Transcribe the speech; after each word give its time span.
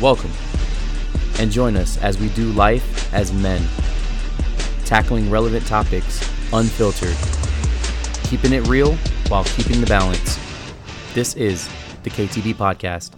Welcome, 0.00 0.32
and 1.38 1.52
join 1.52 1.76
us 1.76 1.98
as 1.98 2.16
we 2.16 2.30
do 2.30 2.52
life 2.52 3.12
as 3.12 3.34
men, 3.34 3.62
tackling 4.86 5.30
relevant 5.30 5.66
topics 5.66 6.26
unfiltered, 6.54 7.14
keeping 8.24 8.54
it 8.54 8.66
real 8.66 8.94
while 9.28 9.44
keeping 9.44 9.78
the 9.78 9.86
balance. 9.86 10.38
This 11.12 11.34
is 11.34 11.68
the 12.02 12.08
KTB 12.08 12.54
Podcast. 12.54 13.12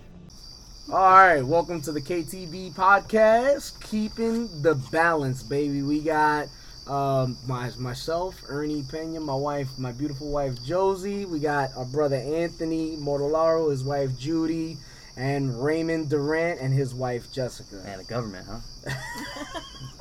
All 0.93 0.99
right, 0.99 1.41
welcome 1.41 1.81
to 1.83 1.93
the 1.93 2.01
KTB 2.01 2.75
podcast, 2.75 3.81
keeping 3.89 4.49
the 4.63 4.75
balance, 4.91 5.45
baby. 5.45 5.83
We 5.83 6.01
got 6.01 6.49
um, 6.89 7.39
my 7.47 7.71
myself, 7.79 8.43
Ernie 8.49 8.83
Pena, 8.91 9.21
my 9.21 9.37
wife, 9.37 9.69
my 9.79 9.93
beautiful 9.93 10.33
wife 10.33 10.61
Josie. 10.65 11.27
We 11.27 11.39
got 11.39 11.71
our 11.77 11.85
brother 11.85 12.17
Anthony 12.17 12.97
Mortolaro, 12.97 13.71
his 13.71 13.85
wife 13.85 14.19
Judy, 14.19 14.79
and 15.17 15.63
Raymond 15.63 16.09
Durant 16.11 16.61
and 16.61 16.73
his 16.73 16.95
wife 16.95 17.31
Jessica. 17.33 17.77
Man, 17.85 17.99
the 17.99 18.05
government, 18.05 18.47
huh? 18.49 18.61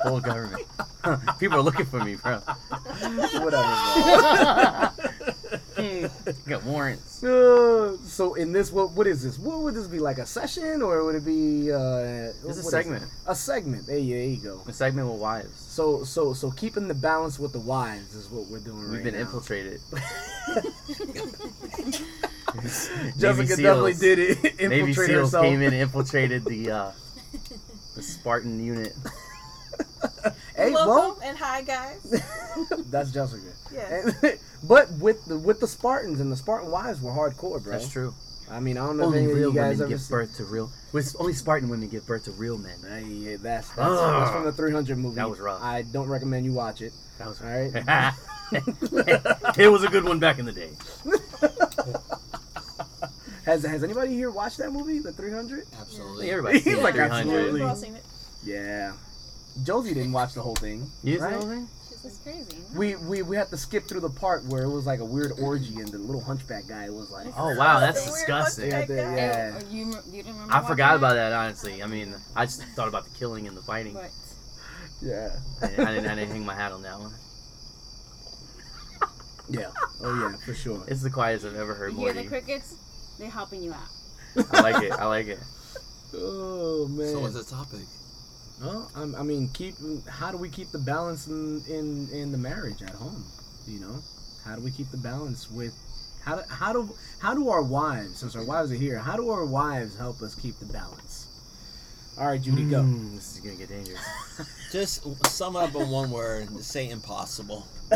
Whole 0.02 0.20
government. 0.20 0.66
People 1.38 1.58
are 1.58 1.62
looking 1.62 1.86
for 1.86 2.02
me, 2.04 2.16
bro. 2.16 2.38
Whatever. 3.40 4.92
Got 6.46 6.64
warrants. 6.64 7.22
Uh, 7.22 7.96
so 8.04 8.34
in 8.34 8.52
this, 8.52 8.70
what 8.72 8.92
what 8.92 9.06
is 9.06 9.22
this? 9.22 9.38
What 9.38 9.60
would 9.60 9.74
this 9.74 9.86
be 9.86 9.98
like 10.00 10.18
a 10.18 10.26
session 10.26 10.82
or 10.82 11.04
would 11.04 11.14
it 11.16 11.24
be? 11.24 11.70
Uh, 11.72 12.32
It's 12.48 12.58
a 12.58 12.62
segment. 12.62 13.02
it? 13.04 13.08
A 13.26 13.34
segment. 13.34 13.86
There 13.86 13.98
you, 13.98 14.14
there 14.16 14.26
you 14.26 14.36
go. 14.38 14.62
A 14.66 14.72
segment 14.72 15.08
with 15.10 15.20
wives. 15.20 15.56
So 15.60 16.04
so 16.04 16.32
so 16.34 16.50
keeping 16.50 16.88
the 16.88 16.94
balance 16.94 17.38
with 17.38 17.52
the 17.52 17.60
wives 17.60 18.14
is 18.14 18.28
what 18.30 18.46
we're 18.48 18.58
doing 18.60 18.78
right 18.78 18.86
now. 18.86 18.92
We've 18.92 19.04
right 19.04 19.04
been 19.04 19.14
now. 19.14 19.20
infiltrated. 19.20 19.80
Jessica 23.18 23.48
Navy 23.56 23.62
definitely 23.62 23.92
SEALs. 23.94 24.00
did 24.00 24.18
it. 24.18 24.60
Navy 24.68 24.92
SEALs 24.92 25.08
herself. 25.08 25.44
came 25.44 25.60
in 25.62 25.72
and 25.72 25.82
infiltrated 25.82 26.44
the 26.44 26.70
uh, 26.70 26.92
the 27.96 28.02
Spartan 28.02 28.62
unit. 28.64 28.94
Hey, 30.56 30.70
Welcome 30.72 30.88
well, 30.88 31.18
and 31.24 31.38
hi 31.38 31.62
guys. 31.62 32.22
that's 32.90 33.10
Jessica. 33.10 33.42
Yeah. 33.72 34.02
And- 34.22 34.38
but 34.68 34.90
with 35.00 35.24
the 35.26 35.38
with 35.38 35.60
the 35.60 35.66
Spartans 35.66 36.20
and 36.20 36.30
the 36.30 36.36
Spartan 36.36 36.70
wives 36.70 37.00
were 37.00 37.10
hardcore, 37.10 37.62
bro. 37.62 37.72
That's 37.72 37.88
true. 37.90 38.12
I 38.50 38.60
mean, 38.60 38.76
I 38.78 38.86
don't 38.86 38.98
know 38.98 39.04
Only 39.04 39.18
if 39.20 39.24
any 39.24 39.32
of 39.32 39.38
you 39.38 39.46
guys 39.54 39.78
women 39.78 39.80
ever 39.80 39.88
give 39.88 40.00
seen. 40.00 40.10
birth 40.18 40.36
to 40.36 40.44
real. 40.44 40.70
With 40.92 41.16
only 41.18 41.32
Spartan 41.32 41.68
women 41.68 41.88
give 41.88 42.06
birth 42.06 42.24
to 42.24 42.32
real 42.32 42.58
men. 42.58 42.76
Hey, 42.86 43.04
yeah, 43.08 43.36
that's 43.40 43.68
that's, 43.70 43.76
that's 44.00 44.30
from 44.30 44.44
the 44.44 44.52
300 44.52 44.98
movie. 44.98 45.14
That 45.16 45.30
was 45.30 45.40
rough. 45.40 45.62
I 45.62 45.82
don't 45.82 46.08
recommend 46.08 46.44
you 46.44 46.52
watch 46.52 46.82
it. 46.82 46.92
That 47.18 47.28
was 47.28 47.40
All 47.40 47.48
right. 47.48 47.72
it 49.58 49.68
was 49.72 49.84
a 49.84 49.88
good 49.88 50.04
one 50.04 50.18
back 50.18 50.38
in 50.38 50.44
the 50.46 50.52
day. 50.52 50.70
Has 53.44 53.64
has 53.64 53.82
anybody 53.82 54.14
here 54.14 54.30
watched 54.30 54.58
that 54.58 54.72
movie, 54.72 54.98
the 55.00 55.12
300? 55.12 55.66
Absolutely. 55.80 56.30
Everybody's 56.30 56.62
He's 56.64 56.74
seen 56.74 56.82
like, 56.82 56.94
300. 56.94 57.14
absolutely. 57.16 57.60
We've 57.60 57.68
all 57.68 57.76
seen 57.76 57.94
it. 57.96 58.04
Yeah. 58.44 58.92
Josie 59.64 59.94
didn't 59.94 60.12
watch 60.12 60.34
the 60.34 60.42
whole 60.42 60.54
thing. 60.56 60.86
You 61.02 61.18
right? 61.18 61.32
know 61.32 61.38
what 61.38 61.46
I 61.46 61.54
mean? 61.56 61.68
This 61.90 62.04
is 62.04 62.18
crazy. 62.22 62.58
We, 62.74 62.96
we 62.96 63.22
we 63.22 63.36
had 63.36 63.48
to 63.50 63.56
skip 63.56 63.84
through 63.88 64.00
the 64.00 64.10
part 64.10 64.44
where 64.46 64.62
it 64.64 64.70
was 64.70 64.86
like 64.86 65.00
a 65.00 65.04
weird 65.04 65.32
orgy 65.40 65.76
and 65.76 65.88
the 65.88 65.98
little 65.98 66.20
hunchback 66.22 66.66
guy 66.66 66.88
was 66.90 67.10
like, 67.10 67.26
Oh 67.36 67.54
wow, 67.56 67.78
that's 67.80 68.04
The 68.04 68.10
disgusting. 68.12 68.70
Yeah, 68.70 68.86
guy. 68.86 68.94
yeah. 68.94 69.60
Oh, 69.60 69.70
you, 69.70 69.86
you 70.10 70.22
didn't 70.22 70.32
remember 70.34 70.54
I 70.54 70.66
forgot 70.66 70.96
about 70.96 71.14
that 71.14 71.32
honestly. 71.32 71.82
I 71.82 71.86
mean, 71.86 72.14
I 72.34 72.44
just 72.46 72.62
thought 72.76 72.88
about 72.88 73.04
the 73.04 73.10
killing 73.18 73.46
and 73.46 73.56
the 73.56 73.62
fighting. 73.62 73.94
But 73.94 74.10
yeah, 75.00 75.30
I 75.62 75.66
didn't, 75.66 75.86
I 75.86 75.94
didn't, 75.94 76.10
I 76.10 76.14
didn't 76.14 76.30
hang 76.30 76.44
my 76.46 76.54
hat 76.54 76.72
on 76.72 76.82
that 76.82 76.98
one. 76.98 77.12
yeah, 79.48 79.70
oh 80.02 80.18
yeah, 80.30 80.36
for 80.44 80.54
sure. 80.54 80.82
It's 80.88 81.02
the 81.02 81.10
quietest 81.10 81.44
I've 81.46 81.56
ever 81.56 81.74
heard 81.74 81.92
you 81.92 81.98
hear 82.00 82.12
the 82.14 82.24
crickets? 82.26 82.74
They're 83.22 83.30
helping 83.30 83.62
you 83.62 83.72
out. 83.72 83.88
I 84.52 84.60
like 84.62 84.82
it. 84.82 84.90
I 84.90 85.06
like 85.06 85.28
it. 85.28 85.38
Oh 86.14 86.88
man. 86.88 87.08
So 87.08 87.20
what's 87.20 87.32
the 87.32 87.42
topic? 87.42 87.86
Well, 88.60 88.90
I'm, 88.94 89.14
I 89.14 89.22
mean, 89.22 89.48
keep. 89.54 89.76
How 90.06 90.30
do 90.30 90.36
we 90.36 90.50
keep 90.50 90.70
the 90.70 90.78
balance 90.78 91.26
in, 91.26 91.62
in 91.66 92.10
in 92.12 92.32
the 92.32 92.36
marriage 92.36 92.82
at 92.82 92.90
home? 92.90 93.24
You 93.66 93.80
know, 93.80 94.02
how 94.44 94.54
do 94.56 94.60
we 94.60 94.70
keep 94.70 94.90
the 94.90 94.98
balance 94.98 95.50
with? 95.50 95.72
How 96.22 96.36
do 96.36 96.42
how 96.50 96.74
do 96.74 96.94
how 97.18 97.32
do 97.34 97.48
our 97.48 97.62
wives, 97.62 98.18
since 98.18 98.36
our 98.36 98.44
wives 98.44 98.70
are 98.70 98.74
here, 98.74 98.98
how 98.98 99.16
do 99.16 99.30
our 99.30 99.46
wives 99.46 99.96
help 99.96 100.20
us 100.20 100.34
keep 100.34 100.58
the 100.58 100.66
balance? 100.66 101.28
All 102.18 102.26
right, 102.26 102.42
Judy, 102.42 102.64
go. 102.64 102.82
Mm, 102.82 103.14
this 103.14 103.36
is 103.36 103.40
gonna 103.40 103.56
get 103.56 103.70
dangerous. 103.70 104.04
Just 104.70 105.02
sum 105.28 105.56
it 105.56 105.60
up 105.60 105.74
in 105.74 105.88
one 105.88 106.10
word. 106.10 106.62
Say 106.62 106.90
impossible. 106.90 107.66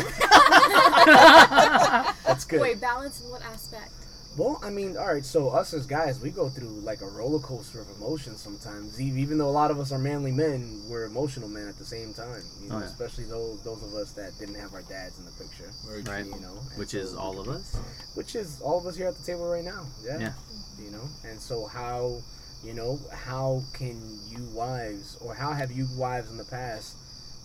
That's 2.25 2.45
good. 2.45 2.61
Wait, 2.61 2.81
balance 2.81 3.21
in 3.21 3.29
what 3.29 3.43
aspect? 3.43 3.91
Well, 4.37 4.59
I 4.63 4.69
mean, 4.69 4.97
all 4.97 5.07
right. 5.11 5.25
So 5.25 5.49
us 5.49 5.73
as 5.73 5.87
guys, 5.87 6.19
we 6.21 6.29
go 6.29 6.47
through 6.47 6.81
like 6.81 7.01
a 7.01 7.07
roller 7.07 7.39
coaster 7.39 7.81
of 7.81 7.87
emotions 7.97 8.39
sometimes. 8.39 9.01
Even 9.01 9.37
though 9.39 9.49
a 9.49 9.57
lot 9.63 9.71
of 9.71 9.79
us 9.79 9.91
are 9.91 9.97
manly 9.97 10.31
men, 10.31 10.79
we're 10.87 11.05
emotional 11.05 11.49
men 11.49 11.67
at 11.67 11.77
the 11.79 11.85
same 11.85 12.13
time. 12.13 12.41
You 12.61 12.69
know, 12.69 12.75
Oh, 12.75 12.79
yeah. 12.79 12.85
especially 12.85 13.23
those 13.25 13.63
those 13.63 13.81
of 13.83 13.93
us 13.95 14.11
that 14.13 14.37
didn't 14.37 14.55
have 14.55 14.73
our 14.73 14.83
dads 14.83 15.17
in 15.17 15.25
the 15.25 15.31
picture. 15.31 15.71
Right. 16.09 16.25
You 16.25 16.39
know, 16.39 16.53
Which 16.75 16.89
so 16.91 16.97
is 16.99 17.15
all 17.15 17.39
of 17.39 17.47
us. 17.47 17.75
which 18.15 18.35
is 18.35 18.61
all 18.61 18.77
of 18.79 18.85
us 18.85 18.95
here 18.95 19.07
at 19.07 19.15
the 19.17 19.23
table 19.23 19.47
right 19.49 19.65
now. 19.65 19.85
Yeah. 20.05 20.19
Yeah. 20.19 20.33
You 20.79 20.91
know, 20.91 21.09
and 21.27 21.39
so 21.39 21.65
how, 21.65 22.21
you 22.63 22.73
know, 22.75 22.99
how 23.11 23.63
can 23.73 23.99
you 24.29 24.43
wives 24.53 25.17
or 25.21 25.33
how 25.33 25.51
have 25.53 25.71
you 25.71 25.87
wives 25.97 26.29
in 26.29 26.37
the 26.37 26.45
past? 26.45 26.95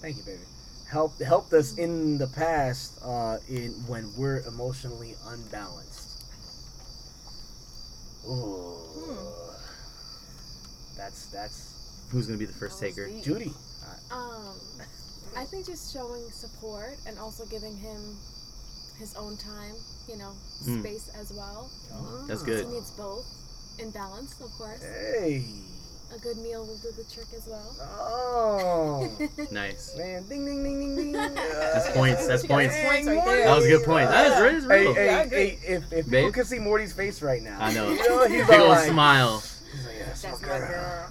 Thank 0.03 0.19
you, 0.19 0.25
baby. 0.25 0.43
Help 0.91 1.19
helped 1.23 1.55
us 1.55 1.79
in 1.79 2.19
the 2.19 2.27
past 2.27 2.99
uh, 3.03 3.39
in 3.49 3.71
when 3.89 4.13
we're 4.19 4.41
emotionally 4.47 5.15
unbalanced. 5.27 5.92
Ooh. 8.29 8.77
That's 10.97 11.27
that's 11.27 11.69
Who's 12.11 12.27
gonna 12.27 12.39
be 12.39 12.45
the 12.45 12.53
first 12.53 12.79
taker? 12.81 13.09
Judy. 13.23 13.53
Um, 14.11 14.55
I 15.37 15.45
think 15.47 15.67
just 15.67 15.93
showing 15.93 16.23
support 16.31 16.97
and 17.07 17.19
also 17.19 17.47
giving 17.47 17.75
him 17.77 18.17
his 18.99 19.15
own 19.17 19.37
time, 19.39 19.75
you 20.09 20.17
know, 20.17 20.33
Mm. 20.65 20.81
space 20.81 21.09
as 21.19 21.33
well. 21.33 21.71
That's 22.29 22.43
Ah. 22.43 22.45
good. 22.45 22.67
He 22.67 22.73
needs 22.75 22.91
both 22.91 23.25
in 23.79 23.91
balance, 23.91 24.35
of 24.41 24.51
course. 24.59 24.81
Hey. 24.81 25.45
A 26.15 26.19
good 26.19 26.37
meal 26.39 26.67
will 26.67 26.77
do 26.79 26.91
the 26.93 27.05
trick 27.13 27.29
as 27.35 27.47
well. 27.47 27.75
Oh. 27.81 29.09
Nice. 29.51 29.95
Man, 29.97 30.25
ding 30.29 30.45
ding 30.45 30.63
ding 30.63 30.79
ding 30.97 30.97
ding. 30.97 31.13
That's 31.13 31.91
points. 31.91 32.27
That's 32.27 32.47
points. 32.47 32.75
Points 32.83 33.07
right 33.07 33.25
there. 33.25 33.45
That 33.47 33.57
was 33.57 33.65
a 33.65 33.69
good 33.69 33.85
point. 33.85 34.09
That 34.11 34.27
is, 34.33 34.39
that 34.39 34.55
is 34.55 34.65
Hey, 34.67 34.81
real. 34.83 34.95
hey, 34.95 35.07
Yeah, 35.07 35.17
I 35.17 35.21
agree. 35.23 35.39
hey, 35.39 35.59
if, 35.75 35.93
if 35.93 36.11
people 36.11 36.33
could 36.33 36.47
see 36.47 36.59
Morty's 36.59 36.93
face 36.93 37.23
right 37.23 37.43
now. 37.43 37.57
I 37.61 37.73
know. 37.73 37.91
You 37.91 37.97
know 38.09 38.29
he's 38.29 38.47
Big 38.49 38.61
old 38.61 38.69
like, 38.71 38.89
smile. 38.89 39.41
He's 39.41 39.87
like, 39.87 39.95
yeah, 39.99 40.05
that's, 40.07 40.23
That's 40.23 40.43
my 40.43 40.49
my 40.49 40.59
girl. 40.59 41.09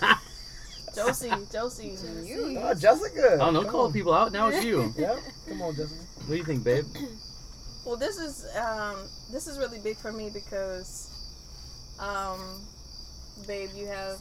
girl. 0.00 0.18
Josie, 0.94 1.30
Josie, 1.52 1.96
you. 2.24 2.58
Oh, 2.62 2.74
Jessica. 2.74 3.34
I 3.34 3.36
don't 3.38 3.54
know. 3.54 3.62
Come 3.62 3.70
Call 3.70 3.92
people 3.92 4.14
out. 4.14 4.30
Now 4.32 4.48
it's 4.48 4.64
you. 4.64 4.92
Yep. 4.96 5.18
Come 5.48 5.62
on, 5.62 5.74
Jessica. 5.74 6.00
What 6.18 6.28
do 6.28 6.36
you 6.36 6.44
think, 6.44 6.64
babe? 6.64 6.84
Well, 7.86 7.96
this 7.98 8.16
is 8.16 8.46
um, 8.56 8.96
this 9.30 9.46
is 9.46 9.58
really 9.58 9.78
big 9.78 9.98
for 9.98 10.10
me 10.10 10.30
because, 10.32 11.10
um, 12.00 12.62
babe, 13.46 13.68
you 13.76 13.86
have 13.88 14.16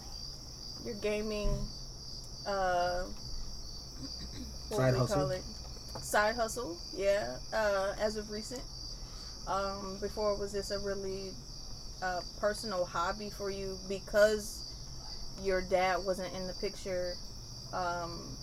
your 0.85 0.95
gaming, 0.95 1.49
uh, 2.47 3.03
what 4.69 4.77
Side 4.77 4.95
hustle. 4.95 5.16
call 5.16 5.29
it? 5.31 5.44
Side 6.01 6.35
hustle, 6.35 6.77
yeah. 6.95 7.35
Uh, 7.53 7.94
as 7.99 8.17
of 8.17 8.29
recent, 8.29 8.61
um, 9.47 9.97
before 10.01 10.38
was 10.38 10.51
this 10.51 10.71
a 10.71 10.79
really 10.79 11.31
uh, 12.01 12.21
personal 12.39 12.85
hobby 12.85 13.29
for 13.29 13.49
you 13.49 13.77
because 13.88 14.59
your 15.41 15.61
dad 15.61 15.97
wasn't 16.06 16.33
in 16.35 16.47
the 16.47 16.53
picture? 16.53 17.13
Um, 17.74 18.38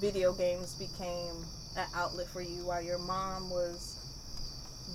video 0.00 0.32
games 0.32 0.74
became 0.74 1.44
an 1.76 1.86
outlet 1.94 2.26
for 2.28 2.40
you 2.42 2.64
while 2.66 2.82
your 2.82 2.98
mom 2.98 3.50
was 3.50 3.91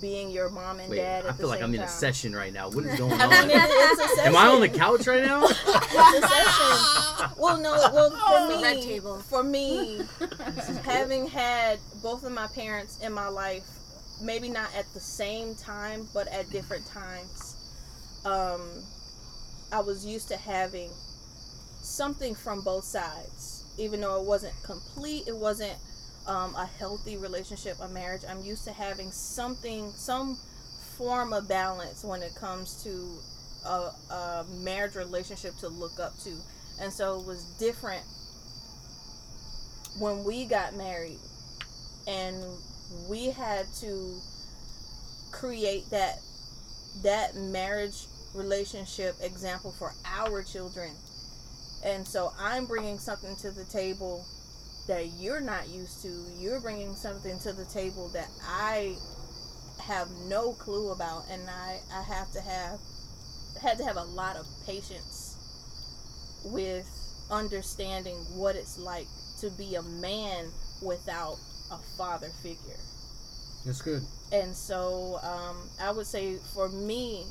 being 0.00 0.30
your 0.30 0.48
mom 0.48 0.78
and 0.80 0.88
Wait, 0.90 0.96
dad 0.98 1.24
at 1.24 1.30
I 1.30 1.32
the 1.32 1.38
feel 1.38 1.48
like 1.48 1.58
same 1.58 1.64
I'm 1.68 1.74
in 1.74 1.80
time. 1.80 1.88
a 1.88 1.92
session 1.92 2.36
right 2.36 2.52
now. 2.52 2.68
What 2.70 2.84
is 2.84 2.96
going 2.98 3.12
I 3.12 3.26
mean, 3.26 3.32
on? 3.34 3.50
it's 3.50 4.18
a. 4.18 4.26
Am 4.26 4.36
I 4.36 4.46
on 4.48 4.60
the 4.60 4.68
couch 4.68 5.06
right 5.06 5.24
now? 5.24 5.44
It's 5.50 6.24
a 6.24 6.28
session. 6.28 7.30
Well, 7.38 7.58
no. 7.60 7.72
Well, 7.92 8.10
for 8.10 8.48
me, 8.56 8.62
Red 8.62 8.82
table. 8.82 9.18
for 9.18 9.42
me, 9.42 10.00
having 10.84 11.26
had 11.26 11.78
both 12.02 12.24
of 12.24 12.32
my 12.32 12.46
parents 12.54 12.98
in 13.02 13.12
my 13.12 13.28
life, 13.28 13.64
maybe 14.22 14.48
not 14.48 14.68
at 14.76 14.84
the 14.94 15.00
same 15.00 15.54
time, 15.56 16.06
but 16.14 16.28
at 16.28 16.48
different 16.50 16.86
times, 16.86 17.56
um, 18.24 18.60
I 19.72 19.80
was 19.80 20.04
used 20.06 20.28
to 20.28 20.36
having 20.36 20.90
something 21.80 22.34
from 22.34 22.60
both 22.62 22.84
sides, 22.84 23.64
even 23.78 24.00
though 24.00 24.20
it 24.20 24.26
wasn't 24.26 24.54
complete. 24.62 25.26
It 25.26 25.36
wasn't 25.36 25.76
um, 26.28 26.56
a 26.56 26.66
healthy 26.66 27.18
relationship, 27.18 27.78
a 27.80 27.88
marriage. 27.88 28.22
I'm 28.28 28.42
used 28.42 28.64
to 28.66 28.72
having 28.72 29.12
something, 29.12 29.94
some 29.96 30.38
form 30.98 31.34
of 31.34 31.48
balance 31.48 32.04
when 32.04 32.22
it 32.22 32.36
comes 32.36 32.84
to 32.84 33.22
a, 33.66 33.90
a 34.14 34.46
marriage 34.50 34.96
relationship 34.96 35.56
to 35.58 35.68
look 35.68 36.00
up 36.00 36.18
to. 36.24 36.44
And 36.80 36.92
so 36.92 37.20
it 37.20 37.26
was 37.26 37.46
different 37.58 38.04
when 39.98 40.24
we 40.24 40.46
got 40.46 40.76
married 40.76 41.20
and 42.08 42.44
we 43.10 43.30
had 43.30 43.66
to 43.82 44.22
create 45.32 45.90
that 45.90 46.16
that 47.04 47.36
marriage 47.36 48.08
relationship 48.34 49.16
example 49.22 49.72
for 49.72 49.94
our 50.06 50.42
children 50.44 50.96
And 51.84 52.06
so 52.06 52.32
I'm 52.38 52.66
bringing 52.66 52.98
something 52.98 53.36
to 53.38 53.52
the 53.52 53.64
table 53.64 54.26
that 54.88 55.06
you're 55.18 55.40
not 55.40 55.68
used 55.68 56.02
to. 56.02 56.08
You're 56.38 56.60
bringing 56.60 56.94
something 56.94 57.38
to 57.40 57.52
the 57.52 57.64
table 57.66 58.08
that 58.14 58.28
I 58.42 58.96
have 59.80 60.08
no 60.26 60.52
clue 60.54 60.90
about, 60.90 61.24
and 61.30 61.42
I 61.48 61.78
I 61.92 62.02
have 62.02 62.32
to 62.32 62.40
have 62.40 62.80
had 63.62 63.78
to 63.78 63.84
have 63.84 63.96
a 63.96 64.04
lot 64.04 64.36
of 64.36 64.46
patience 64.66 65.36
with 66.44 66.86
understanding 67.30 68.16
what 68.34 68.56
it's 68.56 68.78
like 68.78 69.06
to 69.40 69.50
be 69.50 69.74
a 69.74 69.82
man 69.82 70.46
without 70.82 71.36
a 71.70 71.78
father 71.96 72.28
figure. 72.42 72.80
That's 73.64 73.82
good. 73.82 74.02
And 74.32 74.54
so 74.54 75.18
um, 75.22 75.56
I 75.80 75.90
would 75.90 76.06
say 76.06 76.36
for 76.54 76.68
me, 76.68 77.24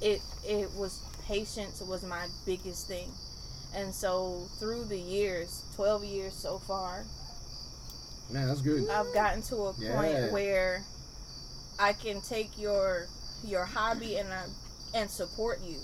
it 0.00 0.20
it 0.46 0.70
was 0.72 1.00
patience 1.26 1.80
was 1.80 2.02
my 2.02 2.26
biggest 2.44 2.88
thing. 2.88 3.10
And 3.74 3.94
so 3.94 4.46
through 4.58 4.84
the 4.86 4.98
years, 4.98 5.64
12 5.76 6.04
years 6.04 6.34
so 6.34 6.58
far, 6.58 7.04
Man, 8.30 8.48
that's 8.48 8.60
good. 8.62 8.88
I've 8.90 9.12
gotten 9.14 9.40
to 9.42 9.56
a 9.56 9.74
Yeah. 9.78 9.94
point 9.94 10.32
where 10.32 10.82
I 11.78 11.92
can 11.92 12.20
take 12.22 12.58
your 12.58 13.06
your 13.44 13.64
hobby 13.64 14.16
and 14.16 14.32
I, 14.32 14.44
and 14.94 15.10
support 15.10 15.60
you 15.62 15.78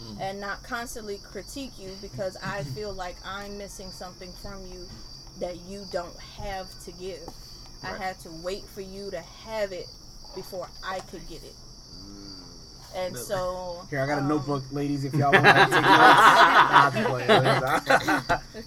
Mm. 0.00 0.20
and 0.20 0.40
not 0.40 0.62
constantly 0.64 1.18
critique 1.18 1.72
you 1.78 1.90
because 2.00 2.36
I 2.42 2.62
feel 2.74 2.92
like 2.92 3.16
I'm 3.24 3.58
missing 3.58 3.90
something 3.90 4.32
from 4.42 4.64
you 4.72 4.88
that 5.40 5.56
you 5.68 5.84
don't 5.92 6.18
have 6.38 6.66
to 6.84 6.92
give. 6.92 7.20
I 7.82 7.94
had 7.94 8.18
to 8.20 8.30
wait 8.42 8.64
for 8.74 8.80
you 8.80 9.10
to 9.10 9.20
have 9.20 9.72
it 9.72 9.86
before 10.34 10.68
I 10.84 11.00
could 11.00 11.28
get 11.28 11.42
it. 11.44 11.54
And 12.96 13.14
No. 13.14 13.20
so 13.20 13.86
Here, 13.90 14.00
I 14.00 14.06
got 14.06 14.18
a 14.18 14.20
um, 14.20 14.28
notebook, 14.28 14.62
ladies, 14.70 15.04
if 15.04 15.12
y'all 15.14 15.32
want 15.32 15.44
to 15.44 15.52
take 15.52 15.70
notes. 15.70 15.72
Nah, 16.74 16.90
I'm 16.90 17.04
playing. 17.04 17.28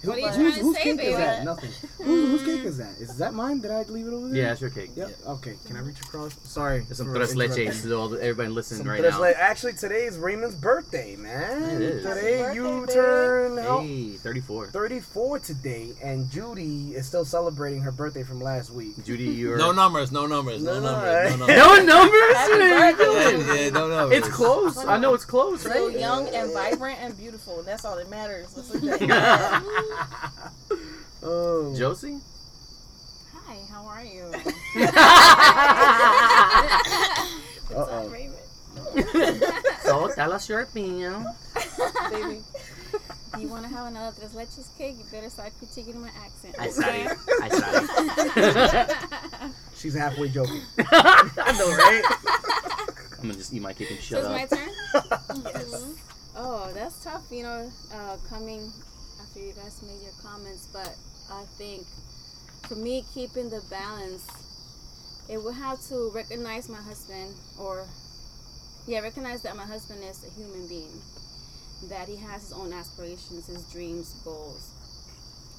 Who- 0.02 0.10
What 0.10 0.18
are 0.18 0.20
you 0.20 0.26
whose- 0.28 0.34
trying 0.34 0.52
to 0.54 0.74
say, 0.74 0.82
cake 0.82 1.00
is 1.00 1.16
that? 1.16 1.44
Nothing. 1.44 1.70
Who, 2.04 2.26
whose 2.26 2.42
cake 2.44 2.64
is 2.64 2.76
that? 2.78 2.90
Is 3.00 3.16
that 3.18 3.34
mine? 3.34 3.60
Did 3.60 3.70
I 3.70 3.82
leave 3.82 4.06
it 4.06 4.12
over 4.12 4.28
there? 4.28 4.36
Yeah, 4.36 4.52
it's 4.52 4.60
your 4.60 4.70
cake. 4.70 4.90
Yep. 4.96 5.10
Okay. 5.26 5.54
Can 5.66 5.76
I 5.76 5.80
reach 5.80 6.00
across? 6.00 6.36
Sorry. 6.44 6.80
There's 6.80 6.96
some 6.98 7.06
for 7.08 7.14
tres 7.14 7.34
leches 7.34 7.82
to 7.82 7.94
all 7.96 8.08
the, 8.08 8.18
everybody 8.22 8.48
listening 8.50 8.78
Some 8.80 8.88
right 8.88 9.02
now. 9.02 9.20
le- 9.20 9.32
Actually, 9.32 9.72
today 9.74 10.04
is 10.04 10.16
Raymond's 10.18 10.54
birthday, 10.56 11.16
man. 11.16 11.62
It 11.74 11.82
is. 11.82 12.04
Today 12.04 12.38
Happy 12.38 12.54
you 12.56 12.62
birthday, 12.80 12.94
turn 12.94 13.58
how- 13.58 13.80
Hey, 13.80 14.10
34. 14.12 14.68
34 14.68 15.38
today, 15.40 15.92
and 16.02 16.30
Judy 16.30 16.94
is 16.94 17.06
still 17.06 17.24
celebrating 17.24 17.80
her 17.82 17.92
birthday 17.92 18.22
from 18.22 18.40
last 18.40 18.70
week. 18.70 19.02
Judy, 19.04 19.24
you're 19.40 19.56
No 19.58 19.72
numbers, 19.72 20.12
no 20.12 20.26
numbers, 20.26 20.62
no, 20.62 20.74
No, 20.74 20.80
no, 20.80 20.92
numbers, 20.92 21.30
no 21.30 21.46
numbers. 21.46 21.56
no 21.56 21.84
numbers. 21.84 22.34
What 22.34 22.60
are 22.60 22.90
you 22.90 22.96
doing? 22.96 23.46
Yeah, 23.46 23.54
yeah, 23.64 23.70
no 23.70 23.88
numbers. 23.88 24.17
It's 24.18 24.28
close. 24.28 24.76
I 24.84 24.98
know 24.98 25.14
it's 25.14 25.24
close, 25.24 25.62
so 25.62 25.86
right? 25.88 25.98
young 25.98 26.28
and 26.34 26.52
vibrant 26.52 26.98
and 27.00 27.16
beautiful. 27.16 27.62
That's 27.62 27.84
all 27.84 27.96
that 27.96 28.08
matters. 28.10 28.54
Let's 28.56 28.74
look 28.74 29.00
that. 29.08 29.62
oh. 31.22 31.74
Josie. 31.76 32.18
Hi, 33.32 33.56
how 33.70 33.86
are 33.86 34.04
you? 34.04 34.32
Uh 37.68 37.84
oh. 37.86 38.08
so 39.82 40.08
tell 40.14 40.32
us 40.32 40.48
your 40.48 40.60
opinion. 40.60 41.26
Baby. 42.10 42.40
Do 43.34 43.40
you 43.42 43.48
want 43.48 43.64
to 43.64 43.68
have 43.68 43.88
another 43.88 44.16
tres 44.18 44.32
leches 44.32 44.74
cake? 44.78 44.96
You 44.98 45.04
better 45.12 45.28
start 45.28 45.52
critiquing 45.60 45.96
my 45.96 46.08
accent. 46.08 46.54
I 46.58 46.70
sorry. 46.70 47.06
I 47.42 47.48
sorry. 49.36 49.52
She's 49.76 49.92
halfway 49.94 50.30
joking. 50.30 50.62
I 50.78 51.52
know, 51.58 51.68
right? 51.76 52.02
I'm 53.18 53.24
gonna 53.28 53.34
just 53.34 53.52
eat 53.52 53.62
my 53.62 53.72
cake 53.72 53.90
and 53.90 53.98
So 54.00 54.22
shut 54.22 54.40
it's 54.40 54.52
my 54.52 54.58
turn? 54.58 55.42
Yes. 55.44 55.84
Oh, 56.36 56.70
that's 56.72 57.02
tough, 57.02 57.24
you 57.30 57.42
know, 57.42 57.70
uh, 57.92 58.16
coming 58.28 58.70
after 59.20 59.40
you 59.40 59.52
guys 59.52 59.82
made 59.82 60.00
your 60.02 60.12
comments, 60.22 60.68
but 60.72 60.94
I 61.32 61.42
think 61.58 61.84
for 62.68 62.76
me, 62.76 63.04
keeping 63.12 63.50
the 63.50 63.60
balance, 63.70 64.24
it 65.28 65.42
would 65.42 65.54
have 65.54 65.80
to 65.88 66.10
recognize 66.14 66.68
my 66.68 66.78
husband, 66.80 67.34
or 67.58 67.84
yeah, 68.86 69.00
recognize 69.00 69.42
that 69.42 69.56
my 69.56 69.64
husband 69.64 70.00
is 70.04 70.24
a 70.24 70.30
human 70.30 70.68
being, 70.68 70.94
that 71.88 72.06
he 72.08 72.16
has 72.16 72.42
his 72.42 72.52
own 72.52 72.72
aspirations, 72.72 73.48
his 73.48 73.64
dreams, 73.72 74.14
goals. 74.24 74.70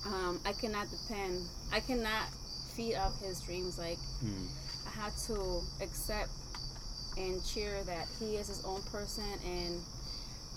Um, 0.05 0.39
I 0.45 0.53
cannot 0.53 0.87
depend, 0.89 1.41
I 1.73 1.81
cannot 1.81 2.29
feed 2.73 2.95
off 2.95 3.19
his 3.21 3.41
dreams. 3.41 3.77
Like, 3.77 3.97
Hmm. 4.21 4.47
I 4.87 4.91
had 5.03 5.11
to 5.27 5.61
accept 5.81 6.29
and 7.19 7.43
cheer 7.45 7.83
that 7.83 8.07
he 8.19 8.35
is 8.37 8.47
his 8.47 8.63
own 8.65 8.81
person 8.91 9.23
and 9.45 9.75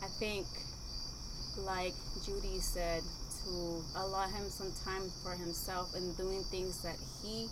I 0.02 0.06
think 0.18 0.46
like 1.66 1.92
Judy 2.24 2.60
said 2.60 3.02
to 3.44 3.82
allow 3.96 4.26
him 4.28 4.48
some 4.48 4.72
time 4.84 5.10
for 5.22 5.32
himself 5.32 5.94
and 5.94 6.16
doing 6.16 6.42
things 6.44 6.80
that 6.82 6.96
he 7.22 7.48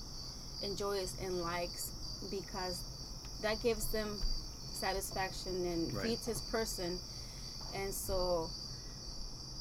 enjoys 0.62 1.14
and 1.22 1.40
likes 1.42 1.90
because 2.30 2.80
that 3.42 3.60
gives 3.62 3.86
them 3.92 4.16
satisfaction 4.72 5.52
and 5.66 5.92
Right. 5.94 6.06
feeds 6.06 6.26
his 6.26 6.40
person 6.52 6.98
and 7.74 7.92
so 7.92 8.48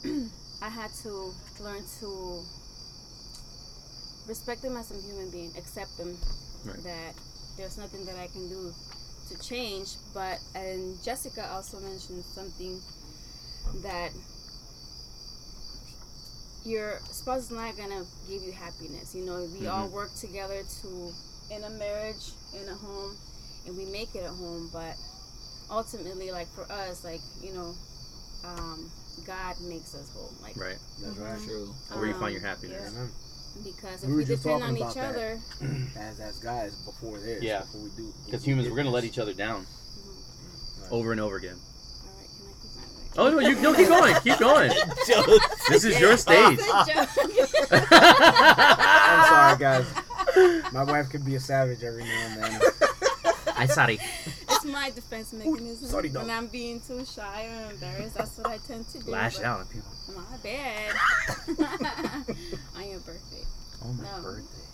I 0.61 0.69
had 0.69 0.91
to 1.03 1.33
learn 1.59 1.83
to 1.99 2.43
respect 4.27 4.63
him 4.63 4.77
as 4.77 4.91
a 4.91 4.95
human 5.01 5.29
being, 5.31 5.51
accept 5.57 5.97
him 5.97 6.15
Right. 6.65 6.83
that 6.83 7.13
there's 7.57 7.77
nothing 7.77 8.05
that 8.05 8.15
I 8.15 8.27
can 8.27 8.47
do 8.49 8.73
to 9.29 9.37
change. 9.47 9.95
But 10.13 10.39
and 10.55 11.01
Jessica 11.03 11.47
also 11.51 11.79
mentioned 11.79 12.23
something 12.25 12.79
that 13.83 14.11
your 16.65 16.99
spouse 17.11 17.43
is 17.43 17.51
not 17.51 17.77
gonna 17.77 18.03
give 18.27 18.43
you 18.43 18.51
happiness. 18.51 19.15
You 19.15 19.25
know, 19.25 19.45
we 19.59 19.67
all 19.67 19.87
Mhm. 19.87 19.91
work 19.91 20.13
together 20.15 20.63
to 20.81 21.13
in 21.49 21.63
a 21.63 21.69
marriage, 21.69 22.31
in 22.53 22.67
a 22.67 22.75
home, 22.75 23.17
and 23.65 23.77
we 23.77 23.85
make 23.85 24.13
it 24.15 24.23
a 24.25 24.29
home. 24.31 24.69
But 24.71 24.95
ultimately, 25.69 26.31
like 26.31 26.47
for 26.53 26.69
us, 26.71 27.03
like 27.03 27.21
you 27.41 27.53
know, 27.53 27.75
um, 28.43 28.91
God 29.25 29.59
makes 29.61 29.93
us 29.95 30.09
whole. 30.13 30.31
Like 30.41 30.55
Right. 30.57 30.77
That's 31.01 31.17
right. 31.17 31.41
True. 31.43 31.73
Where 31.93 32.05
you 32.05 32.13
find 32.13 32.25
Um, 32.25 32.31
your 32.33 32.41
happiness. 32.41 32.91
Amen. 32.93 33.11
Because 33.63 34.01
We 34.03 34.07
if 34.07 34.09
were 34.11 34.17
we, 34.17 34.25
just 34.25 34.43
depend 34.43 34.63
on 34.63 34.77
each 34.77 34.97
other, 34.97 35.39
As 35.97 36.19
as 36.19 36.39
guys 36.39 36.75
before 36.85 37.19
this. 37.19 37.41
Yeah. 37.43 37.59
Before 37.61 37.81
we 37.83 37.89
do. 37.97 38.13
Because 38.25 38.43
humans, 38.45 38.69
we're 38.69 38.75
gonna 38.77 38.89
let 38.89 39.03
each 39.03 39.19
other 39.19 39.33
down 39.33 39.65
over 40.91 41.11
and 41.11 41.21
over 41.21 41.35
again. 41.37 41.55
all 41.57 42.11
right, 42.17 42.27
can 42.37 42.47
I 42.47 42.53
keep 42.61 42.71
my 42.75 42.81
mic? 43.01 43.17
Oh 43.17 43.29
no, 43.29 43.39
you 43.39 43.55
no, 43.61 43.73
keep 43.75 43.87
going, 43.89 44.15
keep 44.23 44.37
going. 44.39 44.71
This 45.69 45.83
is 45.83 45.99
your 45.99 46.17
stage. 46.17 46.59
I'm 47.71 49.25
sorry, 49.27 49.57
guys. 49.59 49.85
My 50.73 50.83
wife 50.83 51.09
can 51.09 51.21
be 51.23 51.35
a 51.35 51.39
savage 51.39 51.83
every 51.83 52.03
now 52.03 52.27
and 52.27 52.41
then. 52.41 52.61
I'm 53.55 53.67
sorry. 53.67 53.99
My 54.71 54.89
defense 54.91 55.33
mechanism. 55.33 55.87
sorry, 55.89 56.09
dog. 56.09 56.27
when 56.27 56.35
I'm 56.35 56.47
being 56.47 56.79
too 56.81 57.03
shy 57.05 57.47
or 57.47 57.71
embarrassed, 57.71 58.15
that's 58.15 58.37
what 58.37 58.47
I 58.47 58.57
tend 58.67 58.87
to 58.89 58.99
do. 58.99 59.11
Lash 59.11 59.39
out 59.41 59.61
at 59.61 59.69
people. 59.69 59.91
My 60.15 60.37
bad. 60.43 60.95
on 62.75 62.89
your 62.89 62.99
birthday. 62.99 63.43
Oh 63.83 63.93
my 63.93 64.03
No. 64.17 64.23
birthday. 64.23 64.65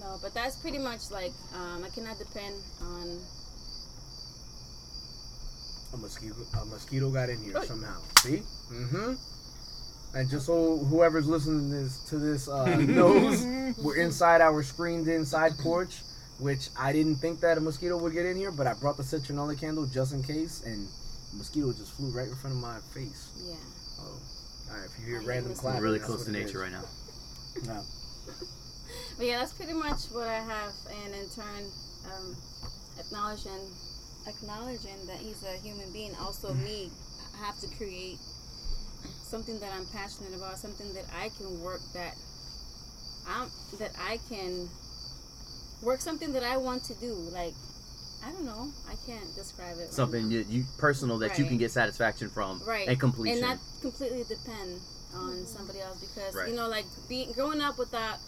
No, 0.00 0.18
but 0.22 0.34
that's 0.34 0.56
pretty 0.56 0.78
much 0.78 1.10
like 1.10 1.32
um, 1.54 1.82
I 1.84 1.88
cannot 1.88 2.18
depend 2.18 2.54
on. 2.82 3.18
A 5.94 5.96
mosquito, 5.96 6.34
a 6.60 6.64
mosquito 6.66 7.10
got 7.10 7.30
in 7.30 7.42
here 7.42 7.62
somehow. 7.64 7.98
See? 8.18 8.42
Mm-hmm. 8.70 9.14
And 10.14 10.30
just 10.30 10.46
so 10.46 10.78
whoever's 10.78 11.26
listening 11.26 11.70
to 11.70 11.76
this, 11.76 12.04
to 12.10 12.18
this 12.18 12.48
uh, 12.48 12.76
knows, 12.80 13.44
we're 13.82 13.96
inside 13.96 14.40
our 14.42 14.62
screened-in 14.62 15.24
side 15.24 15.52
porch, 15.58 16.00
which 16.38 16.68
I 16.78 16.92
didn't 16.92 17.16
think 17.16 17.40
that 17.40 17.58
a 17.58 17.60
mosquito 17.60 17.96
would 17.98 18.12
get 18.12 18.26
in 18.26 18.36
here, 18.36 18.52
but 18.52 18.66
I 18.66 18.74
brought 18.74 18.96
the 18.96 19.02
citronella 19.02 19.58
candle 19.58 19.86
just 19.86 20.12
in 20.12 20.22
case, 20.22 20.62
and 20.64 20.86
the 21.32 21.38
mosquito 21.38 21.72
just 21.72 21.92
flew 21.94 22.10
right 22.10 22.28
in 22.28 22.34
front 22.36 22.56
of 22.56 22.62
my 22.62 22.78
face. 22.94 23.30
Yeah. 23.36 23.54
Oh, 24.00 24.18
all 24.70 24.76
right. 24.76 24.86
If 24.86 24.98
you 25.00 25.06
hear 25.06 25.20
I 25.22 25.24
random 25.24 25.54
clapping, 25.54 25.80
We're 25.80 25.86
really 25.86 25.98
close 25.98 26.24
to 26.24 26.30
nature 26.30 26.64
is. 26.64 26.70
right 26.70 26.72
now. 26.72 26.84
No. 27.66 27.82
But 29.16 29.26
yeah, 29.26 29.38
that's 29.38 29.52
pretty 29.52 29.72
much 29.72 30.06
what 30.12 30.28
I 30.28 30.38
have, 30.38 30.72
and 31.04 31.14
in 31.14 31.28
turn, 31.34 31.66
um, 32.06 32.36
acknowledging, 32.98 33.66
acknowledging 34.28 35.06
that 35.06 35.18
he's 35.18 35.42
a 35.42 35.58
human 35.58 35.92
being. 35.92 36.14
Also, 36.20 36.54
me, 36.54 36.90
I 37.34 37.44
have 37.44 37.58
to 37.60 37.66
create 37.76 38.18
something 39.22 39.58
that 39.58 39.72
I'm 39.72 39.86
passionate 39.86 40.34
about, 40.36 40.56
something 40.56 40.94
that 40.94 41.04
I 41.12 41.30
can 41.36 41.60
work 41.60 41.80
that 41.94 42.14
I'm 43.28 43.50
that 43.78 43.90
I 43.98 44.18
can 44.28 44.68
work 45.82 46.00
something 46.00 46.32
that 46.32 46.42
I 46.42 46.56
want 46.56 46.84
to 46.84 46.94
do. 46.94 47.14
Like 47.32 47.54
I 48.24 48.30
don't 48.32 48.44
know, 48.44 48.68
I 48.88 48.94
can't 49.06 49.32
describe 49.36 49.78
it. 49.78 49.92
Something 49.92 50.24
now. 50.28 50.36
you, 50.36 50.46
you 50.48 50.64
personal 50.78 51.18
that 51.18 51.38
you 51.38 51.44
can 51.44 51.56
get 51.58 51.70
satisfaction 51.70 52.28
from 52.28 52.60
right 52.66 52.88
and 52.88 52.98
completion. 52.98 53.38
and 53.38 53.46
not 53.46 53.58
completely 53.80 54.24
depend 54.28 54.80
on 55.14 55.46
somebody 55.46 55.80
else 55.80 56.00
because 56.00 56.34
Right. 56.34 56.48
you 56.50 56.56
know 56.56 56.68
like 56.68 56.84
being 57.08 57.32
growing 57.32 57.60
up 57.60 57.78
without 57.78 58.18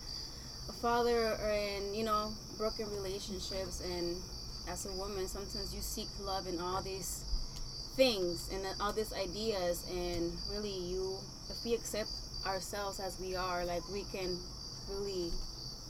a 0.69 0.73
father 0.81 1.37
or 1.43 1.51
in 1.51 1.95
you 1.95 2.05
know 2.05 2.33
broken 2.57 2.87
relationships 2.95 3.83
and 3.85 4.17
as 4.69 4.87
a 4.87 4.93
woman 4.93 5.27
sometimes 5.27 5.75
you 5.75 5.81
seek 5.83 6.07
love 6.25 6.47
in 6.47 6.59
all 6.61 6.81
these 6.83 7.25
things 7.97 8.49
and 8.53 8.65
all 8.81 8.93
these 8.93 9.13
ideas 9.13 9.85
and 9.91 10.33
really 10.53 10.71
you 10.73 11.17
if 11.51 11.57
we 11.65 11.75
accept 11.75 12.09
ourselves 12.47 13.01
as 13.01 13.19
we 13.21 13.35
are 13.35 13.65
like 13.67 13.83
we 13.93 14.05
can 14.13 14.39
really 14.89 15.31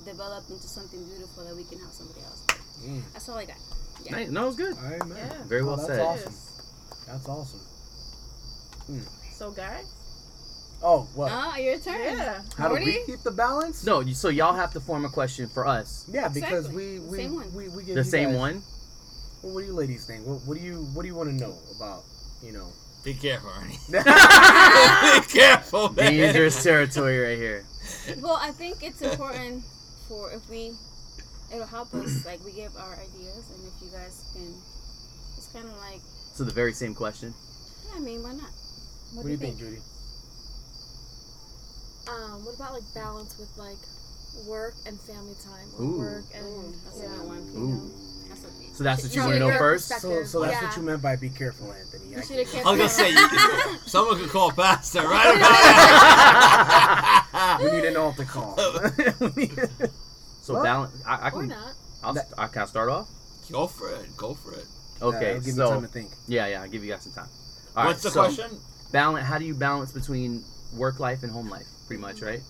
develop 0.05 0.45
into 0.51 0.67
something 0.69 1.05
beautiful 1.07 1.45
that 1.45 1.55
we 1.57 1.65
can 1.65 1.79
help 1.79 1.93
somebody 1.93 2.21
else 2.25 2.47
Mm. 2.81 3.03
that's 3.13 3.29
all 3.29 3.37
i 3.39 3.45
got 3.45 3.57
yeah. 4.07 4.13
Nice. 4.13 4.31
No, 4.31 4.47
it's 4.49 4.57
good. 4.57 4.75
All 4.79 4.91
right, 4.91 5.07
man. 5.07 5.19
Yeah. 5.19 5.45
Very 5.45 5.63
well 5.63 5.75
Oh, 5.75 5.77
that's 5.77 5.89
said. 5.89 6.01
Awesome. 6.01 6.33
That's 7.07 7.29
awesome. 7.29 7.61
So, 9.33 9.51
guys. 9.51 9.85
Oh, 10.83 11.07
what? 11.15 11.31
oh 11.31 11.57
your 11.59 11.79
turn 11.79 12.01
Yeah. 12.01 12.41
How 12.57 12.69
do 12.75 12.83
we 12.83 13.03
keep 13.05 13.21
the 13.23 13.31
balance? 13.31 13.85
No, 13.85 14.01
you, 14.01 14.15
so 14.15 14.31
y'all 14.31 14.55
have 14.55 14.73
to 14.73 14.81
form 14.81 15.05
a 15.05 15.11
question 15.11 15.47
for 15.53 15.67
us. 15.67 16.07
Yeah, 16.11 16.29
because 16.29 16.65
Exactly. 16.73 16.99
we 17.01 17.07
we, 17.11 17.17
Same 17.19 17.35
one. 17.35 17.55
we 17.55 17.69
we 17.69 17.85
give 17.85 17.95
The 17.95 18.01
you 18.01 18.05
same 18.05 18.31
guys- 18.31 18.39
one. 18.39 18.63
Well, 19.43 19.53
what 19.55 19.61
do 19.61 19.67
you 19.67 19.75
ladies 19.75 20.07
think? 20.07 20.27
What, 20.27 20.41
what 20.47 20.57
do 20.57 20.65
you 20.65 20.77
what 20.95 21.03
do 21.03 21.09
you 21.09 21.15
want 21.15 21.29
to 21.29 21.35
know 21.37 21.55
about? 21.77 22.05
You 22.43 22.53
know. 22.53 22.69
Be 23.05 23.13
careful, 23.13 23.51
Ernie. 23.61 23.79
Be 23.91 25.27
careful, 25.29 25.93
man. 25.93 26.13
Dangerous 26.13 26.63
territory 26.63 27.19
right 27.21 27.37
here. 27.39 27.65
well 28.23 28.39
i 28.41 28.51
think 28.51 28.83
it's 28.83 29.03
important 29.03 29.63
for 30.11 30.33
if 30.35 30.43
we 30.51 30.75
it'll 31.55 31.71
help 31.71 31.95
us 31.95 32.25
like 32.27 32.43
we 32.45 32.51
give 32.53 32.75
our 32.77 32.95
ideas 32.99 33.47
and 33.55 33.63
if 33.71 33.75
you 33.79 33.89
guys 33.95 34.27
can 34.35 34.51
it's 35.39 35.47
kind 35.55 35.65
of 35.71 35.77
like 35.79 36.03
So 36.35 36.43
the 36.45 36.53
very 36.53 36.73
same 36.75 36.95
question. 36.95 37.33
yeah 37.87 37.95
i 37.97 38.01
mean 38.03 38.23
why 38.27 38.33
not 38.35 38.51
What, 39.15 39.23
do 39.25 39.31
you 39.31 39.39
think, 39.39 39.57
Judy? 39.59 39.79
Um, 42.11 42.43
what 42.45 42.57
about 42.59 42.75
like 42.75 42.83
balance 42.95 43.39
with 43.39 43.55
like 43.57 43.79
work 44.49 44.75
and 44.87 44.99
family 45.01 45.35
time, 45.43 45.69
or 45.79 45.85
Ooh. 45.85 45.99
work 45.99 46.25
and 46.35 46.47
Ooh, 46.47 46.73
that's 46.85 46.99
a 46.99 47.03
yeah. 47.03 47.09
good 47.19 47.27
one 47.27 47.43
Ooh. 47.55 47.91
that's 48.29 48.45
a 48.45 48.49
So 48.75 48.85
that's 48.85 49.03
what 49.03 49.15
you 49.15 49.21
From 49.23 49.31
want 49.31 49.43
to 49.43 49.49
know 49.51 49.59
first. 49.59 49.89
So, 50.01 50.25
so 50.25 50.41
that's 50.41 50.53
Yeah. 50.55 50.65
what 50.67 50.77
you 50.77 50.83
meant 50.83 51.03
by 51.03 51.17
be 51.17 51.29
careful, 51.31 51.73
Anthony. 51.73 52.07
You 52.11 52.19
I 52.19 52.23
should 52.23 52.47
have 52.47 52.67
I 52.67 52.71
was 52.71 52.79
gonna 52.79 52.89
say, 52.89 53.15
on. 53.15 53.75
you, 53.75 53.79
someone 53.87 54.19
could 54.19 54.31
call 54.31 54.51
Pastor 54.53 55.03
right 55.03 55.37
about 57.51 57.61
we 57.65 57.71
need 57.71 57.85
an 57.85 57.97
altar 57.97 58.25
call. 58.25 58.57
So 60.43 60.55
Well, 60.55 60.63
balance. 60.63 61.03
I, 61.07 61.17
I 61.17 61.29
or 61.29 61.41
can. 61.41 61.49
not. 61.49 61.75
I'll, 62.03 62.15
That- 62.15 62.29
I 62.39 62.47
can 62.49 62.63
I 62.63 62.65
start 62.67 62.89
off. 62.89 63.09
Go 63.53 63.67
for 63.67 63.91
it. 63.91 64.17
Go 64.17 64.35
for 64.35 64.53
it. 64.55 64.65
Okay. 65.03 65.19
That'll 65.19 65.35
give 65.41 65.47
me 65.47 65.53
so 65.53 65.71
time 65.71 65.83
to 65.83 65.89
think. 65.89 66.11
yeah, 66.29 66.47
yeah. 66.47 66.63
I'll 66.63 66.69
give 66.69 66.85
you 66.85 66.91
guys 66.91 67.03
some 67.03 67.13
time. 67.13 67.29
All 67.77 67.85
right, 67.85 67.89
What's 67.91 68.03
the 68.03 68.11
so 68.11 68.21
question? 68.25 68.51
Balance. 68.93 69.27
How 69.27 69.39
do 69.39 69.45
you 69.45 69.55
balance 69.55 69.93
between 69.93 70.45
work 70.77 71.01
life 71.01 71.23
and 71.23 71.33
home 71.33 71.49
life? 71.49 71.67
Pretty 71.87 72.01
much, 72.01 72.21
right? 72.23 72.41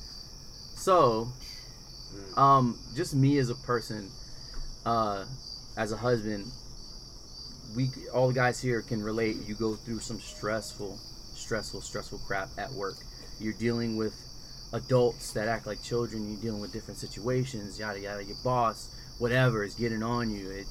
So, 0.75 1.29
um, 2.37 2.79
just 2.95 3.15
me 3.15 3.39
as 3.39 3.51
a 3.51 3.55
person, 3.55 4.11
uh, 4.87 5.25
as 5.77 5.93
a 5.93 5.97
husband, 5.97 6.47
we 7.77 7.89
all 8.13 8.29
the 8.29 8.35
guys 8.35 8.61
here 8.61 8.83
can 8.83 9.03
relate. 9.03 9.37
You 9.47 9.55
go 9.55 9.75
through 9.77 10.01
some 10.01 10.19
stressful, 10.21 10.99
stressful, 11.35 11.83
stressful 11.83 12.19
crap 12.27 12.49
at 12.59 12.71
work. 12.73 12.97
You're 13.39 13.55
dealing 13.55 13.97
with 13.97 14.15
adults 14.73 15.33
that 15.33 15.49
act 15.49 15.67
like 15.67 15.83
children. 15.83 16.31
You're 16.31 16.41
dealing 16.41 16.61
with 16.61 16.73
different 16.73 16.99
situations. 16.99 17.79
Yada 17.79 18.01
yada. 18.01 18.25
Your 18.25 18.37
boss, 18.45 18.89
whatever, 19.19 19.65
is 19.65 19.75
getting 19.75 20.03
on 20.03 20.31
you. 20.31 20.51
It 20.51 20.67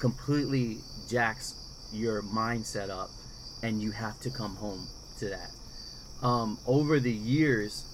completely 0.00 0.78
jacks 1.08 1.54
your 1.92 2.22
mindset 2.22 2.90
up, 2.90 3.10
and 3.62 3.80
you 3.80 3.90
have 3.92 4.18
to 4.20 4.30
come 4.30 4.56
home 4.56 4.86
to 5.18 5.28
that. 5.28 5.50
Um, 6.22 6.58
over 6.66 6.98
the 7.00 7.12
years, 7.12 7.84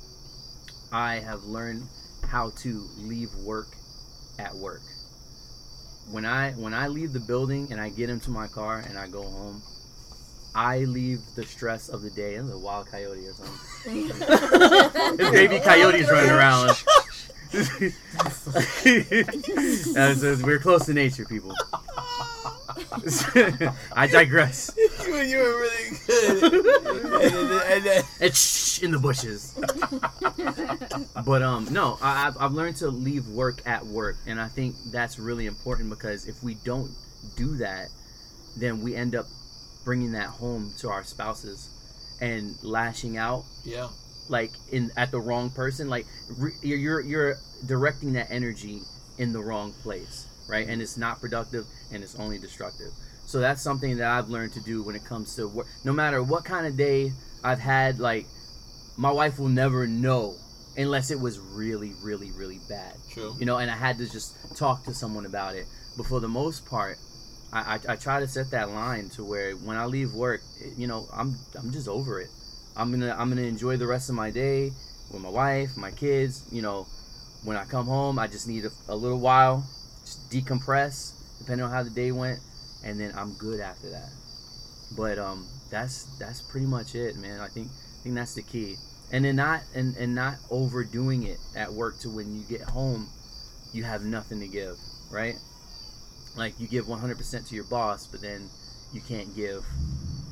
I 0.93 1.17
have 1.17 1.45
learned 1.45 1.88
how 2.26 2.50
to 2.62 2.88
leave 2.99 3.35
work 3.37 3.69
at 4.38 4.55
work. 4.55 4.83
When 6.11 6.25
I 6.25 6.53
when 6.53 6.75
I 6.75 6.88
leave 6.88 7.12
the 7.12 7.21
building 7.21 7.69
and 7.71 7.81
I 7.81 7.88
get 7.88 8.11
into 8.11 8.31
my 8.31 8.47
car 8.47 8.85
and 8.88 8.99
I 8.99 9.09
go 9.09 9.23
home, 9.23 9.62
I 10.54 10.80
leave 10.84 11.20
the 11.34 11.44
stress 11.44 11.88
of 11.88 12.02
the 12.02 12.11
day. 12.11 12.34
It's 12.34 12.49
the 12.49 12.58
wild 12.58 12.87
coyote 12.87 13.26
or 13.26 13.32
something. 13.32 14.08
There's 15.16 15.30
baby 15.32 15.58
coyotes 15.61 16.11
running 16.11 16.30
around. 16.30 16.82
As- 19.96 20.25
as 20.25 20.42
we're 20.42 20.58
close 20.58 20.87
to 20.87 20.94
nature, 20.94 21.25
people. 21.25 21.54
I 23.96 24.08
digress. 24.11 24.70
you, 24.76 25.16
you 25.16 25.38
were 25.38 25.61
really 25.61 25.90
good. 26.06 26.42
and 26.54 27.50
then, 27.50 27.62
and 27.73 27.84
then, 27.84 28.02
It's 28.20 28.38
shh 28.38 28.82
in 28.82 28.90
the 28.90 28.99
bushes. 28.99 29.54
but 31.25 31.42
um, 31.42 31.68
no, 31.70 31.99
I, 32.02 32.26
I've, 32.26 32.37
I've 32.40 32.52
learned 32.52 32.76
to 32.76 32.88
leave 32.88 33.26
work 33.28 33.62
at 33.66 33.84
work, 33.87 34.16
and 34.26 34.40
I 34.40 34.49
think 34.49 34.75
that's 34.90 35.18
really 35.18 35.46
important 35.46 35.90
because 35.90 36.26
if 36.26 36.42
we 36.42 36.54
don't 36.64 36.90
do 37.37 37.56
that, 37.58 37.88
then 38.56 38.82
we 38.82 38.96
end 38.96 39.14
up 39.14 39.26
bringing 39.85 40.12
that 40.12 40.26
home 40.26 40.73
to 40.79 40.88
our 40.88 41.05
spouses 41.05 41.71
and 42.21 42.57
lashing 42.62 43.17
out 43.17 43.45
yeah. 43.64 43.88
like 44.29 44.53
in 44.71 44.91
at 44.97 45.11
the 45.11 45.21
wrong 45.21 45.50
person. 45.50 45.88
Like 45.88 46.07
re, 46.38 46.53
you're 46.62 46.79
you're 46.79 47.00
you're 47.00 47.37
directing 47.67 48.12
that 48.14 48.31
energy 48.31 48.81
in 49.19 49.33
the 49.33 49.41
wrong 49.41 49.73
place, 49.83 50.26
right? 50.49 50.69
And 50.69 50.83
it's 50.83 50.97
not 50.97 51.21
productive, 51.21 51.64
and 51.93 52.03
it's 52.03 52.17
only 52.17 52.38
destructive. 52.38 52.91
So 53.26 53.41
that's 53.41 53.62
something 53.62 53.97
that 53.99 54.11
I've 54.11 54.29
learned 54.29 54.53
to 54.55 54.61
do 54.61 54.83
when 54.83 54.95
it 54.95 55.05
comes 55.05 55.35
to 55.37 55.49
work. 55.49 55.67
No 55.85 55.93
matter 55.93 56.23
what 56.23 56.45
kind 56.45 56.67
of 56.67 56.76
day 56.76 57.12
I've 57.43 57.59
had, 57.59 57.99
like 57.99 58.26
my 58.97 59.11
wife 59.11 59.38
will 59.38 59.49
never 59.49 59.87
know 59.87 60.37
unless 60.76 61.11
it 61.11 61.19
was 61.19 61.38
really, 61.38 61.93
really, 62.03 62.31
really 62.33 62.61
bad. 62.69 62.95
True. 63.11 63.35
You 63.38 63.47
know, 63.47 63.59
and 63.59 63.71
I 63.71 63.76
had 63.76 63.99
to 63.99 64.11
just 64.11 64.57
talk 64.57 64.85
to 64.85 64.95
someone 64.95 65.26
about 65.26 65.55
it. 65.55 65.67
But 65.97 66.07
for 66.07 66.21
the 66.21 66.29
most 66.29 66.67
part, 66.67 66.99
I, 67.54 67.75
I, 67.75 67.92
I 67.92 67.96
try 67.96 68.18
to 68.18 68.26
set 68.26 68.50
that 68.50 68.70
line 68.70 69.08
to 69.11 69.25
where 69.25 69.52
when 69.52 69.76
I 69.76 69.84
leave 69.87 70.12
work, 70.12 70.42
you 70.76 70.88
know, 70.88 71.06
I'm 71.14 71.37
I'm 71.56 71.70
just 71.70 71.87
over 71.87 72.20
it. 72.20 72.28
I'm 72.76 72.90
gonna 72.90 73.14
I'm 73.16 73.28
gonna 73.28 73.42
enjoy 73.42 73.76
the 73.76 73.87
rest 73.87 74.08
of 74.08 74.16
my 74.16 74.30
day 74.30 74.73
with 75.12 75.23
my 75.23 75.28
wife, 75.28 75.76
my 75.76 75.92
kids. 75.92 76.42
You 76.50 76.62
know, 76.62 76.88
when 77.44 77.56
I 77.56 77.64
come 77.64 77.87
home, 77.87 78.18
I 78.18 78.26
just 78.26 78.49
need 78.49 78.64
a, 78.64 78.70
a 78.88 78.96
little 78.96 79.20
while, 79.20 79.64
just 80.04 80.28
decompress, 80.30 81.12
depending 81.38 81.64
on 81.64 81.70
how 81.70 81.84
the 81.84 81.90
day 81.90 82.11
went, 82.11 82.40
and 82.84 82.99
then 82.99 83.12
I'm 83.16 83.34
good 83.34 83.61
after 83.61 83.88
that. 83.90 84.11
But 84.96 85.20
um, 85.20 85.46
that's 85.70 86.04
that's 86.18 86.42
pretty 86.42 86.66
much 86.66 86.96
it, 86.96 87.16
man. 87.16 87.38
I 87.38 87.46
think 87.46 87.68
I 87.68 88.02
think 88.02 88.16
that's 88.16 88.34
the 88.34 88.42
key, 88.42 88.75
and 89.12 89.25
then 89.25 89.37
not 89.37 89.62
and 89.76 89.96
and 89.96 90.12
not 90.12 90.38
overdoing 90.50 91.23
it 91.23 91.38
at 91.54 91.73
work 91.73 92.00
to 92.00 92.08
when 92.11 92.34
you 92.34 92.42
get 92.49 92.62
home, 92.62 93.08
you 93.73 93.84
have 93.84 94.04
nothing 94.04 94.40
to 94.40 94.49
give, 94.49 94.76
right? 95.12 95.37
Like 96.37 96.59
you 96.59 96.67
give 96.67 96.87
100% 96.87 97.49
to 97.49 97.55
your 97.55 97.64
boss, 97.64 98.07
but 98.07 98.21
then 98.21 98.49
you 98.93 99.00
can't 99.00 99.35
give, 99.35 99.64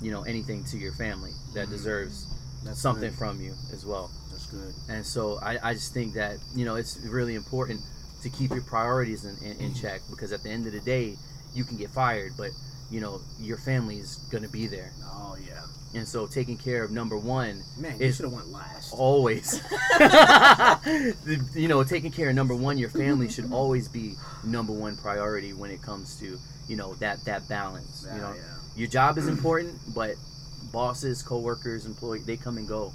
you 0.01 0.11
know, 0.11 0.23
anything 0.23 0.65
to 0.65 0.79
your 0.79 0.93
family 0.93 1.33
that 1.55 1.65
mm-hmm. 1.65 1.73
deserves 1.73 2.27
That's 2.65 2.81
something 2.81 3.11
good. 3.11 3.19
from 3.19 3.41
you 3.41 3.55
as 3.73 3.85
well. 3.85 4.11
That's 4.31 4.47
good. 4.47 4.75
And 4.89 5.05
so 5.05 5.39
I, 5.43 5.71
I 5.71 5.75
just 5.75 5.95
think 5.95 6.15
that, 6.15 6.39
you 6.55 6.65
know, 6.65 6.77
it's 6.77 6.99
really 7.01 7.35
important 7.35 7.81
to 8.23 8.31
keep 8.31 8.51
your 8.51 8.63
priorities 8.63 9.25
in, 9.25 9.37
in, 9.45 9.57
in 9.59 9.71
mm-hmm. 9.71 9.81
check 9.81 10.01
because 10.11 10.33
at 10.33 10.43
the 10.43 10.51
end 10.51 10.67
of 10.67 10.73
the 10.73 10.81
day, 10.81 11.17
you 11.55 11.65
can 11.65 11.77
get 11.77 11.91
fired, 11.91 12.33
but, 12.37 12.51
you 12.91 13.01
know, 13.01 13.21
your 13.39 13.59
family 13.59 13.99
is 13.99 14.17
going 14.31 14.43
to 14.43 14.51
be 14.51 14.67
there. 14.67 14.93
Oh 15.05 15.37
yeah. 15.47 15.61
And 15.95 16.09
so 16.09 16.27
taking 16.27 16.57
care 16.57 16.83
of 16.85 16.91
number 16.91 17.19
one 17.19 17.63
Man, 17.79 17.93
you 17.93 17.97
It's- 17.97 18.17
should 18.17 18.25
have 18.25 18.33
went 18.33 18.51
last. 18.51 18.93
always 18.95 19.61
you 21.55 21.69
know 21.69 21.85
taking 21.85 22.11
care 22.11 22.29
of 22.31 22.35
number 22.35 22.55
one 22.55 22.79
your 22.79 22.89
family 22.91 23.29
should 23.29 23.51
always 23.61 23.89
be 23.89 24.15
number 24.45 24.73
one 24.73 24.97
priority 24.97 25.53
when 25.53 25.71
it 25.71 25.83
comes 25.83 26.17
to 26.21 26.39
you 26.69 26.77
know 26.77 26.95
that 26.95 27.25
that 27.25 27.49
balance 27.49 28.05
Yeah, 28.07 28.15
you 28.15 28.21
know 28.23 28.33
yeah. 28.35 28.43
your 28.77 28.89
job 28.89 29.19
is 29.19 29.27
important 29.37 29.75
but 29.95 30.15
bosses 30.73 31.23
co-workers 31.23 31.85
employees 31.87 32.25
they 32.25 32.37
come 32.37 32.57
and 32.57 32.67
go 32.67 32.93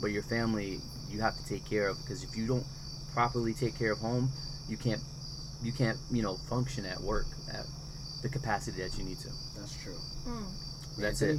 but 0.00 0.08
your 0.10 0.22
family 0.22 0.80
you 1.10 1.20
have 1.20 1.36
to 1.36 1.44
take 1.46 1.68
care 1.68 1.88
of 1.88 1.98
because 2.00 2.22
if 2.24 2.36
you 2.36 2.46
don't 2.46 2.64
properly 3.12 3.52
take 3.52 3.78
care 3.78 3.92
of 3.92 3.98
home 3.98 4.30
you 4.68 4.76
can't 4.76 5.02
you 5.62 5.72
can't 5.72 5.98
you 6.10 6.22
know 6.22 6.36
function 6.48 6.84
at 6.86 6.98
work 7.00 7.26
at 7.52 7.66
the 8.22 8.28
capacity 8.28 8.80
that 8.82 8.96
you 8.98 9.04
need 9.04 9.18
to 9.18 9.28
That's 9.58 9.76
true. 9.82 9.96
Mm. 10.26 10.44
that's 10.98 11.22
it 11.22 11.38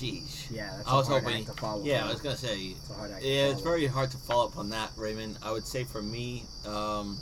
Jeez. 0.00 0.50
Yeah, 0.50 0.70
that's 0.76 0.88
I 0.88 0.92
a 0.92 0.96
was 0.96 1.08
hard 1.08 1.22
hoping. 1.24 1.38
act 1.46 1.54
to 1.54 1.60
follow. 1.60 1.82
Yeah, 1.84 2.04
I 2.06 2.10
was 2.10 2.20
gonna 2.20 2.36
say. 2.36 2.58
It's 2.58 2.90
a 2.90 2.94
hard 2.94 3.10
act 3.12 3.22
to 3.22 3.28
Yeah, 3.28 3.46
it's 3.46 3.60
very 3.62 3.86
hard 3.86 4.10
to 4.10 4.16
follow 4.18 4.46
up 4.46 4.58
on 4.58 4.70
that, 4.70 4.90
Raymond. 4.96 5.38
I 5.42 5.52
would 5.52 5.66
say 5.66 5.84
for 5.84 6.02
me, 6.02 6.44
um, 6.66 7.18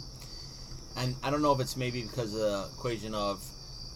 and 0.96 1.14
I 1.22 1.30
don't 1.30 1.42
know 1.42 1.52
if 1.52 1.60
it's 1.60 1.76
maybe 1.76 2.02
because 2.02 2.34
of 2.34 2.40
the 2.40 2.68
equation 2.76 3.14
of 3.14 3.44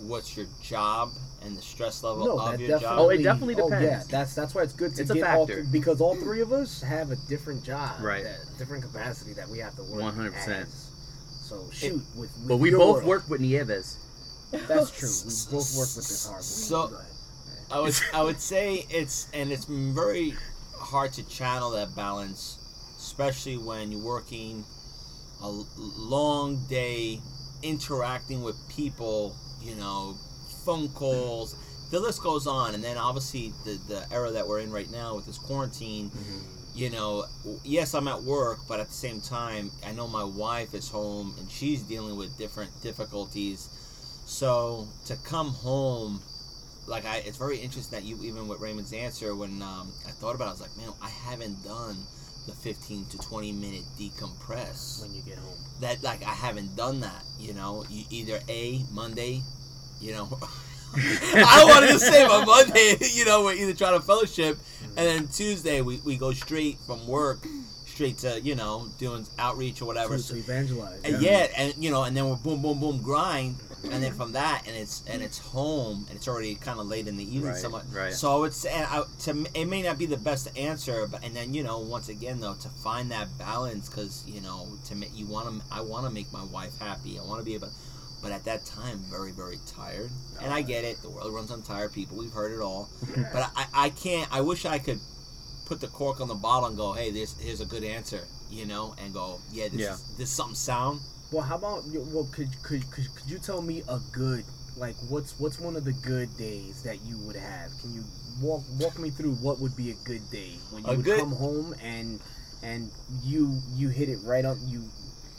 what's 0.00 0.37
your 0.37 0.47
job 0.62 1.11
and 1.44 1.56
the 1.56 1.62
stress 1.62 2.02
level 2.04 2.25
No, 2.26 2.38
of 2.38 2.61
your 2.61 2.78
job. 2.78 2.99
Oh, 2.99 3.08
it 3.11 3.23
definitely 3.23 3.56
Oh 3.56 3.68
yeah, 3.68 3.80
depends. 3.80 4.06
that's 4.08 4.35
that's 4.35 4.54
why 4.54 4.62
it's 4.62 4.73
good 4.73 4.94
to 4.97 5.02
It's 5.02 5.11
a 5.11 5.14
get 5.14 5.28
all 5.35 5.47
th- 5.47 5.66
because 5.73 6.00
all 6.00 6.14
three 6.14 6.40
of 6.40 6.52
us 6.52 6.80
have 6.82 7.11
a 7.11 7.16
different 7.28 7.64
job, 7.64 8.00
Right. 8.00 8.23
that- 8.25 8.58
different 8.58 8.85
capacity 8.85 9.32
that 9.35 9.49
we 9.49 9.58
have 9.58 9.75
to 9.76 9.82
work. 9.82 10.02
100%. 10.02 10.68
So 11.42 11.64
shoot 11.73 11.94
with, 12.14 12.30
with 12.37 12.49
but 12.49 12.56
we 12.58 12.70
your- 12.70 12.78
both 12.78 13.04
work 13.04 13.28
with 13.28 13.40
Nieves 13.40 13.97
That's 14.52 14.90
true. 14.92 15.08
We 15.26 15.56
both 15.58 15.76
work 15.76 15.88
with 15.97 16.08
this 16.08 16.26
hard. 16.28 16.42
So- 16.44 16.88
Go 16.88 16.94
ahead. 16.97 17.06
I 17.71 17.81
would 17.81 17.95
I 18.15 18.23
would 18.23 18.41
say 18.41 18.87
it's 18.89 19.29
and 19.35 19.53
it's 19.53 19.67
very 19.67 20.35
hard 20.77 21.13
to 21.15 21.29
channel 21.29 21.71
that 21.73 21.95
balance, 21.95 22.59
especially 22.99 23.59
when 23.59 23.93
you're 23.93 24.05
working 24.05 24.65
a 25.43 25.49
long 25.49 26.65
day, 26.69 27.21
interacting 27.63 28.43
with 28.43 28.57
people. 28.69 29.37
You 29.61 29.75
know, 29.75 30.17
phone 30.65 30.89
calls, 30.91 31.57
the 31.91 32.01
list 32.01 32.23
goes 32.23 32.47
on, 32.47 32.75
and 32.75 32.83
then 32.83 32.97
obviously 32.97 33.53
the 33.65 33.79
the 33.89 34.07
era 34.13 34.31
that 34.31 34.47
we're 34.47 34.61
in 34.61 34.73
right 34.73 34.91
now 34.91 35.15
with 35.17 35.27
this 35.27 35.39
quarantine. 35.39 36.11
Mm-hmm. 36.11 36.39
You 36.75 36.91
know, 36.91 37.25
yes, 37.65 37.93
I'm 37.93 38.07
at 38.07 38.23
work, 38.23 38.61
but 38.69 38.79
at 38.79 38.87
the 38.87 38.95
same 38.95 39.21
time, 39.21 39.73
I 39.85 39.91
know 39.93 40.07
my 40.07 40.23
wife 40.23 40.75
is 40.75 40.89
home 40.89 41.35
and 41.39 41.51
she's 41.51 41.83
dealing 41.83 42.17
with 42.17 42.39
different 42.39 42.71
difficulties. 42.83 43.69
So 44.27 44.87
to 45.07 45.17
come 45.25 45.49
home, 45.49 46.23
like 46.88 47.04
I, 47.04 47.16
it's 47.18 47.37
very 47.37 47.59
interesting 47.59 47.99
that 47.99 48.04
you 48.07 48.18
even 48.23 48.49
with 48.49 48.61
Raymond's 48.61 48.92
answer 48.92 49.35
when 49.35 49.62
um, 49.62 49.92
I 50.07 50.11
thought 50.11 50.35
about, 50.35 50.45
it, 50.45 50.49
I 50.49 50.52
was 50.52 50.61
like, 50.62 50.76
man, 50.76 50.90
I 51.02 51.09
haven't 51.09 51.62
done 51.64 51.97
the 52.47 52.52
15 52.54 53.04
to 53.11 53.18
20 53.18 53.52
minute 53.52 53.83
decompress. 53.99 55.02
when 55.02 55.14
you 55.14 55.23
get 55.23 55.37
home. 55.38 55.54
That 55.80 56.02
like 56.02 56.23
I 56.23 56.35
haven't 56.35 56.75
done 56.76 57.00
that. 57.00 57.23
You 57.38 57.52
know, 57.52 57.85
you, 57.90 58.04
either 58.11 58.40
a 58.49 58.80
Monday, 58.92 59.42
you 60.00 60.12
know. 60.12 60.28
I 60.97 61.64
wanted 61.68 61.88
to 61.88 61.99
say 61.99 62.25
on 62.25 62.47
Monday, 62.47 62.97
you 63.14 63.26
know, 63.26 63.45
we're 63.45 63.54
either 63.54 63.75
trying 63.75 63.99
to 64.00 64.04
fellowship, 64.04 64.59
and 64.97 65.07
then 65.07 65.28
Tuesday 65.28 65.83
we, 65.83 65.99
we 65.99 66.16
go 66.16 66.33
straight 66.33 66.78
from 66.87 67.07
work 67.07 67.47
straight 67.99 68.18
to 68.18 68.40
you 68.40 68.54
know 68.54 68.87
doing 68.99 69.26
outreach 69.38 69.83
or 69.83 69.85
whatever. 69.87 70.16
To, 70.16 70.23
So- 70.23 70.35
evangelize. 70.37 71.02
and 71.04 71.21
yeah, 71.21 71.49
and 71.57 71.75
you 71.78 71.90
know, 71.90 72.04
and 72.04 72.16
then 72.16 72.28
we're 72.28 72.37
boom, 72.37 72.62
boom, 72.62 72.80
boom, 72.80 73.02
grind, 73.02 73.57
and 73.85 74.02
then 74.02 74.12
from 74.12 74.32
that, 74.32 74.62
and 74.66 74.76
it's 74.76 75.02
and 75.08 75.23
it's 75.23 75.38
home, 75.38 76.04
and 76.08 76.16
it's 76.16 76.26
already 76.28 76.54
kind 76.56 76.78
of 76.80 76.87
late 76.87 77.06
in 77.08 77.16
the 77.16 77.25
evening, 77.25 77.52
Right, 77.52 77.56
somewhat. 77.56 77.85
right. 77.92 78.12
So 78.12 78.32
I 78.35 78.37
would 78.38 78.52
say, 78.54 78.70
and 78.73 78.85
I, 78.90 79.02
to 79.25 79.47
it 79.54 79.66
may 79.66 79.82
not 79.82 79.99
be 79.99 80.06
the 80.06 80.16
best 80.16 80.49
answer, 80.58 81.06
but 81.06 81.23
and 81.25 81.35
then 81.35 81.54
you 81.54 81.62
know, 81.62 81.78
once 81.78 82.08
again 82.08 82.40
though, 82.40 82.54
to 82.54 82.68
find 82.68 83.11
that 83.12 83.28
balance, 83.38 83.88
because 83.88 84.25
you 84.26 84.40
know, 84.40 84.66
to 84.87 84.94
make 84.94 85.11
you 85.14 85.26
want 85.26 85.49
to, 85.49 85.64
I 85.75 85.80
want 85.80 86.06
to 86.06 86.11
make 86.12 86.32
my 86.32 86.44
wife 86.44 86.78
happy, 86.78 87.18
I 87.18 87.23
want 87.25 87.40
to 87.40 87.44
be 87.44 87.54
able, 87.54 87.70
but 88.23 88.32
at 88.32 88.44
that 88.44 88.64
time, 88.64 88.99
very, 89.11 89.30
very 89.32 89.58
tired, 89.66 90.11
and 90.42 90.52
I 90.52 90.62
get 90.62 90.85
it, 90.85 91.00
the 91.02 91.11
world 91.11 91.32
runs 91.32 91.50
on 91.50 91.62
tired 91.62 91.92
people, 91.92 92.18
we've 92.18 92.32
heard 92.32 92.52
it 92.52 92.61
all, 92.61 92.88
but 93.32 93.50
I, 93.56 93.66
I 93.73 93.88
can't, 93.90 94.28
I 94.32 94.40
wish 94.40 94.64
I 94.66 94.78
could 94.78 95.00
put 95.66 95.80
the 95.80 95.87
cork 95.88 96.20
on 96.20 96.28
the 96.28 96.35
bottle 96.35 96.68
and 96.68 96.76
go, 96.76 96.92
hey, 96.94 97.11
this 97.11 97.37
here's 97.38 97.61
a 97.61 97.66
good 97.66 97.85
answer, 97.85 98.25
you 98.50 98.66
know, 98.66 98.94
and 99.02 99.14
go, 99.14 99.38
yeah, 99.52 99.68
this 99.68 99.80
Yeah. 99.82 99.92
is 99.94 100.02
this 100.18 100.28
is 100.30 100.35
something 100.35 100.54
sound. 100.56 101.00
Well, 101.30 101.42
how 101.42 101.56
about 101.56 101.82
well? 101.87 102.28
Could 102.32 102.49
could 102.62 102.90
could, 102.90 103.14
could 103.14 103.30
you 103.30 103.38
tell 103.38 103.61
me 103.61 103.82
a 103.88 103.99
good 104.12 104.44
like 104.76 104.94
what's 105.08 105.38
what's 105.38 105.58
one 105.61 105.76
of 105.76 105.85
the 105.85 105.92
good 105.92 106.35
days 106.38 106.82
that 106.85 106.99
you 107.04 107.18
would 107.26 107.37
have? 107.37 107.70
Can 107.80 107.94
you 107.94 108.04
walk 108.40 108.62
walk 108.80 108.99
me 108.99 109.11
through 109.11 109.35
what 109.35 109.58
would 109.61 109.76
be 109.76 109.90
a 109.90 109.94
good 110.04 110.23
day 110.30 110.52
when 110.70 110.85
you 110.85 110.90
A 110.90 110.97
would 110.97 111.04
good- 111.04 111.20
come 111.20 111.32
home 111.32 111.75
and 111.82 112.20
and 112.62 112.90
you 113.23 113.61
you 113.75 113.88
hit 113.88 114.08
it 114.08 114.18
right 114.25 114.44
up 114.44 114.56
you 114.66 114.82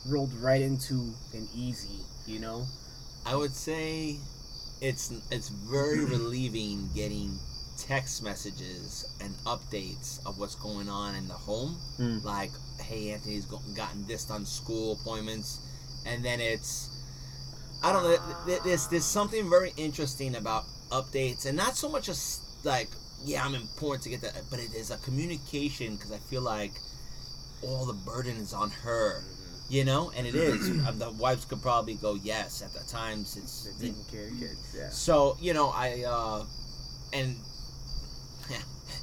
rolled 0.08 0.34
right 0.36 0.62
into 0.62 1.14
an 1.34 1.48
easy, 1.56 2.00
you 2.26 2.40
know? 2.40 2.66
I 3.26 3.36
would 3.36 3.54
say 3.56 4.18
it's 4.82 5.12
it's 5.32 5.50
very 5.50 6.06
relieving 6.16 6.88
getting 6.94 7.38
text 7.78 8.22
messages 8.22 9.06
and 9.22 9.34
updates 9.46 10.20
of 10.26 10.38
what's 10.38 10.56
going 10.56 10.90
on 10.90 11.16
in 11.16 11.28
the 11.28 11.34
home. 11.34 11.78
Mm. 11.98 12.24
Like, 12.24 12.52
hey, 12.82 13.12
Anthony's 13.12 13.46
gotten 13.46 14.06
this 14.06 14.26
done, 14.26 14.46
school 14.46 15.00
appointments, 15.02 15.60
and 16.06 16.24
then 16.24 16.40
it's 16.40 16.90
I 17.84 17.92
don't 17.94 18.04
know. 18.04 18.10
th- 18.18 18.22
th- 18.46 18.64
There's 18.64 18.88
there's 18.88 19.06
something 19.06 19.50
very 19.50 19.74
interesting 19.78 20.36
about 20.36 20.66
updates, 20.92 21.46
and 21.46 21.56
not 21.58 21.76
so 21.78 21.90
much 21.90 22.10
as 22.10 22.42
like 22.64 22.90
yeah, 23.24 23.44
I'm 23.46 23.56
important 23.56 24.04
to 24.04 24.10
get 24.10 24.22
that, 24.22 24.42
but 24.50 24.60
it 24.60 24.74
is 24.74 24.92
a 24.92 24.98
communication 24.98 25.96
because 25.96 26.12
I 26.12 26.18
feel 26.18 26.42
like 26.42 26.74
all 27.62 27.86
the 27.86 27.94
burden 27.94 28.38
is 28.38 28.54
on 28.54 28.70
her. 28.84 29.24
You 29.70 29.86
know, 29.86 30.12
and 30.18 30.26
it 30.26 30.34
is. 30.34 30.70
The 31.00 31.12
wives 31.12 31.46
could 31.46 31.62
probably 31.62 31.94
go 31.94 32.16
yes. 32.16 32.64
At 32.64 32.74
the 32.74 32.84
times, 32.92 33.38
it's 33.38 33.66
They're 33.78 33.90
taking 33.90 34.04
care 34.12 34.30
kids. 34.40 34.76
Yeah. 34.76 34.90
so 34.90 35.38
you 35.40 35.54
know, 35.54 35.70
I 35.70 36.04
uh, 36.08 36.44
and 37.14 37.36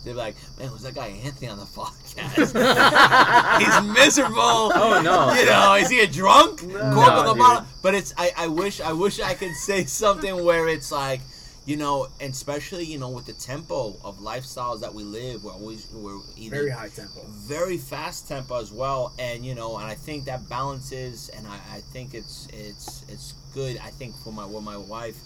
they're 0.07 0.15
like, 0.15 0.37
man, 0.59 0.73
was 0.73 0.83
that 0.85 0.95
guy 0.95 1.09
Anthony 1.09 1.49
on 1.49 1.59
the 1.59 1.65
podcast? 1.81 2.37
He's 3.61 3.93
miserable. 3.95 4.37
Oh, 4.75 5.01
no. 5.03 5.33
You 5.35 5.47
know, 5.47 5.75
is 5.75 5.91
he 5.91 6.01
a 6.01 6.07
drunk? 6.07 6.63
No. 6.63 6.79
Cork 6.95 7.09
on 7.11 7.17
No, 7.17 7.23
the 7.25 7.33
dude. 7.35 7.39
bottom. 7.41 7.67
But 7.83 7.95
it's 7.95 8.15
I, 8.17 8.31
I 8.37 8.47
wish 8.49 8.81
I 8.81 8.93
wish 8.93 9.21
I 9.21 9.35
could 9.35 9.55
say 9.55 9.85
something 9.85 10.45
where 10.45 10.69
it's 10.69 10.91
like, 10.93 11.21
you 11.65 11.77
know, 11.77 12.07
and 12.21 12.33
especially 12.33 12.85
you 12.85 12.99
know 12.99 13.11
with 13.11 13.27
the 13.27 13.33
tempo 13.33 13.97
of 14.05 14.19
lifestyles 14.19 14.81
that 14.81 14.95
we 14.95 15.03
live, 15.03 15.43
we're 15.43 15.53
always 15.53 15.89
we're 15.93 16.21
either 16.37 16.57
Very 16.57 16.71
high 16.71 16.89
tempo. 16.89 17.21
very 17.29 17.77
fast 17.77 18.29
tempo 18.29 18.61
as 18.61 18.71
well 18.71 19.13
and 19.19 19.45
you 19.45 19.55
know 19.57 19.77
and 19.77 19.87
i 19.87 19.95
think 19.95 20.25
that 20.27 20.49
balances 20.49 21.29
and 21.37 21.45
i, 21.49 21.59
I 21.77 21.81
think 21.93 22.15
it's 22.15 22.47
it's 22.53 23.05
it's 23.09 23.35
good 23.53 23.79
i 23.79 23.89
think 23.91 24.15
for 24.23 24.33
my 24.33 24.45
what 24.45 24.63
my 24.63 24.77
wife 24.77 25.17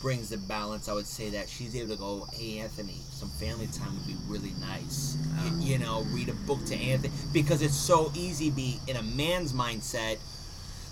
brings 0.00 0.28
the 0.28 0.36
balance 0.36 0.88
i 0.88 0.92
would 0.92 1.06
say 1.06 1.28
that 1.30 1.48
she's 1.48 1.74
able 1.76 1.88
to 1.88 1.96
go 1.96 2.26
hey 2.32 2.58
anthony 2.60 2.96
some 3.10 3.28
family 3.30 3.66
time 3.68 3.92
would 3.94 4.06
be 4.06 4.16
really 4.28 4.52
nice 4.60 5.16
you, 5.60 5.72
you 5.72 5.78
know 5.78 6.02
read 6.10 6.28
a 6.28 6.32
book 6.46 6.64
to 6.64 6.74
anthony 6.76 7.12
because 7.32 7.62
it's 7.62 7.74
so 7.76 8.10
easy 8.14 8.50
be 8.50 8.78
in 8.86 8.96
a 8.96 9.02
man's 9.02 9.52
mindset 9.52 10.18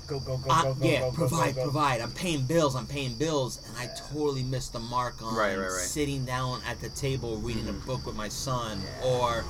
Go 0.08 0.20
go 0.20 0.36
go 0.36 0.50
I- 0.50 0.62
go 0.62 0.74
go 0.74 0.86
yeah, 0.88 1.00
go 1.00 1.10
go, 1.10 1.16
provide, 1.16 1.54
go, 1.56 1.62
provide. 1.62 2.00
I'm 2.00 2.12
paying 2.12 2.44
bills. 2.44 2.76
I'm 2.76 2.86
paying 2.86 3.14
bills, 3.14 3.60
and 3.66 3.76
I 3.76 3.88
totally 4.12 4.44
missed 4.44 4.72
the 4.72 4.78
mark 4.78 5.20
on 5.20 5.34
Right, 5.34 5.56
right, 5.58 5.64
right. 5.66 5.70
sitting 5.72 6.24
down 6.24 6.60
at 6.64 6.80
the 6.80 6.90
table 6.90 7.38
reading 7.38 7.64
Mm-hmm. 7.64 7.82
a 7.82 7.86
book 7.86 8.06
with 8.06 8.14
my 8.14 8.28
son, 8.28 8.80
or 9.04 9.44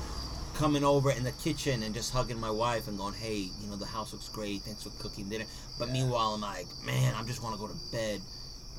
coming 0.55 0.83
over 0.83 1.11
in 1.11 1.23
the 1.23 1.31
kitchen 1.33 1.83
and 1.83 1.93
just 1.93 2.11
hugging 2.11 2.39
my 2.39 2.49
wife 2.49 2.87
and 2.87 2.97
going, 2.97 3.13
"Hey, 3.13 3.51
you 3.61 3.67
know 3.69 3.75
the 3.75 3.85
house 3.85 4.13
looks 4.13 4.29
great. 4.29 4.63
Thanks 4.63 4.81
for 4.81 4.89
cooking 4.99 5.29
dinner." 5.29 5.45
But 5.77 5.91
meanwhile, 5.91 6.33
I'm 6.33 6.41
like, 6.41 6.65
"Man, 6.83 7.13
I 7.13 7.21
just 7.21 7.43
want 7.43 7.53
to 7.53 7.61
go 7.61 7.67
to 7.67 7.77
bed." 7.91 8.19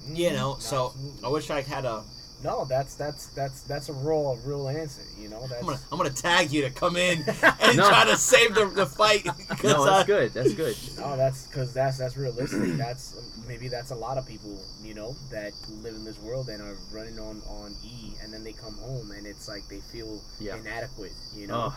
You 0.07 0.31
mm, 0.31 0.35
know, 0.35 0.57
so 0.59 0.87
Absolutely. 0.87 1.25
I 1.25 1.29
wish 1.29 1.51
I 1.51 1.63
had 1.63 1.85
a. 1.85 2.03
No, 2.45 2.65
that's 2.67 2.95
that's 2.95 3.27
that's 3.35 3.63
that's 3.63 3.89
a 3.89 3.93
real 3.93 4.39
real 4.45 4.69
answer. 4.69 5.03
You 5.21 5.29
know, 5.29 5.41
that's 5.49 5.61
I'm 5.61 5.67
gonna, 5.67 5.81
I'm 5.91 5.99
gonna 5.99 6.11
tag 6.11 6.53
you 6.53 6.63
to 6.63 6.71
come 6.71 6.97
in 6.97 7.25
and 7.61 7.77
No. 7.77 7.89
try 7.89 8.05
to 8.05 8.17
save 8.17 8.55
the, 8.55 8.67
the 8.67 8.87
fight. 8.87 9.25
'cause 9.49 9.65
No, 9.65 9.83
I- 9.83 9.87
that's 9.91 10.07
good. 10.07 10.35
That's 10.35 10.55
good. 10.55 10.77
No, 10.99 11.17
that's 11.17 11.49
because 11.49 11.75
that's 11.75 11.99
that's 11.99 12.17
realistic. 12.17 12.77
That's 12.77 13.17
maybe 13.49 13.67
that's 13.67 13.91
a 13.91 13.97
lot 13.97 14.19
of 14.19 14.27
people, 14.27 14.57
you 14.85 14.95
know, 14.95 15.17
that 15.33 15.53
live 15.83 15.95
in 15.97 16.05
this 16.05 16.19
world 16.21 16.49
and 16.49 16.63
are 16.63 16.77
running 16.93 17.19
on 17.19 17.43
on 17.49 17.75
E, 17.85 18.13
and 18.23 18.33
then 18.33 18.45
they 18.45 18.53
come 18.53 18.75
home 18.75 19.11
and 19.11 19.27
it's 19.27 19.49
like 19.49 19.67
they 19.69 19.81
feel 19.81 20.21
Yeah. 20.39 20.57
inadequate, 20.57 21.13
you 21.35 21.49
know. 21.49 21.73
Oh, 21.73 21.77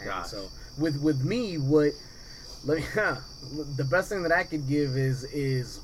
and 0.00 0.06
gosh. 0.10 0.26
so 0.28 0.48
with 0.76 1.00
with 1.02 1.24
me, 1.24 1.56
what 1.56 1.92
let 2.66 2.76
me 2.78 2.84
the 3.76 3.84
best 3.84 4.10
thing 4.10 4.22
that 4.24 4.32
I 4.32 4.44
could 4.44 4.68
give 4.68 4.98
is 4.98 5.24
is 5.32 5.80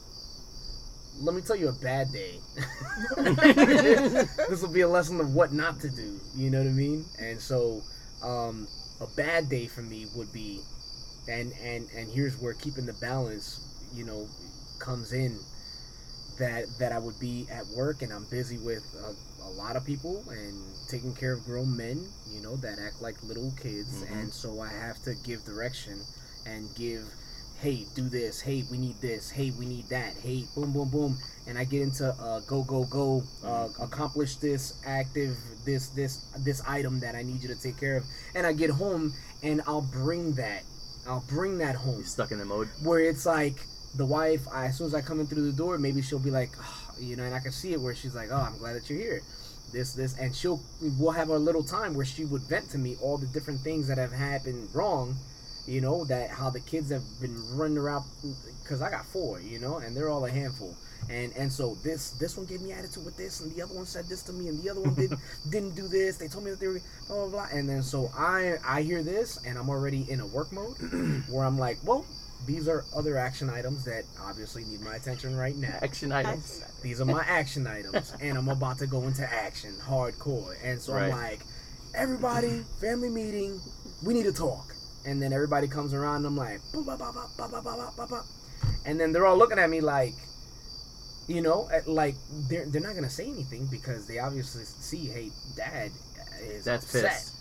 let 1.18 1.34
me 1.34 1.42
tell 1.42 1.56
you 1.56 1.68
a 1.68 1.72
bad 1.72 2.12
day. 2.12 2.38
this 3.16 4.62
will 4.62 4.72
be 4.72 4.80
a 4.82 4.88
lesson 4.88 5.20
of 5.20 5.32
what 5.34 5.52
not 5.52 5.80
to 5.80 5.90
do. 5.90 6.20
You 6.34 6.50
know 6.50 6.58
what 6.58 6.66
I 6.68 6.70
mean? 6.72 7.04
And 7.18 7.40
so, 7.40 7.82
um, 8.22 8.66
a 9.00 9.06
bad 9.16 9.48
day 9.48 9.66
for 9.66 9.82
me 9.82 10.06
would 10.14 10.32
be, 10.32 10.60
and 11.28 11.52
and 11.62 11.88
and 11.96 12.08
here's 12.10 12.40
where 12.40 12.54
keeping 12.54 12.86
the 12.86 12.94
balance, 12.94 13.60
you 13.94 14.04
know, 14.04 14.26
comes 14.78 15.12
in. 15.12 15.38
That 16.38 16.64
that 16.78 16.92
I 16.92 16.98
would 16.98 17.18
be 17.20 17.46
at 17.50 17.66
work 17.76 18.00
and 18.00 18.10
I'm 18.10 18.24
busy 18.30 18.56
with 18.56 18.82
a, 18.96 19.44
a 19.44 19.50
lot 19.50 19.76
of 19.76 19.84
people 19.84 20.24
and 20.30 20.64
taking 20.88 21.14
care 21.14 21.34
of 21.34 21.44
grown 21.44 21.76
men, 21.76 22.08
you 22.32 22.40
know, 22.40 22.56
that 22.56 22.78
act 22.78 23.02
like 23.02 23.22
little 23.22 23.52
kids, 23.60 24.02
Mhm. 24.02 24.12
and 24.22 24.32
so 24.32 24.58
I 24.60 24.68
have 24.68 25.02
to 25.02 25.14
give 25.26 25.44
direction 25.44 26.00
and 26.46 26.74
give 26.74 27.04
hey, 27.60 27.84
do 27.94 28.08
this. 28.08 28.40
Hey, 28.40 28.64
we 28.70 28.78
need 28.78 29.00
this. 29.02 29.30
Hey, 29.30 29.52
we 29.58 29.66
need 29.66 29.86
that. 29.90 30.14
Hey, 30.22 30.44
boom, 30.54 30.72
boom, 30.72 30.88
boom. 30.88 31.18
And 31.46 31.58
I 31.58 31.64
get 31.64 31.82
into 31.82 32.08
uh, 32.08 32.40
go, 32.40 32.62
go, 32.62 32.84
go. 32.84 33.22
Uh, 33.44 33.68
accomplish 33.80 34.36
this 34.36 34.80
active, 34.86 35.36
this, 35.66 35.88
this, 35.88 36.24
this 36.38 36.62
item 36.66 37.00
that 37.00 37.14
I 37.14 37.22
need 37.22 37.42
you 37.42 37.48
to 37.48 37.60
take 37.60 37.78
care 37.78 37.98
of. 37.98 38.04
And 38.34 38.46
I 38.46 38.54
get 38.54 38.70
home 38.70 39.12
and 39.42 39.60
I'll 39.66 39.86
bring 39.92 40.32
that. 40.34 40.62
I'll 41.06 41.24
bring 41.28 41.58
that 41.58 41.74
home. 41.74 41.96
You're 41.96 42.06
stuck 42.06 42.30
in 42.30 42.38
the 42.38 42.46
mode. 42.46 42.68
Where 42.82 43.00
it's 43.00 43.26
like 43.26 43.56
the 43.96 44.06
wife. 44.06 44.46
I, 44.52 44.66
as 44.66 44.78
soon 44.78 44.86
as 44.86 44.94
I 44.94 45.02
come 45.02 45.20
in 45.20 45.26
through 45.26 45.50
the 45.50 45.56
door, 45.56 45.76
maybe 45.76 46.02
she'll 46.02 46.18
be 46.18 46.30
like, 46.30 46.50
"Ah," 46.60 46.92
you 46.98 47.16
know, 47.16 47.24
and 47.24 47.34
I 47.34 47.40
can 47.40 47.52
see 47.52 47.72
it 47.72 47.80
where 47.80 47.94
she's 47.94 48.14
like, 48.14 48.28
oh, 48.30 48.36
I'm 48.36 48.56
glad 48.58 48.74
that 48.74 48.88
you're 48.88 48.98
here. 48.98 49.22
This, 49.72 49.94
this, 49.94 50.18
and 50.18 50.34
she'll. 50.34 50.60
We'll 50.98 51.12
have 51.12 51.30
a 51.30 51.38
little 51.38 51.62
time 51.62 51.94
where 51.94 52.04
she 52.04 52.24
would 52.24 52.42
vent 52.42 52.70
to 52.70 52.78
me 52.78 52.96
all 53.02 53.18
the 53.18 53.26
different 53.26 53.60
things 53.60 53.88
that 53.88 53.98
have 53.98 54.12
happened 54.12 54.68
wrong 54.74 55.16
you 55.66 55.80
know 55.80 56.04
that 56.04 56.30
how 56.30 56.50
the 56.50 56.60
kids 56.60 56.90
have 56.90 57.02
been 57.20 57.36
running 57.56 57.78
around 57.78 58.04
because 58.62 58.82
i 58.82 58.90
got 58.90 59.04
four 59.06 59.40
you 59.40 59.58
know 59.58 59.78
and 59.78 59.96
they're 59.96 60.08
all 60.08 60.24
a 60.24 60.30
handful. 60.30 60.74
And 61.08 61.32
and 61.36 61.50
so 61.50 61.76
this 61.82 62.10
this 62.12 62.36
one 62.36 62.46
gave 62.46 62.60
me 62.60 62.72
attitude 62.72 63.04
with 63.04 63.16
this 63.16 63.40
and 63.40 63.52
the 63.54 63.62
other 63.62 63.74
one 63.74 63.86
said 63.86 64.06
this 64.06 64.22
to 64.24 64.32
me 64.32 64.48
and 64.48 64.62
the 64.62 64.70
other 64.70 64.80
one 64.80 64.94
did 64.94 65.12
didn't 65.50 65.74
do 65.74 65.88
this. 65.88 66.18
They 66.18 66.28
told 66.28 66.44
me 66.44 66.50
that 66.50 66.60
they 66.60 66.68
were 66.68 66.80
blah 67.08 67.16
blah 67.16 67.28
blah. 67.28 67.46
And 67.52 67.68
then 67.68 67.82
so 67.82 68.10
i 68.16 68.56
i 68.66 68.82
hear 68.82 69.02
this 69.02 69.38
and 69.44 69.58
i'm 69.58 69.68
already 69.68 70.06
in 70.10 70.20
a 70.20 70.26
work 70.26 70.52
mode 70.52 70.76
where 71.28 71.44
i'm 71.44 71.58
like 71.58 71.78
well 71.84 72.04
these 72.46 72.68
are 72.68 72.84
other 72.96 73.18
action 73.18 73.50
items 73.50 73.84
that 73.84 74.04
obviously 74.22 74.64
need 74.64 74.80
my 74.80 74.96
attention 74.96 75.36
right 75.36 75.56
now. 75.56 75.78
Action 75.82 76.10
items. 76.10 76.64
these 76.82 76.98
are 77.00 77.04
my 77.04 77.22
action 77.26 77.66
items 77.66 78.14
and 78.20 78.38
i'm 78.38 78.48
about 78.48 78.78
to 78.78 78.86
go 78.86 79.02
into 79.02 79.22
action 79.22 79.74
hardcore. 79.82 80.54
And 80.62 80.80
so 80.80 80.94
i'm 80.94 81.10
like 81.10 81.40
everybody 81.94 82.62
family 82.80 83.08
meeting 83.08 83.60
we 84.04 84.14
need 84.14 84.22
to 84.22 84.32
talk 84.32 84.74
and 85.06 85.22
then 85.22 85.32
everybody 85.32 85.68
comes 85.68 85.94
around 85.94 86.18
and 86.18 86.26
I'm 86.26 86.36
like, 86.36 86.60
and 88.84 89.00
then 89.00 89.12
they're 89.12 89.26
all 89.26 89.36
looking 89.36 89.58
at 89.58 89.70
me 89.70 89.80
like, 89.80 90.14
you 91.28 91.42
know, 91.42 91.68
like 91.86 92.16
they're 92.48 92.66
they're 92.66 92.80
not 92.80 92.94
gonna 92.94 93.10
say 93.10 93.26
anything 93.28 93.66
because 93.70 94.06
they 94.06 94.18
obviously 94.18 94.64
see, 94.64 95.06
hey, 95.06 95.30
dad 95.56 95.90
is 96.42 96.64
that's 96.64 96.84
upset. 96.84 97.12
Pissed. 97.12 97.36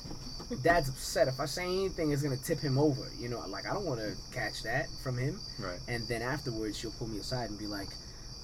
Dad's 0.63 0.89
upset. 0.89 1.27
If 1.27 1.39
I 1.39 1.45
say 1.45 1.63
anything, 1.63 2.11
it's 2.11 2.23
gonna 2.23 2.37
tip 2.37 2.59
him 2.59 2.77
over. 2.77 3.07
You 3.19 3.29
know, 3.29 3.39
like 3.47 3.67
I 3.67 3.73
don't 3.73 3.85
want 3.85 3.99
to 3.99 4.15
catch 4.33 4.63
that 4.63 4.87
from 5.03 5.17
him. 5.17 5.39
Right. 5.59 5.79
And 5.87 6.07
then 6.07 6.21
afterwards, 6.21 6.77
she'll 6.77 6.91
pull 6.91 7.07
me 7.07 7.19
aside 7.19 7.49
and 7.49 7.59
be 7.59 7.67
like, 7.67 7.89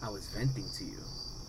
I 0.03 0.09
was 0.09 0.27
venting 0.27 0.69
to 0.77 0.83
you. 0.83 0.99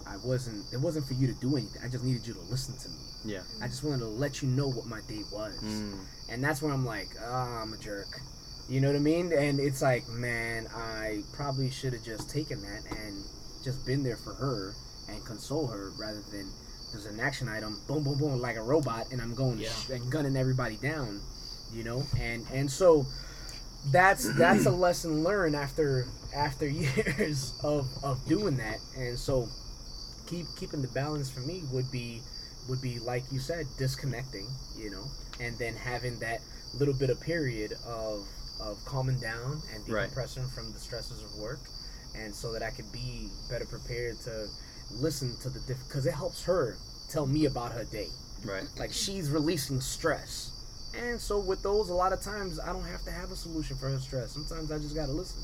I 0.07 0.17
wasn't. 0.25 0.65
It 0.73 0.81
wasn't 0.81 1.07
for 1.07 1.15
you 1.15 1.27
to 1.27 1.35
do 1.41 1.57
anything. 1.57 1.83
I 1.85 1.89
just 1.89 2.05
needed 2.05 2.27
you 2.27 2.35
to 2.35 2.41
listen 2.51 2.77
to 2.79 2.89
me. 2.89 3.35
Yeah. 3.35 3.43
I 3.63 3.67
just 3.67 3.83
wanted 3.85 4.01
to 4.01 4.07
let 4.09 4.41
you 4.43 4.49
know 4.49 4.69
what 4.69 4.87
my 4.87 5.01
day 5.09 5.23
was." 5.33 5.59
Mm. 5.63 5.99
And 6.31 6.43
that's 6.45 6.63
where 6.63 6.73
I'm 6.73 6.87
like, 6.87 7.09
"Ah, 7.25 7.63
I'm 7.63 7.73
a 7.73 7.77
jerk." 7.79 8.07
You 8.69 8.81
know 8.81 8.89
what 8.89 8.97
I 8.97 9.01
mean? 9.01 9.33
And 9.33 9.61
it's 9.61 9.81
like, 9.81 10.09
man, 10.09 10.67
I 10.75 11.23
probably 11.35 11.71
should 11.71 11.93
have 11.93 12.03
just 12.05 12.29
taken 12.31 12.61
that 12.63 12.83
and 12.99 13.25
just 13.63 13.87
been 13.87 14.03
there 14.03 14.17
for 14.17 14.35
her 14.35 14.75
and 15.09 15.25
console 15.25 15.69
her 15.69 15.93
rather 16.01 16.21
than 16.33 16.51
there's 16.93 17.07
an 17.07 17.21
action 17.21 17.49
item, 17.49 17.81
boom, 17.87 18.03
boom, 18.03 18.19
boom, 18.19 18.41
like 18.41 18.57
a 18.57 18.63
robot, 18.63 19.07
and 19.13 19.21
I'm 19.21 19.35
going 19.35 19.59
Yeah. 19.59 19.69
sh- 19.71 19.91
and 19.91 20.11
gunning 20.11 20.37
everybody 20.37 20.77
down, 20.77 21.21
you 21.73 21.85
know. 21.85 22.03
And 22.19 22.45
and 22.53 22.69
so 22.71 23.07
that's 23.93 24.25
that's 24.39 24.67
a 24.67 24.71
lesson 24.71 25.23
learned 25.23 25.55
after 25.55 26.07
after 26.35 26.67
years 26.83 27.53
of 27.63 27.87
of 28.03 28.25
doing 28.27 28.57
that. 28.57 28.79
And 28.97 29.17
so 29.19 29.49
keep 30.27 30.47
keeping 30.57 30.83
the 30.83 30.89
balance 30.89 31.31
for 31.31 31.41
me 31.41 31.63
would 31.73 31.91
be 31.91 32.21
would 32.69 32.83
be 32.83 32.99
like 32.99 33.23
you 33.31 33.39
said, 33.39 33.67
disconnecting, 33.79 34.49
you 34.77 34.91
know, 34.91 35.05
and 35.41 35.57
then 35.59 35.75
having 35.75 36.19
that 36.19 36.41
little 36.75 36.95
bit 36.95 37.11
of 37.11 37.21
period 37.21 37.73
of 37.87 38.27
of 38.61 38.83
calming 38.87 39.21
down 39.21 39.61
and 39.75 39.89
Right. 39.89 40.11
decompressing 40.11 40.51
from 40.55 40.73
the 40.73 40.79
stresses 40.81 41.23
of 41.23 41.35
work, 41.39 41.61
and 42.17 42.35
so 42.35 42.53
that 42.53 42.63
I 42.63 42.71
could 42.71 42.91
be 42.93 43.29
better 43.51 43.67
prepared 43.67 44.19
to 44.25 44.49
listen 44.93 45.37
to 45.43 45.51
the 45.51 45.61
diff 45.61 45.79
because 45.87 46.07
it 46.07 46.15
helps 46.15 46.43
her 46.45 46.77
tell 47.11 47.27
me 47.27 47.45
about 47.45 47.73
her 47.73 47.85
day. 47.85 48.09
Right. 48.45 48.65
Like 48.79 48.93
she's 48.93 49.31
releasing 49.31 49.81
stress, 49.81 50.51
and 50.97 51.21
so 51.21 51.39
with 51.39 51.63
those, 51.63 51.91
a 51.91 51.95
lot 51.95 52.13
of 52.13 52.21
times 52.21 52.59
I 52.59 52.73
don't 52.73 52.85
have 52.87 53.03
to 53.05 53.11
have 53.11 53.31
a 53.31 53.37
solution 53.37 53.77
for 53.77 53.89
her 53.91 53.99
stress. 54.01 54.33
Sometimes 54.33 54.73
I 54.73 54.79
just 54.79 54.95
gotta 54.95 55.13
listen. 55.13 55.43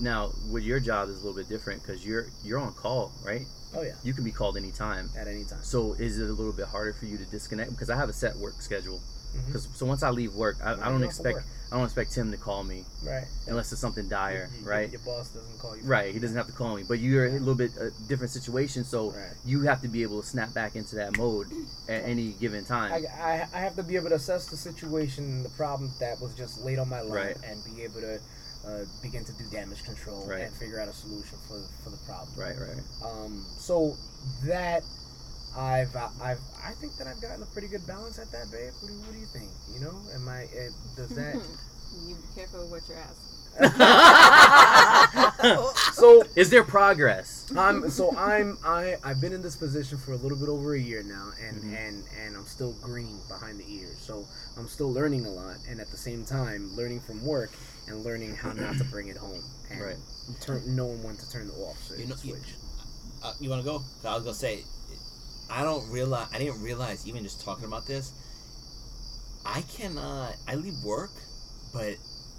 Now, 0.00 0.30
with 0.50 0.64
your 0.64 0.80
job 0.80 1.08
is 1.08 1.16
a 1.22 1.26
little 1.26 1.34
bit 1.40 1.48
different 1.48 1.82
because 1.82 2.04
you're 2.04 2.26
you're 2.42 2.58
on 2.58 2.72
call, 2.74 3.12
right? 3.24 3.42
Oh 3.74 3.82
yeah, 3.82 3.92
You 4.02 4.12
can 4.12 4.24
be 4.24 4.32
called 4.32 4.56
anytime. 4.56 5.08
at 5.18 5.26
any 5.28 5.44
time. 5.44 5.62
So 5.62 5.94
is 5.94 6.18
it 6.18 6.28
a 6.28 6.32
little 6.32 6.52
bit 6.52 6.66
harder 6.66 6.92
for 6.92 7.06
you 7.06 7.16
to 7.18 7.24
disconnect? 7.24 7.70
Because 7.70 7.88
I 7.90 7.96
have 7.96 8.08
a 8.08 8.12
set 8.12 8.36
work 8.36 8.60
schedule. 8.60 9.00
Mm-hmm. 9.34 9.46
Because 9.46 9.66
so 9.74 9.86
once 9.86 10.02
I 10.02 10.10
leave 10.10 10.34
work, 10.34 10.56
I, 10.62 10.72
I 10.74 10.88
don't 10.90 11.02
expect. 11.02 11.38
I 11.70 11.76
don't 11.76 11.84
expect 11.86 12.12
Tim 12.12 12.30
to 12.32 12.36
call 12.36 12.64
me 12.64 12.84
Right. 13.02 13.24
unless 13.46 13.72
it's 13.72 13.80
something 13.80 14.06
dire, 14.06 14.50
You- 14.52 14.60
you- 14.60 14.68
right? 14.68 14.90
Your 14.92 15.00
boss 15.00 15.30
doesn't 15.30 15.58
call 15.58 15.74
you. 15.74 15.82
Right. 15.84 16.12
He 16.12 16.20
doesn't 16.20 16.36
have 16.36 16.46
to 16.48 16.52
call 16.52 16.76
me, 16.76 16.82
but 16.86 16.98
you're 16.98 17.24
a 17.28 17.30
little 17.30 17.54
bit 17.54 17.70
a 17.80 17.90
different 18.08 18.30
situation, 18.30 18.84
so 18.84 19.12
Right. 19.12 19.30
you 19.46 19.62
have 19.62 19.80
to 19.80 19.88
be 19.88 20.02
able 20.02 20.20
to 20.20 20.28
snap 20.28 20.52
back 20.52 20.76
into 20.76 20.96
that 20.96 21.16
mode 21.16 21.46
at 21.88 22.04
any 22.04 22.32
given 22.32 22.66
time. 22.66 22.92
I, 22.92 23.06
I, 23.22 23.48
I 23.54 23.60
have 23.60 23.74
to 23.76 23.82
be 23.82 23.96
able 23.96 24.10
to 24.10 24.16
assess 24.16 24.44
the 24.48 24.56
situation, 24.58 25.42
the 25.42 25.48
problem 25.48 25.90
that 25.98 26.20
was 26.20 26.34
just 26.34 26.60
laid 26.62 26.78
on 26.78 26.90
my 26.90 27.00
lap, 27.00 27.14
Right. 27.14 27.36
and 27.42 27.58
be 27.74 27.84
able 27.84 28.02
to 28.02 28.20
uh, 28.66 28.84
begin 29.02 29.24
to 29.24 29.32
do 29.32 29.44
damage 29.50 29.84
control 29.84 30.26
Right. 30.26 30.42
and 30.42 30.54
figure 30.54 30.80
out 30.80 30.88
a 30.88 30.92
solution 30.92 31.38
for 31.48 31.60
for 31.82 31.90
the 31.90 31.96
problem. 32.06 32.28
right. 32.36 32.56
Right. 32.58 32.82
Um, 33.04 33.44
so 33.58 33.96
that 34.44 34.82
I've 35.56 35.94
I've 35.96 36.40
I 36.64 36.72
think 36.80 36.96
that 36.96 37.06
I've 37.06 37.20
gotten 37.20 37.42
a 37.42 37.46
pretty 37.46 37.68
good 37.68 37.86
balance 37.86 38.18
at 38.18 38.30
that, 38.32 38.50
babe. 38.50 38.72
What 38.80 38.88
do, 38.88 38.94
what 39.00 39.12
do 39.12 39.18
you 39.18 39.26
think? 39.26 39.50
You 39.74 39.80
know, 39.80 39.94
am 40.14 40.28
I? 40.28 40.44
Uh, 40.44 40.70
does 40.96 41.08
that? 41.16 41.34
you 42.06 42.14
be 42.16 42.22
careful 42.34 42.66
what 42.70 42.82
you're 42.88 42.98
asking. 42.98 43.28
so 45.92 46.22
Is 46.36 46.48
there 46.48 46.64
progress? 46.64 47.52
I'm 47.54 47.90
so 47.90 48.16
I'm 48.16 48.56
I 48.64 48.96
I've 49.04 49.20
been 49.20 49.34
in 49.34 49.42
this 49.42 49.56
position 49.56 49.98
for 49.98 50.12
a 50.12 50.16
little 50.16 50.38
bit 50.38 50.48
over 50.48 50.72
a 50.74 50.80
year 50.80 51.02
now, 51.02 51.32
and 51.46 51.60
Mhm. 51.62 51.76
and 51.86 52.04
and 52.24 52.34
I'm 52.36 52.46
still 52.46 52.72
green 52.80 53.18
behind 53.28 53.60
the 53.60 53.66
ears. 53.70 53.98
So 53.98 54.24
I'm 54.56 54.68
still 54.68 54.90
learning 54.90 55.26
a 55.26 55.30
lot, 55.30 55.56
and 55.68 55.80
at 55.80 55.90
the 55.90 55.98
same 55.98 56.24
time 56.24 56.74
learning 56.76 57.00
from 57.00 57.22
work 57.26 57.50
and 57.92 58.04
learning 58.04 58.34
how 58.34 58.52
not 58.52 58.76
to 58.78 58.84
bring 58.84 59.08
it 59.08 59.16
home 59.16 59.42
and 59.70 59.80
Right. 59.80 59.96
turn 60.40 60.62
knowing 60.74 61.02
when 61.02 61.16
to 61.16 61.30
turn 61.30 61.46
the 61.48 61.54
off 61.54 61.76
switch. 61.86 62.00
You 62.00 62.06
know- 62.06 62.16
you- 62.22 62.34
switch. 62.36 62.54
Uh, 63.22 63.32
you 63.38 63.48
want 63.50 63.62
to 63.62 63.64
go? 63.70 63.82
I 64.04 64.14
was 64.16 64.24
gonna 64.24 64.34
say, 64.34 64.64
I 65.48 65.62
don't 65.62 65.88
realize. 65.90 66.26
I 66.32 66.38
didn't 66.38 66.60
realize 66.62 67.06
even 67.06 67.22
just 67.22 67.40
talking 67.42 67.64
about 67.66 67.86
this. 67.86 68.12
I 69.44 69.60
cannot. 69.62 70.34
I 70.48 70.54
leave 70.56 70.74
work, 70.84 71.10
but 71.72 71.96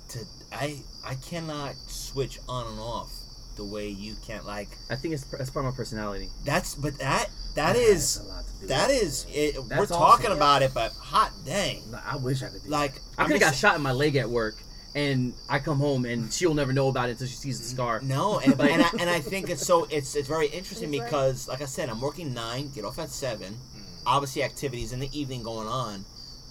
to 0.10 0.20
I 0.52 0.82
I 1.06 1.16
cannot 1.16 1.76
switch 1.88 2.40
on 2.50 2.68
and 2.68 2.80
off 2.80 3.12
the 3.56 3.64
way 3.64 3.88
you 3.88 4.16
can't. 4.26 4.46
Like 4.46 4.70
I 4.90 4.96
think 4.96 5.14
it's 5.14 5.24
that's 5.26 5.50
part 5.50 5.66
of 5.66 5.72
my 5.74 5.78
personality. 5.78 6.30
that's 6.44 6.76
but 6.76 6.98
that 7.00 7.30
that 7.56 7.74
That 7.74 7.76
is 7.76 8.16
has 8.18 8.26
a 8.26 8.30
lot 8.30 8.46
to 8.48 8.54
do 8.62 8.68
that 8.68 8.88
with 8.90 9.04
is 9.04 9.26
it. 9.32 9.56
we're 9.58 9.64
That's 9.68 9.90
talking 9.92 10.26
awesome. 10.28 10.38
about 10.38 10.62
it, 10.64 10.74
but 10.74 10.92
hot 10.94 11.32
dang, 11.46 11.92
No, 11.92 12.00
I 12.06 12.16
wish 12.18 12.42
I 12.42 12.48
could 12.50 12.64
do 12.64 12.70
like 12.70 13.00
I 13.18 13.22
I'm 13.24 13.28
could 13.28 13.42
have 13.42 13.52
got 13.52 13.56
shot 13.56 13.76
in 13.76 13.82
my 13.82 13.92
leg 13.92 14.16
at 14.16 14.30
work, 14.30 14.56
and 14.96 15.34
I 15.50 15.60
come 15.60 15.80
home 15.80 16.06
and 16.06 16.32
she'll 16.32 16.54
never 16.54 16.72
know 16.74 16.88
about 16.90 17.10
it 17.10 17.14
until 17.14 17.28
she 17.28 17.36
sees 17.36 17.60
the 17.60 17.66
scar. 17.66 18.00
No, 18.02 18.40
and, 18.46 18.54
and, 18.60 18.82
I, 18.84 18.90
and 19.00 19.10
I 19.10 19.20
think 19.20 19.50
it's 19.50 19.66
so 19.66 19.88
it's 19.90 20.16
it's 20.16 20.28
very 20.28 20.48
interesting 20.48 20.92
He's 20.92 21.02
right. 21.02 21.08
because, 21.10 21.48
like 21.48 21.62
I 21.62 21.66
said, 21.66 21.90
I'm 21.90 22.02
working 22.02 22.34
nine, 22.34 22.70
get 22.74 22.86
off 22.86 23.00
at 23.00 23.10
seven. 23.10 23.58
Obviously, 24.06 24.44
activities 24.44 24.92
in 24.94 25.00
the 25.00 25.10
evening 25.18 25.44
going 25.44 25.68
on, 25.68 26.04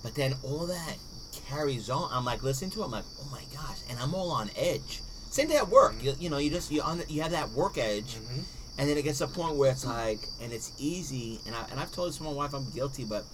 but 0.03 0.15
then 0.15 0.35
all 0.43 0.67
that 0.67 0.97
carries 1.49 1.91
on. 1.91 2.09
I'm 2.13 2.25
like 2.25 2.43
listening 2.43 2.71
to 2.73 2.81
it. 2.83 2.85
I'm 2.87 2.91
like, 2.91 3.05
oh 3.21 3.29
my 3.31 3.43
gosh, 3.55 3.79
and 3.91 3.99
I'm 3.99 4.15
all 4.15 4.31
on 4.31 4.51
edge. 4.57 5.01
Same 5.31 5.49
day 5.49 5.57
at 5.57 5.69
work, 5.69 5.95
you, 6.03 6.15
you 6.19 6.29
know, 6.31 6.39
you 6.39 6.51
just 6.51 6.71
you 6.71 6.83
on 6.83 7.03
you 7.09 7.23
have 7.23 7.31
that 7.33 7.51
work 7.51 7.79
edge, 7.79 8.17
Mhm. 8.17 8.43
and 8.79 8.89
then 8.89 8.97
it 8.99 9.03
gets 9.03 9.19
to 9.19 9.25
a 9.25 9.29
point 9.29 9.57
where 9.57 9.71
it's 9.71 9.85
like, 9.85 10.19
and 10.43 10.53
it's 10.53 10.73
easy. 10.79 11.41
And 11.47 11.55
I 11.55 11.65
and 11.71 11.79
I've 11.81 11.93
told 11.93 12.09
this 12.09 12.17
to 12.19 12.23
my 12.23 12.33
wife, 12.33 12.55
I'm 12.55 12.69
guilty, 12.71 13.05
but 13.05 13.25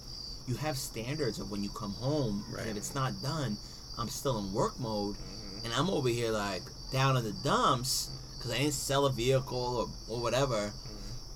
you 0.47 0.55
have 0.55 0.77
standards 0.77 1.39
of 1.39 1.49
when 1.51 1.63
you 1.63 1.69
come 1.69 1.93
home, 1.93 2.43
Right. 2.51 2.61
and 2.61 2.71
if 2.71 2.77
it's 2.77 2.95
not 2.95 3.21
done, 3.21 3.57
I'm 3.99 4.07
still 4.09 4.39
in 4.39 4.53
work 4.53 4.79
mode, 4.79 5.15
and 5.63 5.73
I'm 5.73 5.89
over 5.89 6.09
here 6.09 6.31
like 6.31 6.61
down 6.91 7.17
in 7.17 7.23
the 7.23 7.33
dumps 7.43 8.09
because 8.37 8.51
I 8.51 8.57
didn't 8.59 8.73
sell 8.73 9.05
a 9.05 9.11
vehicle 9.11 9.91
or, 10.09 10.15
or 10.15 10.21
whatever. 10.21 10.71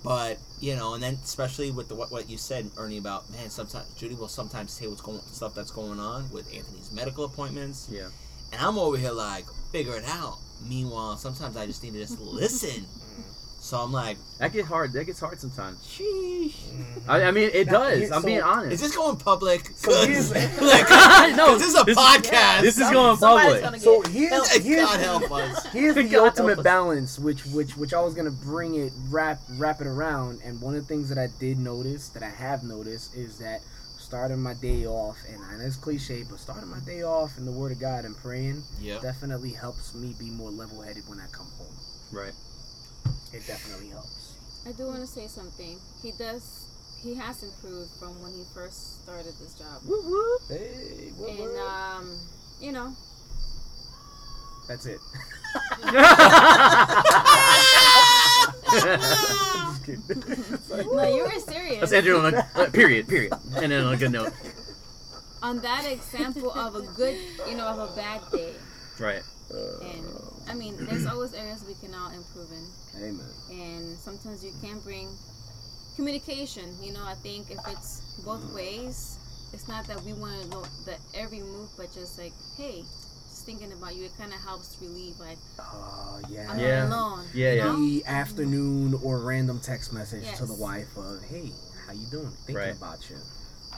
But 0.04 0.38
you 0.60 0.76
know, 0.76 0.94
and 0.96 1.04
then 1.04 1.18
especially 1.24 1.72
with 1.72 1.88
the 1.90 1.96
what, 1.96 2.12
what 2.12 2.30
you 2.30 2.38
said, 2.38 2.70
Ernie, 2.78 2.98
about 2.98 3.30
man, 3.32 3.50
sometimes 3.50 3.86
Judy 3.96 4.16
will 4.16 4.28
sometimes 4.28 4.72
say 4.72 4.88
what's 4.88 5.02
going 5.02 5.20
stuff 5.32 5.54
that's 5.56 5.72
going 5.72 6.00
on 6.00 6.30
with 6.32 6.46
Anthony's 6.54 6.92
medical 6.92 7.24
appointments, 7.26 7.88
Yeah. 7.92 8.10
and 8.52 8.62
I'm 8.62 8.78
over 8.78 8.98
here 8.98 9.12
like 9.12 9.46
figure 9.72 9.96
it 9.96 10.06
out. 10.08 10.38
Meanwhile, 10.68 11.18
sometimes 11.18 11.58
I 11.58 11.66
just 11.66 11.84
need 11.84 11.94
to 11.94 12.00
just 12.00 12.20
listen. 12.20 12.86
So 13.64 13.78
I'm 13.78 13.94
like, 13.94 14.18
That 14.40 14.52
gets 14.52 14.68
hard. 14.68 14.92
That 14.92 15.06
gets 15.06 15.22
hard 15.22 15.40
sometimes. 15.40 15.80
sheesh. 15.88 16.52
Mhm. 16.52 16.86
I, 17.08 17.24
I 17.24 17.32
mean, 17.32 17.50
it 17.54 17.68
Now, 17.68 17.80
does. 17.84 18.00
here- 18.00 18.14
I'm 18.14 18.22
so- 18.22 18.26
being 18.28 18.42
honest. 18.42 18.74
Is 18.74 18.82
honest. 18.82 18.84
this 18.84 18.96
going 18.98 19.16
public? 19.16 19.66
So 19.78 19.90
Good. 19.90 20.10
here's- 20.10 20.32
like, 20.62 20.90
no, 21.38 21.46
'cause 21.48 21.60
this 21.60 21.70
is 21.70 21.80
a 21.80 21.84
this, 21.86 21.98
podcast. 21.98 22.62
This 22.62 22.78
is 22.78 22.90
going 22.92 23.18
somebody's 23.18 23.62
public. 23.62 23.64
gonna 23.64 23.80
So 23.80 24.02
get 24.02 24.12
here's 24.12 24.32
help. 24.32 24.62
here's 24.64 24.82
God 24.86 25.00
help 25.00 25.32
us. 25.32 25.66
Here's 25.72 25.96
the 25.96 26.04
God 26.04 26.12
help 26.12 26.26
ultimate 26.28 26.58
us. 26.60 26.64
balance, 26.66 27.18
which 27.20 27.46
which 27.46 27.78
which 27.78 27.94
I 27.94 28.02
was 28.02 28.14
gonna 28.14 28.32
bring 28.32 28.76
it 28.76 28.92
wrap 29.10 29.40
wrap 29.58 29.80
it 29.80 29.88
around. 29.88 30.42
And 30.44 30.60
one 30.60 30.76
of 30.76 30.82
the 30.82 30.88
things 30.88 31.08
that 31.08 31.18
I 31.18 31.28
did 31.40 31.58
notice, 31.58 32.10
that 32.10 32.22
I 32.22 32.30
have 32.32 32.64
noticed, 32.64 33.16
is 33.16 33.38
that 33.40 33.62
starting 33.98 34.40
my 34.42 34.56
day 34.56 34.86
off, 34.86 35.16
and 35.32 35.42
I 35.42 35.58
know 35.58 35.66
it's 35.66 35.78
cliche, 35.78 36.24
but 36.30 36.38
starting 36.38 36.70
my 36.70 36.80
day 36.86 37.04
off 37.04 37.38
in 37.38 37.46
the 37.46 37.52
Word 37.54 37.72
of 37.72 37.80
God 37.80 38.04
and 38.04 38.16
praying 38.18 38.62
Yeah. 38.82 39.00
definitely 39.00 39.52
helps 39.52 39.96
me 39.96 40.14
be 40.20 40.30
more 40.32 40.52
level 40.52 40.82
headed 40.82 41.04
when 41.08 41.20
I 41.22 41.28
come 41.32 41.48
home. 41.58 41.74
Right. 42.12 42.34
It 43.34 43.46
definitely 43.48 43.90
helps. 43.90 44.36
I 44.68 44.72
do 44.74 44.86
want 44.88 45.02
to 45.02 45.08
say 45.08 45.28
something. 45.28 45.78
He 46.02 46.12
does. 46.18 46.70
He 47.02 47.16
has 47.16 47.44
improved 47.44 47.92
from 48.00 48.22
when 48.22 48.32
he 48.32 48.44
first 48.54 49.04
started 49.04 49.34
this 49.42 49.56
job, 49.60 49.82
Hey, 50.48 51.12
what, 51.18 51.30
and 51.32 51.58
um, 51.60 52.18
you 52.62 52.72
know, 52.72 52.96
that's 54.70 54.86
it. 54.86 55.00
That's 58.64 58.84
Just 58.84 59.86
kidding. 59.86 60.04
It's 60.10 60.70
like- 60.70 60.86
no, 60.86 61.16
you 61.16 61.24
were 61.24 61.40
serious. 61.40 61.80
That's 61.82 61.92
Andrew. 61.94 62.20
on 62.20 62.34
a- 62.36 62.48
uh, 62.56 62.70
period. 62.70 63.08
Period. 63.10 63.34
And 63.58 63.72
then 63.72 63.84
on 63.84 63.94
a 63.94 63.98
good 63.98 64.12
note. 64.12 64.32
On 65.42 65.60
that 65.60 65.86
example 65.86 66.52
of 66.52 66.76
a 66.76 66.82
good, 66.96 67.18
you 67.50 67.56
know, 67.58 67.68
of 67.68 67.92
a 67.92 67.96
bad 67.98 68.22
day, 68.32 68.54
Right. 68.98 69.22
and 69.52 70.06
I 70.48 70.54
mean, 70.54 70.78
there's 70.86 71.06
always 71.06 71.34
areas 71.34 71.66
we 71.68 71.74
can 71.86 71.94
all 71.94 72.12
improve 72.12 72.50
in. 72.52 72.66
Amen. 72.98 73.20
and 73.52 73.98
sometimes 73.98 74.44
you 74.44 74.52
can 74.62 74.80
bring 74.80 75.10
communication 75.96 76.64
you 76.82 76.94
know 76.94 77.04
i 77.06 77.14
think 77.16 77.52
if 77.52 77.60
it's 77.68 78.22
both 78.26 78.42
mm. 78.42 78.56
ways 78.56 79.18
it's 79.54 79.68
not 79.68 79.86
that 79.88 80.02
we 80.04 80.14
want 80.14 80.42
to 80.42 80.48
know 80.50 80.64
that 80.86 81.00
every 81.16 81.40
move 81.40 81.70
but 81.78 81.92
just 81.94 82.18
like 82.20 82.34
hey 82.58 82.82
just 83.30 83.46
thinking 83.46 83.72
about 83.72 83.96
you 83.96 84.06
it 84.06 84.12
kind 84.18 84.32
of 84.34 84.40
helps 84.42 84.78
relieve 84.82 85.20
like 85.20 85.38
Oh 85.60 86.20
yeah. 86.30 86.50
i'm 86.52 86.60
Yeah. 86.60 86.86
not 86.88 86.96
alone 86.96 87.26
Yeah, 87.34 87.52
you 87.54 87.62
know? 87.62 87.76
the 87.76 88.02
mm. 88.02 88.06
afternoon 88.08 89.00
or 89.04 89.20
random 89.20 89.60
text 89.60 89.94
message 89.94 90.26
to 90.38 90.46
the 90.46 90.54
wife 90.56 90.96
of, 90.98 91.22
"Hey, 91.30 91.52
how 91.86 91.94
you 91.94 92.06
doing? 92.12 92.30
Thinking 92.46 92.56
Right. 92.56 92.78
about 92.78 93.10
you." 93.10 93.18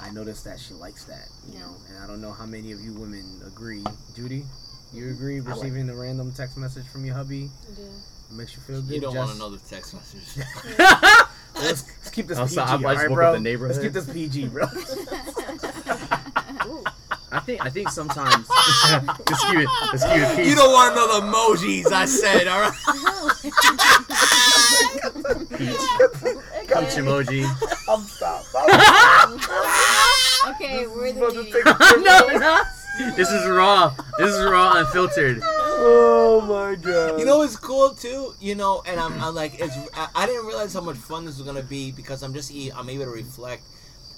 I 0.01 0.11
noticed 0.11 0.43
that 0.43 0.59
she 0.59 0.73
likes 0.73 1.05
that, 1.05 1.27
you 1.47 1.53
Yeah. 1.53 1.59
know, 1.65 1.75
and 1.87 1.97
I 2.03 2.07
don't 2.07 2.19
know 2.21 2.31
how 2.33 2.45
many 2.45 2.73
of 2.73 2.81
you 2.81 2.93
women 2.93 3.41
agree. 3.47 3.83
Judy, 4.15 4.45
you 4.93 5.03
mm-hmm. 5.05 5.13
agree 5.15 5.41
like- 5.41 5.55
receiving 5.55 5.89
a 5.89 5.95
random 5.95 6.33
text 6.33 6.57
message 6.57 6.85
from 6.87 7.05
your 7.05 7.15
hubby? 7.15 7.49
Yeah. 7.77 7.87
Makes 8.31 8.55
you 8.55 8.61
feel 8.63 8.81
good. 8.81 8.95
You 8.95 9.01
don't 9.01 9.15
want 9.15 9.29
to 9.29 9.35
Jess? 9.35 9.39
know 9.39 9.49
the 9.49 9.59
text 9.69 9.93
message. 9.93 10.45
Let's, 10.77 11.25
let's 11.63 12.09
keep 12.11 12.27
this 12.27 12.37
I'll 12.37 12.45
PG, 12.45 12.53
stop- 12.53 12.67
I 12.69 12.71
just 12.73 12.85
alright, 12.85 13.09
woke 13.09 13.15
bro? 13.17 13.31
the 13.33 13.39
neighborhood. 13.39 13.75
Let's 13.77 13.85
keep 13.85 13.93
this 13.93 14.09
PG, 14.11 14.47
bro. 14.49 14.65
I 17.31 17.39
think 17.41 17.65
I 17.65 17.69
think 17.69 17.89
sometimes 17.89 18.47
let's 18.49 19.43
keep 19.45 19.59
it 19.59 19.67
let's 19.91 20.03
keep 20.05 20.13
it 20.15 20.35
peace. 20.37 20.47
you 20.47 20.55
don't 20.55 20.71
want 20.71 20.93
to 20.93 20.95
know 20.95 21.19
the 21.19 21.25
emojis 21.27 21.91
I 21.91 22.05
said, 22.05 22.47
all 22.47 22.61
right? 22.61 22.71
peach 25.59 26.95
emoji. 26.95 27.43
I'm 27.89 28.01
stopped. 28.03 28.47
Okay, 30.55 30.87
we're 30.87 31.11
the 31.11 31.19
About 31.25 31.33
to 31.33 31.43
take 31.51 31.65
a- 31.65 31.99
no, 32.01 32.39
no. 32.39 32.63
This 33.17 33.29
is 33.29 33.45
raw. 33.49 33.93
This 34.17 34.33
is 34.33 34.45
raw, 34.45 34.77
unfiltered. 34.79 35.41
Oh 35.77 36.41
my 36.41 36.75
god. 36.75 37.19
You 37.19 37.25
know 37.25 37.41
it's 37.41 37.57
cool 37.57 37.89
too? 37.91 38.33
You 38.39 38.55
know, 38.55 38.81
and 38.87 38.99
I'm, 38.99 39.13
I'm 39.21 39.35
like, 39.35 39.59
it's. 39.59 39.77
I, 39.93 40.07
I 40.15 40.25
didn't 40.25 40.45
realize 40.45 40.73
how 40.73 40.81
much 40.81 40.97
fun 40.97 41.25
this 41.25 41.37
was 41.37 41.45
gonna 41.45 41.63
be 41.63 41.91
because 41.91 42.23
I'm 42.23 42.33
just, 42.33 42.51
I'm 42.75 42.89
able 42.89 43.05
to 43.05 43.11
reflect. 43.11 43.63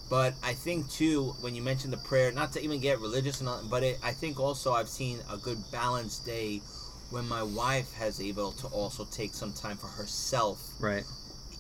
But 0.10 0.36
I 0.41 0.54
think 0.54 0.89
too, 0.89 1.36
when 1.41 1.54
you 1.54 1.62
mentioned 1.62 1.91
the 1.91 1.98
prayer, 1.98 2.32
not 2.32 2.54
to 2.54 2.62
even 2.62 2.80
get 2.80 3.00
religious 3.00 3.41
or 3.41 3.46
nothing, 3.46 3.70
but 3.70 3.84
it, 3.84 4.00
I 4.04 4.12
think 4.12 4.39
also 4.39 4.72
I've 4.72 4.88
seen 4.88 5.20
a 5.32 5.36
good 5.38 5.58
balanced 5.72 6.26
day 6.26 6.62
when 7.10 7.28
my 7.28 7.43
wife 7.43 7.93
has 7.93 8.22
able 8.22 8.52
to 8.54 8.67
also 8.67 9.06
take 9.06 9.34
some 9.34 9.54
time 9.54 9.78
for 9.78 9.88
herself 9.88 10.62
Right. 10.80 11.04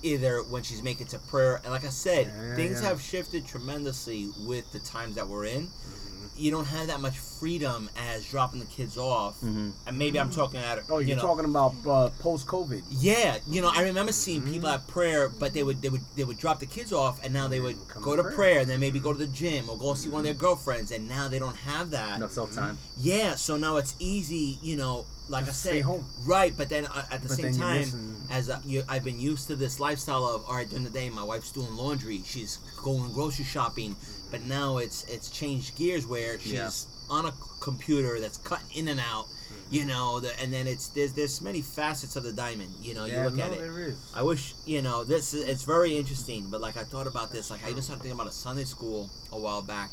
either 0.03 0.43
when 0.43 0.63
she's 0.63 0.83
making 0.83 1.07
to 1.07 1.19
prayer 1.19 1.61
and 1.63 1.71
like 1.71 1.85
i 1.85 1.89
said 1.89 2.27
yeah, 2.27 2.55
things 2.55 2.81
yeah. 2.81 2.89
have 2.89 3.01
shifted 3.01 3.47
tremendously 3.47 4.27
with 4.45 4.69
the 4.73 4.79
times 4.79 5.15
that 5.15 5.27
we're 5.27 5.45
in 5.45 5.67
Mm-hmm. 5.67 6.16
You 6.37 6.51
don't 6.51 6.65
have 6.65 6.87
that 6.87 6.99
much 7.01 7.17
freedom 7.17 7.89
as 8.13 8.25
dropping 8.29 8.59
the 8.59 8.65
kids 8.67 8.97
off 8.97 9.39
Mhm. 9.41 9.71
and 9.85 9.97
maybe 9.97 10.19
i'm 10.19 10.29
talking 10.29 10.59
at 10.59 10.79
Oh, 10.89 10.99
you 10.99 11.07
you're 11.07 11.15
know, 11.17 11.21
talking 11.23 11.45
about 11.45 11.73
uh, 11.87 12.09
post 12.19 12.47
COVID. 12.47 12.83
yeah 12.89 13.37
you 13.47 13.61
know 13.61 13.71
i 13.73 13.81
remember 13.83 14.11
seeing 14.11 14.41
Mm-hmm. 14.41 14.53
people 14.53 14.69
at 14.69 14.87
prayer 14.87 15.29
but 15.29 15.53
they 15.53 15.63
would 15.63 15.81
they 15.81 15.89
would 15.89 16.01
they 16.15 16.23
would 16.23 16.37
drop 16.37 16.59
the 16.59 16.65
kids 16.65 16.91
off 16.93 17.23
and 17.23 17.33
now 17.33 17.47
they 17.47 17.59
would 17.59 17.77
Come 17.87 18.03
go 18.03 18.15
to 18.15 18.17
to 18.17 18.23
prayer. 18.23 18.35
prayer 18.35 18.59
and 18.61 18.69
then 18.69 18.79
maybe 18.79 18.99
go 18.99 19.13
to 19.13 19.19
the 19.19 19.27
gym 19.27 19.69
or 19.69 19.77
go 19.77 19.93
see 19.93 20.09
one 20.09 20.19
of 20.19 20.25
their 20.25 20.33
girlfriends 20.33 20.91
and 20.91 21.07
now 21.07 21.27
they 21.27 21.39
don't 21.39 21.55
have 21.57 21.89
that 21.91 22.19
No 22.19 22.27
self 22.27 22.53
time. 22.53 22.77
yeah 22.97 23.35
so 23.35 23.57
now 23.57 23.77
it's 23.77 23.95
easy 23.99 24.57
you 24.61 24.75
know 24.77 25.05
like 25.29 25.45
Just 25.45 25.65
i 25.65 25.71
said 25.71 25.81
home. 25.83 26.05
right 26.25 26.53
but 26.57 26.69
then 26.69 26.85
uh, 26.87 27.03
at 27.11 27.21
the 27.21 27.27
But 27.29 27.37
same 27.37 27.53
time 27.55 28.15
as 28.31 28.49
a, 28.49 28.61
you, 28.65 28.83
I've 28.87 29.03
been 29.03 29.19
used 29.19 29.47
to 29.47 29.55
this 29.55 29.79
lifestyle 29.79 30.25
of 30.25 30.45
all 30.47 30.55
right 30.55 30.67
during 30.69 30.83
the 30.85 30.89
day 30.89 31.09
my 31.09 31.23
wife's 31.23 31.51
doing 31.51 31.75
laundry 31.75 32.21
she's 32.25 32.57
going 32.83 33.11
grocery 33.13 33.45
shopping 33.45 33.95
but 34.31 34.41
now 34.43 34.77
it's 34.77 35.03
it's 35.05 35.29
changed 35.29 35.77
gears 35.77 36.05
where 36.07 36.39
she's 36.39 36.53
Yeah. 36.53 36.69
on 37.09 37.25
a 37.25 37.33
computer 37.61 38.19
that's 38.19 38.37
cut 38.37 38.61
in 38.75 38.87
and 38.89 38.99
out 38.99 39.25
you 39.69 39.83
know 39.85 40.19
the, 40.21 40.31
and 40.41 40.51
then 40.53 40.65
it's 40.67 40.87
there's 40.89 41.11
there's 41.13 41.41
many 41.41 41.61
facets 41.61 42.15
of 42.15 42.23
the 42.23 42.31
diamond 42.33 42.69
you 42.81 42.93
know 42.93 43.05
you 43.05 43.13
yeah, 43.13 43.25
look 43.25 43.35
no, 43.35 43.43
at 43.45 43.51
it 43.53 43.59
there 43.59 43.79
is. 43.79 43.97
I 44.15 44.23
wish 44.23 44.53
you 44.65 44.81
know 44.81 45.03
this. 45.03 45.33
is- 45.33 45.43
It's 45.47 45.63
very 45.63 45.97
interesting, 45.97 46.47
but 46.49 46.61
like 46.61 46.77
I 46.77 46.83
thought 46.83 47.05
about 47.07 47.31
this. 47.33 47.49
Like 47.51 47.65
I 47.65 47.69
even 47.71 47.81
started 47.83 48.01
thinking 48.03 48.17
about 48.19 48.31
a 48.31 48.35
Sunday 48.35 48.63
school 48.63 49.09
a 49.33 49.37
while 49.39 49.61
back. 49.61 49.91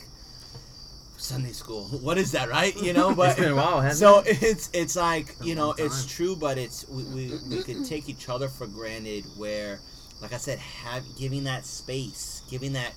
Sunday 1.17 1.53
school. 1.53 1.85
What 2.03 2.19
is 2.19 2.33
that, 2.33 2.49
right? 2.49 2.75
You 2.77 2.93
know, 2.93 3.15
but 3.21 3.31
It's 3.31 3.41
been 3.41 3.53
a 3.53 3.57
while, 3.57 3.81
hasn't 3.81 3.99
so 3.99 4.19
it? 4.29 4.43
it's 4.43 4.71
it's 4.73 4.97
like 4.97 5.35
you 5.43 5.55
know 5.55 5.75
it's 5.79 6.07
true, 6.07 6.37
but 6.37 6.59
it's 6.59 6.87
we, 6.89 7.05
we 7.05 7.39
we 7.49 7.63
can 7.63 7.85
take 7.85 8.09
each 8.09 8.29
other 8.29 8.49
for 8.49 8.67
granted. 8.67 9.25
Where, 9.37 9.81
like 10.21 10.33
I 10.33 10.39
said, 10.39 10.59
have 10.59 11.05
giving 11.19 11.45
that 11.45 11.65
space, 11.67 12.43
giving 12.51 12.73
that 12.75 12.93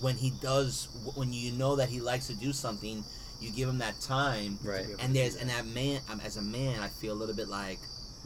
when 0.00 0.16
he 0.16 0.32
does 0.42 0.88
when 1.14 1.32
you 1.32 1.52
know 1.52 1.76
that 1.76 1.88
he 1.88 2.00
likes 2.00 2.26
to 2.28 2.34
do 2.34 2.52
something, 2.52 3.04
you 3.40 3.50
give 3.50 3.68
him 3.68 3.78
that 3.78 4.00
time. 4.00 4.58
Right. 4.64 4.86
And 5.00 5.14
there's 5.14 5.36
and 5.36 5.50
that 5.50 5.66
man, 5.66 6.00
um, 6.10 6.20
as 6.24 6.36
a 6.36 6.42
man, 6.42 6.80
I 6.80 6.88
feel 6.88 7.12
a 7.12 7.18
little 7.18 7.34
bit 7.36 7.48
like, 7.48 7.78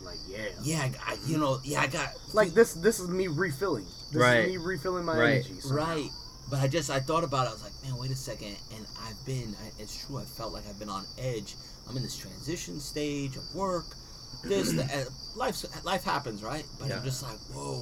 Like 0.04 0.18
yeah. 0.28 0.46
yeah, 0.62 0.88
I, 1.06 1.12
I- 1.12 1.18
you 1.26 1.38
know, 1.38 1.60
yeah, 1.64 1.80
I 1.80 1.86
got 1.86 2.10
Like 2.32 2.52
this. 2.54 2.74
This 2.74 3.00
is 3.00 3.08
me 3.08 3.26
refilling. 3.28 3.86
This 4.12 4.20
Right. 4.22 4.40
is 4.44 4.48
me 4.52 4.56
refilling 4.58 5.04
my 5.04 5.16
Right. 5.16 5.44
energy. 5.44 5.60
somehow. 5.60 5.84
Right. 5.94 6.10
But 6.52 6.60
I 6.60 6.68
just 6.68 6.90
I 6.90 7.00
thought 7.00 7.24
about 7.24 7.46
it. 7.46 7.48
I 7.48 7.52
was 7.54 7.62
like, 7.62 7.72
man, 7.82 7.98
wait 7.98 8.10
a 8.10 8.14
second. 8.14 8.54
And 8.76 8.86
I've 9.08 9.16
been. 9.24 9.56
I, 9.58 9.82
it's 9.82 10.04
true. 10.04 10.18
I 10.18 10.24
felt 10.24 10.52
like 10.52 10.64
I've 10.68 10.78
been 10.78 10.90
on 10.90 11.06
edge. 11.18 11.54
I'm 11.88 11.96
in 11.96 12.02
this 12.02 12.18
transition 12.18 12.78
stage 12.78 13.36
of 13.36 13.54
work. 13.54 13.86
This 14.44 14.70
the, 14.70 14.84
uh, 14.84 15.04
life 15.34 15.64
life 15.82 16.04
happens, 16.04 16.42
right? 16.42 16.66
But 16.78 16.90
Yeah. 16.90 16.98
I'm 16.98 17.04
just 17.04 17.22
like, 17.22 17.38
whoa. 17.54 17.80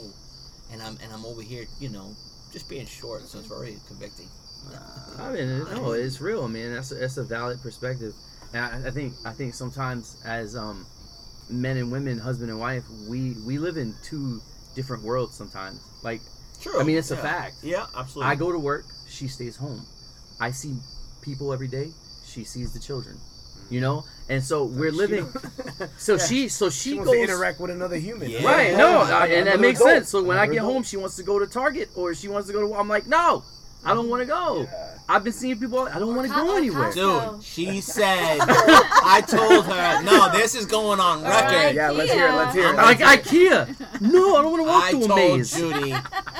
And 0.71 0.81
I'm 0.81 0.97
and 1.03 1.13
I'm 1.13 1.27
over 1.27 1.43
here, 1.43 1.67
you 1.81 1.89
know, 1.89 2.15
just 2.53 2.69
being 2.69 2.87
short. 2.87 3.23
So 3.23 3.41
it's 3.41 3.49
very 3.49 3.77
convicting. 3.89 4.29
I 5.19 5.33
mean, 5.33 5.65
no, 5.75 5.91
it's 6.05 6.21
real, 6.21 6.47
man. 6.47 6.73
That's 6.73 6.93
a, 6.93 6.95
that's 6.95 7.17
a 7.17 7.25
valid 7.25 7.61
perspective, 7.63 8.15
and 8.55 8.65
I, 8.65 8.89
I 8.89 8.91
think 8.93 9.15
I 9.27 9.33
think 9.33 9.55
sometimes 9.55 10.23
as 10.25 10.55
um, 10.55 10.87
men 11.51 11.77
and 11.77 11.91
women, 11.91 12.21
husband 12.21 12.51
and 12.51 12.61
wife, 12.61 12.85
we 13.09 13.35
we 13.45 13.59
live 13.59 13.77
in 13.79 13.97
two 14.05 14.41
different 14.77 15.03
worlds 15.03 15.35
sometimes. 15.35 15.81
Like 16.05 16.21
True. 16.61 16.81
I 16.81 16.85
mean, 16.85 16.97
it's 16.99 17.11
a 17.11 17.17
fact. 17.17 17.57
Yeah, 17.63 17.87
absolutely. 17.97 18.31
I 18.33 18.35
go 18.35 18.53
to 18.53 18.59
work, 18.59 18.85
she 19.09 19.29
stays 19.29 19.57
home. 19.57 19.85
I 20.41 20.51
see 20.51 20.77
people 21.23 21.53
every 21.53 21.69
day, 21.69 21.89
she 22.27 22.45
sees 22.45 22.73
the 22.73 22.81
children. 22.81 23.17
You 23.71 23.79
mm. 23.79 23.83
know, 23.83 24.05
and 24.29 24.43
so 24.43 24.65
we're 24.65 24.91
She 24.91 24.97
living. 24.97 25.29
So 25.97 26.15
Yeah. 26.15 26.27
she 26.27 26.49
so 26.49 26.71
she, 26.71 26.91
She 26.91 26.95
wants 26.97 27.11
goes 27.13 27.17
to 27.17 27.23
interact 27.23 27.61
with 27.61 27.71
another 27.71 27.97
human. 27.97 28.29
Yeah. 28.31 28.45
Right, 28.45 28.77
no, 28.77 29.01
I, 29.01 29.27
and 29.29 29.47
that 29.47 29.61
makes 29.61 29.81
adult. 29.81 29.95
sense. 29.97 30.09
So 30.11 30.23
when 30.23 30.37
I 30.39 30.47
get 30.47 30.57
adult. 30.57 30.73
home, 30.73 30.83
she 30.83 30.97
wants 30.97 31.17
to 31.17 31.23
go 31.23 31.39
to 31.39 31.47
Target 31.47 31.89
or 31.97 32.15
she 32.15 32.29
wants 32.29 32.49
to 32.49 32.53
go 32.53 32.67
to. 32.67 32.75
I'm 32.75 32.89
like, 32.89 33.07
no, 33.07 33.43
I 33.85 33.95
don't 33.95 34.09
want 34.09 34.23
to 34.23 34.27
go. 34.27 34.63
Yeah. 34.63 34.97
I've 35.09 35.25
been 35.25 35.33
seeing 35.33 35.59
people. 35.59 35.81
I 35.81 35.99
don't 35.99 36.15
want 36.15 36.29
to 36.29 36.35
go 36.35 36.57
anywhere. 36.57 36.93
Dude, 36.93 37.43
she 37.43 37.81
said. 37.81 38.39
I 38.41 39.23
told 39.27 39.67
her, 39.67 40.03
no, 40.03 40.31
this 40.31 40.55
is 40.55 40.67
going 40.67 41.01
on 41.01 41.23
record. 41.23 41.47
Alright. 41.47 41.75
Yeah, 41.75 41.91
let's 41.91 42.13
hear 42.13 42.29
it. 42.29 42.33
Let's 42.33 42.55
hear 42.55 42.69
it. 42.71 42.77
Like 42.77 43.01
let's 43.01 43.31
hear 43.31 43.53
it. 43.53 43.69
IKEA. 43.69 44.01
No, 44.01 44.37
I 44.37 44.43
don't 44.43 44.53
want 44.53 44.63
to 44.63 44.69
walk 44.69 44.85
I 44.85 44.91
through 44.91 45.05
a 45.05 45.09
told 45.09 45.39
maze. 45.39 45.57
Judy, 45.57 45.91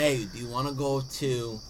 hey, 0.00 0.24
do 0.32 0.38
you 0.38 0.48
want 0.48 0.66
to 0.68 0.74
go 0.74 1.00
to 1.00 1.60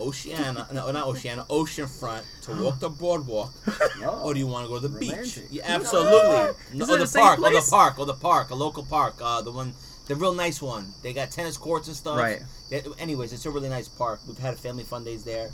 Oceana? 0.00 0.66
No, 0.72 0.90
not 0.90 1.06
Oceana. 1.06 1.44
Oceanfront 1.50 2.22
to 2.42 2.52
walk 2.62 2.80
the 2.80 2.88
boardwalk, 2.88 3.52
No. 4.00 4.20
or 4.24 4.32
do 4.34 4.40
you 4.40 4.46
want 4.46 4.64
to 4.66 4.68
go 4.68 4.80
to 4.80 4.88
the 4.88 4.98
beach? 4.98 5.10
Romantic. 5.10 5.44
Yeah, 5.50 5.62
absolutely. 5.66 6.54
Is 6.72 6.74
No, 6.74 6.84
it 6.84 6.88
or 6.90 6.92
the 6.92 6.96
the 6.98 7.06
same 7.06 7.22
park, 7.22 7.38
or 7.38 7.42
the 7.42 7.50
place? 7.50 7.70
park, 7.70 7.98
or 7.98 8.06
the 8.06 8.14
park, 8.14 8.50
a 8.50 8.54
local 8.54 8.84
park. 8.84 9.14
Uh, 9.20 9.42
the 9.42 9.52
one, 9.52 9.74
the 10.06 10.14
real 10.16 10.32
nice 10.34 10.60
one. 10.62 10.92
They 11.02 11.12
got 11.12 11.30
tennis 11.30 11.56
courts 11.56 11.88
and 11.88 11.96
stuff. 11.96 12.18
Right. 12.18 12.40
Yeah, 12.70 12.80
anyways, 12.98 13.32
it's 13.32 13.46
a 13.46 13.50
really 13.50 13.68
nice 13.68 13.88
park. 13.88 14.20
We've 14.26 14.38
had 14.38 14.58
family 14.58 14.84
fun 14.84 15.04
days 15.04 15.24
there. 15.24 15.50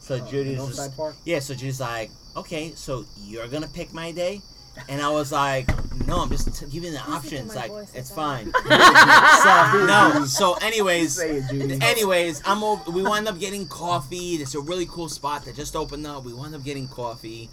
So 0.00 0.16
Oh, 0.16 0.30
Judy's 0.30 0.58
just, 0.66 0.96
Park? 0.96 1.14
yeah. 1.24 1.38
So 1.38 1.54
Judy's 1.54 1.80
like, 1.80 2.10
okay, 2.36 2.72
so 2.74 3.04
you're 3.24 3.46
gonna 3.46 3.68
pick 3.68 3.92
my 3.94 4.10
day, 4.10 4.42
and 4.88 5.00
I 5.00 5.10
was 5.10 5.32
like, 5.32 5.68
no, 6.06 6.20
I'm 6.20 6.30
just 6.30 6.54
t- 6.54 6.66
giving 6.66 6.92
the 6.92 6.98
Listen 6.98 7.12
options. 7.12 7.54
Like, 7.54 7.70
it's 7.70 7.94
it's 7.94 8.12
fine. 8.12 8.50
Stop 8.66 9.74
it, 9.74 9.86
no. 9.86 10.24
So, 10.26 10.54
anyways, 10.54 11.18
it, 11.18 11.82
anyways, 11.82 12.42
I'm 12.44 12.62
over. 12.64 12.90
We 12.90 13.02
wind 13.02 13.28
up 13.28 13.38
getting 13.38 13.66
coffee. 13.68 14.34
It's 14.34 14.54
a 14.54 14.60
really 14.60 14.86
cool 14.86 15.08
spot 15.08 15.44
that 15.44 15.54
just 15.56 15.76
opened 15.76 16.06
up. 16.06 16.24
We 16.24 16.32
wind 16.32 16.54
up 16.54 16.64
getting 16.64 16.88
coffee, 16.88 17.50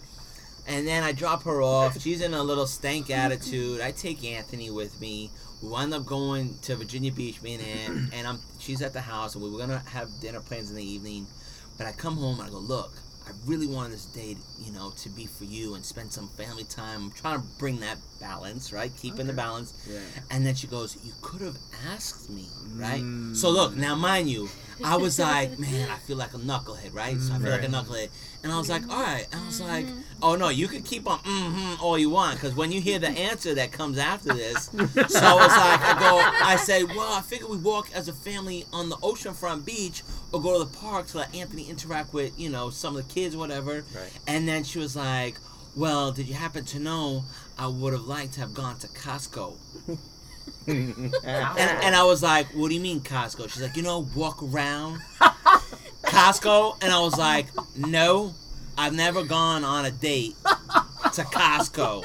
and 0.67 0.87
then 0.87 1.03
I 1.03 1.11
drop 1.11 1.43
her 1.43 1.61
off. 1.61 1.99
She's 2.01 2.21
in 2.21 2.33
a 2.33 2.43
little 2.43 2.67
stank 2.67 3.09
attitude. 3.09 3.81
I 3.81 3.91
take 3.91 4.23
Anthony 4.23 4.69
with 4.69 4.99
me. 4.99 5.29
We 5.61 5.69
wind 5.69 5.93
up 5.93 6.05
going 6.05 6.57
to 6.63 6.75
Virginia 6.75 7.11
Beach, 7.11 7.41
me 7.41 7.55
and 7.55 7.63
Aunt, 7.63 8.13
and 8.13 8.27
I'm. 8.27 8.39
She's 8.59 8.81
at 8.81 8.93
the 8.93 9.01
house, 9.01 9.35
and 9.35 9.43
we 9.43 9.49
were 9.49 9.59
gonna 9.59 9.83
have 9.89 10.09
dinner 10.21 10.39
plans 10.39 10.69
in 10.69 10.77
the 10.77 10.85
evening. 10.85 11.27
But 11.77 11.87
I 11.87 11.91
come 11.93 12.17
home 12.17 12.39
and 12.39 12.49
I 12.49 12.51
go, 12.51 12.57
look, 12.59 12.91
I 13.29 13.31
really 13.45 13.67
wanted 13.67 13.93
this 13.93 14.05
day, 14.05 14.35
you 14.59 14.71
know, 14.71 14.91
to 14.97 15.09
be 15.09 15.27
for 15.27 15.43
you 15.43 15.75
and 15.75 15.85
spend 15.85 16.11
some 16.11 16.27
family 16.29 16.63
time. 16.63 17.03
I'm 17.03 17.11
trying 17.11 17.39
to 17.39 17.47
bring 17.59 17.79
that 17.81 17.97
balance, 18.19 18.73
right? 18.73 18.91
Keeping 18.99 19.27
the 19.27 19.33
balance. 19.33 19.73
Yeah. 19.87 19.99
And 20.31 20.43
then 20.43 20.55
she 20.55 20.65
goes, 20.65 20.97
You 21.03 21.13
could 21.21 21.41
have 21.41 21.57
asked 21.93 22.31
me, 22.31 22.47
right? 22.75 23.03
Mm. 23.03 23.35
So 23.35 23.51
look, 23.51 23.75
now 23.75 23.95
mind 23.95 24.31
you, 24.31 24.49
I 24.83 24.97
was 24.97 25.19
like, 25.19 25.59
Man, 25.59 25.91
I 25.91 25.97
feel 25.97 26.17
like 26.17 26.33
a 26.33 26.37
knucklehead, 26.37 26.95
right? 26.95 27.21
So 27.21 27.35
I 27.35 27.37
feel 27.37 27.51
like 27.51 27.63
a 27.63 27.67
knucklehead. 27.67 28.09
And 28.41 28.51
I 28.51 28.57
was 28.57 28.67
like, 28.67 28.89
All 28.91 29.01
right. 29.03 29.27
And 29.31 29.41
I 29.41 29.45
was 29.45 29.61
like, 29.61 29.87
Oh 30.23 30.35
no, 30.35 30.49
you 30.49 30.67
can 30.67 30.81
keep 30.81 31.07
on 31.07 31.19
mm 31.19 31.49
hmm 31.51 31.83
all 31.83 31.99
you 31.99 32.09
want, 32.09 32.35
because 32.35 32.55
when 32.55 32.71
you 32.71 32.81
hear 32.81 32.97
the 32.97 33.09
answer 33.09 33.53
that 33.53 33.71
comes 33.71 33.99
after 33.99 34.33
this, 34.33 34.65
so 35.07 35.25
I 35.25 35.35
was 35.35 35.55
like, 35.55 35.81
I 35.81 35.99
go, 35.99 36.23
I 36.43 36.55
said, 36.55 36.83
Well, 36.95 37.13
I 37.13 37.21
figure 37.21 37.47
we 37.47 37.57
walk 37.57 37.89
as 37.93 38.07
a 38.07 38.13
family 38.13 38.65
on 38.73 38.89
the 38.89 38.97
oceanfront 38.97 39.65
beach 39.65 40.01
or 40.31 40.41
go 40.41 40.59
to 40.59 40.65
the 40.69 40.77
park 40.77 41.07
to 41.07 41.17
let 41.17 41.33
Anthony 41.35 41.69
interact 41.69 42.13
with, 42.13 42.37
you 42.39 42.49
know, 42.49 42.69
some 42.69 42.95
of 42.95 43.07
the 43.07 43.13
kids, 43.13 43.35
whatever. 43.35 43.83
Right. 43.95 44.11
And 44.27 44.47
then 44.47 44.63
she 44.63 44.79
was 44.79 44.95
like, 44.95 45.39
Well, 45.75 46.11
did 46.11 46.27
you 46.27 46.35
happen 46.35 46.65
to 46.65 46.79
know 46.79 47.23
I 47.57 47.67
would 47.67 47.93
have 47.93 48.03
liked 48.03 48.33
to 48.33 48.41
have 48.41 48.53
gone 48.53 48.77
to 48.79 48.87
Costco? 48.87 49.55
And, 50.67 51.13
and 51.57 51.95
I 51.95 52.03
was 52.03 52.21
like, 52.21 52.47
"What 52.53 52.69
do 52.69 52.75
you 52.75 52.81
mean 52.81 53.01
Costco?" 53.01 53.49
She's 53.49 53.61
like, 53.61 53.75
"You 53.75 53.83
know, 53.83 54.07
walk 54.15 54.43
around 54.43 54.99
Costco." 56.03 56.81
And 56.83 56.91
I 56.91 56.99
was 56.99 57.17
like, 57.17 57.47
"No, 57.75 58.33
I've 58.77 58.93
never 58.93 59.23
gone 59.23 59.63
on 59.63 59.85
a 59.85 59.91
date 59.91 60.35
to 60.43 61.23
Costco." 61.23 62.03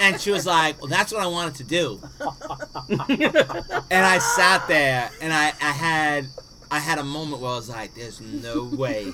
And 0.00 0.20
she 0.20 0.30
was 0.30 0.46
like, 0.46 0.80
"Well, 0.80 0.88
that's 0.88 1.12
what 1.12 1.22
I 1.22 1.26
wanted 1.26 1.54
to 1.56 1.64
do." 1.64 2.00
And 3.90 4.06
I 4.06 4.18
sat 4.18 4.66
there, 4.68 5.10
and 5.20 5.32
I, 5.32 5.48
I 5.60 5.72
had 5.72 6.26
I 6.72 6.78
had 6.78 6.98
a 6.98 7.04
moment 7.04 7.42
where 7.42 7.52
I 7.52 7.56
was 7.56 7.68
like, 7.68 7.94
"There's 7.94 8.20
no 8.20 8.64
way 8.64 9.12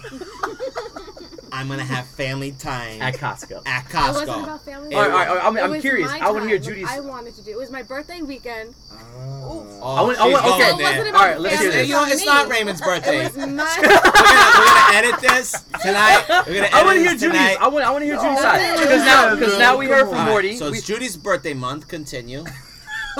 I'm 1.51 1.66
gonna 1.68 1.83
have 1.85 2.07
family 2.07 2.53
time 2.53 3.03
At 3.03 3.14
Costco." 3.16 3.66
at, 3.66 3.85
Costco. 3.87 4.09
It 4.09 4.14
wasn't 4.29 4.42
about 4.44 4.64
family. 4.64 4.94
All 4.94 5.01
right, 5.03 5.11
all 5.11 5.16
right, 5.18 5.29
all 5.29 5.35
right, 5.37 5.44
I'm- 5.44 5.57
It 5.57 5.62
I'm 5.64 5.71
was 5.71 5.81
curious. 5.81 6.09
my 6.11 6.18
I 6.21 6.31
wanna 6.31 6.47
hear 6.47 6.59
time, 6.59 6.64
what 6.66 6.75
Judy's- 6.75 6.88
I 6.90 7.01
wanted 7.01 7.35
to 7.37 7.42
do. 7.42 7.51
It 7.51 7.59
was 7.59 7.71
my 7.73 7.83
birthday 7.83 8.23
weekend. 8.23 8.75
Oh, 8.92 9.66
oh 9.83 9.97
I 9.97 10.03
want- 10.03 10.18
I 10.21 10.25
she's 10.25 10.33
want- 10.35 10.44
going 10.44 10.55
okay. 10.55 10.68
So 10.71 10.75
it 10.75 10.79
there. 10.79 10.87
wasn't 10.87 11.09
about 11.09 11.21
right, 11.21 11.35
the 11.35 11.40
let's 11.40 11.57
family. 11.57 11.73
hear 11.73 11.81
this. 11.81 11.88
You 11.88 11.94
know, 11.94 12.05
it's 12.05 12.25
not 12.27 12.49
Raymond's 12.49 12.81
birthday. 12.81 13.18
It 13.18 13.25
was 13.25 13.33
we're, 13.37 13.47
gonna, 13.47 13.64
we're 13.83 13.88
gonna 13.88 14.97
edit 14.97 15.21
this 15.21 15.53
tonight. 15.83 16.25
We're 16.29 16.44
gonna 16.44 16.59
edit 16.59 16.75
I 16.75 16.85
want 16.85 16.94
to 16.97 17.01
hear 17.01 17.12
this 17.12 17.21
Judy's. 17.23 17.38
tonight. 17.38 17.57
I 17.61 17.68
want. 17.68 17.85
I 17.85 17.90
want 17.90 18.03
to 18.03 18.07
hear 18.07 18.16
Judy's 18.16 18.38
Oh, 18.38 18.42
side 18.42 18.79
because 18.79 19.05
now, 19.05 19.35
because 19.35 19.59
now 19.59 19.77
we 19.77 19.87
heard 19.87 20.03
on. 20.03 20.09
from 20.11 20.14
All 20.18 20.25
right, 20.27 20.31
Morty. 20.31 20.57
so 20.57 20.71
We- 20.71 20.79
it's 20.79 20.87
Judy's 20.87 21.16
birthday 21.16 21.55
month. 21.55 21.88
Continue. 21.88 22.44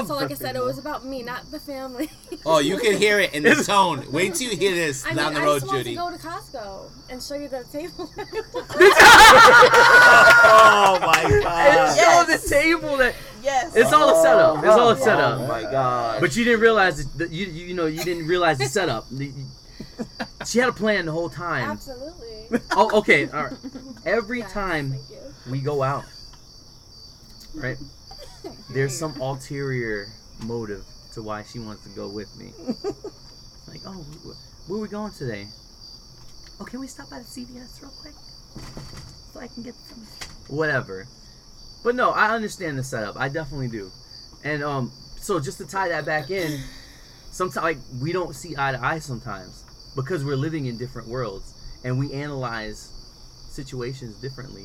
So 0.07 0.15
like 0.17 0.31
I 0.31 0.35
said, 0.35 0.57
it 0.57 0.63
was 0.65 0.79
about 0.79 1.05
me, 1.05 1.23
not 1.23 1.51
the 1.51 1.59
family. 1.61 2.11
Oh, 2.47 2.59
you 2.61 2.79
can 2.79 2.97
hear 2.97 3.19
it 3.21 3.35
in 3.35 3.43
the 3.43 3.55
tone. 3.67 4.05
Wait 4.13 4.35
till 4.35 4.51
you 4.51 4.57
hear 4.57 4.75
this 4.75 5.05
I 5.05 5.09
mean, 5.09 5.17
down 5.17 5.35
the 5.35 5.41
I 5.41 5.45
road, 5.45 5.55
just 5.61 5.67
want 5.67 5.79
Judy. 5.79 5.91
to 5.91 6.01
go 6.01 6.11
to 6.11 6.17
Costco 6.17 6.91
and 7.11 7.23
show 7.23 7.35
you 7.35 7.49
the 7.49 7.65
table. 7.73 8.11
oh 9.71 10.99
my 11.03 11.23
and 11.23 11.43
god. 11.43 11.97
show 11.97 12.03
Yes. 12.29 12.43
the 12.43 12.49
table 12.49 12.97
that 12.99 13.15
Yes. 13.43 13.75
it's 13.77 13.93
all 13.93 14.09
a 14.09 14.13
oh, 14.15 14.23
setup. 14.23 14.59
It's 14.65 14.73
all 14.75 14.89
a 14.91 14.93
Oh, 14.93 14.97
setup. 14.97 15.41
Oh 15.41 15.47
my 15.47 15.63
god. 15.63 16.21
But 16.21 16.37
you 16.37 16.45
didn't 16.45 16.61
realize 16.61 17.07
that 17.15 17.31
you, 17.31 17.47
you 17.47 17.67
you 17.67 17.75
know 17.75 17.87
you 17.87 18.03
didn't 18.05 18.27
realize 18.27 18.59
the 18.59 18.67
setup. 18.67 19.07
She 20.47 20.59
had 20.59 20.69
a 20.69 20.73
plan 20.73 21.07
the 21.07 21.13
whole 21.13 21.29
time. 21.31 21.71
Absolutely. 21.71 22.61
Oh, 22.73 22.99
okay. 22.99 23.29
All 23.29 23.45
right. 23.45 23.53
Every 24.07 24.41
Yes, 24.41 24.53
time 24.53 24.95
we 25.51 25.61
go 25.61 25.83
out, 25.83 26.05
right? 27.55 27.77
There's 28.70 28.96
some 28.96 29.20
ulterior 29.20 30.07
motive 30.44 30.85
to 31.14 31.22
why 31.22 31.42
she 31.42 31.59
wants 31.59 31.83
to 31.85 31.90
go 31.90 32.09
with 32.09 32.29
me. 32.37 32.53
Like, 33.68 33.81
oh, 33.85 34.03
wh- 34.24 34.70
where 34.70 34.81
we 34.81 34.88
going 34.88 35.12
today? 35.12 35.46
Oh, 36.59 36.64
can 36.64 36.81
we 36.81 36.87
stop 36.87 37.11
by 37.11 37.18
the 37.18 37.24
CVS 37.24 37.83
real 37.83 37.92
quick 38.01 38.14
so 39.31 39.40
I 39.40 39.46
can 39.46 39.62
get 39.62 39.74
some 39.74 40.03
whatever? 40.48 41.07
But 41.85 41.94
no, 41.94 42.11
I 42.11 42.31
understand 42.35 42.79
the 42.79 42.83
setup. 42.83 43.16
I 43.18 43.29
definitely 43.29 43.68
do. 43.68 43.90
And 44.42 44.62
um, 44.64 44.90
so 45.16 45.38
just 45.38 45.59
to 45.59 45.66
tie 45.66 45.88
that 45.88 46.07
back 46.07 46.31
in, 46.31 46.61
sometimes 47.31 47.62
like 47.62 47.79
we 48.01 48.12
don't 48.12 48.35
see 48.35 48.55
eye 48.57 48.72
to 48.72 48.83
eye 48.83 49.01
sometimes 49.01 49.64
because 49.94 50.24
we're 50.24 50.37
living 50.37 50.64
in 50.66 50.79
different 50.79 51.09
worlds 51.09 51.53
and 51.85 51.98
we 51.98 52.12
analyze 52.12 52.90
situations 53.51 54.18
differently 54.20 54.64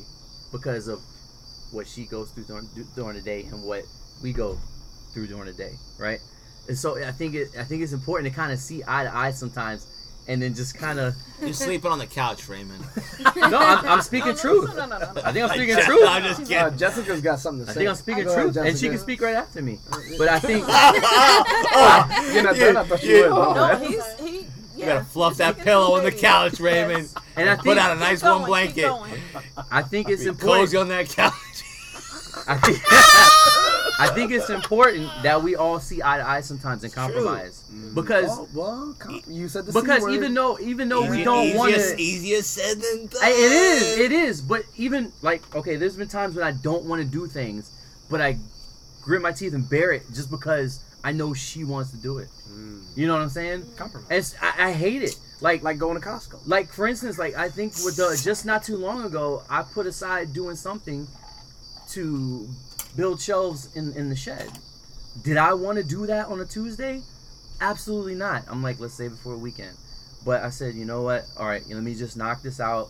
because 0.50 0.88
of 0.88 1.00
what 1.74 1.86
she 1.86 2.04
goes 2.06 2.30
through 2.30 2.44
during, 2.44 2.68
during 2.94 3.16
the 3.16 3.22
day 3.22 3.42
and 3.50 3.62
what 3.64 3.82
we 4.22 4.32
go 4.32 4.58
through 5.12 5.26
during 5.26 5.46
the 5.46 5.52
day, 5.52 5.72
right? 5.98 6.20
And 6.68 6.78
so 6.78 6.96
I 7.04 7.10
think 7.12 7.34
it 7.34 7.48
I 7.58 7.64
think 7.64 7.82
it's 7.82 7.92
important 7.92 8.32
to 8.32 8.34
kind 8.34 8.52
of 8.52 8.58
see 8.58 8.82
eye 8.88 9.04
to 9.04 9.14
eye 9.14 9.32
sometimes, 9.32 9.86
and 10.28 10.40
then 10.40 10.54
just 10.54 10.78
kind 10.78 10.98
of 10.98 11.14
You're 11.42 11.52
sleeping 11.52 11.90
on 11.90 11.98
the 11.98 12.06
couch, 12.06 12.48
Raymond. 12.48 12.82
no, 13.36 13.58
I'm, 13.58 13.84
I'm 13.86 14.00
speaking 14.00 14.28
No, 14.28 14.32
no, 14.34 14.38
truth. 14.40 14.74
No, 14.76 14.86
no, 14.86 14.98
no, 14.98 15.12
no. 15.12 15.20
I 15.22 15.32
think 15.32 15.44
I'm 15.44 15.50
speaking 15.54 15.74
truth. 15.76 16.08
I'm 16.08 16.22
truth. 16.22 16.38
just 16.38 16.50
Uh, 16.52 16.62
kidding. 16.64 16.78
Jessica's 16.78 17.20
got 17.20 17.38
something 17.40 17.66
to 17.66 17.72
say. 17.72 17.72
I 17.72 17.74
think 17.74 17.88
I'm 17.90 17.96
speaking 17.96 18.24
Go 18.24 18.30
ahead, 18.32 18.54
truth, 18.54 18.66
and 18.66 18.78
she 18.78 18.88
can 18.88 18.96
speak 18.98 19.20
right 19.20 19.34
after 19.34 19.60
me. 19.60 19.78
But 20.18 20.28
I 20.28 20.38
think 20.38 20.64
oh, 20.68 22.30
You're 22.32 22.42
not 22.44 22.56
you- 22.56 22.60
done? 22.64 22.76
I 22.78 22.84
thought 22.84 23.02
you 23.02 23.16
you- 23.16 23.22
would. 23.24 23.54
No, 23.54 23.76
he's 23.86 24.14
he. 24.20 24.38
You 24.76 24.80
Yeah, 24.80 24.86
gotta 24.94 25.04
fluff 25.04 25.36
that 25.36 25.58
pillow 25.58 25.96
on 25.96 26.02
the 26.04 26.10
couch, 26.10 26.58
Raymond. 26.58 27.02
Yes. 27.04 27.14
and 27.36 27.48
I 27.48 27.54
Put 27.56 27.78
out 27.78 27.96
a 27.96 28.00
nice 28.00 28.22
warm 28.24 28.44
blanket. 28.44 28.90
I 29.70 29.82
think 29.82 30.08
it's 30.08 30.22
Be 30.24 30.30
important. 30.30 30.64
cozy 30.70 30.76
on 30.78 30.88
that 30.88 31.08
couch. 31.10 31.32
I 32.46 32.56
think, 32.58 32.78
I 34.00 34.10
think 34.14 34.32
it's 34.32 34.50
important 34.50 35.08
that 35.22 35.42
we 35.42 35.54
all 35.56 35.78
see 35.80 36.02
eye 36.02 36.18
to 36.18 36.28
eye 36.28 36.40
sometimes 36.40 36.84
and 36.84 36.92
compromise 36.92 37.62
because 37.94 38.26
Oh, 38.30 38.48
well, 38.54 38.96
com- 38.98 39.20
you 39.28 39.48
said 39.48 39.66
the 39.66 39.72
because 39.72 40.06
even 40.08 40.34
though 40.34 40.58
even 40.60 40.88
though 40.88 41.08
we 41.08 41.22
don't 41.24 41.54
want 41.56 41.72
easier- 41.72 41.96
to 41.96 42.02
Easier 42.02 42.42
said 42.42 42.78
than 42.80 43.06
done. 43.06 43.20
I- 43.22 43.30
It 43.30 43.52
is, 43.52 43.98
it 43.98 44.12
is. 44.12 44.40
But 44.42 44.64
even 44.76 45.12
like, 45.22 45.42
okay, 45.54 45.76
there's 45.76 45.96
been 45.96 46.08
times 46.08 46.34
when 46.34 46.44
I 46.44 46.52
don't 46.52 46.84
want 46.84 47.00
to 47.02 47.08
do 47.08 47.26
things, 47.26 47.70
but 48.10 48.20
I 48.20 48.36
grit 49.02 49.22
my 49.22 49.32
teeth 49.32 49.54
and 49.54 49.68
bear 49.68 49.92
it 49.92 50.02
just 50.12 50.30
because 50.30 50.80
I 51.04 51.12
know 51.12 51.32
she 51.34 51.64
wants 51.64 51.90
to 51.92 51.96
do 51.98 52.18
it. 52.18 52.28
Mm. 52.50 52.82
You 52.96 53.06
know 53.06 53.14
what 53.14 53.22
I'm 53.22 53.28
saying? 53.28 53.64
compromise. 53.76 54.34
And 54.40 54.50
I, 54.60 54.68
I 54.68 54.72
hate 54.72 55.02
it. 55.02 55.16
Like, 55.40 55.62
like, 55.62 55.62
like 55.62 55.78
going 55.78 56.00
to 56.00 56.06
Costco. 56.06 56.40
like 56.46 56.72
for 56.72 56.86
instance, 56.86 57.18
like 57.18 57.34
I 57.36 57.48
think 57.48 57.74
with 57.84 57.96
the 57.96 58.18
just 58.22 58.44
not 58.46 58.62
too 58.64 58.76
long 58.76 59.04
ago, 59.04 59.42
I 59.50 59.62
put 59.62 59.86
aside 59.86 60.32
doing 60.32 60.56
something 60.56 61.06
to 61.94 62.48
build 62.96 63.20
shelves 63.20 63.74
in 63.76 63.92
in 63.94 64.08
the 64.10 64.16
shed. 64.16 64.48
Did 65.22 65.36
I 65.36 65.54
want 65.54 65.78
to 65.78 65.84
do 65.84 66.06
that 66.06 66.26
on 66.26 66.40
a 66.40 66.44
Tuesday? 66.44 67.00
Absolutely 67.60 68.14
not. 68.14 68.42
I'm 68.48 68.62
like, 68.62 68.80
let's 68.80 68.94
save 68.94 69.12
it 69.12 69.18
for 69.18 69.34
a 69.34 69.38
weekend. 69.38 69.76
But 70.24 70.42
I 70.42 70.50
said, 70.50 70.74
you 70.74 70.84
know 70.84 71.02
what? 71.02 71.24
All 71.38 71.46
right, 71.46 71.62
let 71.68 71.82
me 71.82 71.94
just 71.94 72.16
knock 72.16 72.42
this 72.42 72.58
out 72.60 72.88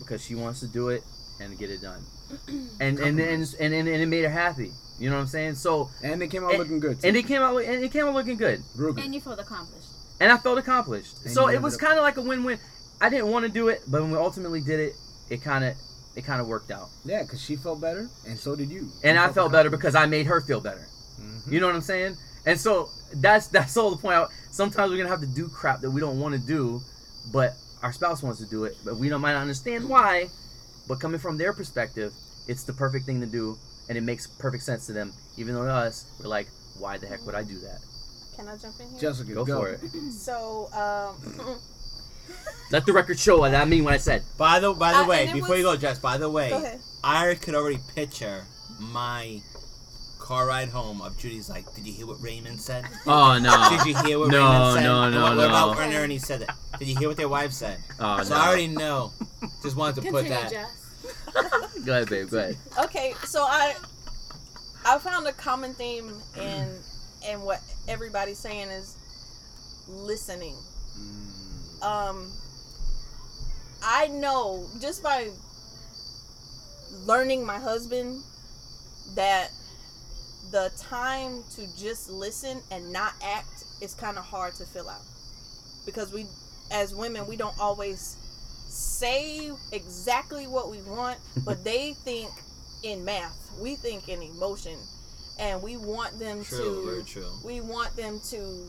because 0.00 0.24
she 0.24 0.34
wants 0.34 0.60
to 0.60 0.66
do 0.66 0.88
it 0.88 1.02
and 1.40 1.56
get 1.58 1.70
it 1.70 1.80
done. 1.82 2.02
And 2.80 2.98
and 2.98 3.18
and 3.20 3.42
and, 3.60 3.74
and, 3.74 3.88
and 3.88 3.88
it 3.88 4.06
made 4.06 4.24
her 4.24 4.30
happy. 4.30 4.70
You 4.98 5.10
know 5.10 5.16
what 5.16 5.22
I'm 5.22 5.26
saying? 5.28 5.54
So 5.56 5.90
And 6.02 6.20
they 6.20 6.28
came 6.28 6.42
out 6.44 6.50
And- 6.50 6.58
looking 6.58 6.80
good. 6.80 7.00
Too. 7.00 7.08
and 7.08 7.16
it 7.16 7.26
came 7.26 7.42
out 7.42 7.56
and 7.58 7.84
it 7.84 7.92
came 7.92 8.04
out 8.06 8.14
looking 8.14 8.36
good. 8.36 8.60
Real 8.76 8.92
good. 8.92 9.04
And 9.04 9.14
you 9.14 9.20
felt 9.20 9.38
accomplished. 9.38 9.88
And 10.20 10.32
I 10.32 10.38
felt 10.38 10.58
accomplished. 10.58 11.24
And 11.24 11.32
so 11.32 11.48
it 11.48 11.60
was 11.60 11.76
kind 11.76 11.94
of 11.98 12.02
like 12.02 12.16
a 12.16 12.22
win-win. 12.22 12.58
I 13.00 13.08
didn't 13.08 13.28
want 13.28 13.44
to 13.44 13.50
do 13.50 13.68
it, 13.68 13.82
but 13.88 14.02
when 14.02 14.10
we 14.12 14.16
ultimately 14.18 14.60
did 14.60 14.80
it, 14.80 14.92
it 15.30 15.42
kind 15.42 15.64
of 15.64 15.74
it 16.16 16.24
kind 16.24 16.40
of 16.40 16.46
worked 16.46 16.70
out. 16.70 16.88
yeah, 17.04 17.22
because 17.22 17.40
she 17.42 17.56
felt 17.56 17.80
better, 17.80 18.08
and 18.28 18.38
so 18.38 18.54
did 18.56 18.70
you. 18.70 18.88
And 19.02 19.16
You 19.16 19.22
I 19.22 19.32
felt 19.32 19.50
better 19.52 19.68
accomplished. 19.68 19.80
because 19.80 19.94
I 19.94 20.06
made 20.06 20.26
her 20.26 20.40
feel 20.40 20.60
better. 20.60 20.86
Mhm. 21.20 21.50
You 21.52 21.60
know 21.60 21.66
what 21.66 21.74
I'm 21.74 21.80
saying? 21.82 22.16
And 22.46 22.58
so 22.60 22.88
that's 23.14 23.46
that's 23.48 23.76
all 23.76 23.90
the 23.90 23.96
point 23.96 24.16
out. 24.16 24.30
Sometimes 24.50 24.90
we're 24.90 24.96
gonna 24.98 25.08
have 25.08 25.20
to 25.20 25.26
do 25.26 25.48
crap 25.48 25.80
that 25.80 25.90
we 25.90 26.00
don't 26.00 26.20
want 26.20 26.34
to 26.34 26.40
do, 26.40 26.80
but 27.32 27.54
our 27.82 27.92
spouse 27.92 28.22
wants 28.22 28.38
to 28.40 28.46
do 28.46 28.64
it, 28.64 28.76
but 28.84 28.96
we 28.96 29.08
don't 29.08 29.20
might 29.20 29.32
not 29.32 29.42
understand 29.42 29.88
why. 29.88 30.28
But 30.88 31.00
coming 31.00 31.18
from 31.18 31.38
their 31.38 31.52
perspective, 31.52 32.12
it's 32.46 32.64
the 32.64 32.72
perfect 32.74 33.06
thing 33.06 33.20
to 33.20 33.26
do, 33.26 33.56
and 33.88 33.96
it 33.96 34.02
makes 34.02 34.26
perfect 34.26 34.62
sense 34.64 34.86
to 34.86 34.92
them. 34.92 35.12
Even 35.36 35.54
though 35.54 35.64
to 35.64 35.72
us, 35.72 36.04
we're 36.20 36.28
like, 36.28 36.48
why 36.78 36.98
the 36.98 37.06
heck 37.06 37.24
would 37.26 37.34
I 37.34 37.42
do 37.42 37.58
that? 37.60 37.78
Can 38.36 38.48
I 38.48 38.56
jump 38.56 38.74
in 38.80 38.88
here? 38.90 39.00
Jessica, 39.00 39.32
Go, 39.32 39.44
go, 39.44 39.60
for 39.60 39.68
it. 39.70 39.80
So, 40.12 40.68
um, 40.74 41.58
Let 42.70 42.86
the 42.86 42.92
record 42.92 43.18
show 43.18 43.38
what 43.40 43.54
I 43.54 43.64
mean 43.64 43.84
when 43.84 43.94
I 43.94 43.98
said. 43.98 44.22
By 44.38 44.58
the 44.60 44.72
by 44.72 44.92
the 44.92 44.98
Uh, 45.00 45.06
way, 45.06 45.26
and 45.26 45.30
it 45.36 45.40
before 45.40 45.56
you 45.56 45.62
go, 45.62 45.76
Jess. 45.76 45.98
By 45.98 46.16
the 46.18 46.28
way, 46.30 46.50
go. 46.50 46.80
I 47.04 47.34
could 47.34 47.54
already 47.54 47.78
picture 47.94 48.44
my 48.80 49.40
car 50.18 50.46
ride 50.46 50.70
home 50.70 51.02
of 51.02 51.16
Judy's 51.18 51.50
like, 51.50 51.72
did 51.74 51.86
you 51.86 51.92
hear 51.92 52.06
what 52.06 52.20
Raymond 52.22 52.58
said? 52.60 52.84
Oh 53.06 53.38
no! 53.38 53.68
Did 53.70 53.86
you 53.86 53.96
hear 54.02 54.18
what 54.18 54.30
No, 54.30 54.38
Raymond 54.42 54.74
said? 54.74 54.82
no, 54.84 55.02
And 55.04 55.14
no, 55.14 55.22
what, 55.22 55.36
what 55.36 55.46
about 55.46 55.72
no. 55.72 55.78
when 55.78 55.92
Ernie 55.92 56.18
said 56.18 56.40
it? 56.42 56.50
Did 56.78 56.88
you 56.88 56.96
hear 56.96 57.08
what 57.08 57.16
their 57.18 57.28
wife 57.28 57.52
said? 57.52 57.78
Oh 58.00 58.22
so 58.22 58.34
no! 58.34 58.40
I 58.40 58.46
already 58.48 58.68
know. 58.68 59.12
Just 59.62 59.76
wanted 59.76 60.02
to 60.02 60.10
put 60.10 60.26
that. 60.28 60.50
Jess. 60.50 60.80
Go 61.84 61.92
ahead, 61.92 62.08
babe. 62.08 62.30
Go 62.30 62.38
ahead. 62.38 62.56
okay, 62.84 63.14
so 63.24 63.42
I 63.42 63.74
I 64.86 64.98
found 64.98 65.26
a 65.26 65.32
common 65.32 65.74
theme 65.74 66.10
in 66.40 66.66
in 67.28 67.42
what 67.42 67.60
everybody's 67.86 68.38
saying 68.38 68.68
is 68.68 68.96
listening. 69.86 70.56
Mm. 70.98 71.30
Um, 71.84 72.32
I 73.82 74.08
know 74.08 74.66
just 74.80 75.02
by 75.02 75.28
learning 77.06 77.44
my 77.44 77.58
husband 77.58 78.22
that 79.14 79.50
the 80.50 80.70
time 80.78 81.42
to 81.56 81.66
just 81.76 82.08
listen 82.10 82.60
and 82.70 82.92
not 82.92 83.12
act 83.22 83.64
is 83.82 83.94
kind 83.94 84.16
of 84.16 84.24
hard 84.24 84.54
to 84.54 84.64
fill 84.64 84.88
out 84.88 85.02
because 85.84 86.12
we 86.12 86.26
as 86.70 86.94
women 86.94 87.26
we 87.26 87.36
don't 87.36 87.58
always 87.60 88.16
say 88.68 89.50
exactly 89.72 90.46
what 90.46 90.70
we 90.70 90.78
want 90.82 91.18
but 91.44 91.62
they 91.64 91.92
think 92.04 92.30
in 92.82 93.04
math 93.04 93.50
we 93.60 93.74
think 93.74 94.08
in 94.08 94.22
emotion 94.22 94.78
and 95.38 95.60
we 95.62 95.76
want 95.76 96.16
them 96.18 96.44
True, 96.44 96.58
to 96.58 96.86
very 96.86 97.02
true. 97.02 97.30
we 97.44 97.60
want 97.60 97.94
them 97.96 98.20
to 98.30 98.68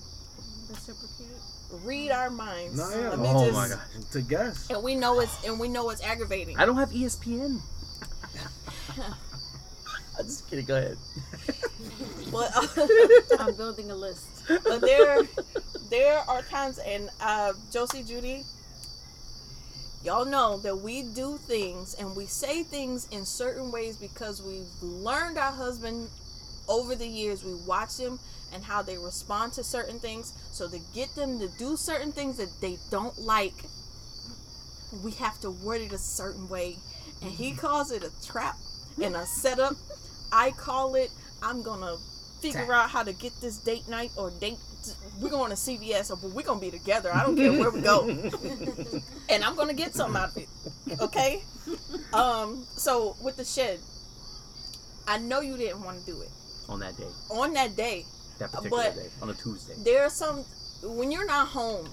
read 1.83 2.11
our 2.11 2.29
minds 2.29 2.77
No, 2.77 2.89
yeah. 2.89 3.09
Let 3.09 3.19
me 3.19 3.27
Oh 3.29 3.45
just- 3.45 3.53
my 3.53 3.67
gosh! 3.69 4.11
To 4.11 4.21
guess. 4.21 4.69
and 4.69 4.83
we 4.83 4.95
know 4.95 5.19
it's 5.19 5.43
and 5.45 5.59
we 5.59 5.67
know 5.67 5.89
it's 5.89 6.03
aggravating 6.03 6.57
I 6.57 6.65
don't 6.65 6.77
have 6.77 6.91
ESPN. 6.91 7.59
I'm 10.17 10.25
just 10.25 10.49
kidding. 10.49 10.65
Go 10.65 10.77
ahead. 10.77 10.97
but, 12.31 12.51
I'm 13.39 13.55
building 13.55 13.91
a 13.91 13.95
list. 13.95 14.25
but 14.47 14.79
there 14.81 15.21
there 15.89 16.17
are 16.29 16.41
times 16.43 16.79
and 16.79 17.09
uh 17.21 17.53
josie 17.71 18.03
judy 18.03 18.43
y'all 20.03 20.25
know 20.25 20.57
that 20.57 20.75
we 20.75 21.03
do 21.03 21.37
things 21.37 21.93
and 21.95 22.15
we 22.15 22.25
say 22.25 22.63
things 22.63 23.07
in 23.11 23.25
certain 23.25 23.71
ways 23.71 23.95
because 23.97 24.41
we've 24.41 24.67
learned 24.81 25.37
our 25.37 25.51
husband 25.51 26.09
over 26.67 26.95
the 26.95 27.05
years 27.07 27.43
we 27.43 27.53
watch 27.67 27.97
them 27.97 28.19
and 28.55 28.63
how 28.63 28.81
they 28.81 28.97
respond 28.97 29.53
to 29.53 29.63
certain 29.63 29.99
things. 29.99 30.33
So 30.51 30.67
to 30.69 30.79
get 30.95 31.13
them 31.15 31.37
to 31.39 31.47
do 31.59 31.75
certain 31.75 32.11
things 32.11 32.37
that 32.37 32.49
they 32.61 32.77
don't 32.89 33.17
like 33.19 33.53
we 35.03 35.11
have 35.11 35.39
to 35.41 35.51
word 35.51 35.81
it 35.81 35.91
a 35.91 35.97
certain 35.97 36.47
way. 36.47 36.77
And 37.21 37.31
he 37.31 37.51
calls 37.51 37.91
it 37.91 38.03
a 38.03 38.11
trap 38.25 38.55
and 39.01 39.15
a 39.15 39.25
setup. 39.25 39.73
I 40.31 40.51
call 40.51 40.95
it 40.95 41.11
i'm 41.43 41.61
gonna 41.61 41.97
figure 42.41 42.73
out 42.73 42.89
how 42.89 43.03
to 43.03 43.11
get 43.13 43.33
this 43.41 43.57
date 43.57 43.87
night 43.89 44.09
or 44.17 44.31
date 44.39 44.57
we're 45.19 45.29
going 45.29 45.49
to 45.49 45.55
cvs 45.55 46.11
or 46.11 46.29
we're 46.29 46.43
gonna 46.43 46.59
be 46.61 46.71
together. 46.71 47.09
I 47.13 47.23
don't 47.23 47.35
care 47.35 47.51
where 47.51 47.71
we 47.71 47.81
go. 47.81 48.07
And 49.29 49.43
i'm 49.43 49.55
gonna 49.55 49.73
get 49.73 49.93
something 49.93 50.21
out 50.21 50.29
of 50.29 50.37
it 50.37 50.47
Okay. 51.01 51.43
Um. 52.13 52.65
So 52.77 53.15
with 53.21 53.35
the 53.37 53.43
shed, 53.43 53.79
I 55.07 55.17
know 55.17 55.41
you 55.41 55.57
didn't 55.57 55.83
want 55.83 55.99
to 55.99 56.05
do 56.05 56.21
it. 56.21 56.29
On 56.69 56.79
that 56.79 56.95
day, 56.97 57.07
on 57.29 57.53
that 57.53 57.75
day. 57.75 58.05
That 58.39 58.51
particular 58.51 58.83
But- 58.83 58.95
day, 58.95 59.09
on 59.21 59.29
a 59.29 59.33
Tuesday. 59.33 59.75
There 59.83 60.03
are 60.05 60.09
some 60.09 60.43
when 60.83 61.11
you're 61.11 61.25
not 61.25 61.47
home, 61.47 61.87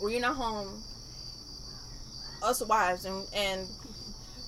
when 0.00 0.12
you're 0.12 0.20
not 0.20 0.36
home, 0.36 0.82
us 2.42 2.62
wives 2.62 3.04
and 3.04 3.26
and 3.34 3.66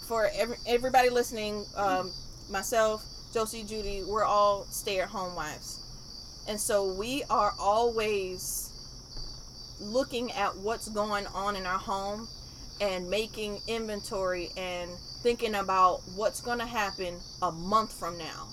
for 0.07 0.29
every, 0.35 0.57
everybody 0.67 1.09
listening, 1.09 1.65
um, 1.77 2.13
myself, 2.51 3.05
Josie, 3.33 3.63
Judy, 3.63 4.03
we're 4.03 4.25
all 4.25 4.65
stay-at-home 4.65 5.37
wives, 5.37 5.79
and 6.49 6.59
so 6.61 6.93
we 6.95 7.23
are 7.31 7.53
always 7.61 8.67
looking 9.81 10.33
at 10.33 10.57
what's 10.59 10.89
going 10.89 11.27
on 11.29 11.55
in 11.57 11.65
our 11.65 11.79
home 11.79 12.29
and 12.81 13.09
making 13.09 13.61
inventory 13.69 14.51
and 14.57 14.91
thinking 15.23 15.55
about 15.55 16.01
what's 16.17 16.41
going 16.41 16.59
to 16.59 16.67
happen 16.67 17.15
a 17.43 17.53
month 17.53 17.93
from 17.93 18.19
now. 18.19 18.49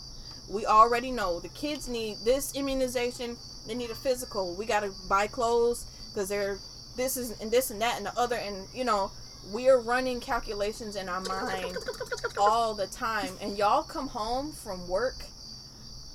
We 0.49 0.65
already 0.65 1.11
know 1.11 1.39
the 1.39 1.49
kids 1.49 1.87
need 1.87 2.17
this 2.23 2.55
immunization, 2.55 3.37
they 3.67 3.75
need 3.75 3.89
a 3.89 3.95
physical. 3.95 4.55
We 4.55 4.65
got 4.65 4.81
to 4.81 4.91
buy 5.09 5.27
clothes 5.27 5.85
because 6.13 6.29
they're 6.29 6.57
this 6.95 7.17
is 7.17 7.39
and 7.41 7.51
this 7.51 7.69
and 7.69 7.81
that 7.81 7.97
and 7.97 8.05
the 8.05 8.17
other 8.17 8.37
and 8.37 8.67
you 8.73 8.83
know, 8.85 9.11
we're 9.51 9.79
running 9.79 10.19
calculations 10.19 10.95
in 10.95 11.07
our 11.09 11.21
mind 11.21 11.77
all 12.37 12.73
the 12.73 12.87
time 12.87 13.29
and 13.41 13.57
y'all 13.57 13.83
come 13.83 14.07
home 14.07 14.51
from 14.51 14.87
work 14.87 15.15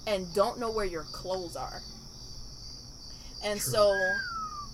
and 0.07 0.33
don't 0.35 0.59
know 0.59 0.71
where 0.71 0.85
your 0.85 1.05
clothes 1.05 1.57
are. 1.57 1.81
And 3.45 3.61
True. 3.61 3.73
so 3.73 4.13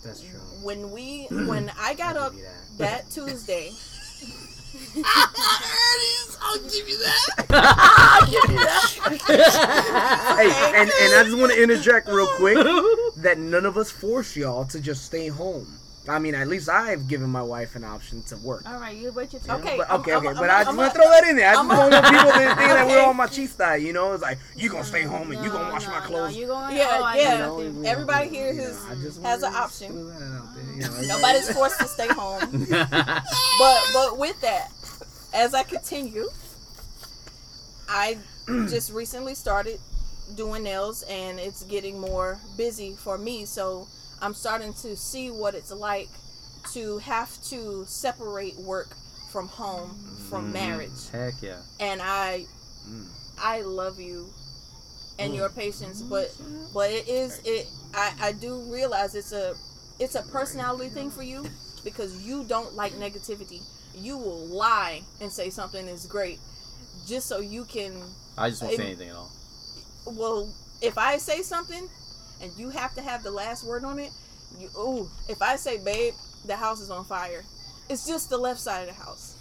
That's 0.05 0.21
true. 0.21 0.39
when 0.63 0.91
we 0.91 1.27
when 1.31 1.71
I 1.79 1.95
got 1.95 2.17
up 2.17 2.33
that. 2.35 2.79
that 2.79 3.11
Tuesday, 3.11 3.71
I'll 6.41 6.59
give 6.59 6.89
you 6.89 6.99
that. 6.99 7.49
hey, 10.39 10.51
and, 10.81 10.91
and 10.91 11.15
I 11.15 11.25
just 11.25 11.37
want 11.39 11.53
to 11.53 11.63
interject 11.63 12.09
real 12.09 12.27
quick 12.37 12.57
that 13.17 13.39
none 13.39 13.67
of 13.67 13.77
us 13.77 13.91
force 13.91 14.37
y'all 14.37 14.65
to 14.67 14.81
just 14.81 15.05
stay 15.05 15.29
home. 15.29 15.79
I 16.09 16.19
mean, 16.19 16.35
at 16.35 16.49
least 16.49 16.69
I've 16.69 17.07
given 17.09 17.29
my 17.31 17.43
wife 17.43 17.77
an 17.77 17.85
option 17.85 18.23
to 18.25 18.37
work. 18.39 18.63
All 18.67 18.79
right, 18.81 18.97
you 18.97 19.13
what 19.13 19.33
your 19.33 19.43
you 19.43 19.47
turn. 19.49 19.61
know? 19.61 19.67
Okay, 19.67 19.77
but, 19.77 19.91
okay, 19.91 20.13
I'm- 20.13 20.19
okay. 20.21 20.29
I'm- 20.29 20.37
but 20.37 20.51
I 20.51 20.59
just 20.61 20.69
I'm- 20.69 20.77
want 20.77 20.93
to 20.95 20.99
throw 20.99 21.09
that 21.11 21.25
in 21.29 21.37
there. 21.37 21.49
I 21.51 21.55
just 21.55 21.69
don't 21.69 21.79
want 21.79 22.05
people 22.07 22.25
to 22.25 22.39
think 22.39 22.57
that 22.57 22.87
we're 22.87 22.93
Okay. 22.99 23.05
all 23.05 23.15
machista. 23.27 23.81
You 23.81 23.93
know, 23.93 24.13
it's 24.15 24.23
like 24.23 24.39
you 24.57 24.69
gonna 24.71 24.85
stay 24.85 25.03
home 25.03 25.31
and 25.33 25.45
you 25.45 25.51
gonna 25.51 25.71
wash 25.73 25.85
mm, 25.85 25.89
no, 25.93 26.01
my 26.01 26.07
clothes. 26.07 26.33
No, 26.35 26.41
you 26.41 26.47
gonna, 26.47 26.75
Yeah, 26.75 26.89
oh, 27.03 27.15
yeah. 27.15 27.33
You 27.59 27.71
know, 27.73 27.89
Everybody 27.89 28.29
here 28.31 28.53
you 28.53 28.59
know, 28.63 28.65
who's- 28.69 28.85
I 28.91 28.95
just 29.03 29.23
has 29.23 29.43
an 29.43 29.55
option. 29.55 29.93
throw 29.93 30.05
that 30.05 30.23
out 30.39 30.55
there, 30.55 30.75
you 30.75 30.81
know, 31.09 31.17
nobody's 31.17 31.51
forced 31.53 31.79
to 31.81 31.87
stay 31.89 32.09
home. 32.11 32.67
But 32.69 33.81
but 33.93 34.19
with 34.19 34.41
that, 34.41 34.71
as 35.35 35.53
I 35.55 35.63
continue, 35.63 36.29
I 37.89 38.19
just 38.69 38.93
recently 38.93 39.35
started 39.35 39.79
doing 40.37 40.63
nails 40.63 41.03
and 41.05 41.39
it's 41.39 41.63
getting 41.65 41.99
more 41.99 42.39
busy 42.57 42.95
for 42.97 43.17
me. 43.19 43.45
So 43.47 43.89
I'm 44.21 44.35
starting 44.35 44.73
to 44.75 44.97
see 44.97 45.31
what 45.31 45.55
it's 45.55 45.71
like 45.73 46.09
to 46.73 46.99
have 46.99 47.31
to 47.45 47.85
separate 47.87 48.57
work 48.57 48.89
from 49.31 49.49
home 49.49 49.97
from 50.29 50.53
marriage. 50.53 51.09
Heck 51.13 51.35
yeah. 51.43 51.61
And 51.81 52.01
I 52.03 52.47
Mm. 52.89 53.07
I 53.39 53.61
love 53.61 54.01
you 54.01 54.27
and 55.19 55.35
your 55.35 55.49
patience, 55.51 56.01
but 56.01 56.35
but 56.73 56.91
it 56.91 57.09
is 57.09 57.41
it 57.45 57.67
I, 57.95 58.13
I 58.21 58.33
do 58.33 58.61
realize 58.73 59.15
it's 59.15 59.33
a 59.33 59.55
it's 59.99 60.15
a 60.15 60.23
personality 60.23 60.89
thing 60.89 61.11
for 61.11 61.23
you 61.23 61.45
because 61.85 62.27
you 62.27 62.45
don't 62.45 62.75
like 62.75 62.93
negativity. 62.95 63.61
You 63.95 64.17
will 64.17 64.47
lie 64.47 65.03
and 65.21 65.31
say 65.31 65.51
something 65.51 65.87
is 65.87 66.07
great 66.07 66.39
just 67.07 67.27
so 67.29 67.41
you 67.41 67.65
can 67.65 67.93
I 68.37 68.51
just 68.51 68.63
won't 68.63 68.77
say 68.77 68.85
anything 68.87 69.11
at 69.11 69.17
all. 69.17 69.31
well 70.07 70.53
if 70.81 70.97
I 70.97 71.19
say 71.19 71.43
something 71.43 71.89
and 72.41 72.53
you 72.57 72.71
have 72.71 72.95
to 72.95 73.03
have 73.03 73.23
the 73.23 73.31
last 73.31 73.65
word 73.65 73.85
on 73.85 73.99
it, 73.99 74.11
you 74.59 74.69
ooh, 74.79 75.09
if 75.29 75.43
I 75.43 75.57
say 75.57 75.79
babe, 75.79 76.15
the 76.47 76.57
house 76.57 76.81
is 76.81 76.91
on 76.91 77.05
fire. 77.05 77.45
It's 77.89 78.07
just 78.07 78.29
the 78.29 78.37
left 78.37 78.61
side 78.61 78.89
of 78.89 78.95
the 78.95 79.03
house. 79.03 79.35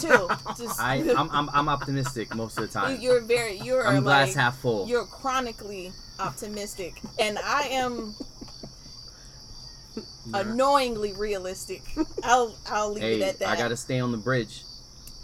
Chill. 0.02 0.28
Just 0.56 0.80
I, 0.80 0.96
I'm, 1.16 1.30
I'm, 1.30 1.48
I'm 1.52 1.68
optimistic 1.68 2.34
most 2.34 2.58
of 2.58 2.66
the 2.66 2.72
time. 2.72 3.00
you're 3.00 3.20
very 3.20 3.58
you're 3.58 3.86
I'm 3.86 4.02
glass 4.02 4.28
like 4.28 4.36
half 4.36 4.58
full. 4.58 4.88
you're 4.88 5.04
chronically 5.04 5.92
optimistic 6.18 7.00
and 7.20 7.38
I 7.44 7.68
am 7.68 8.14
annoyingly 10.34 11.12
realistic. 11.12 11.82
I'll 12.24 12.56
I'll 12.68 12.92
leave 12.92 13.04
it 13.04 13.22
at 13.22 13.38
that. 13.40 13.48
I 13.48 13.56
gotta 13.56 13.76
stay 13.76 14.00
on 14.00 14.10
the 14.10 14.18
bridge 14.18 14.62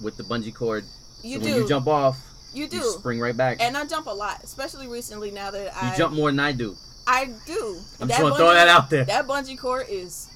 with 0.00 0.16
the 0.16 0.22
bungee 0.22 0.54
cord. 0.54 0.84
you 1.22 1.38
so 1.38 1.44
do. 1.44 1.50
when 1.50 1.62
you 1.62 1.68
jump 1.68 1.86
off, 1.88 2.18
you 2.54 2.68
do. 2.68 2.76
you 2.76 2.90
spring 2.92 3.20
right 3.20 3.36
back. 3.36 3.58
and 3.60 3.76
I 3.76 3.86
jump 3.86 4.06
a 4.06 4.10
lot, 4.10 4.42
especially 4.42 4.86
recently 4.86 5.30
now 5.30 5.50
that 5.50 5.76
I 5.76 5.90
you 5.90 5.96
jump 5.96 6.14
more 6.14 6.30
than 6.30 6.40
I 6.40 6.52
do. 6.52 6.76
I 7.06 7.26
do. 7.46 7.78
I'm 8.00 8.08
That 8.08 8.18
just 8.18 8.20
gonna 8.20 8.34
throw 8.36 8.46
bungee- 8.46 8.54
that 8.54 8.68
out 8.68 8.90
there. 8.90 9.04
That 9.04 9.26
bungee 9.26 9.58
cord 9.58 9.86
is 9.88 10.28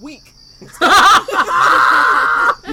weak. 0.00 0.32
You 0.60 0.68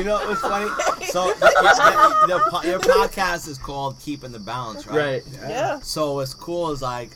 know, 0.04 0.18
what's 0.28 0.42
funny. 0.42 0.70
So 1.06 1.34
the, 1.34 2.26
the, 2.28 2.28
the, 2.28 2.40
po- 2.50 2.62
your 2.64 2.80
podcast 2.80 3.48
is 3.48 3.58
called 3.58 4.00
"Keeping 4.00 4.32
the 4.32 4.40
Balance," 4.40 4.86
right? 4.88 4.96
right. 4.96 5.24
Yeah. 5.50 5.80
So 5.80 6.14
what's 6.16 6.34
cool 6.34 6.72
is 6.72 6.82
like, 6.82 7.12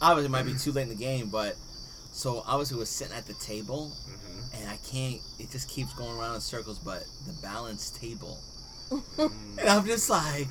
obviously 0.00 0.26
it 0.26 0.30
might 0.30 0.46
be 0.46 0.54
too 0.54 0.72
late 0.72 0.82
in 0.84 0.88
the 0.90 0.94
game, 0.94 1.28
but 1.28 1.56
so 2.12 2.42
obviously 2.46 2.78
we're 2.78 2.84
sitting 2.84 3.16
at 3.16 3.26
the 3.26 3.34
table, 3.34 3.92
Mhm. 4.08 4.60
and 4.60 4.68
I 4.70 4.76
can't. 4.90 5.20
It 5.38 5.50
just 5.50 5.68
keeps 5.68 5.92
going 5.94 6.16
around 6.18 6.36
in 6.36 6.40
circles. 6.40 6.78
But 6.78 7.04
the 7.26 7.32
balance 7.42 7.90
table, 7.90 8.38
and 9.18 9.68
I'm 9.68 9.84
just 9.86 10.08
like, 10.08 10.48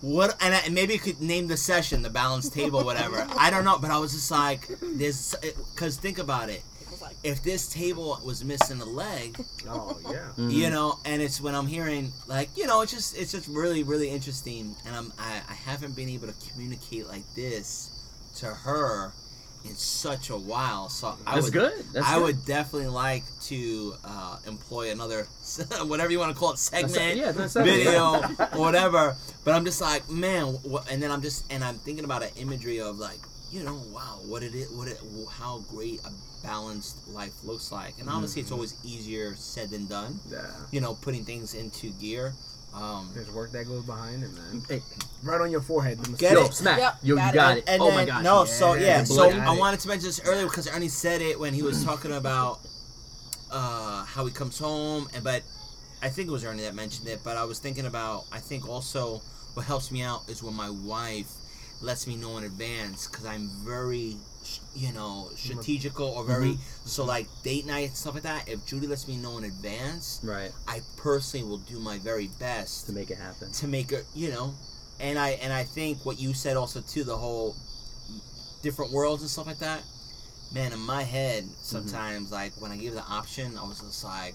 what? 0.00 0.36
And, 0.40 0.54
I, 0.54 0.58
and 0.66 0.74
maybe 0.74 0.94
you 0.94 0.98
could 1.00 1.20
name 1.20 1.48
the 1.48 1.56
session 1.56 2.02
the 2.02 2.10
balance 2.10 2.48
table, 2.48 2.84
whatever. 2.84 3.26
I 3.38 3.50
don't 3.50 3.64
know, 3.64 3.78
but 3.78 3.90
I 3.90 3.98
was 3.98 4.12
just 4.12 4.30
like, 4.30 4.68
there's 4.94 5.34
because 5.74 5.96
think 5.96 6.18
about 6.18 6.48
it. 6.50 6.62
It 6.80 6.90
was 6.90 7.02
like, 7.02 7.16
If 7.24 7.42
this 7.42 7.68
table 7.68 8.18
was 8.24 8.44
missing 8.44 8.80
a 8.80 8.84
leg, 8.84 9.38
Oh 9.68 9.98
yeah. 10.04 10.28
Mhm. 10.36 10.52
you 10.52 10.70
know 10.70 10.98
and 11.04 11.20
it's 11.20 11.40
when 11.40 11.54
i'm 11.54 11.66
hearing 11.66 12.12
like 12.28 12.48
you 12.56 12.66
know 12.66 12.80
it's 12.82 12.92
just 12.92 13.18
it's 13.18 13.32
just 13.32 13.48
really 13.48 13.82
really 13.82 14.08
interesting 14.08 14.74
and 14.86 14.94
i'm 14.96 15.12
i, 15.18 15.40
I 15.48 15.54
haven't 15.54 15.94
been 15.96 16.08
able 16.08 16.28
to 16.28 16.34
communicate 16.50 17.06
like 17.08 17.24
this 17.34 17.90
to 18.36 18.46
her 18.46 19.12
in 19.64 19.74
such 19.74 20.30
a 20.30 20.36
while 20.36 20.88
so 20.88 21.16
i 21.26 21.34
That's 21.34 21.44
would 21.46 21.52
good. 21.52 21.84
That's 21.92 22.06
i 22.06 22.14
good. 22.14 22.22
would 22.22 22.44
definitely 22.46 22.88
like 22.88 23.24
to 23.42 23.94
uh, 24.04 24.38
employ 24.46 24.90
another 24.92 25.26
whatever 25.82 26.10
you 26.10 26.18
want 26.18 26.32
to 26.32 26.38
call 26.38 26.52
it 26.52 26.58
segment 26.58 27.16
yeah, 27.16 27.32
that's 27.32 27.54
video 27.72 28.14
or 28.54 28.58
whatever 28.58 29.16
but 29.44 29.54
i'm 29.54 29.64
just 29.64 29.80
like 29.80 30.08
man 30.08 30.54
wh- 30.70 30.84
and 30.90 31.02
then 31.02 31.10
i'm 31.10 31.22
just 31.22 31.44
and 31.52 31.62
i'm 31.64 31.74
thinking 31.78 32.04
about 32.04 32.22
an 32.22 32.30
imagery 32.36 32.80
of 32.80 32.98
like 32.98 33.18
you 33.50 33.62
know 33.64 33.80
wow 33.92 34.18
what 34.26 34.42
it 34.42 34.54
is 34.54 34.70
what 34.70 34.86
it 34.88 34.98
how 35.30 35.58
great 35.70 36.00
a 36.04 36.10
balanced 36.46 36.96
life 37.08 37.32
looks 37.44 37.72
like 37.72 37.94
and 37.98 38.08
obviously 38.08 38.40
it's 38.40 38.50
Mhm. 38.50 38.54
always 38.54 38.74
easier 38.84 39.34
said 39.34 39.70
than 39.70 39.86
done 39.86 40.20
Yeah. 40.30 40.46
you 40.70 40.80
know, 40.80 40.94
putting 40.94 41.24
things 41.24 41.54
into 41.54 41.90
gear. 41.98 42.32
Um, 42.74 43.10
There's 43.14 43.30
work 43.32 43.50
that 43.52 43.66
goes 43.66 43.84
behind 43.84 44.22
it, 44.22 44.30
man. 44.32 44.62
Hey, 44.68 44.82
Right 45.24 45.40
on 45.40 45.50
your 45.50 45.60
forehead. 45.62 45.98
the 45.98 46.16
Get 46.16 46.32
yo, 46.32 46.44
it. 46.44 46.54
smack. 46.54 46.78
Yep, 46.78 46.94
yo, 47.02 47.16
got 47.16 47.26
you 47.28 47.34
got 47.34 47.58
it. 47.58 47.64
and 47.66 47.82
oh 47.82 47.86
then, 47.86 47.94
my 47.96 48.04
gosh. 48.04 48.22
no, 48.22 48.44
so 48.44 48.74
yeah, 48.74 48.80
yeah, 48.98 49.04
so 49.04 49.14
blood. 49.30 49.34
I 49.38 49.56
wanted 49.56 49.80
to 49.80 49.88
mention 49.88 50.06
this 50.06 50.20
earlier 50.24 50.44
because 50.44 50.68
Ernie 50.68 50.86
said 50.88 51.20
it 51.20 51.40
when 51.40 51.54
he 51.54 51.62
was 51.62 51.84
talking 51.84 52.12
about 52.12 52.60
uh, 53.50 54.04
how 54.04 54.24
he 54.26 54.32
comes 54.32 54.58
home, 54.58 55.08
and 55.14 55.24
but 55.24 55.42
I 56.02 56.08
think 56.08 56.28
it 56.28 56.30
was 56.30 56.44
Ernie 56.44 56.62
that 56.62 56.74
mentioned 56.74 57.08
it. 57.08 57.20
But 57.24 57.36
I 57.36 57.44
was 57.44 57.58
thinking 57.58 57.86
about 57.86 58.26
I 58.30 58.38
think 58.38 58.68
also 58.68 59.22
what 59.54 59.66
helps 59.66 59.90
me 59.90 60.02
out 60.02 60.28
is 60.28 60.42
when 60.42 60.54
my 60.54 60.70
wife 60.70 61.32
lets 61.80 62.06
me 62.06 62.14
know 62.16 62.38
in 62.38 62.44
advance 62.44 63.08
because 63.08 63.24
I'm 63.26 63.48
very 63.64 64.16
you 64.74 64.92
know 64.92 65.28
strategical 65.36 66.06
or 66.08 66.24
very 66.24 66.56
so 66.84 67.04
like 67.04 67.26
date 67.42 67.66
night 67.66 67.96
stuff 67.96 68.14
like 68.14 68.22
that. 68.24 68.48
If 68.48 68.64
Judy 68.66 68.86
lets 68.86 69.06
me 69.08 69.16
know 69.16 69.38
in 69.38 69.44
advance, 69.44 70.20
Right. 70.22 70.52
I 70.66 70.80
personally 70.96 71.46
will 71.48 71.58
do 71.58 71.78
my 71.80 71.98
very 71.98 72.28
best 72.38 72.86
To 72.86 72.92
make 72.92 73.10
it 73.10 73.18
happen. 73.18 73.50
to 73.52 73.66
make 73.66 73.92
it 73.92 74.04
you 74.14 74.30
know 74.30 74.54
and 75.00 75.16
i 75.18 75.30
and 75.42 75.52
i 75.52 75.62
think 75.62 76.04
what 76.04 76.18
you 76.18 76.34
said 76.34 76.56
also 76.56 76.80
too 76.80 77.04
the 77.04 77.16
whole 77.16 77.54
different 78.62 78.92
worlds 78.92 79.22
and 79.22 79.30
stuff 79.30 79.46
like 79.46 79.58
that 79.60 79.82
man 80.52 80.72
in 80.72 80.78
my 80.80 81.02
head 81.04 81.44
sometimes 81.62 82.32
like 82.32 82.52
when 82.60 82.72
i 82.72 82.76
give 82.76 82.94
the 82.94 83.02
option 83.02 83.56
i 83.58 83.62
was 83.62 83.80
just 83.80 84.02
like 84.02 84.34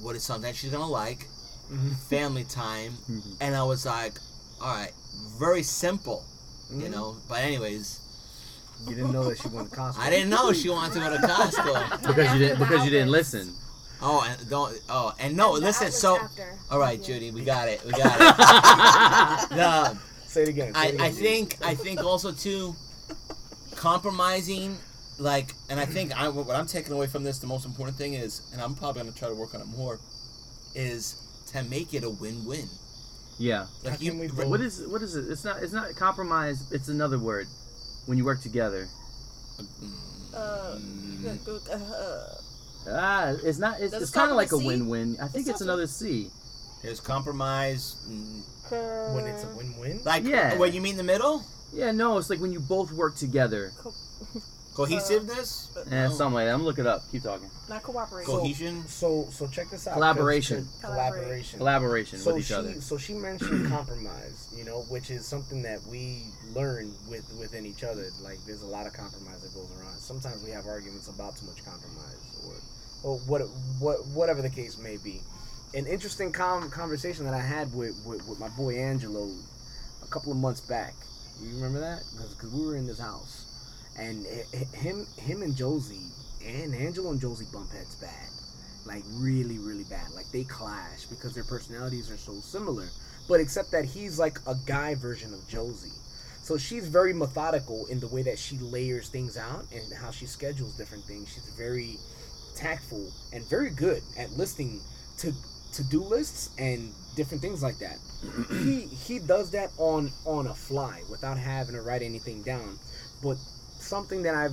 what 0.00 0.14
is 0.14 0.22
something 0.22 0.52
she's 0.54 0.70
gonna 0.70 0.86
like 0.86 1.26
Mhm. 1.72 1.96
family 2.08 2.44
time 2.44 2.92
Mhm. 3.10 3.36
and 3.40 3.54
i 3.56 3.62
was 3.62 3.84
like 3.84 4.14
all 4.60 4.74
right 4.74 4.92
very 5.38 5.62
simple 5.64 6.24
you 6.70 6.88
know 6.88 7.16
but 7.28 7.40
anyways 7.40 7.98
You 8.86 8.94
didn't 8.94 9.12
know 9.12 9.24
that 9.28 9.38
she 9.38 9.48
went 9.48 9.70
to 9.70 9.76
Costco. 9.76 9.98
i 9.98 10.08
didn't 10.10 10.30
know 10.30 10.52
she 10.52 10.70
wanted 10.70 10.94
to 10.94 11.00
go 11.00 11.10
to 11.16 11.22
costco 11.26 12.06
Because 12.06 12.32
you 12.32 12.38
didn't. 12.38 12.58
Because 12.58 12.84
you 12.84 12.90
didn't 12.90 13.10
listen. 13.10 13.52
oh 14.00 14.24
and 14.28 14.48
don't 14.48 14.78
oh 14.88 15.12
and 15.18 15.36
no 15.36 15.56
The 15.58 15.66
listen 15.66 15.90
so 15.90 16.16
after. 16.18 16.56
all 16.70 16.78
right 16.78 16.98
Yeah. 17.00 17.06
judy 17.06 17.30
we 17.32 17.42
got 17.44 17.68
it 17.68 17.84
we 17.84 17.90
got 17.92 19.50
it 19.50 19.50
no 19.56 19.96
Say 20.26 20.42
it 20.42 20.48
again. 20.50 20.74
say 20.74 20.80
I, 20.80 20.86
it 20.92 21.00
I 21.00 21.10
think 21.10 21.56
I 21.64 21.74
think 21.74 22.02
also 22.04 22.32
too 22.32 22.74
compromising 23.76 24.76
like 25.18 25.52
and 25.70 25.80
I 25.80 25.84
think 25.86 26.18
I 26.18 26.28
what 26.28 26.54
I'm 26.54 26.66
taking 26.66 26.92
away 26.92 27.06
from 27.06 27.24
this 27.24 27.38
the 27.38 27.46
most 27.46 27.64
important 27.66 27.96
thing 27.96 28.14
is 28.14 28.42
and 28.52 28.60
I'm 28.62 28.74
probably 28.74 29.02
gonna 29.02 29.12
try 29.16 29.28
to 29.28 29.34
work 29.34 29.54
on 29.54 29.60
it 29.60 29.66
more 29.76 29.98
is 30.74 31.24
to 31.52 31.62
make 31.64 31.94
it 31.94 32.04
a 32.04 32.10
win-win. 32.10 32.68
Yeah. 33.38 33.64
How 33.84 33.90
Like 33.90 34.00
you, 34.02 34.10
can 34.10 34.20
we 34.20 34.26
right- 34.28 34.46
What 34.48 34.60
is 34.60 34.86
what 34.86 35.00
is 35.02 35.16
it? 35.16 35.30
It's 35.30 35.44
not 35.44 35.62
it's 35.62 35.72
not 35.72 35.94
compromise. 35.96 36.70
It's 36.72 36.88
another 36.88 37.18
word. 37.18 37.46
When 38.08 38.16
you 38.16 38.24
work 38.24 38.40
together. 38.40 38.88
Uh, 40.34 40.76
Mm. 40.80 41.60
uh, 41.70 42.90
Ah, 42.90 43.34
it's 43.44 43.58
not. 43.58 43.80
It's, 43.82 43.92
it's 43.92 44.10
kind 44.10 44.30
of 44.30 44.36
like 44.38 44.50
a 44.52 44.56
a 44.56 44.58
C? 44.60 44.66
win-win. 44.66 45.18
I 45.20 45.28
think 45.28 45.46
It 45.46 45.50
it's 45.50 45.60
another 45.60 45.86
C. 45.86 46.30
there's 46.82 47.00
compromise. 47.00 47.96
mm, 48.08 49.14
when 49.14 49.26
it's 49.26 49.44
a 49.44 49.48
win-win. 49.48 50.00
Like, 50.06 50.24
Yeah. 50.24 50.56
what 50.56 50.72
you 50.72 50.80
mean 50.80 50.96
the 50.96 51.02
middle? 51.02 51.44
Yeah, 51.70 51.90
no, 51.92 52.16
it's 52.16 52.30
like 52.30 52.40
when 52.40 52.50
you 52.50 52.60
both 52.60 52.90
work 52.92 53.14
together. 53.16 53.72
Cohesiveness, 54.78 55.76
Eh, 55.76 56.06
No. 56.06 56.08
something 56.14 56.34
like 56.34 56.46
that. 56.46 56.54
I'm 56.54 56.62
gonna 56.64 56.80
it 56.80 56.86
up. 56.86 57.02
Keep 57.10 57.24
talking. 57.24 57.50
not 57.68 57.82
cooperation. 57.82 58.32
cohesion. 58.32 58.84
So 58.86 59.26
so 59.32 59.48
check 59.48 59.70
this 59.70 59.88
out. 59.88 59.94
Collaboration. 59.94 60.68
Collaboration. 60.80 61.58
Collaboration 61.58 62.18
so 62.20 62.34
with 62.34 62.42
each 62.42 62.48
she, 62.48 62.54
other. 62.54 62.80
So 62.80 62.96
she 62.96 63.14
mentioned 63.14 63.68
compromise, 63.76 64.48
you 64.56 64.64
know, 64.64 64.82
which 64.88 65.10
is 65.10 65.26
something 65.26 65.62
that 65.62 65.84
we 65.90 66.22
learn 66.54 66.92
with 67.10 67.26
within 67.40 67.66
each 67.66 67.82
other. 67.82 68.06
Like 68.22 68.38
there's 68.46 68.62
a 68.62 68.66
lot 68.66 68.86
of 68.86 68.92
compromise 68.92 69.40
that 69.42 69.52
goes 69.52 69.68
around. 69.80 69.96
Sometimes 69.98 70.44
we 70.44 70.50
have 70.50 70.66
arguments 70.66 71.08
about 71.08 71.36
too 71.36 71.46
much 71.46 71.64
compromise, 71.64 72.22
or 72.46 72.54
or 73.10 73.18
what 73.26 73.42
what 73.80 74.06
whatever 74.14 74.42
the 74.42 74.50
case 74.50 74.78
may 74.78 74.96
be. 74.96 75.20
An 75.74 75.86
interesting 75.86 76.30
com- 76.32 76.70
conversation 76.70 77.24
that 77.24 77.34
I 77.34 77.40
had 77.40 77.74
with, 77.74 78.00
with 78.06 78.26
with 78.28 78.38
my 78.38 78.48
boy 78.50 78.76
Angelo 78.76 79.28
a 80.04 80.06
couple 80.06 80.30
of 80.30 80.38
months 80.38 80.60
back. 80.60 80.94
You 81.42 81.54
remember 81.56 81.80
that? 81.80 82.02
Because 82.16 82.52
we 82.52 82.64
were 82.64 82.74
in 82.76 82.86
this 82.86 82.98
house, 82.98 83.37
and 83.98 84.24
him 84.74 85.06
him 85.16 85.42
and 85.42 85.56
Josie 85.56 86.10
and 86.44 86.74
Angelo 86.74 87.10
and 87.10 87.20
Josie 87.20 87.46
bump 87.52 87.70
heads 87.72 87.96
bad. 87.96 88.28
Like 88.86 89.02
really 89.14 89.58
really 89.58 89.84
bad. 89.84 90.10
Like 90.14 90.30
they 90.32 90.44
clash 90.44 91.04
because 91.10 91.34
their 91.34 91.44
personalities 91.44 92.10
are 92.10 92.16
so 92.16 92.34
similar. 92.40 92.86
But 93.28 93.40
except 93.40 93.70
that 93.72 93.84
he's 93.84 94.18
like 94.18 94.38
a 94.46 94.54
guy 94.66 94.94
version 94.94 95.34
of 95.34 95.46
josie. 95.48 95.92
So 96.42 96.56
she's 96.56 96.88
very 96.88 97.12
methodical 97.12 97.84
in 97.90 98.00
the 98.00 98.08
way 98.08 98.22
that 98.22 98.38
she 98.38 98.56
layers 98.56 99.10
things 99.10 99.36
out 99.36 99.66
and 99.70 99.92
how 99.92 100.10
she 100.10 100.24
schedules 100.24 100.78
different 100.78 101.04
things. 101.04 101.28
She's 101.34 101.48
very 101.58 101.98
tactful 102.56 103.12
and 103.34 103.44
very 103.50 103.68
good 103.70 104.02
at 104.18 104.30
listing 104.32 104.80
to 105.18 105.32
to-do 105.74 106.02
lists 106.02 106.50
and 106.58 106.90
different 107.16 107.42
things 107.42 107.62
like 107.62 107.78
that. 107.78 107.98
He 108.64 108.80
he 108.86 109.18
does 109.18 109.50
that 109.50 109.70
on 109.76 110.10
on 110.24 110.46
a 110.46 110.54
fly 110.54 111.02
without 111.10 111.38
having 111.38 111.74
to 111.74 111.82
write 111.82 112.02
anything 112.02 112.42
down. 112.42 112.78
But 113.22 113.36
something 113.88 114.22
that 114.22 114.34
i've 114.34 114.52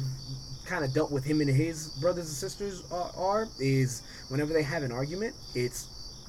kind 0.66 0.84
of 0.84 0.94
dealt 0.94 1.12
with 1.12 1.24
him 1.24 1.42
and 1.42 1.50
his 1.50 1.90
brothers 2.02 2.26
and 2.26 2.36
sisters 2.36 2.84
are, 2.92 3.12
are 3.16 3.48
is 3.60 4.02
whenever 4.30 4.54
they 4.54 4.64
have 4.64 4.84
an 4.84 4.92
argument, 4.92 5.36
it's 5.54 5.88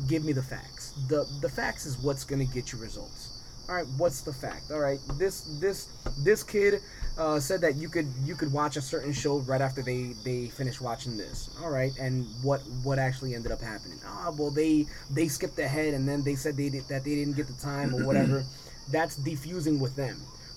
give 0.08 0.24
me 0.24 0.32
the 0.32 0.42
facts. 0.42 0.92
The 1.08 1.26
the 1.40 1.48
facts 1.48 1.86
is 1.86 1.98
what's 1.98 2.24
gonna 2.24 2.44
get 2.44 2.72
you 2.72 2.78
results. 2.78 3.32
All 3.68 3.74
right, 3.74 3.86
what's 3.96 4.20
the 4.20 4.32
fact? 4.32 4.70
All 4.70 4.78
right, 4.78 5.00
this 5.18 5.58
this 5.60 5.88
this 6.18 6.42
kid 6.42 6.80
uh, 7.18 7.40
said 7.40 7.60
that 7.62 7.76
you 7.76 7.88
could 7.88 8.06
you 8.24 8.36
could 8.36 8.52
watch 8.52 8.76
a 8.76 8.82
certain 8.82 9.12
show 9.12 9.38
right 9.40 9.60
after 9.60 9.82
they 9.82 10.12
they 10.24 10.48
finished 10.48 10.80
watching 10.80 11.16
this. 11.16 11.50
All 11.62 11.70
right, 11.70 11.92
and 11.98 12.26
what 12.42 12.60
what 12.84 12.98
actually 12.98 13.34
ended 13.34 13.50
up 13.50 13.60
happening? 13.60 13.98
Ah, 14.06 14.32
well 14.38 14.50
they 14.50 14.86
they 15.10 15.26
skipped 15.28 15.58
ahead 15.58 15.94
and 15.94 16.08
then 16.08 16.22
they 16.22 16.34
said 16.34 16.56
they 16.56 16.68
did, 16.68 16.86
that 16.88 17.04
they 17.04 17.16
didn't 17.16 17.36
get 17.36 17.48
the 17.48 17.60
time 17.60 17.94
or 17.94 18.04
whatever. 18.04 18.44
That's 18.92 19.18
defusing 19.18 19.80
with 19.80 19.96
them. 19.96 20.16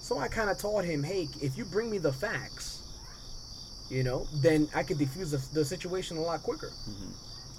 So 0.10 0.18
I 0.18 0.28
kind 0.28 0.49
of 0.49 0.57
told 0.57 0.86
him, 0.86 1.03
hey, 1.03 1.28
if 1.39 1.55
you 1.55 1.66
bring 1.66 1.91
me 1.91 1.99
the 1.99 2.12
facts, 2.12 2.82
you 3.91 4.01
know, 4.01 4.26
then 4.41 4.68
I 4.74 4.82
could 4.82 4.97
defuse 4.97 5.30
the, 5.30 5.53
the 5.53 5.64
situation 5.64 6.18
a 6.18 6.22
lot 6.22 6.41
quicker. 6.41 6.72
Mhm. 6.89 7.12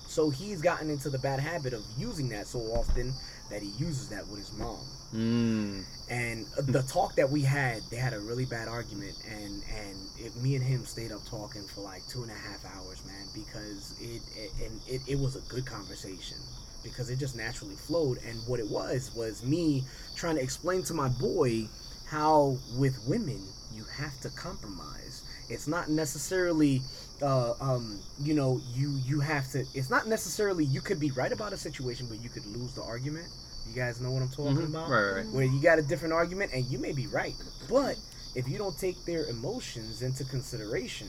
So 0.08 0.30
he's 0.30 0.60
gotten 0.60 0.90
into 0.90 1.10
the 1.10 1.18
bad 1.20 1.38
habit 1.38 1.72
of 1.72 1.84
using 1.96 2.28
that 2.30 2.48
so 2.48 2.58
often 2.74 3.14
that 3.50 3.62
he 3.62 3.68
uses 3.78 4.08
that 4.08 4.26
with 4.26 4.40
his 4.40 4.52
mom. 4.58 4.84
Mm. 5.14 5.84
And 6.10 6.46
the 6.66 6.82
talk 6.82 7.14
that 7.14 7.30
we 7.30 7.42
had, 7.42 7.82
they 7.88 7.98
had 7.98 8.14
a 8.14 8.18
really 8.18 8.46
bad 8.46 8.66
argument, 8.66 9.14
and 9.30 9.62
and 9.72 9.96
it, 10.18 10.34
me 10.42 10.56
and 10.56 10.64
him 10.64 10.84
stayed 10.84 11.12
up 11.12 11.24
talking 11.26 11.62
for 11.72 11.82
like 11.82 12.04
two 12.08 12.22
and 12.24 12.32
a 12.32 12.34
half 12.34 12.64
hours, 12.74 12.98
man, 13.06 13.26
because 13.32 13.94
it, 14.00 14.22
it 14.36 14.50
and 14.66 14.80
it, 14.88 15.02
it 15.06 15.18
was 15.20 15.36
a 15.36 15.40
good 15.42 15.66
conversation 15.66 16.38
because 16.82 17.10
it 17.10 17.20
just 17.20 17.36
naturally 17.36 17.76
flowed. 17.76 18.18
And 18.26 18.36
what 18.48 18.58
it 18.58 18.68
was 18.68 19.14
was 19.14 19.44
me 19.44 19.84
trying 20.16 20.34
to 20.34 20.42
explain 20.42 20.82
to 20.84 20.94
my 20.94 21.08
boy 21.08 21.68
how 22.10 22.56
with 22.76 22.98
women 23.06 23.40
you 23.72 23.84
have 23.96 24.18
to 24.20 24.30
compromise. 24.30 25.22
It's 25.48 25.66
not 25.68 25.88
necessarily, 25.88 26.82
uh, 27.22 27.54
um, 27.60 28.00
you 28.20 28.34
know, 28.34 28.60
you 28.74 28.98
you 29.04 29.20
have 29.20 29.50
to. 29.52 29.64
It's 29.74 29.90
not 29.90 30.06
necessarily 30.08 30.64
you 30.64 30.80
could 30.80 30.98
be 31.00 31.10
right 31.12 31.32
about 31.32 31.52
a 31.52 31.56
situation, 31.56 32.06
but 32.08 32.20
you 32.22 32.28
could 32.28 32.46
lose 32.46 32.72
the 32.74 32.82
argument. 32.82 33.26
You 33.68 33.74
guys 33.74 34.00
know 34.00 34.10
what 34.10 34.22
I'm 34.22 34.28
talking 34.28 34.56
Mhm. 34.56 34.64
about? 34.74 34.90
Right, 34.90 35.02
right, 35.02 35.12
right. 35.24 35.26
where 35.32 35.44
you 35.44 35.60
got 35.62 35.78
a 35.78 35.82
different 35.82 36.12
argument 36.12 36.52
and 36.52 36.64
you 36.66 36.78
may 36.80 36.92
be 36.92 37.06
right 37.06 37.34
but 37.68 37.96
if 38.34 38.48
you 38.48 38.58
don't 38.58 38.76
take 38.76 39.04
their 39.04 39.26
emotions 39.26 40.02
into 40.02 40.24
consideration 40.24 41.06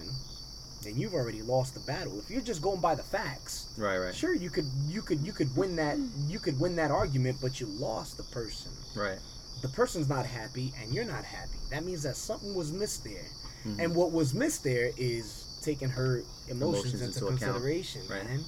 then 0.83 0.95
you've 0.97 1.13
already 1.15 1.41
lost 1.41 1.73
the 1.73 1.79
battle 1.81 2.19
if 2.19 2.29
you're 2.29 2.41
just 2.41 2.61
going 2.61 2.79
by 2.79 2.93
the 2.93 3.01
facts 3.01 3.67
Right, 3.77 3.97
right, 3.97 4.13
sure 4.13 4.35
you 4.35 4.49
could 4.51 4.65
you 4.87 5.01
could 5.01 5.21
you 5.25 5.31
could 5.31 5.55
win 5.55 5.75
that 5.77 5.97
you 6.27 6.37
could 6.39 6.59
win 6.59 6.75
that 6.75 6.91
argument 6.91 7.37
but 7.41 7.59
you 7.59 7.65
lost 7.67 8.17
the 8.17 8.23
person 8.23 8.71
right. 8.95 9.19
The 9.61 9.69
person's 9.69 10.09
not 10.09 10.25
happy 10.25 10.73
and 10.81 10.93
you're 10.93 11.05
not 11.05 11.23
happy 11.23 11.57
that 11.69 11.83
means 11.85 12.03
that 12.03 12.15
something 12.15 12.53
was 12.55 12.71
missed 12.71 13.03
there 13.03 13.25
Mhm. 13.65 13.79
and 13.83 13.95
what 13.95 14.11
was 14.11 14.33
missed 14.33 14.63
there 14.63 14.89
is 14.97 15.45
taking 15.61 15.89
her 15.89 16.23
emotions, 16.49 16.93
Emotions 16.95 17.01
into, 17.01 17.05
into 17.05 17.25
account. 17.27 17.39
consideration 17.41 18.01
Right. 18.09 18.23
man 18.25 18.43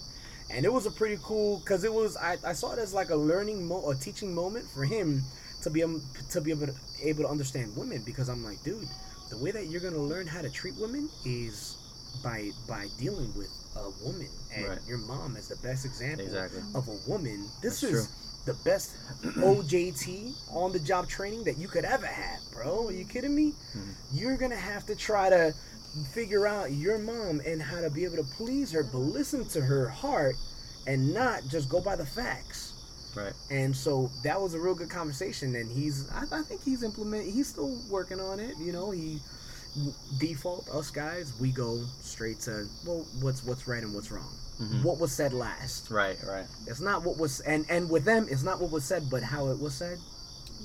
and 0.50 0.66
it 0.66 0.74
was 0.74 0.86
a 0.88 0.92
pretty 0.92 1.20
cool 1.24 1.60
because 1.60 1.84
it 1.84 1.94
was 1.94 2.18
I, 2.18 2.38
I 2.44 2.54
saw 2.54 2.74
it 2.74 2.80
as 2.80 2.94
like 2.94 3.10
a 3.12 3.16
learning 3.16 3.68
mo- 3.68 3.90
a 3.90 3.96
teaching 3.96 4.34
moment 4.34 4.66
for 4.74 4.84
him 4.86 5.22
to 5.62 5.70
be 5.70 5.84
um, 5.84 6.02
to 6.32 6.42
be 6.42 6.52
able 6.52 6.68
to, 6.68 6.74
able 7.04 7.24
to 7.24 7.30
understand 7.30 7.76
women 7.78 8.02
because 8.06 8.28
I'm 8.30 8.44
like 8.44 8.62
dude 8.64 8.88
the 9.30 9.38
way 9.38 9.52
that 9.52 9.68
you're 9.68 9.82
gonna 9.82 9.98
learn 9.98 10.28
how 10.28 10.42
to 10.42 10.50
treat 10.50 10.76
women 10.76 11.10
is 11.26 11.76
by 12.24 12.50
by 12.68 12.88
dealing 13.00 13.32
with 13.36 13.50
a 13.76 13.90
woman 14.04 14.30
and 14.56 14.68
Right. 14.68 14.80
your 14.88 14.98
mom 15.00 15.36
is 15.38 15.48
the 15.48 15.56
best 15.58 15.86
example 15.86 16.26
Exactly. 16.26 16.62
of 16.76 16.88
a 16.88 16.98
woman 17.08 17.48
this 17.62 17.82
That's 17.82 17.94
is 17.94 18.08
the 18.46 18.54
best 18.66 18.96
OJT 19.24 20.34
on 20.52 20.72
the 20.72 20.80
job 20.80 21.08
training 21.08 21.44
that 21.46 21.58
you 21.58 21.68
could 21.68 21.86
ever 21.86 22.06
have 22.06 22.40
bro 22.54 22.88
are 22.88 22.92
you 22.92 23.06
kidding 23.06 23.36
me 23.36 23.54
Mhm. 23.76 23.94
you're 24.12 24.38
gonna 24.38 24.56
have 24.56 24.86
to 24.88 24.96
try 24.96 25.30
to 25.30 25.54
figure 26.12 26.48
out 26.48 26.72
your 26.72 26.98
mom 26.98 27.40
and 27.46 27.62
how 27.62 27.80
to 27.80 27.90
be 27.90 28.04
able 28.04 28.18
to 28.18 28.24
please 28.36 28.72
her, 28.72 28.82
but 28.84 28.98
listen 28.98 29.46
to 29.50 29.62
her 29.62 29.88
heart 29.88 30.36
and 30.88 31.14
not 31.14 31.44
just 31.50 31.70
go 31.70 31.80
by 31.80 31.96
the 31.96 32.06
facts. 32.06 32.74
Right. 33.16 33.34
And 33.52 33.76
so 33.76 34.10
that 34.24 34.42
was 34.42 34.56
a 34.56 34.60
real 34.60 34.74
good 34.74 34.90
conversation, 34.90 35.56
and 35.56 35.70
he's 35.72 36.10
I, 36.10 36.24
I 36.40 36.42
think 36.42 36.64
he's 36.64 36.82
implement 36.82 37.30
he's 37.32 37.48
still 37.48 37.80
working 37.92 38.20
on 38.20 38.40
it. 38.40 38.56
You 38.58 38.72
know, 38.74 38.90
he 38.90 39.22
default 40.20 40.68
us 40.70 40.90
guys 40.90 41.34
we 41.40 41.52
go 41.52 41.84
straight 42.02 42.40
to 42.42 42.68
well 42.88 43.06
what's 43.22 43.44
what's 43.44 43.68
right 43.68 43.84
and 43.84 43.94
what's 43.94 44.10
wrong. 44.12 44.34
Mhm. 44.62 44.84
What 44.84 45.00
was 45.00 45.12
said 45.12 45.34
last. 45.34 45.90
Right, 45.90 46.18
right. 46.28 46.46
It's 46.68 46.80
not 46.82 47.04
what 47.04 47.18
was 47.18 47.40
and 47.42 47.66
and 47.70 47.90
with 47.90 48.06
them 48.06 48.28
it's 48.30 48.44
not 48.44 48.62
what 48.62 48.72
was 48.72 48.84
said, 48.86 49.10
but 49.10 49.24
how 49.24 49.48
it 49.50 49.60
was 49.60 49.74
said. 49.74 49.98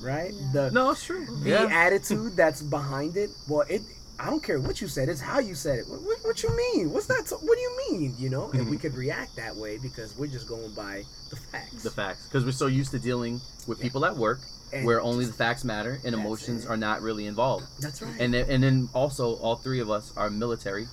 Right? 0.00 0.32
Yeah. 0.32 0.50
The 0.52 0.70
No, 0.70 0.90
it's 0.90 1.04
true. 1.04 1.26
the 1.42 1.50
Yeah. 1.50 1.68
attitude 1.70 2.36
that's 2.36 2.62
behind 2.62 3.16
it. 3.16 3.30
Well, 3.48 3.64
it. 3.68 3.82
I 4.20 4.26
don't 4.30 4.42
care 4.42 4.58
what 4.58 4.80
you 4.80 4.88
said. 4.88 5.08
It's 5.08 5.20
how 5.20 5.38
you 5.38 5.54
said 5.54 5.78
it. 5.78 5.88
What, 5.88 6.02
what, 6.02 6.18
what 6.24 6.42
you 6.42 6.50
mean? 6.56 6.92
What's 6.92 7.06
that? 7.06 7.28
What 7.30 7.54
do 7.56 7.60
you 7.60 7.76
mean? 7.92 8.14
You 8.18 8.30
know, 8.30 8.50
and 8.50 8.68
we 8.68 8.76
could 8.76 8.96
react 8.96 9.36
that 9.36 9.54
way 9.54 9.78
because 9.78 10.16
we're 10.18 10.26
just 10.26 10.48
going 10.48 10.72
by 10.74 11.04
the 11.30 11.36
facts. 11.36 11.82
The 11.84 11.90
facts, 11.90 12.24
because 12.26 12.44
we're 12.44 12.50
so 12.50 12.66
used 12.66 12.90
to 12.90 12.98
dealing 12.98 13.40
with 13.68 13.78
people 13.80 14.04
at 14.04 14.16
work, 14.16 14.40
And 14.72 14.84
where 14.84 15.00
only 15.00 15.24
the 15.24 15.32
facts 15.32 15.62
matter 15.64 16.00
and 16.04 16.14
emotions 16.16 16.64
it. 16.64 16.68
are 16.68 16.76
not 16.76 17.00
really 17.00 17.26
involved. 17.26 17.66
That's 17.80 18.02
right. 18.02 18.12
And 18.20 18.34
then, 18.34 18.50
and 18.50 18.60
then 18.62 18.88
also, 18.92 19.36
all 19.36 19.54
three 19.56 19.78
of 19.78 19.88
us 19.88 20.12
are 20.16 20.28
military, 20.30 20.88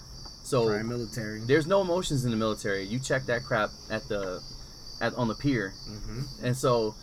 so 0.45 0.67
Prime 0.67 0.87
military. 0.87 1.39
there's 1.41 1.67
no 1.67 1.81
emotions 1.81 2.25
in 2.25 2.31
the 2.31 2.37
military. 2.37 2.83
You 2.83 2.99
check 2.99 3.25
that 3.25 3.43
crap 3.43 3.69
at 3.89 4.07
the, 4.07 4.41
at 5.01 5.13
on 5.15 5.27
the 5.27 5.35
pier, 5.35 5.73
hmm 5.87 6.21
and 6.43 6.55
so 6.55 6.95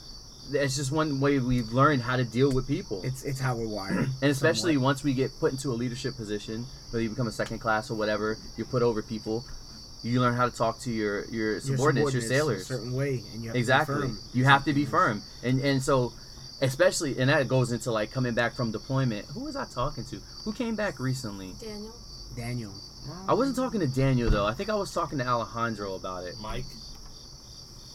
it's 0.53 0.76
just 0.76 0.90
one 0.90 1.20
way 1.20 1.38
we've 1.38 1.68
learned 1.68 2.03
how 2.03 2.16
to 2.16 2.24
deal 2.24 2.51
with 2.53 2.66
people. 2.66 3.01
It's 3.05 3.22
it's 3.24 3.40
how 3.40 3.57
we're 3.57 3.68
wired. 3.68 4.09
and 4.22 4.30
especially 4.30 4.74
somewhat. 4.74 4.86
once 4.86 5.05
we 5.05 5.14
get 5.14 5.30
put 5.38 5.53
into 5.53 5.70
a 5.70 5.74
leadership 5.74 6.16
position, 6.16 6.66
whether 6.90 7.03
you 7.03 7.11
become 7.11 7.26
a 7.28 7.32
second 7.32 7.59
class 7.61 7.90
or 7.90 7.95
whatever, 7.95 8.36
you're 8.57 8.66
put 8.66 8.82
over 8.82 9.03
people. 9.03 9.45
You 10.03 10.20
learn 10.20 10.34
how 10.34 10.49
to 10.49 10.57
talk 10.57 10.80
to 10.80 10.90
your 10.90 11.24
your 11.26 11.61
subordinates, 11.61 12.12
your, 12.12 12.22
a 12.22 12.26
sailors. 12.26 12.66
certain 12.66 12.93
way, 12.93 13.22
and 13.32 13.43
you 13.43 13.49
have 13.49 13.57
exactly. 13.57 13.95
To 13.95 14.01
be 14.01 14.09
firm. 14.09 14.18
You 14.34 14.45
have 14.45 14.64
to 14.64 14.72
be 14.72 14.84
firm, 14.84 15.22
and 15.45 15.61
and 15.61 15.80
so, 15.80 16.12
especially, 16.61 17.18
and 17.20 17.30
that 17.30 17.47
goes 17.47 17.70
into 17.70 17.93
like 17.93 18.11
coming 18.11 18.34
back 18.34 18.55
from 18.55 18.72
deployment. 18.72 19.26
Who 19.26 19.45
was 19.45 19.55
I 19.55 19.64
talking 19.64 20.05
to? 20.07 20.20
Who 20.45 20.53
came 20.53 20.74
back 20.74 20.99
recently? 20.99 21.53
Daniel. 21.61 21.95
Daniel. 22.36 22.74
I 23.29 23.35
wasn't 23.35 23.57
talking 23.57 23.81
to 23.81 23.87
Daniel 23.87 24.31
though. 24.31 24.47
I 24.47 24.55
think 24.55 24.71
I 24.71 24.75
was 24.75 24.93
talking 24.93 25.19
to 25.19 25.27
Alejandro 25.27 25.95
about 25.95 26.25
it. 26.25 26.35
Mike, 26.41 26.65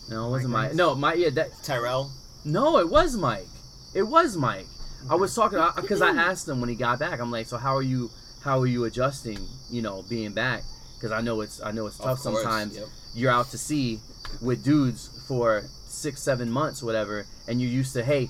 No, 0.09 0.27
it 0.27 0.31
wasn't 0.31 0.53
Mike 0.53 0.69
Mike. 0.69 0.75
No, 0.75 0.95
Mike. 0.95 1.17
Yeah, 1.19 1.29
that. 1.31 1.63
Tyrell. 1.63 2.11
No, 2.45 2.77
it 2.79 2.89
was 2.89 3.15
Mike. 3.17 3.47
It 3.93 4.03
was 4.03 4.37
Mike. 4.37 4.67
I 5.09 5.15
was 5.15 5.33
talking 5.33 5.59
because 5.75 6.01
I 6.01 6.09
asked 6.09 6.47
him 6.47 6.59
when 6.59 6.69
he 6.69 6.75
got 6.75 6.99
back. 6.99 7.19
I'm 7.19 7.31
like, 7.31 7.47
so 7.47 7.57
how 7.57 7.75
are 7.75 7.81
you? 7.81 8.09
How 8.43 8.59
are 8.59 8.65
you 8.65 8.85
adjusting? 8.85 9.39
You 9.69 9.81
know, 9.81 10.03
being 10.09 10.33
back. 10.33 10.63
because 10.97 11.11
I 11.11 11.21
know 11.21 11.41
it's 11.41 11.61
I 11.61 11.71
know 11.71 11.87
it's 11.87 11.97
tough 11.97 12.19
sometimes. 12.19 12.75
yep. 12.77 12.87
You're 13.13 13.31
out 13.31 13.49
to 13.51 13.57
sea 13.57 13.99
with 14.41 14.63
dudes 14.63 15.09
for 15.27 15.63
six, 15.87 16.21
seven 16.21 16.49
months, 16.51 16.83
whatever, 16.83 17.25
and 17.47 17.59
you're 17.61 17.71
used 17.71 17.93
to, 17.93 18.03
hey, 18.03 18.29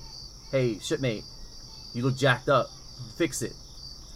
hey, 0.51 0.79
shipmate, 0.79 1.23
you 1.93 2.03
look 2.03 2.15
jacked 2.17 2.47
up, 2.47 2.69
fix 3.17 3.41
it, 3.41 3.53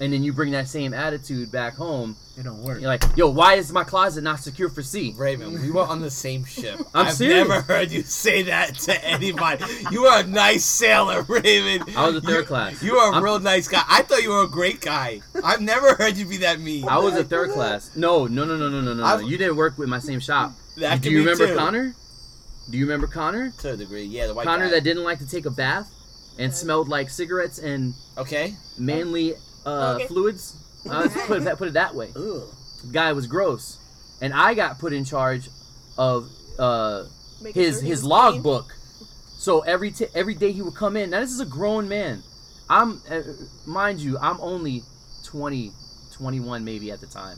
and 0.02 0.12
then 0.12 0.24
you 0.24 0.34
bring 0.34 0.52
that 0.52 0.68
same 0.68 0.94
attitude 0.94 1.52
back 1.52 1.76
home. 1.76 2.18
It 2.38 2.44
don't 2.44 2.62
work. 2.64 2.80
You're 2.82 2.90
like, 2.90 3.04
yo, 3.16 3.30
why 3.30 3.54
is 3.56 3.72
my 3.72 3.84
closet 3.84 4.24
not 4.24 4.40
secure 4.40 4.68
for 4.68 4.82
sea? 4.82 5.14
Raven, 5.18 5.62
we 5.62 5.70
were 5.72 5.84
on 5.84 6.02
the 6.02 6.10
same 6.12 6.44
ship. 6.44 6.80
I'm 6.94 7.06
have 7.06 7.16
serious. 7.16 7.48
never 7.48 7.62
heard 7.62 7.92
you 7.92 8.02
say 8.02 8.44
that 8.44 8.74
to 8.80 9.06
anybody. 9.06 9.64
You 9.92 10.06
are 10.06 10.22
a 10.22 10.28
nice 10.28 10.66
sailor, 10.66 11.22
Raven. 11.24 11.84
I 11.96 12.08
was 12.08 12.16
a 12.18 12.22
third 12.22 12.40
You- 12.40 12.44
class. 12.46 12.82
You 12.84 12.96
are 12.98 13.12
a 13.12 13.16
I'm- 13.16 13.24
real 13.24 13.40
nice 13.40 13.68
guy. 13.68 13.84
I 13.88 14.02
thought 14.02 14.24
you 14.24 14.32
were 14.32 14.44
a 14.44 14.48
great 14.50 14.82
guy. 14.82 15.22
I've 15.44 15.62
never 15.62 15.94
heard 15.96 16.18
you 16.18 16.26
be 16.26 16.38
that 16.38 16.60
mean. 16.60 16.88
I 16.90 16.98
was 16.98 17.16
a 17.16 17.24
third 17.24 17.52
class. 17.52 17.96
No, 17.96 18.26
no, 18.28 18.44
no, 18.44 18.58
no, 18.58 18.70
no, 18.70 18.82
no, 18.82 18.94
no. 18.94 19.04
I've- 19.04 19.24
You 19.26 19.38
didn't 19.38 19.56
work 19.56 19.78
with 19.78 19.88
my 19.90 20.00
same 20.00 20.20
shop. 20.20 20.54
That 20.78 21.02
Do 21.02 21.12
you 21.12 21.18
be 21.18 21.26
remember 21.30 21.48
too. 21.48 21.56
Connor? 21.56 21.96
Do 22.70 22.78
you 22.78 22.86
remember 22.86 23.08
Connor? 23.08 23.52
To 23.60 23.74
a 23.74 23.78
degree, 23.78 24.04
yeah, 24.04 24.28
the 24.28 24.34
white 24.34 24.46
Connor 24.48 24.66
guy. 24.66 24.72
that 24.72 24.84
didn't 24.84 25.04
like 25.04 25.20
to 25.20 25.28
take 25.28 25.46
a 25.46 25.50
bath 25.52 25.92
and 26.40 26.54
smelled 26.54 26.88
like 26.88 27.10
cigarettes 27.10 27.60
and 27.60 27.94
Okay. 28.18 28.56
manly 28.80 29.34
uh, 29.66 29.96
Okay. 29.96 30.08
fluids. 30.08 30.56
Uh, 30.90 31.02
let's 31.02 31.28
put 31.28 31.38
it 31.38 31.44
that 31.44 31.58
put 31.58 31.68
it 31.68 31.74
that 31.74 31.94
way. 31.96 32.12
Ugh. 32.16 32.44
Guy 32.92 33.14
was 33.14 33.28
gross, 33.28 33.78
and 34.22 34.34
I 34.34 34.54
got 34.56 34.80
put 34.80 34.94
in 34.94 35.06
charge 35.06 35.48
of 35.98 36.28
uh, 36.58 37.04
Making 37.42 37.62
his 37.62 37.76
sure 37.76 37.84
his 37.88 38.00
was 38.00 38.04
log 38.06 38.32
clean. 38.34 38.44
book. 38.44 38.74
So 39.38 39.62
every 39.62 39.92
t- 39.92 40.08
every 40.16 40.34
day 40.36 40.52
he 40.52 40.62
would 40.62 40.76
come 40.76 40.98
in. 40.98 41.10
Now 41.12 41.20
this 41.20 41.32
is 41.32 41.40
a 41.40 41.46
grown 41.46 41.88
man. 41.88 42.24
I'm 42.70 43.02
uh, 43.10 43.22
mind 43.68 44.00
you, 44.00 44.18
I'm 44.18 44.40
only 44.40 44.84
20, 45.26 45.72
21 46.14 46.64
maybe 46.64 46.90
at 46.92 47.00
the 47.02 47.08
time, 47.08 47.38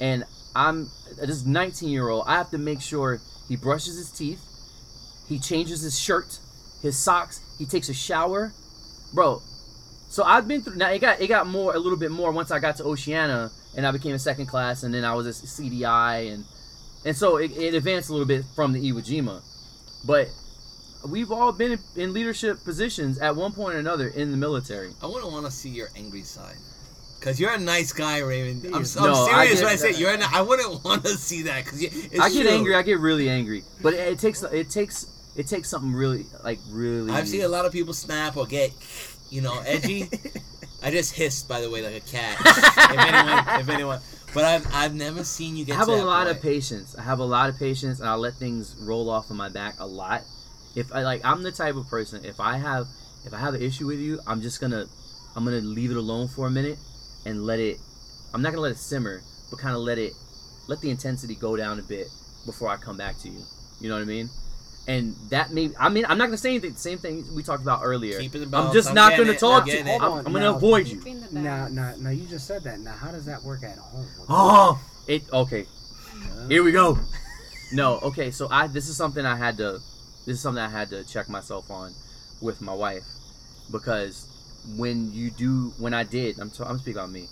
and 0.00 0.24
I'm 0.54 0.88
this 1.20 1.44
19 1.44 1.88
year 1.90 2.08
old. 2.08 2.24
I 2.26 2.36
have 2.36 2.50
to 2.50 2.58
make 2.58 2.80
sure 2.80 3.20
he 3.48 3.56
brushes 3.56 3.96
his 3.98 4.10
teeth, 4.10 4.40
he 5.28 5.38
changes 5.38 5.82
his 5.82 5.98
shirt, 5.98 6.38
his 6.80 6.96
socks, 6.96 7.40
he 7.58 7.66
takes 7.66 7.88
a 7.90 7.94
shower, 7.94 8.52
bro. 9.12 9.42
So 10.12 10.24
I've 10.24 10.46
been 10.46 10.60
through. 10.60 10.76
Now 10.76 10.90
it 10.90 10.98
got 10.98 11.22
it 11.22 11.26
got 11.28 11.46
more 11.46 11.74
a 11.74 11.78
little 11.78 11.98
bit 11.98 12.10
more 12.10 12.32
once 12.32 12.50
I 12.50 12.58
got 12.58 12.76
to 12.76 12.84
Oceana 12.84 13.50
and 13.74 13.86
I 13.86 13.92
became 13.92 14.14
a 14.14 14.18
second 14.18 14.44
class, 14.44 14.82
and 14.82 14.92
then 14.92 15.06
I 15.06 15.14
was 15.14 15.26
a 15.26 15.30
CDI, 15.30 16.34
and 16.34 16.44
and 17.06 17.16
so 17.16 17.38
it, 17.38 17.50
it 17.52 17.72
advanced 17.72 18.10
a 18.10 18.12
little 18.12 18.26
bit 18.26 18.44
from 18.54 18.74
the 18.74 18.92
Iwo 18.92 18.98
Jima, 18.98 19.40
but 20.06 20.28
we've 21.08 21.32
all 21.32 21.50
been 21.50 21.72
in, 21.72 21.78
in 21.96 22.12
leadership 22.12 22.62
positions 22.62 23.20
at 23.20 23.34
one 23.34 23.52
point 23.52 23.74
or 23.74 23.78
another 23.78 24.08
in 24.08 24.30
the 24.30 24.36
military. 24.36 24.92
I 25.02 25.06
wouldn't 25.06 25.32
want 25.32 25.46
to 25.46 25.50
see 25.50 25.70
your 25.70 25.88
angry 25.96 26.24
side. 26.24 26.56
Cause 27.22 27.40
you're 27.40 27.52
a 27.54 27.58
nice 27.58 27.92
guy, 27.92 28.18
Raymond. 28.18 28.66
I'm, 28.66 28.74
I'm 28.74 28.80
No, 28.80 28.84
serious 28.84 29.60
get 29.60 29.64
when 29.64 29.72
I 29.72 29.76
say 29.76 29.92
you're. 29.92 30.12
An, 30.12 30.22
I 30.22 30.42
wouldn't 30.42 30.84
want 30.84 31.04
to 31.04 31.16
see 31.16 31.42
that 31.44 31.64
because 31.64 31.82
I 32.20 32.28
get 32.28 32.46
angry. 32.46 32.74
I 32.74 32.82
get 32.82 32.98
really 32.98 33.30
angry, 33.30 33.62
but 33.80 33.94
it, 33.94 34.00
it 34.08 34.18
takes 34.18 34.42
it 34.42 34.68
takes 34.68 35.06
it 35.36 35.46
takes 35.46 35.68
something 35.68 35.92
really 35.92 36.26
like 36.44 36.58
really. 36.68 37.10
I've 37.12 37.28
seen 37.28 37.42
a 37.42 37.48
lot 37.48 37.64
of 37.64 37.72
people 37.72 37.94
snap 37.94 38.36
or 38.36 38.46
get, 38.46 38.72
you 39.32 39.40
know, 39.40 39.58
edgy. 39.66 40.10
I 40.82 40.90
just 40.90 41.14
hissed, 41.14 41.48
by 41.48 41.60
the 41.60 41.70
way, 41.70 41.82
like 41.82 41.94
a 41.94 42.06
cat. 42.06 42.36
if 42.44 42.98
anyone, 42.98 43.60
if 43.60 43.68
anyone, 43.68 44.00
but 44.34 44.44
I've 44.44 44.66
I've 44.74 44.94
never 44.94 45.24
seen 45.24 45.56
you 45.56 45.64
get. 45.64 45.76
I 45.76 45.78
have 45.78 45.88
a 45.88 46.04
lot 46.04 46.26
of 46.26 46.42
patience. 46.42 46.94
I 46.96 47.02
have 47.02 47.18
a 47.18 47.24
lot 47.24 47.48
of 47.48 47.58
patience, 47.58 48.00
and 48.00 48.08
I 48.08 48.14
let 48.14 48.34
things 48.34 48.76
roll 48.78 49.08
off 49.08 49.30
of 49.30 49.36
my 49.36 49.48
back 49.48 49.76
a 49.78 49.86
lot. 49.86 50.22
If 50.76 50.92
I 50.92 51.02
like, 51.02 51.24
I'm 51.24 51.42
the 51.42 51.52
type 51.52 51.76
of 51.76 51.88
person. 51.88 52.24
If 52.24 52.40
I 52.40 52.58
have, 52.58 52.86
if 53.24 53.32
I 53.32 53.38
have 53.38 53.54
an 53.54 53.62
issue 53.62 53.86
with 53.86 54.00
you, 54.00 54.20
I'm 54.26 54.42
just 54.42 54.60
gonna, 54.60 54.86
I'm 55.34 55.44
gonna 55.44 55.58
leave 55.58 55.90
it 55.90 55.96
alone 55.96 56.28
for 56.28 56.46
a 56.46 56.50
minute, 56.50 56.78
and 57.24 57.44
let 57.46 57.58
it. 57.58 57.78
I'm 58.34 58.42
not 58.42 58.50
gonna 58.50 58.62
let 58.62 58.72
it 58.72 58.78
simmer, 58.78 59.22
but 59.50 59.58
kind 59.58 59.74
of 59.74 59.82
let 59.82 59.98
it, 59.98 60.12
let 60.68 60.80
the 60.80 60.90
intensity 60.90 61.36
go 61.36 61.56
down 61.56 61.78
a 61.78 61.82
bit 61.82 62.08
before 62.44 62.68
I 62.68 62.76
come 62.76 62.98
back 62.98 63.18
to 63.20 63.28
you. 63.28 63.40
You 63.80 63.88
know 63.88 63.94
what 63.94 64.02
I 64.02 64.06
mean? 64.06 64.28
And 64.88 65.14
that 65.30 65.52
may. 65.52 65.70
I 65.78 65.88
mean, 65.88 66.04
I'm 66.08 66.18
not 66.18 66.26
gonna 66.26 66.36
say 66.36 66.50
anything. 66.50 66.74
Same 66.74 66.98
thing 66.98 67.24
we 67.36 67.42
talked 67.44 67.62
about 67.62 67.80
earlier. 67.84 68.18
Keep 68.18 68.34
it 68.34 68.48
I'm 68.52 68.72
just 68.72 68.88
I'm 68.88 68.94
not 68.96 69.16
gonna 69.16 69.30
it. 69.32 69.38
talk 69.38 69.64
to 69.66 69.70
you. 69.70 69.78
I'm, 69.80 70.02
I'm 70.02 70.24
gonna 70.24 70.40
now- 70.40 70.56
avoid 70.56 70.88
you. 70.88 70.96
Keeping 70.98 71.20
the 71.20 71.38
Now, 71.40 71.68
now, 71.68 71.94
now, 71.98 72.10
you 72.10 72.26
just 72.26 72.48
said 72.48 72.64
that. 72.64 72.80
Now, 72.80 72.92
how 72.92 73.12
does 73.12 73.24
that 73.26 73.42
work 73.44 73.62
at 73.62 73.78
home? 73.78 74.06
Oh, 74.28 74.80
it 75.06 75.22
okay. 75.32 75.66
Here 76.48 76.64
we 76.64 76.72
go. 76.72 76.98
No, 77.72 77.98
okay. 78.00 78.32
So 78.32 78.48
I 78.50 78.66
this 78.66 78.88
is 78.88 78.96
something 78.96 79.24
I 79.24 79.36
had 79.36 79.56
to 79.58 79.80
this 80.26 80.36
is 80.36 80.40
something 80.40 80.62
I 80.62 80.68
had 80.68 80.90
to 80.90 81.04
check 81.04 81.28
myself 81.28 81.70
on 81.70 81.94
with 82.40 82.60
my 82.60 82.74
wife 82.74 83.04
because 83.70 84.26
when 84.76 85.12
you 85.12 85.30
do 85.30 85.72
when 85.78 85.94
I 85.94 86.02
did 86.04 86.38
I'm 86.38 86.50
t- 86.50 86.64
I'm 86.64 86.78
speaking 86.78 86.98
about 86.98 87.10
me 87.10 87.28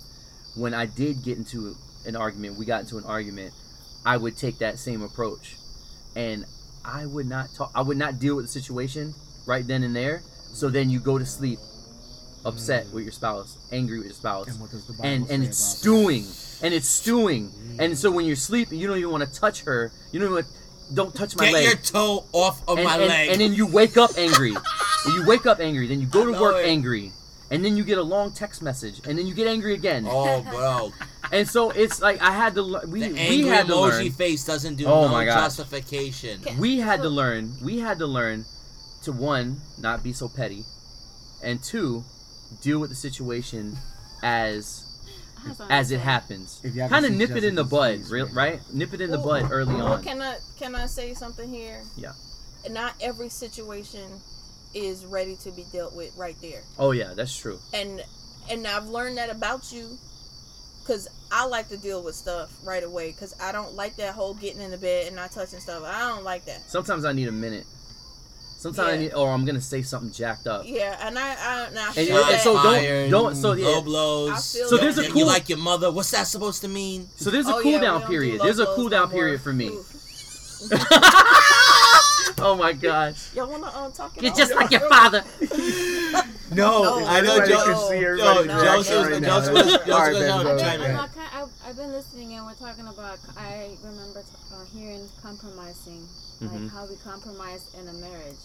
when 0.54 0.72
I 0.74 0.86
did 0.86 1.22
get 1.22 1.36
into 1.36 1.76
an 2.06 2.16
argument 2.16 2.56
we 2.58 2.64
got 2.64 2.80
into 2.82 2.96
an 2.98 3.04
argument 3.04 3.52
I 4.04 4.16
would 4.16 4.36
take 4.36 4.58
that 4.58 4.78
same 4.78 5.02
approach 5.02 5.56
and 6.16 6.44
I 6.84 7.06
would 7.06 7.28
not 7.28 7.48
talk 7.56 7.70
I 7.74 7.82
would 7.82 7.96
not 7.96 8.18
deal 8.18 8.36
with 8.36 8.46
the 8.46 8.50
situation 8.50 9.14
right 9.46 9.66
then 9.66 9.82
and 9.82 9.94
there. 9.94 10.22
So 10.52 10.68
then 10.68 10.90
you 10.90 11.00
go 11.00 11.18
to 11.18 11.26
sleep 11.26 11.58
upset 12.44 12.86
mm. 12.86 12.94
with 12.94 13.04
your 13.04 13.12
spouse 13.12 13.58
angry 13.70 13.98
with 13.98 14.06
your 14.06 14.14
spouse. 14.14 14.48
And 14.48 14.60
what 14.60 14.70
does 14.70 14.86
the 14.86 14.94
Bible 14.94 15.04
and 15.06 15.30
and 15.30 15.44
it's 15.44 15.58
stewing 15.58 16.24
and 16.62 16.74
it's 16.74 16.88
stewing. 16.88 17.50
Mm. 17.50 17.80
And 17.80 17.98
so 17.98 18.10
when 18.10 18.24
you're 18.24 18.36
sleeping 18.36 18.78
you 18.78 18.86
don't 18.86 18.98
even 18.98 19.10
want 19.10 19.24
to 19.24 19.40
touch 19.40 19.62
her. 19.62 19.92
You 20.12 20.20
don't 20.20 20.32
even 20.32 20.44
don't 20.92 21.14
touch 21.14 21.36
my 21.36 21.44
Get 21.44 21.52
leg. 21.54 21.64
your 21.64 21.76
toe 21.76 22.24
off 22.32 22.62
of 22.66 22.78
and, 22.78 22.84
my 22.84 22.96
and- 22.96 23.08
leg. 23.08 23.28
and 23.30 23.40
then 23.40 23.54
you 23.54 23.66
wake 23.66 23.96
up 23.96 24.10
angry. 24.16 24.54
You 25.06 25.24
wake 25.26 25.46
up 25.46 25.60
angry 25.60 25.86
then 25.86 25.98
you 25.98 26.06
go 26.06 26.26
to 26.26 26.38
work 26.38 26.56
it. 26.56 26.68
angry 26.68 27.10
and 27.50 27.64
then 27.64 27.76
you 27.76 27.84
get 27.84 27.98
a 27.98 28.02
long 28.02 28.32
text 28.32 28.62
message 28.62 29.00
and 29.06 29.18
then 29.18 29.26
you 29.26 29.34
get 29.34 29.46
angry 29.46 29.74
again 29.74 30.04
oh, 30.08 30.40
bro, 30.50 30.92
and 31.32 31.48
so 31.48 31.70
it's 31.70 32.00
like 32.00 32.20
i 32.22 32.30
had 32.30 32.54
to 32.54 32.62
lear- 32.62 32.86
we, 32.86 33.00
the 33.00 33.12
we 33.12 33.18
angry 33.18 33.48
had 33.50 33.66
to 33.66 33.72
emoji 33.72 33.90
learn 34.04 34.10
face 34.12 34.44
doesn't 34.44 34.76
do 34.76 34.86
Oh 34.86 35.06
no 35.06 35.08
my 35.08 35.24
gosh. 35.24 35.34
justification. 35.56 36.40
Okay. 36.42 36.56
we 36.58 36.78
had 36.78 37.02
to 37.02 37.08
learn 37.08 37.52
we 37.62 37.78
had 37.80 37.98
to 37.98 38.06
learn 38.06 38.44
to 39.02 39.12
one 39.12 39.60
not 39.78 40.02
be 40.02 40.12
so 40.12 40.28
petty 40.28 40.62
and 41.42 41.62
two 41.62 42.04
deal 42.62 42.78
with 42.78 42.90
the 42.90 42.96
situation 42.96 43.76
as 44.22 44.86
as 45.70 45.90
it 45.90 46.00
happens 46.00 46.60
If 46.62 46.74
you 46.74 46.82
haven't 46.82 47.02
kind 47.02 47.06
of 47.06 47.12
nip 47.18 47.30
it 47.36 47.44
in 47.44 47.54
the 47.54 47.64
bud 47.64 48.00
face, 48.00 48.10
real, 48.10 48.28
right 48.34 48.60
nip 48.74 48.92
it 48.92 49.00
in 49.00 49.10
the 49.10 49.16
bud 49.18 49.48
early 49.50 49.74
Well, 49.74 49.94
on 49.94 50.02
can 50.04 50.20
I 50.20 50.36
can 50.58 50.74
I 50.74 50.84
say 50.86 51.14
something 51.14 51.48
here? 51.48 51.80
Yeah. 51.96 52.12
Not 52.68 52.92
every 53.00 53.30
situation 53.30 54.20
is 54.74 55.04
ready 55.04 55.36
to 55.36 55.50
be 55.50 55.64
dealt 55.72 55.94
with 55.94 56.16
right 56.16 56.36
there, 56.40 56.62
oh 56.78 56.92
yeah 56.92 57.12
that's 57.14 57.36
true 57.36 57.58
and 57.74 58.02
and 58.50 58.66
I've 58.66 58.86
learned 58.88 59.18
that 59.18 59.30
about 59.30 59.72
you, 59.72 59.96
because 60.82 61.06
I 61.30 61.46
like 61.46 61.68
to 61.68 61.76
deal 61.76 62.02
with 62.02 62.16
stuff 62.16 62.50
right 62.64 62.82
away. 62.82 63.12
Because 63.12 63.32
I 63.40 63.52
don't 63.52 63.74
like 63.74 63.94
that 63.96 64.12
whole 64.14 64.34
getting 64.34 64.60
in 64.60 64.72
the 64.72 64.78
bed 64.78 65.06
and 65.06 65.14
not 65.14 65.30
touching 65.30 65.60
stuff. 65.60 65.84
I 65.84 66.08
don't 66.08 66.24
like 66.24 66.46
that. 66.46 66.62
Sometimes 66.68 67.04
I 67.04 67.12
need 67.12 67.28
a 67.28 67.32
minute. 67.32 67.64
Sometimes 68.58 68.88
I 68.88 68.96
need, 68.96 69.12
or 69.14 69.30
I'm 69.30 69.44
gonna 69.44 69.60
say 69.60 69.82
something 69.82 70.10
jacked 70.10 70.48
up. 70.48 70.64
Yeah, 70.66 70.96
and 71.06 71.16
I 71.16 71.28
I, 71.28 71.66
and 71.68 71.78
I 71.78 71.88
And- 71.96 71.98
and 72.08 72.40
so 72.40 72.54
don't- 72.54 72.64
Fired, 72.64 73.10
don't- 73.10 73.36
so, 73.36 73.52
yeah. 73.52 73.66
low 73.68 73.80
blows. 73.82 74.30
I 74.30 74.58
feel 74.58 74.68
So 74.68 74.76
there's 74.78 74.98
a 74.98 75.06
cool- 75.08 75.18
you 75.18 75.26
like 75.26 75.48
your 75.48 75.58
mother. 75.58 75.92
What's 75.92 76.10
that 76.10 76.26
supposed 76.26 76.62
to 76.62 76.68
mean? 76.68 77.08
So 77.18 77.30
there's 77.30 77.46
a 77.46 77.54
Oh, 77.54 77.62
cool 77.62 77.72
yeah, 77.72 77.80
down 77.80 78.00
don't 78.00 78.10
do 78.10 78.14
period. 78.16 78.40
There's 78.40 78.58
a 78.58 78.66
cool 78.66 78.88
down 78.88 79.10
more. 79.10 79.16
period 79.18 79.40
for 79.42 79.52
me. 79.52 79.68
Oof. 82.40 82.46
oh 82.46 82.56
my 82.56 82.72
gosh. 82.72 83.34
Y'all 83.34 83.50
wanna 83.50 83.66
um, 83.76 83.92
talk 83.92 84.16
it 84.16 84.22
You're 84.22 84.32
out? 84.32 84.38
just 84.38 84.54
like 84.54 84.70
your 84.70 84.80
father. 84.88 85.24
No, 86.52 86.82
No, 86.82 87.06
I 87.06 87.20
know 87.20 87.36
everybody 87.36 87.52
Joe. 87.52 87.62
can 87.64 87.76
see 87.88 88.00
Yo, 88.00 88.06
everybody's 88.10 88.46
reaction 88.46 88.74
Joseph, 88.74 89.06
right 89.12 89.22
now. 89.22 89.38
Joseph, 89.40 89.54
Joseph, 89.54 89.88
Alright, 89.88 90.10
was 90.14 90.18
then, 90.18 90.30
on 90.32 90.46
I've 90.48 90.58
been, 90.58 90.82
I'm 90.82 90.94
not 90.94 91.10
I've, 91.32 91.48
I've 91.64 91.76
been 91.76 91.92
listening 91.92 92.32
and 92.34 92.44
we're 92.44 92.54
talking 92.58 92.88
about. 92.88 93.18
I 93.38 93.70
remember 93.84 94.20
t- 94.22 94.34
uh, 94.52 94.64
hearing 94.74 95.06
compromising, 95.22 96.02
Mhm. 96.42 96.50
like 96.50 96.72
how 96.74 96.86
we 96.90 96.96
compromise 97.06 97.70
in 97.78 97.86
a 97.86 97.92
marriage, 98.02 98.42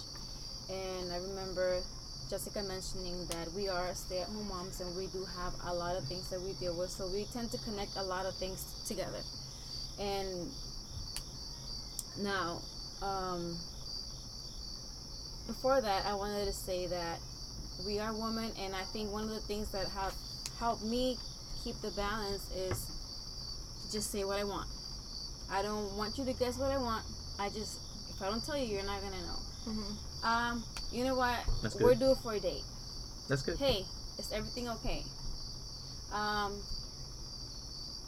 and 0.70 1.12
I 1.12 1.18
remember 1.18 1.82
Jessica 2.30 2.62
mentioning 2.62 3.26
that 3.34 3.52
we 3.58 3.70
are 3.70 3.90
stay-at-home 3.96 4.48
moms 4.50 4.82
and 4.82 4.96
we 4.96 5.08
do 5.08 5.26
have 5.42 5.54
a 5.66 5.74
lot 5.74 5.96
of 5.98 6.06
things 6.06 6.30
that 6.30 6.42
we 6.42 6.54
deal 6.62 6.78
with, 6.78 6.92
so 6.92 7.08
we 7.10 7.26
tend 7.34 7.50
to 7.54 7.58
connect 7.66 7.98
a 7.98 8.04
lot 8.04 8.28
of 8.28 8.36
things 8.38 8.66
together. 8.88 9.22
And 10.00 10.52
now, 12.22 12.62
um, 13.02 13.58
before 15.48 15.82
that, 15.82 16.06
I 16.06 16.14
wanted 16.14 16.46
to 16.46 16.54
say 16.54 16.88
that 16.88 17.20
we 17.86 18.00
are 18.00 18.14
women, 18.14 18.52
and 18.60 18.76
I 18.76 18.84
think 18.84 19.12
one 19.12 19.24
of 19.24 19.30
the 19.30 19.40
things 19.42 19.72
that 19.72 19.88
have 19.90 20.14
helped 20.60 20.84
me 20.84 21.18
keep 21.64 21.80
the 21.82 21.92
balance 21.92 22.50
is 22.56 22.86
to 23.86 23.92
just 23.92 24.12
say 24.12 24.24
what 24.24 24.40
I 24.40 24.44
want. 24.44 24.68
I 25.52 25.62
don't 25.62 25.96
want 25.98 26.18
you 26.18 26.26
to 26.26 26.34
guess 26.34 26.58
what 26.58 26.72
I 26.72 26.78
want. 26.78 27.06
I 27.40 27.50
just, 27.50 27.80
if 28.16 28.22
I 28.22 28.30
don't 28.30 28.44
tell 28.44 28.58
you, 28.58 28.66
you're 28.66 28.86
not 28.86 29.02
gonna 29.02 29.22
know. 29.22 29.40
Mhm. 29.68 30.24
Um, 30.26 30.64
you 30.92 31.04
know 31.04 31.16
what? 31.16 31.38
That's 31.62 31.76
We're 31.76 31.90
good. 31.96 32.00
due 32.00 32.16
for 32.16 32.34
a 32.34 32.40
date. 32.40 32.64
That's 33.28 33.42
good. 33.42 33.58
Hey, 33.58 33.86
is 34.18 34.32
everything 34.32 34.70
okay? 34.70 35.04
Um, 36.14 36.54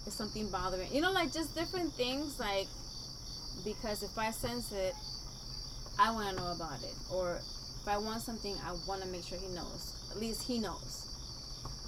is 0.05 0.13
something 0.13 0.47
bothering? 0.49 0.91
You 0.93 1.01
know, 1.01 1.11
like 1.11 1.31
just 1.33 1.53
different 1.55 1.93
things. 1.93 2.39
Like 2.39 2.67
because 3.65 4.03
if 4.03 4.17
I 4.17 4.31
sense 4.31 4.71
it, 4.71 4.93
I 5.99 6.11
want 6.11 6.29
to 6.29 6.35
know 6.43 6.51
about 6.51 6.81
it. 6.83 6.93
Or 7.11 7.35
if 7.81 7.87
I 7.87 7.97
want 7.97 8.21
something, 8.21 8.55
I 8.65 8.73
want 8.87 9.01
to 9.01 9.07
make 9.07 9.23
sure 9.23 9.37
he 9.37 9.47
knows. 9.55 9.93
At 10.11 10.19
least 10.19 10.43
he 10.47 10.59
knows. 10.59 11.03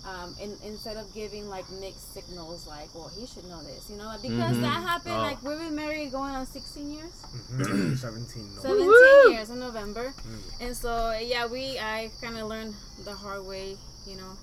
Um, 0.07 0.33
in, 0.41 0.55
instead 0.65 0.95
of 0.95 1.13
giving 1.13 1.49
like 1.49 1.69
mixed 1.71 2.13
signals, 2.13 2.65
like, 2.67 2.87
well, 2.95 3.11
he 3.19 3.27
should 3.27 3.43
know 3.45 3.61
this, 3.63 3.89
you 3.89 3.97
know, 3.97 4.05
like, 4.05 4.21
because 4.21 4.55
Mhm. 4.55 4.61
that 4.61 4.81
happened. 4.81 5.15
Oh. 5.15 5.19
Like, 5.21 5.43
we've 5.43 5.59
been 5.59 5.75
married 5.75 6.11
going 6.11 6.33
on 6.33 6.45
16 6.47 6.89
years. 6.89 7.11
Mhm. 7.51 7.97
17. 7.99 8.55
no. 8.55 8.61
17 8.61 8.87
Woo-woo! 8.87 9.31
years 9.33 9.49
in 9.49 9.59
November. 9.59 10.13
And 10.61 10.75
so 10.75 11.11
yeah, 11.19 11.45
we 11.47 11.77
I 11.77 12.09
kind 12.21 12.37
of 12.37 12.47
learned 12.47 12.75
the 13.03 13.13
hard 13.13 13.45
way, 13.45 13.75
you 14.07 14.15
know. 14.15 14.37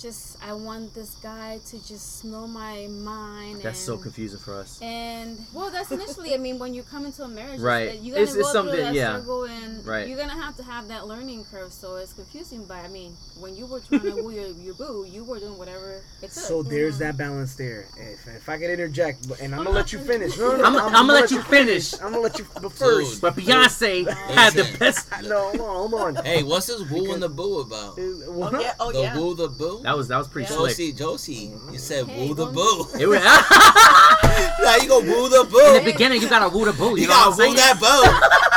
Just 0.00 0.38
I 0.42 0.54
want 0.54 0.94
this 0.94 1.14
guy 1.22 1.58
to 1.68 1.86
just 1.86 2.24
know 2.24 2.46
my 2.46 2.86
mind. 2.90 3.60
That's 3.62 3.78
so 3.78 3.98
confusing 3.98 4.38
for 4.38 4.54
us. 4.54 4.80
And 4.80 5.38
well, 5.52 5.70
that's 5.70 5.90
initially. 5.92 6.32
I 6.32 6.38
mean, 6.38 6.58
when 6.58 6.72
you 6.72 6.82
come 6.82 7.04
into 7.04 7.22
a 7.22 7.28
marriage, 7.28 7.60
Right. 7.60 8.00
You're 8.00 8.14
gonna 8.16 8.22
It's- 8.22 8.34
go 8.34 8.40
it's 8.40 8.50
through 8.52 8.82
that 8.82 8.94
yeah. 8.94 9.10
struggle, 9.10 9.44
and 9.44 9.84
Right. 9.84 10.08
you're 10.08 10.16
gonna 10.16 10.40
have 10.40 10.56
to 10.56 10.62
have 10.62 10.88
that 10.88 11.06
learning 11.06 11.44
curve. 11.50 11.70
So 11.72 11.96
it's 11.96 12.14
confusing. 12.14 12.64
But 12.66 12.78
I 12.78 12.88
mean, 12.88 13.14
when 13.38 13.54
you 13.56 13.66
were 13.66 13.80
trying 13.80 14.00
to 14.02 14.12
woo 14.22 14.30
your, 14.30 14.48
your 14.48 14.74
boo, 14.74 15.06
you 15.10 15.22
were 15.22 15.38
doing 15.38 15.58
whatever 15.58 16.00
it 16.22 16.22
took. 16.22 16.30
So 16.30 16.62
there's 16.62 16.96
that 16.98 17.18
balance 17.18 17.54
there. 17.56 17.86
If, 17.98 18.26
if 18.26 18.48
I 18.48 18.56
could 18.58 18.70
interject, 18.70 19.28
but- 19.28 19.40
and 19.40 19.54
I'm 19.54 19.64
gonna 19.64 19.70
let 19.76 19.92
you 19.92 19.98
finish. 19.98 20.38
No, 20.38 20.52
no, 20.52 20.56
no, 20.62 20.64
I'm- 20.64 20.76
I'm 20.78 21.06
gonna 21.08 21.12
let 21.12 21.30
you 21.30 21.42
finish. 21.42 21.92
I'm 21.94 22.12
gonna 22.12 22.20
let 22.20 22.38
you. 22.38 22.46
But 22.60 22.72
first, 22.72 23.20
But 23.20 23.36
Beyonce 23.36 24.08
had 24.08 24.54
the 24.54 24.62
Listen. 24.62 24.78
best. 24.78 25.08
no, 25.24 25.50
hold 25.50 25.60
on, 25.60 25.90
hold 25.90 26.16
on. 26.18 26.24
Hey, 26.24 26.42
what's 26.42 26.68
this 26.68 26.80
woo 26.90 27.12
and 27.12 27.22
the 27.22 27.28
boo 27.28 27.58
about? 27.60 27.98
Is- 27.98 28.22
Oh 28.30 28.58
yeah, 28.60 28.72
oh 28.80 28.92
the 28.92 29.00
yeah. 29.02 29.18
woo 29.18 29.34
the 29.34 29.48
boo? 29.48 29.82
That 29.90 29.96
was 29.96 30.06
that 30.06 30.18
was 30.18 30.28
pretty 30.28 30.46
Yeah. 30.48 30.56
slick. 30.58 30.76
Josie, 30.76 30.92
mm-hmm. 30.92 30.98
Josie, 30.98 31.72
you 31.72 31.78
said 31.80 32.06
Hey, 32.06 32.28
woo 32.28 32.34
the 32.34 32.46
boo. 32.46 32.86
It 32.96 33.08
was, 33.08 33.18
now 34.62 34.76
you 34.76 34.86
go 34.86 35.00
woo 35.00 35.28
the 35.28 35.44
boo. 35.50 35.58
in 35.66 35.84
the 35.84 35.90
beginning, 35.92 36.22
you 36.22 36.28
gotta 36.28 36.48
woo 36.48 36.64
the 36.64 36.72
boo. 36.72 36.90
You, 36.90 37.02
You 37.02 37.08
know 37.08 37.14
gotta 37.34 37.48
woo 37.48 37.56
that 37.56 37.80
boo. 37.80 38.06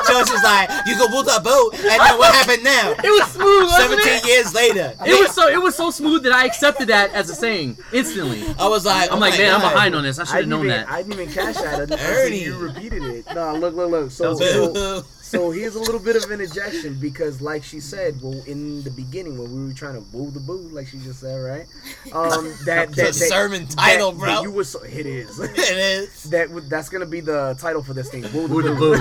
Josie's 0.13 0.43
like, 0.43 0.69
you 0.85 0.95
go 0.95 1.07
woo 1.09 1.23
the 1.23 1.41
boo, 1.43 1.71
and 1.73 1.99
then 1.99 2.17
what 2.19 2.35
happened 2.35 2.63
now? 2.63 2.91
It 3.03 3.09
was 3.09 3.31
smooth, 3.31 3.63
wasn't 3.63 3.99
Seventeen 4.03 4.13
it? 4.13 4.27
years 4.27 4.53
later, 4.53 4.93
It 5.07 5.19
was 5.19 5.33
so 5.33 5.47
it 5.47 5.59
was 5.59 5.75
so 5.75 5.89
smooth 5.89 6.21
that 6.21 6.33
I 6.33 6.45
accepted 6.45 6.89
that 6.89 7.11
as 7.15 7.31
a 7.31 7.35
saying 7.35 7.77
instantly. 7.91 8.45
I 8.59 8.67
was 8.67 8.85
like, 8.85 9.09
I'm 9.09 9.17
oh 9.17 9.19
like, 9.21 9.31
my 9.33 9.37
man, 9.39 9.55
I'm 9.55 9.61
behind 9.61 9.95
on 9.95 10.03
this. 10.03 10.19
I 10.19 10.25
should 10.25 10.35
have 10.35 10.47
known 10.47 10.65
even, 10.67 10.77
that. 10.85 10.87
I 10.91 11.01
didn't 11.01 11.13
even 11.19 11.33
cash 11.33 11.55
that 11.55 11.79
until 11.79 11.97
Ernie. 11.99 12.43
you 12.43 12.57
repeated 12.59 13.01
it. 13.01 13.25
No, 13.33 13.55
look, 13.55 13.73
look, 13.73 13.89
look. 13.89 14.11
So, 14.11 14.35
That 14.35 14.39
was 14.39 14.53
so, 14.53 15.01
Boo. 15.01 15.07
So 15.33 15.49
here's 15.51 15.75
a 15.75 15.79
little 15.79 15.99
bit 15.99 16.15
of 16.15 16.29
an 16.29 16.39
injection 16.41 16.93
because, 16.99 17.41
like 17.41 17.63
she 17.63 17.79
said, 17.79 18.21
well, 18.21 18.41
in 18.45 18.83
the 18.83 18.91
beginning 18.91 19.37
when 19.37 19.51
we 19.51 19.67
were 19.67 19.73
trying 19.73 19.95
to 19.95 20.05
woo 20.15 20.29
the 20.29 20.39
boo, 20.39 20.57
like 20.71 20.87
she 20.87 20.99
just 20.99 21.19
said, 21.21 21.37
right? 21.37 21.65
Um, 22.13 22.53
that 22.65 22.89
It's 22.89 22.95
that, 22.97 23.01
a 23.01 23.05
that 23.05 23.13
sermon 23.13 23.67
title, 23.67 24.11
that- 24.11 24.19
bro. 24.19 24.27
that 24.27 24.43
you 24.43 24.51
were 24.51 24.63
so, 24.63 24.81
it 24.83 25.05
is. 25.05 25.39
it 25.41 25.57
is. 25.57 26.23
that 26.29 26.49
that's 26.69 26.89
gonna 26.89 27.05
be 27.07 27.19
the 27.19 27.55
title 27.59 27.81
for 27.83 27.93
this 27.93 28.09
thing. 28.09 28.21
Woo 28.33 28.47
the 28.47 28.53
Woo 28.53 28.61
the 28.61 28.73
boo. 28.75 28.95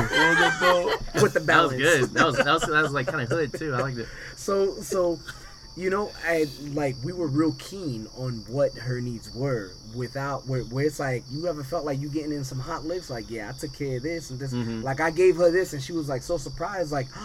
boo. 1.15 1.23
With 1.23 1.35
the 1.35 1.41
balance. 1.41 1.73
That 1.75 1.79
was 1.79 1.79
balance. 1.79 2.07
good. 2.07 2.11
That 2.15 2.27
was 2.27 2.37
that 2.37 2.47
was, 2.47 2.63
that 2.63 2.83
was 2.83 2.93
like 2.93 3.07
kind 3.09 3.21
of 3.23 3.29
hood 3.29 3.53
too. 3.53 3.75
I 3.75 3.81
liked 3.81 3.99
it. 3.99 4.09
So 4.37 4.75
so 4.81 5.19
you 5.77 5.89
know, 5.91 6.11
I 6.27 6.47
like 6.75 6.97
we 7.05 7.13
were 7.13 7.27
real 7.29 7.53
keen 7.59 8.07
on 8.17 8.45
what 8.49 8.73
her 8.75 9.01
needs 9.01 9.35
were 9.35 9.73
without 9.95 10.47
where, 10.47 10.63
where 10.63 10.87
it's 10.87 10.99
like 11.01 11.23
you 11.31 11.47
ever 11.49 11.63
felt 11.65 11.85
like 11.85 12.01
you 12.01 12.09
getting 12.09 12.33
in 12.33 12.45
some 12.45 12.59
hot 12.59 12.85
licks 12.85 13.11
like 13.11 13.31
yeah 13.31 13.51
I 13.55 13.59
took 13.59 13.73
care 13.77 13.97
of 13.99 14.03
this 14.03 14.31
and 14.31 14.39
this 14.39 14.53
Mhm. 14.53 14.83
like 14.83 15.01
I 15.01 15.11
gave 15.11 15.37
her 15.37 15.51
this 15.51 15.73
and 15.73 15.83
she 15.83 15.93
was 15.93 16.09
like 16.09 16.23
so 16.23 16.37
surprised 16.39 16.93
like 16.93 17.09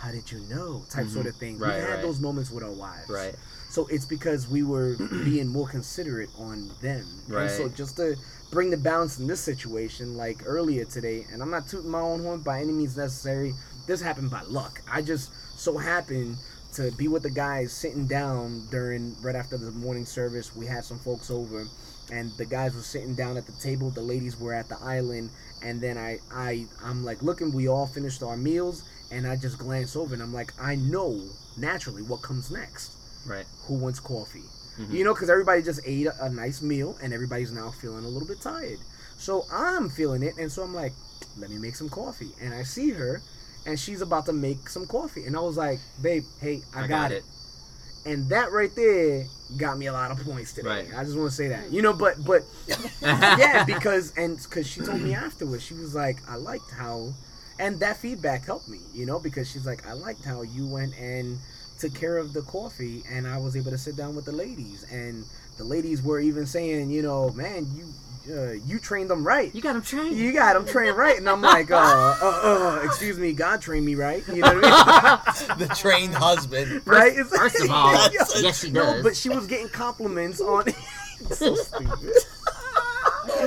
how 0.00 0.10
did 0.12 0.30
you 0.30 0.40
know 0.48 0.84
type 0.90 1.06
Mhm. 1.06 1.12
sort 1.12 1.26
of 1.26 1.36
thing 1.36 1.58
Right, 1.58 1.74
we 1.76 1.80
had 1.80 1.90
right. 1.94 2.02
those 2.02 2.20
moments 2.20 2.50
with 2.50 2.62
our 2.64 2.72
wives 2.72 3.08
Right. 3.08 3.34
so 3.70 3.86
it's 3.86 4.04
because 4.06 4.48
we 4.48 4.62
were 4.62 4.96
being 5.24 5.48
more 5.48 5.68
considerate 5.68 6.30
on 6.38 6.70
them 6.80 7.04
and 7.28 7.50
so 7.50 7.68
just 7.68 7.96
to 7.96 8.16
bring 8.50 8.70
the 8.70 8.76
balance 8.76 9.18
in 9.18 9.26
this 9.26 9.40
situation 9.40 10.16
like 10.16 10.42
earlier 10.46 10.84
today 10.84 11.26
and 11.32 11.42
I'm 11.42 11.50
not 11.50 11.68
tooting 11.68 11.90
my 11.90 12.00
own 12.00 12.22
horn 12.22 12.40
by 12.40 12.60
any 12.60 12.72
means 12.72 12.96
necessary 12.96 13.54
this 13.86 14.00
happened 14.00 14.30
by 14.30 14.42
luck 14.42 14.80
I 14.90 15.02
just 15.02 15.30
so 15.58 15.76
happened 15.76 16.36
to 16.74 16.90
be 16.92 17.08
with 17.08 17.22
the 17.22 17.30
guys 17.30 17.72
sitting 17.72 18.06
down 18.06 18.68
during 18.70 19.16
right 19.22 19.34
after 19.34 19.56
the 19.56 19.70
morning 19.70 20.04
service. 20.04 20.54
We 20.54 20.66
had 20.66 20.84
some 20.84 20.98
folks 20.98 21.30
over, 21.30 21.66
and 22.10 22.32
the 22.32 22.44
guys 22.44 22.74
were 22.74 22.82
sitting 22.82 23.14
down 23.14 23.36
at 23.36 23.46
the 23.46 23.52
table. 23.52 23.90
The 23.90 24.00
ladies 24.00 24.38
were 24.38 24.54
at 24.54 24.68
the 24.68 24.78
island, 24.82 25.30
and 25.62 25.80
then 25.80 25.98
I 25.98 26.18
I 26.32 26.66
I'm 26.82 27.04
like 27.04 27.22
looking. 27.22 27.52
We 27.52 27.68
all 27.68 27.86
finished 27.86 28.22
our 28.22 28.36
meals, 28.36 28.84
and 29.10 29.26
I 29.26 29.36
just 29.36 29.58
glance 29.58 29.96
over, 29.96 30.14
and 30.14 30.22
I'm 30.22 30.34
like, 30.34 30.52
I 30.60 30.76
know 30.76 31.20
naturally 31.56 32.02
what 32.02 32.22
comes 32.22 32.50
next. 32.50 32.92
Right. 33.26 33.44
Who 33.66 33.74
wants 33.74 34.00
coffee? 34.00 34.44
Mhm. 34.78 34.92
You 34.92 35.04
know, 35.04 35.14
because 35.14 35.28
everybody 35.30 35.62
just 35.62 35.80
ate 35.84 36.06
a, 36.06 36.24
a 36.24 36.30
nice 36.30 36.62
meal, 36.62 36.96
and 37.02 37.12
everybody's 37.12 37.52
now 37.52 37.70
feeling 37.70 38.04
a 38.04 38.08
little 38.08 38.28
bit 38.28 38.40
tired. 38.40 38.78
So 39.18 39.44
I'm 39.52 39.90
feeling 39.90 40.22
it, 40.22 40.34
and 40.38 40.50
so 40.50 40.62
I'm 40.62 40.74
like, 40.74 40.92
let 41.36 41.50
me 41.50 41.58
make 41.58 41.74
some 41.74 41.88
coffee. 41.88 42.30
And 42.40 42.54
I 42.54 42.62
see 42.62 42.90
her, 42.90 43.20
and 43.66 43.78
she's 43.78 44.00
about 44.00 44.26
to 44.26 44.32
make 44.32 44.68
some 44.68 44.86
coffee, 44.86 45.24
and 45.24 45.36
I 45.36 45.40
was 45.40 45.56
like, 45.56 45.80
babe, 46.00 46.22
hey, 46.40 46.62
I, 46.74 46.86
got, 46.86 47.10
it. 47.10 47.24
And 48.06 48.28
that 48.28 48.52
right 48.52 48.70
there 48.76 49.26
got 49.56 49.78
me 49.78 49.86
a 49.86 49.92
lot 49.92 50.10
of 50.10 50.18
points 50.24 50.52
today. 50.52 50.68
Right. 50.68 50.88
I 50.96 51.04
just 51.04 51.16
want 51.16 51.30
to 51.30 51.36
say 51.36 51.48
that, 51.48 51.72
you 51.72 51.82
know, 51.82 51.92
but 51.92 52.22
but 52.24 52.44
yeah, 53.02 53.64
because 53.64 54.12
and 54.16 54.36
because 54.36 54.66
she 54.66 54.80
told 54.80 55.00
me 55.00 55.14
afterwards, 55.14 55.62
she 55.62 55.74
was 55.74 55.94
like, 55.94 56.18
I 56.28 56.36
liked 56.36 56.70
how, 56.70 57.12
and 57.58 57.80
that 57.80 57.96
feedback 57.96 58.44
helped 58.44 58.68
me, 58.68 58.80
you 58.92 59.06
know, 59.06 59.18
because 59.18 59.50
she's 59.50 59.66
like, 59.66 59.86
I 59.86 59.92
liked 59.92 60.24
how 60.24 60.42
you 60.42 60.66
went 60.66 60.98
and 60.98 61.38
took 61.78 61.94
care 61.94 62.18
of 62.18 62.32
the 62.32 62.42
coffee, 62.42 63.02
and 63.10 63.26
I 63.26 63.38
was 63.38 63.56
able 63.56 63.70
to 63.70 63.78
sit 63.78 63.96
down 63.96 64.16
with 64.16 64.24
the 64.24 64.32
ladies, 64.32 64.84
and 64.90 65.24
the 65.56 65.64
ladies 65.64 66.02
were 66.02 66.20
even 66.20 66.46
saying, 66.46 66.90
you 66.90 67.02
know, 67.02 67.30
man, 67.30 67.66
you 67.74 67.86
uh, 68.30 68.52
you 68.66 68.78
trained 68.78 69.10
them 69.10 69.26
right. 69.26 69.54
You 69.54 69.60
got 69.62 69.76
him 69.76 69.82
trained. 69.82 70.16
You 70.16 70.32
got 70.32 70.54
them 70.54 70.66
trained 70.66 70.96
right, 70.96 71.16
and 71.16 71.28
I'm 71.28 71.40
like, 71.42 71.70
uh, 71.70 71.76
uh, 71.76 72.20
uh, 72.22 72.80
excuse 72.84 73.18
me, 73.18 73.32
God 73.32 73.60
trained 73.60 73.86
me 73.86 73.94
right, 73.94 74.22
you 74.28 74.42
know 74.42 74.54
what 74.54 74.64
I 74.64 75.46
mean? 75.58 75.58
the 75.68 75.74
trained 75.74 76.14
husband. 76.14 76.82
right? 76.86 77.12
It's- 77.12 77.28
First 77.28 77.60
of 77.62 77.70
all, 77.70 77.92
yes, 78.12 78.34
she 78.34 78.42
does. 78.42 78.72
no, 78.72 78.82
does. 78.94 79.02
but 79.02 79.16
she 79.16 79.28
was 79.28 79.46
getting 79.46 79.68
compliments 79.68 80.40
on. 80.40 80.64
so 81.30 81.54
stupid. 81.54 82.12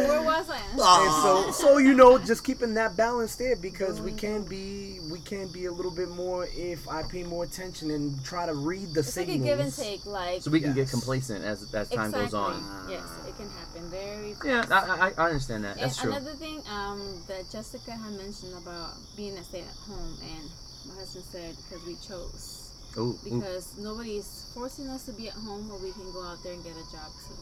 Okay, 0.02 0.10
where 0.10 0.24
was 0.24 0.50
I? 0.50 0.60
And 0.72 0.80
so, 1.24 1.52
so 1.52 1.78
you 1.78 1.94
know, 1.94 2.18
just 2.18 2.44
keeping 2.44 2.74
that 2.76 2.96
balance 2.98 3.36
there 3.36 3.56
because 3.56 4.02
we 4.02 4.12
can 4.12 4.44
be, 4.44 5.00
we 5.12 5.20
can 5.20 5.48
be 5.52 5.66
a 5.66 5.72
little 5.72 5.92
bit 5.92 6.10
more 6.10 6.48
if 6.56 6.88
I 6.88 7.04
pay 7.04 7.24
more 7.24 7.44
attention 7.44 7.92
and 7.92 8.24
try 8.24 8.46
to 8.46 8.54
read 8.54 8.94
the 8.94 9.00
It's 9.02 9.16
like 9.18 9.28
a 9.28 9.32
signals. 9.32 9.50
give 9.50 9.60
and 9.60 9.76
take, 9.76 10.06
like 10.06 10.42
so 10.42 10.52
we 10.52 10.62
can 10.62 10.74
get 10.74 10.90
complacent 10.90 11.44
as 11.44 11.64
as 11.74 11.90
time 11.90 12.08
exactly. 12.14 12.22
goes 12.22 12.34
on. 12.34 12.88
Yes, 12.90 13.04
it 13.28 13.36
can 13.38 13.50
happen 13.50 13.90
very. 13.90 14.36
Yeah. 14.46 14.66
I, 14.70 15.08
I, 15.08 15.14
I 15.18 15.26
understand 15.28 15.64
that. 15.66 15.78
That's 15.78 15.98
true. 15.98 16.12
another 16.12 16.34
thing 16.34 16.62
um, 16.70 17.22
that 17.28 17.50
Jessica 17.52 17.92
had 17.92 18.14
mentioned 18.14 18.54
about 18.62 18.94
being 19.16 19.38
a 19.38 19.44
stay 19.44 19.62
at 19.62 19.76
home, 19.88 20.18
and 20.22 20.50
my 20.88 20.96
husband 20.96 21.26
said 21.32 21.56
because 21.58 21.86
we 21.86 21.96
chose, 21.96 22.72
Ooh, 22.98 23.02
ooh, 23.02 23.20
because 23.24 23.78
nobody's 23.78 24.50
forcing 24.54 24.88
us 24.90 25.06
to 25.06 25.14
be 25.14 25.28
at 25.28 25.34
home, 25.36 25.70
or 25.72 25.78
we 25.80 25.92
can 25.92 26.12
go 26.12 26.24
out 26.24 26.42
there 26.44 26.54
and 26.54 26.64
get 26.64 26.74
a 26.74 26.86
job 26.92 27.12
too. 27.28 27.36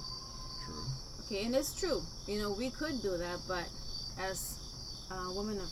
true. 0.66 0.84
Okay, 1.30 1.46
and 1.46 1.56
it's 1.56 1.80
true. 1.80 2.02
You 2.26 2.40
know, 2.40 2.52
we 2.52 2.72
could 2.72 3.04
do 3.04 3.16
that, 3.16 3.38
but 3.48 3.70
as 4.20 4.58
a 5.12 5.32
woman 5.34 5.60
of, 5.60 5.70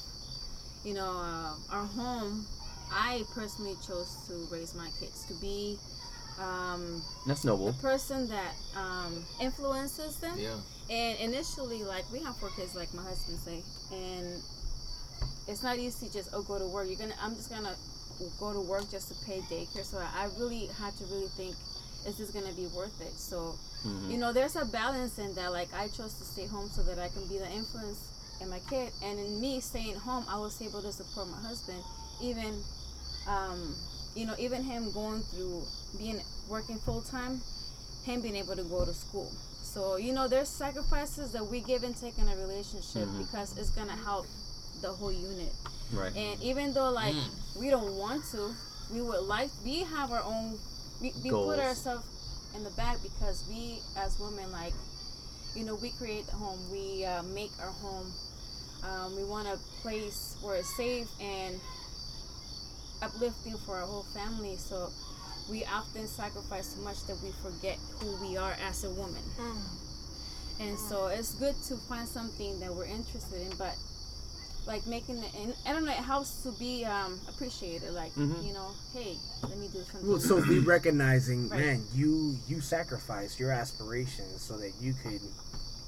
you 0.85 0.93
know, 0.93 1.09
uh, 1.09 1.55
our 1.71 1.85
home, 1.85 2.45
I 2.91 3.23
personally 3.33 3.75
chose 3.85 4.15
to 4.27 4.47
raise 4.53 4.75
my 4.75 4.87
kids 4.99 5.25
to 5.25 5.33
be 5.41 5.79
um, 6.39 7.01
That's 7.25 7.41
the 7.41 7.73
person 7.81 8.27
that 8.27 8.53
um, 8.75 9.25
influences 9.41 10.17
them. 10.17 10.37
Yeah. 10.37 10.53
And 10.89 11.19
initially, 11.19 11.83
like 11.83 12.05
we 12.13 12.19
have 12.19 12.37
four 12.37 12.49
kids, 12.55 12.75
like 12.75 12.93
my 12.93 13.01
husband 13.01 13.39
say, 13.39 13.63
and 13.91 14.41
it's 15.47 15.63
not 15.63 15.79
easy 15.79 16.07
to 16.07 16.13
just 16.13 16.29
oh 16.33 16.43
go 16.43 16.59
to 16.59 16.67
work. 16.67 16.87
You're 16.87 16.99
gonna 16.99 17.17
I'm 17.21 17.35
just 17.35 17.49
gonna 17.49 17.75
go 18.39 18.53
to 18.53 18.61
work 18.61 18.89
just 18.91 19.09
to 19.09 19.25
pay 19.25 19.39
daycare. 19.49 19.83
So 19.83 19.97
I 19.97 20.25
I 20.25 20.29
really 20.37 20.67
had 20.79 20.93
to 20.97 21.05
really 21.05 21.27
think, 21.35 21.55
is 22.05 22.17
this 22.17 22.29
gonna 22.29 22.53
be 22.53 22.67
worth 22.67 23.01
it? 23.01 23.17
So 23.17 23.55
Mhm. 23.87 24.11
you 24.11 24.17
know, 24.17 24.33
there's 24.33 24.55
a 24.55 24.65
balance 24.65 25.17
in 25.17 25.33
that. 25.35 25.51
Like 25.51 25.69
I 25.73 25.87
chose 25.87 26.13
to 26.19 26.23
stay 26.25 26.45
home 26.47 26.69
so 26.69 26.83
that 26.83 26.99
I 26.99 27.09
can 27.09 27.25
be 27.27 27.37
the 27.37 27.49
influence 27.51 27.99
in 28.41 28.49
my 28.49 28.59
kid, 28.69 28.91
and 29.03 29.19
in 29.19 29.39
me 29.41 29.59
staying 29.61 29.95
home, 29.95 30.25
I 30.29 30.37
was 30.39 30.61
able 30.61 30.81
to 30.81 30.91
support 30.91 31.27
my 31.29 31.37
husband, 31.41 31.81
even, 32.21 32.53
um, 33.27 33.75
you 34.15 34.25
know, 34.27 34.35
even 34.37 34.63
him 34.63 34.91
going 34.91 35.21
through 35.31 35.63
being 35.97 36.21
working 36.49 36.77
full 36.79 37.01
time, 37.01 37.41
him 38.05 38.21
being 38.21 38.35
able 38.35 38.55
to 38.55 38.63
go 38.63 38.85
to 38.85 38.93
school. 38.93 39.31
So 39.63 39.97
you 39.97 40.13
know, 40.13 40.27
there's 40.27 40.49
sacrifices 40.49 41.31
that 41.33 41.45
we 41.45 41.59
give 41.61 41.83
and 41.83 41.95
take 41.95 42.17
in 42.17 42.27
a 42.29 42.35
relationship 42.37 43.07
Mhm. 43.07 43.17
because 43.19 43.57
it's 43.57 43.69
gonna 43.71 43.95
help 43.95 44.25
the 44.81 44.91
whole 44.91 45.11
unit. 45.11 45.53
Right. 45.91 46.15
And 46.15 46.41
even 46.41 46.73
though 46.73 46.89
like 46.91 47.15
Mm. 47.15 47.29
we 47.59 47.69
don't 47.69 47.95
want 47.97 48.23
to, 48.31 48.53
we 48.93 49.01
would 49.01 49.21
like 49.23 49.49
we 49.65 49.83
have 49.83 50.11
our 50.11 50.23
own. 50.23 50.57
We, 51.01 51.13
we 51.23 51.29
put 51.29 51.59
ourselves 51.59 52.05
in 52.57 52.63
the 52.63 52.69
back 52.71 52.97
because 53.03 53.45
we 53.47 53.79
as 53.95 54.19
women 54.19 54.51
like, 54.51 54.73
you 55.55 55.63
know, 55.63 55.75
we 55.75 55.91
create 55.91 56.25
the 56.25 56.33
home. 56.33 56.59
We 56.71 57.05
uh, 57.05 57.23
make 57.23 57.51
our 57.61 57.69
home. 57.69 58.11
Um, 58.83 59.15
we 59.15 59.23
want 59.23 59.47
a 59.47 59.57
place 59.81 60.35
where 60.41 60.55
it's 60.55 60.75
safe 60.75 61.07
and 61.21 61.59
uplifting 63.01 63.55
for 63.65 63.75
our 63.77 63.85
whole 63.85 64.05
family. 64.13 64.57
So 64.57 64.89
we 65.49 65.65
often 65.65 66.07
sacrifice 66.07 66.75
so 66.75 66.81
much 66.81 67.05
that 67.07 67.17
we 67.23 67.31
forget 67.43 67.77
who 67.99 68.17
we 68.27 68.37
are 68.37 68.55
as 68.67 68.83
a 68.83 68.89
woman. 68.89 69.23
And 70.59 70.77
so 70.77 71.07
it's 71.07 71.35
good 71.35 71.55
to 71.67 71.77
find 71.87 72.07
something 72.07 72.59
that 72.59 72.73
we're 72.73 72.85
interested 72.85 73.41
in, 73.41 73.55
but 73.57 73.75
like 74.67 74.85
making 74.85 75.17
it, 75.23 75.31
and 75.41 75.53
I 75.65 75.71
don't 75.71 75.85
know, 75.85 75.91
it 75.91 75.97
helps 75.97 76.43
to 76.43 76.51
be 76.51 76.85
um, 76.85 77.19
appreciated. 77.27 77.91
Like 77.93 78.13
Mhm. 78.15 78.45
you 78.45 78.53
know, 78.53 78.71
hey, 78.93 79.17
let 79.49 79.57
me 79.57 79.67
do 79.69 79.79
something. 79.91 80.07
Well, 80.09 80.19
so 80.19 80.45
be 80.45 80.59
recognizing, 80.75 81.49
Right. 81.49 81.59
man, 81.61 81.83
you 81.95 82.35
you 82.47 82.61
sacrificed 82.61 83.39
your 83.39 83.51
aspirations 83.51 84.41
so 84.41 84.57
that 84.57 84.73
you 84.81 84.93
could 84.93 85.21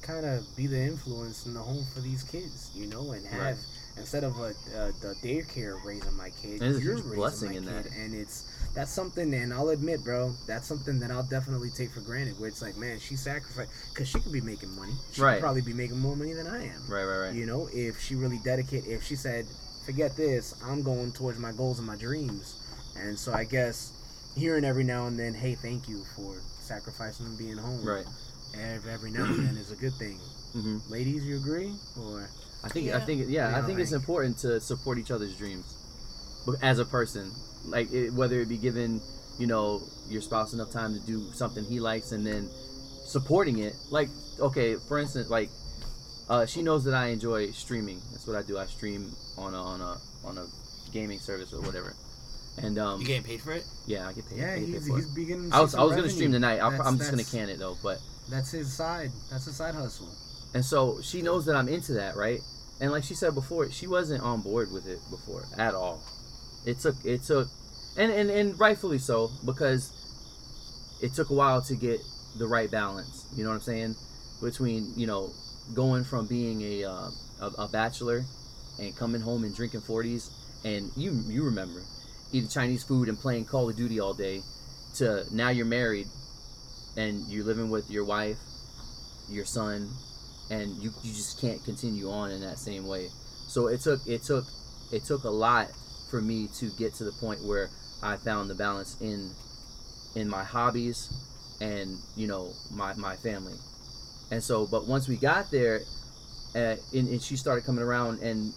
kind 0.01 0.25
of 0.25 0.55
be 0.55 0.65
the 0.65 0.79
influence 0.79 1.45
in 1.45 1.53
the 1.53 1.59
home 1.59 1.85
for 1.93 1.99
these 1.99 2.23
kids, 2.23 2.71
you 2.73 2.87
know, 2.87 3.11
and 3.11 3.25
have 3.27 3.39
Right. 3.57 3.57
instead 3.97 4.23
of 4.23 4.39
a, 4.39 4.55
a 4.75 4.91
the 5.01 5.15
daycare 5.21 5.75
raising 5.83 6.15
my 6.15 6.29
kid, 6.41 6.53
And 6.53 6.61
there's 6.61 6.77
a 6.77 6.81
you're 6.81 6.93
huge 6.95 7.05
raising 7.05 7.15
blessing 7.17 7.49
my 7.49 7.55
in 7.57 7.63
kid, 7.65 7.83
that. 7.85 7.91
and 7.97 8.15
it's 8.15 8.45
that's 8.73 8.91
something, 8.91 9.33
and 9.33 9.53
I'll 9.53 9.69
admit, 9.69 10.03
bro, 10.03 10.33
that's 10.47 10.67
something 10.67 10.99
that 10.99 11.11
I'll 11.11 11.23
definitely 11.23 11.69
take 11.69 11.91
for 11.91 12.01
granted. 12.01 12.39
Where 12.39 12.47
it's 12.49 12.61
like, 12.61 12.77
man, 12.77 12.99
she 12.99 13.15
sacrificed 13.15 13.69
because 13.93 14.07
she 14.07 14.19
could 14.19 14.31
be 14.31 14.41
making 14.41 14.75
money, 14.75 14.93
she 15.11 15.21
Right. 15.21 15.33
could 15.35 15.41
probably 15.41 15.61
be 15.61 15.73
making 15.73 15.99
more 15.99 16.15
money 16.15 16.33
than 16.33 16.47
I 16.47 16.65
am. 16.67 16.85
Right, 16.87 17.03
right, 17.03 17.17
right. 17.27 17.35
You 17.35 17.45
know, 17.45 17.69
if 17.73 17.99
she 18.01 18.15
really 18.15 18.39
dedicate, 18.43 18.85
if 18.85 19.03
she 19.03 19.15
said, 19.15 19.45
"Forget 19.85 20.15
this, 20.15 20.53
I'm 20.63 20.81
going 20.83 21.11
towards 21.11 21.39
my 21.39 21.51
goals 21.51 21.79
and 21.79 21.87
my 21.87 21.95
dreams," 21.95 22.55
and 22.95 23.17
so 23.17 23.33
I 23.33 23.43
guess 23.43 23.91
hearing 24.35 24.63
every 24.63 24.83
now 24.83 25.07
and 25.07 25.19
then, 25.19 25.33
"Hey, 25.33 25.55
thank 25.55 25.87
you 25.89 26.05
for 26.15 26.35
sacrificing 26.61 27.25
and 27.25 27.37
being 27.37 27.57
home," 27.57 27.83
Right. 27.85 28.05
Every, 28.53 28.91
every 28.91 29.11
now 29.11 29.25
and 29.25 29.45
then 29.45 29.57
is 29.57 29.71
a 29.71 29.75
good 29.75 29.93
thing. 29.99 30.19
hmm 30.53 30.77
Ladies, 30.89 31.23
you 31.23 31.35
agree? 31.35 31.71
Or 31.99 32.29
I 32.63 32.69
think 32.69 32.87
I 32.87 32.97
Yeah. 32.97 33.05
think 33.05 33.25
yeah, 33.29 33.47
I 33.47 33.51
Yeah, 33.59 33.65
think 33.65 33.79
it's 33.79 33.91
important 33.91 34.37
to 34.39 34.59
support 34.59 34.97
each 34.97 35.11
other's 35.11 35.35
dreams, 35.37 35.75
as 36.61 36.79
a 36.79 36.85
person, 36.85 37.31
like 37.65 37.91
it, 37.91 38.11
whether 38.13 38.39
it 38.39 38.49
be 38.49 38.57
giving 38.57 39.01
you 39.37 39.47
know 39.47 39.81
your 40.09 40.21
spouse 40.21 40.53
enough 40.53 40.71
time 40.71 40.93
to 40.93 40.99
do 41.05 41.21
something 41.33 41.63
he 41.63 41.79
likes 41.79 42.11
and 42.11 42.25
then 42.25 42.49
supporting 43.05 43.59
it. 43.59 43.73
Like 43.89 44.09
okay, 44.39 44.75
for 44.87 44.99
instance, 44.99 45.29
like 45.29 45.49
uh, 46.29 46.45
she 46.45 46.61
knows 46.61 46.83
that 46.85 46.93
I 46.93 47.07
enjoy 47.07 47.51
streaming. 47.51 47.99
That's 48.11 48.27
what 48.27 48.35
I 48.35 48.43
do. 48.43 48.57
I 48.57 48.65
stream 48.65 49.11
on 49.37 49.53
a 49.53 49.61
on 49.61 49.81
a 49.81 49.97
on 50.25 50.37
a 50.37 50.45
gaming 50.91 51.19
service 51.19 51.53
or 51.53 51.61
whatever. 51.61 51.95
And 52.61 52.77
um, 52.77 52.99
You 52.99 53.07
getting 53.07 53.23
paid 53.23 53.41
for 53.41 53.53
it? 53.53 53.63
yeah, 53.85 54.07
I 54.07 54.13
get 54.13 54.27
paid. 54.29 54.39
yeah, 54.39 54.51
I 54.51 54.59
get 54.59 54.65
paid 54.65 54.73
he's, 54.73 54.87
for 54.87 54.97
it. 54.97 55.01
he's 55.01 55.11
beginning. 55.11 55.49
to 55.51 55.55
I 55.55 55.61
was 55.61 55.75
I 55.75 55.83
was 55.83 55.95
gonna 55.95 56.09
stream 56.09 56.31
tonight. 56.31 56.59
I'll, 56.59 56.81
i'm 56.81 56.97
just 56.97 57.09
gonna 57.09 57.23
can 57.23 57.49
it 57.49 57.57
though, 57.59 57.77
but 57.81 57.99
That's 58.29 58.51
his 58.51 58.71
side. 58.73 59.11
That's 59.31 59.47
a 59.47 59.53
side 59.53 59.75
hustle. 59.75 60.09
And 60.53 60.65
so 60.65 60.99
she 61.01 61.21
knows 61.21 61.45
that 61.45 61.55
I'm 61.55 61.67
into 61.67 61.93
that, 61.93 62.15
right? 62.15 62.41
And 62.81 62.91
like 62.91 63.03
she 63.03 63.13
said 63.13 63.33
before, 63.35 63.71
she 63.71 63.87
wasn't 63.87 64.23
on 64.23 64.41
board 64.41 64.71
with 64.71 64.87
it 64.87 64.99
before 65.09 65.43
at 65.57 65.73
all. 65.73 66.01
It 66.69 66.79
took 66.79 66.95
it 67.03 67.23
took 67.23 67.47
and, 67.97 68.11
and, 68.11 68.29
and 68.29 68.59
rightfully 68.59 68.99
so, 68.99 69.31
because 69.45 69.91
it 71.01 71.13
took 71.13 71.29
a 71.29 71.33
while 71.33 71.61
to 71.63 71.75
get 71.75 71.99
the 72.37 72.47
right 72.47 72.69
balance. 72.69 73.25
You 73.35 73.43
know 73.43 73.49
what 73.49 73.55
I'm 73.55 73.61
saying? 73.61 73.95
Between, 74.41 74.93
you 74.95 75.07
know, 75.07 75.31
going 75.73 76.03
from 76.03 76.27
being 76.27 76.61
a 76.61 76.83
uh, 76.83 77.09
a, 77.41 77.47
a 77.57 77.67
bachelor 77.67 78.23
and 78.79 78.95
coming 78.95 79.21
home 79.21 79.43
and 79.43 79.55
drinking 79.55 79.81
forties 79.81 80.29
and 80.63 80.91
you 80.95 81.11
you 81.27 81.43
remember 81.43 81.81
eating 82.31 82.49
Chinese 82.49 82.83
food 82.83 83.09
and 83.09 83.17
playing 83.17 83.45
Call 83.45 83.69
of 83.69 83.75
Duty 83.75 83.99
all 83.99 84.13
day 84.13 84.41
to 84.95 85.23
now 85.31 85.49
you're 85.49 85.65
married 85.65 86.07
and 86.97 87.25
you're 87.27 87.45
living 87.45 87.69
with 87.69 87.89
your 87.89 88.05
wife, 88.05 88.37
your 89.29 89.45
son, 89.45 89.89
and 90.51 90.71
you, 90.77 90.91
you 91.03 91.13
just 91.13 91.39
can't 91.39 91.63
continue 91.63 92.09
on 92.09 92.31
in 92.31 92.41
that 92.41 92.57
same 92.57 92.85
way. 92.87 93.09
So 93.47 93.67
it 93.67 93.81
took 93.81 94.05
it 94.05 94.23
took 94.23 94.45
it 94.91 95.05
took 95.05 95.23
a 95.23 95.29
lot 95.29 95.69
for 96.09 96.21
me 96.21 96.47
to 96.55 96.69
get 96.71 96.93
to 96.95 97.03
the 97.03 97.11
point 97.13 97.43
where 97.43 97.69
I 98.01 98.17
found 98.17 98.49
the 98.49 98.55
balance 98.55 98.99
in 99.01 99.31
in 100.15 100.27
my 100.27 100.43
hobbies 100.43 101.09
and 101.61 101.97
you 102.15 102.27
know 102.27 102.53
my 102.71 102.93
my 102.95 103.15
family. 103.15 103.55
And 104.31 104.43
so, 104.43 104.67
but 104.67 104.87
once 104.87 105.07
we 105.07 105.15
got 105.15 105.49
there, 105.49 105.81
uh, 106.55 106.75
and, 106.93 107.07
and 107.07 107.21
she 107.21 107.35
started 107.35 107.65
coming 107.65 107.83
around 107.83 108.21
and 108.21 108.53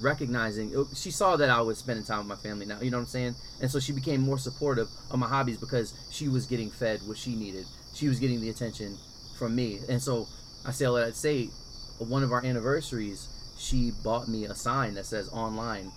recognizing 0.00 0.72
oh, 0.76 0.86
she 0.94 1.10
saw 1.10 1.36
that 1.36 1.50
I 1.50 1.60
was 1.60 1.78
spending 1.78 2.04
time 2.04 2.18
with 2.18 2.28
my 2.28 2.36
family 2.36 2.64
now 2.64 2.80
you 2.80 2.90
know 2.90 2.98
what 2.98 3.02
I'm 3.02 3.08
saying? 3.08 3.34
And 3.60 3.70
so 3.70 3.80
she 3.80 3.92
became 3.92 4.20
more 4.20 4.38
supportive 4.38 4.88
of 5.10 5.18
my 5.18 5.26
hobbies 5.26 5.56
because 5.56 5.92
she 6.10 6.28
was 6.28 6.46
getting 6.46 6.70
fed 6.70 7.00
what 7.06 7.18
she 7.18 7.34
needed. 7.34 7.66
She 7.94 8.08
was 8.08 8.20
getting 8.20 8.40
the 8.40 8.48
attention 8.48 8.96
from 9.38 9.56
me. 9.56 9.80
And 9.88 10.00
so 10.00 10.26
I 10.64 10.70
say 10.70 10.84
that 10.84 11.06
to 11.06 11.12
say 11.12 11.50
one 11.98 12.22
of 12.22 12.30
our 12.30 12.44
anniversaries 12.44 13.28
she 13.58 13.90
bought 14.04 14.28
me 14.28 14.44
a 14.44 14.54
sign 14.54 14.94
that 14.94 15.04
says 15.04 15.28
online 15.30 15.90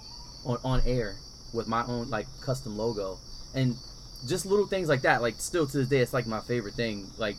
on, 0.45 0.57
on 0.63 0.81
air 0.85 1.15
with 1.53 1.67
my 1.67 1.83
own 1.85 2.09
like 2.09 2.27
custom 2.41 2.77
logo 2.77 3.17
and 3.53 3.75
just 4.27 4.45
little 4.45 4.67
things 4.67 4.87
like 4.87 5.01
that 5.01 5.21
like 5.21 5.35
still 5.37 5.67
to 5.67 5.77
this 5.79 5.87
day 5.87 5.99
it's 5.99 6.13
like 6.13 6.27
my 6.27 6.39
favorite 6.41 6.75
thing 6.75 7.07
like 7.17 7.35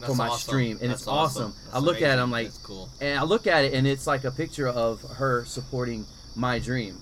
That's 0.00 0.14
my 0.16 0.28
awesome. 0.28 0.48
stream, 0.48 0.78
and 0.80 0.90
That's 0.90 1.02
it's 1.02 1.08
awesome. 1.08 1.54
That's 1.64 1.74
I 1.74 1.78
look 1.78 2.02
at 2.02 2.18
it. 2.18 2.22
I'm 2.22 2.30
like, 2.30 2.46
That's 2.46 2.58
cool. 2.58 2.88
and 3.00 3.18
I 3.18 3.24
look 3.24 3.46
at 3.46 3.64
it 3.64 3.74
and 3.74 3.86
it's 3.86 4.06
like 4.06 4.24
a 4.24 4.30
picture 4.30 4.68
of 4.68 5.02
her 5.18 5.44
supporting 5.44 6.06
my 6.36 6.58
dream. 6.60 6.96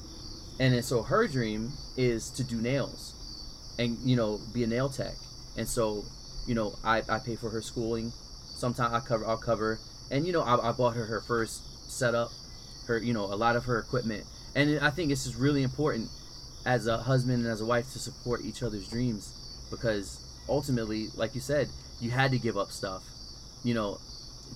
And 0.59 0.73
then 0.73 0.83
so 0.83 1.03
her 1.03 1.29
dream 1.29 1.73
is 1.97 2.31
to 2.31 2.45
do 2.45 2.61
nails 2.61 3.13
and 3.79 3.99
you 3.99 4.17
know 4.17 4.41
be 4.55 4.65
a 4.65 4.67
nail 4.67 4.89
tech. 4.89 5.13
And 5.59 5.69
so, 5.69 6.05
you 6.47 6.55
know, 6.55 6.75
I, 6.85 7.03
I 7.09 7.19
pay 7.19 7.37
for 7.37 7.51
her 7.51 7.61
schooling. 7.63 8.13
Sometimes 8.57 8.95
I 8.95 9.01
cover 9.01 9.27
I'll 9.27 9.37
cover 9.37 9.79
and 10.11 10.27
you 10.27 10.33
know 10.33 10.41
I, 10.43 10.71
I 10.71 10.73
bought 10.73 10.95
her 10.97 11.05
her 11.07 11.21
first 11.21 11.91
setup, 11.91 12.31
her 12.87 12.97
you 12.99 13.13
know 13.13 13.25
a 13.25 13.37
lot 13.37 13.57
of 13.57 13.65
her 13.67 13.79
equipment. 13.79 14.25
And 14.57 14.81
I 14.81 14.89
think 14.89 15.13
it's 15.13 15.25
just 15.25 15.37
really 15.37 15.63
important 15.63 16.09
as 16.65 16.87
a 16.87 16.97
husband 16.97 17.45
and 17.45 17.47
as 17.47 17.61
a 17.61 17.67
wife 17.67 17.93
to 17.93 17.99
support 17.99 18.41
each 18.43 18.63
other's 18.63 18.89
dreams 18.89 19.67
because 19.71 20.19
ultimately, 20.49 21.09
like 21.15 21.35
you 21.35 21.43
said, 21.43 21.69
you 22.01 22.11
had 22.11 22.31
to 22.31 22.39
give 22.39 22.57
up 22.57 22.73
stuff, 22.73 23.05
you 23.63 23.75
know, 23.75 23.99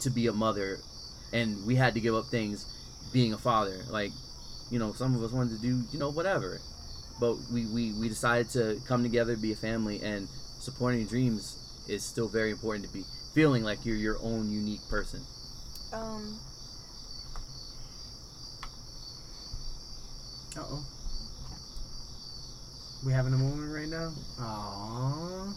to 0.00 0.08
be 0.08 0.26
a 0.26 0.32
mother, 0.32 0.78
and 1.34 1.66
we 1.66 1.76
had 1.76 1.92
to 1.94 2.00
give 2.00 2.14
up 2.14 2.24
things 2.26 2.64
being 3.12 3.34
a 3.34 3.38
father. 3.38 3.76
Like, 3.90 4.12
you 4.70 4.78
know, 4.78 4.94
some 4.94 5.14
of 5.14 5.22
us 5.22 5.32
wanted 5.32 5.56
to 5.56 5.62
do, 5.62 5.82
you 5.92 5.98
know, 5.98 6.10
whatever, 6.10 6.60
but 7.20 7.36
we 7.52 7.66
we, 7.66 7.92
we 7.92 8.08
decided 8.08 8.48
to 8.50 8.80
come 8.88 9.02
together, 9.02 9.36
be 9.36 9.52
a 9.52 9.56
family, 9.56 10.00
and 10.02 10.28
supporting 10.58 11.04
dreams 11.06 11.84
is 11.88 12.02
still 12.02 12.28
very 12.28 12.50
important 12.50 12.86
to 12.86 12.92
be 12.92 13.04
feeling 13.34 13.64
like 13.64 13.84
you're 13.84 13.96
your 13.96 14.16
own 14.22 14.50
unique 14.50 14.86
person. 14.88 15.20
Um, 15.92 16.38
Uh 20.56 20.62
oh. 20.62 20.84
We 23.04 23.12
having 23.12 23.32
a 23.32 23.36
moment 23.38 23.72
right 23.74 23.88
now? 23.88 24.12
Aww. 24.38 25.54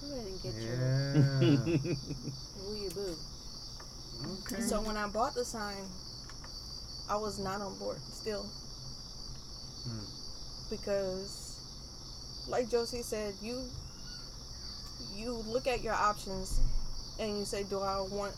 Go 0.00 0.12
ahead 0.12 0.26
and 0.26 0.42
get 0.42 0.54
your 0.54 0.74
Yeah. 0.74 1.94
woo 2.66 2.76
you 2.76 2.90
boo. 2.90 3.16
okay. 4.52 4.60
so 4.62 4.80
when 4.82 4.96
I 4.96 5.06
bought 5.08 5.34
the 5.34 5.44
sign, 5.44 5.84
I 7.08 7.16
was 7.16 7.38
not 7.38 7.60
on 7.60 7.78
board 7.78 7.98
still. 8.12 8.42
Hmm. 9.84 10.04
Because, 10.70 11.60
like 12.48 12.68
Josie 12.68 13.02
said, 13.02 13.34
you 13.40 13.62
you 15.14 15.32
look 15.46 15.66
at 15.66 15.82
your 15.82 15.94
options 15.94 16.60
and 17.20 17.38
you 17.38 17.44
say, 17.44 17.62
"Do 17.62 17.80
I 17.80 18.00
want?" 18.00 18.34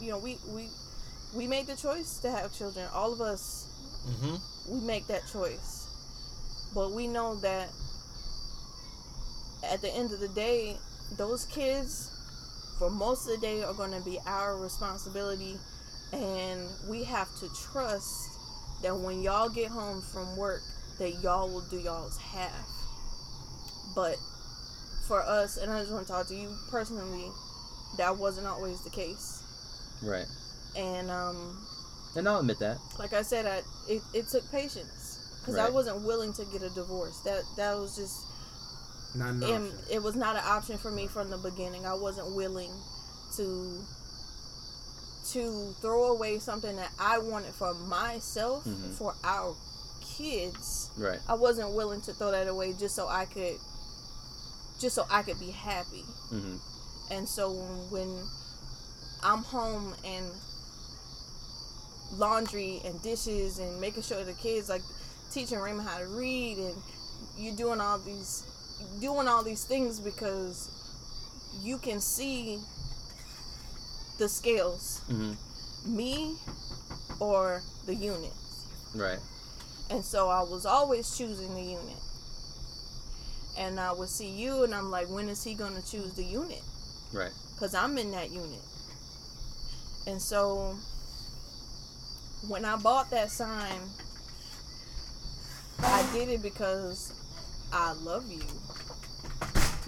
You 0.00 0.10
know, 0.12 0.18
we 0.18 0.38
we 0.48 0.68
we 1.34 1.46
made 1.46 1.66
the 1.66 1.76
choice 1.76 2.18
to 2.20 2.30
have 2.30 2.52
children. 2.52 2.88
All 2.92 3.12
of 3.12 3.20
us 3.20 3.68
Mm-hmm. 4.02 4.34
We 4.68 4.80
make 4.80 5.06
that 5.08 5.22
choice. 5.32 5.86
But 6.74 6.92
we 6.92 7.06
know 7.06 7.36
that 7.36 7.68
at 9.70 9.80
the 9.80 9.92
end 9.94 10.12
of 10.12 10.20
the 10.20 10.28
day, 10.28 10.76
those 11.16 11.44
kids, 11.46 12.10
for 12.78 12.90
most 12.90 13.28
of 13.28 13.40
the 13.40 13.46
day, 13.46 13.62
are 13.62 13.74
going 13.74 13.92
to 13.92 14.04
be 14.04 14.18
our 14.26 14.56
responsibility. 14.56 15.56
And 16.12 16.60
we 16.88 17.04
have 17.04 17.28
to 17.40 17.48
trust 17.72 18.30
that 18.82 18.96
when 18.96 19.22
y'all 19.22 19.48
get 19.48 19.68
home 19.68 20.02
from 20.02 20.36
work, 20.36 20.60
that 20.98 21.22
y'all 21.22 21.48
will 21.48 21.64
do 21.70 21.78
y'all's 21.78 22.18
half. 22.18 22.68
But 23.94 24.16
for 25.06 25.22
us, 25.22 25.56
and 25.56 25.70
I 25.70 25.80
just 25.80 25.92
want 25.92 26.06
to 26.06 26.12
talk 26.12 26.26
to 26.28 26.34
you 26.34 26.54
personally, 26.70 27.30
that 27.98 28.16
wasn't 28.16 28.46
always 28.46 28.82
the 28.82 28.90
case. 28.90 29.42
right. 30.02 30.26
And 30.76 31.10
um, 31.10 31.66
And 32.16 32.28
I'll 32.28 32.40
admit 32.40 32.58
that. 32.58 32.78
like 32.98 33.12
I 33.14 33.22
said, 33.22 33.46
I, 33.46 33.62
it, 33.90 34.02
it 34.14 34.28
took 34.28 34.50
patience 34.52 35.36
because 35.40 35.56
I 35.56 35.70
wasn't 35.70 36.02
willing 36.02 36.32
to 36.34 36.44
get 36.52 36.62
a 36.62 36.68
divorce. 36.70 37.18
That 37.24 37.42
that 37.56 37.76
was 37.78 37.96
just 37.96 38.20
Not 39.16 39.30
an 39.30 39.42
and 39.42 39.66
option. 39.72 39.78
it 39.90 40.02
was 40.02 40.14
not 40.14 40.36
an 40.36 40.42
option 40.44 40.78
for 40.78 40.90
me 40.90 41.06
from 41.06 41.30
the 41.30 41.38
beginning. 41.38 41.86
I 41.86 41.94
wasn't 41.94 42.34
willing 42.36 42.70
to 43.36 43.80
to 45.32 45.74
throw 45.80 46.10
away 46.12 46.38
something 46.38 46.76
that 46.76 46.90
I 46.98 47.18
wanted 47.18 47.54
for 47.54 47.72
myself 47.74 48.64
Mhm. 48.64 48.92
for 48.94 49.14
our 49.24 49.54
kids. 50.00 50.90
Right. 50.98 51.20
I 51.28 51.34
wasn't 51.34 51.70
willing 51.74 52.00
to 52.02 52.12
throw 52.12 52.30
that 52.32 52.48
away 52.48 52.72
just 52.74 52.94
so 52.94 53.08
I 53.08 53.24
could 53.26 53.56
just 54.80 54.96
so 54.96 55.06
I 55.08 55.22
could 55.22 55.38
be 55.38 55.50
happy. 55.52 56.04
hmm 56.30 56.56
And 57.10 57.28
so 57.28 57.52
when 57.90 58.08
I'm 59.22 59.44
home 59.44 59.94
and 60.04 60.26
laundry 62.18 62.80
and 62.84 63.00
dishes 63.02 63.58
and 63.58 63.80
making 63.80 64.02
sure 64.02 64.22
the 64.24 64.32
kids 64.34 64.68
like 64.68 64.82
teaching 65.30 65.58
Raymond 65.58 65.88
how 65.88 65.98
to 65.98 66.06
read 66.06 66.58
and 66.58 66.74
you're 67.38 67.56
doing 67.56 67.80
all 67.80 67.98
these 67.98 68.44
doing 69.00 69.28
all 69.28 69.42
these 69.42 69.64
things 69.64 69.98
because 70.00 70.70
you 71.62 71.78
can 71.78 72.00
see 72.00 72.58
the 74.18 74.28
scales. 74.28 75.00
hmm 75.08 75.32
Me 75.86 76.36
or 77.20 77.62
the 77.86 77.94
unit. 77.94 78.32
Right. 78.94 79.18
And 79.90 80.04
so 80.04 80.28
I 80.28 80.42
was 80.42 80.64
always 80.66 81.16
choosing 81.16 81.54
the 81.54 81.62
unit. 81.62 81.96
And 83.58 83.78
I 83.78 83.92
would 83.92 84.08
see 84.08 84.28
you, 84.28 84.64
and 84.64 84.74
I'm 84.74 84.90
like, 84.90 85.08
when 85.10 85.28
is 85.28 85.44
he 85.44 85.54
going 85.54 85.74
to 85.74 85.82
choose 85.82 86.14
the 86.14 86.24
unit? 86.24 86.62
Right. 87.12 87.32
Because 87.54 87.74
I'm 87.74 87.98
in 87.98 88.10
that 88.12 88.30
unit. 88.30 88.62
And 90.06 90.20
so 90.20 90.74
when 92.48 92.64
I 92.64 92.76
bought 92.76 93.10
that 93.10 93.30
sign, 93.30 93.80
I 95.80 96.08
did 96.12 96.28
it 96.28 96.42
because 96.42 97.12
I 97.72 97.92
love 97.92 98.30
you. 98.30 98.42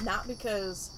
Not 0.04 0.26
because 0.26 0.90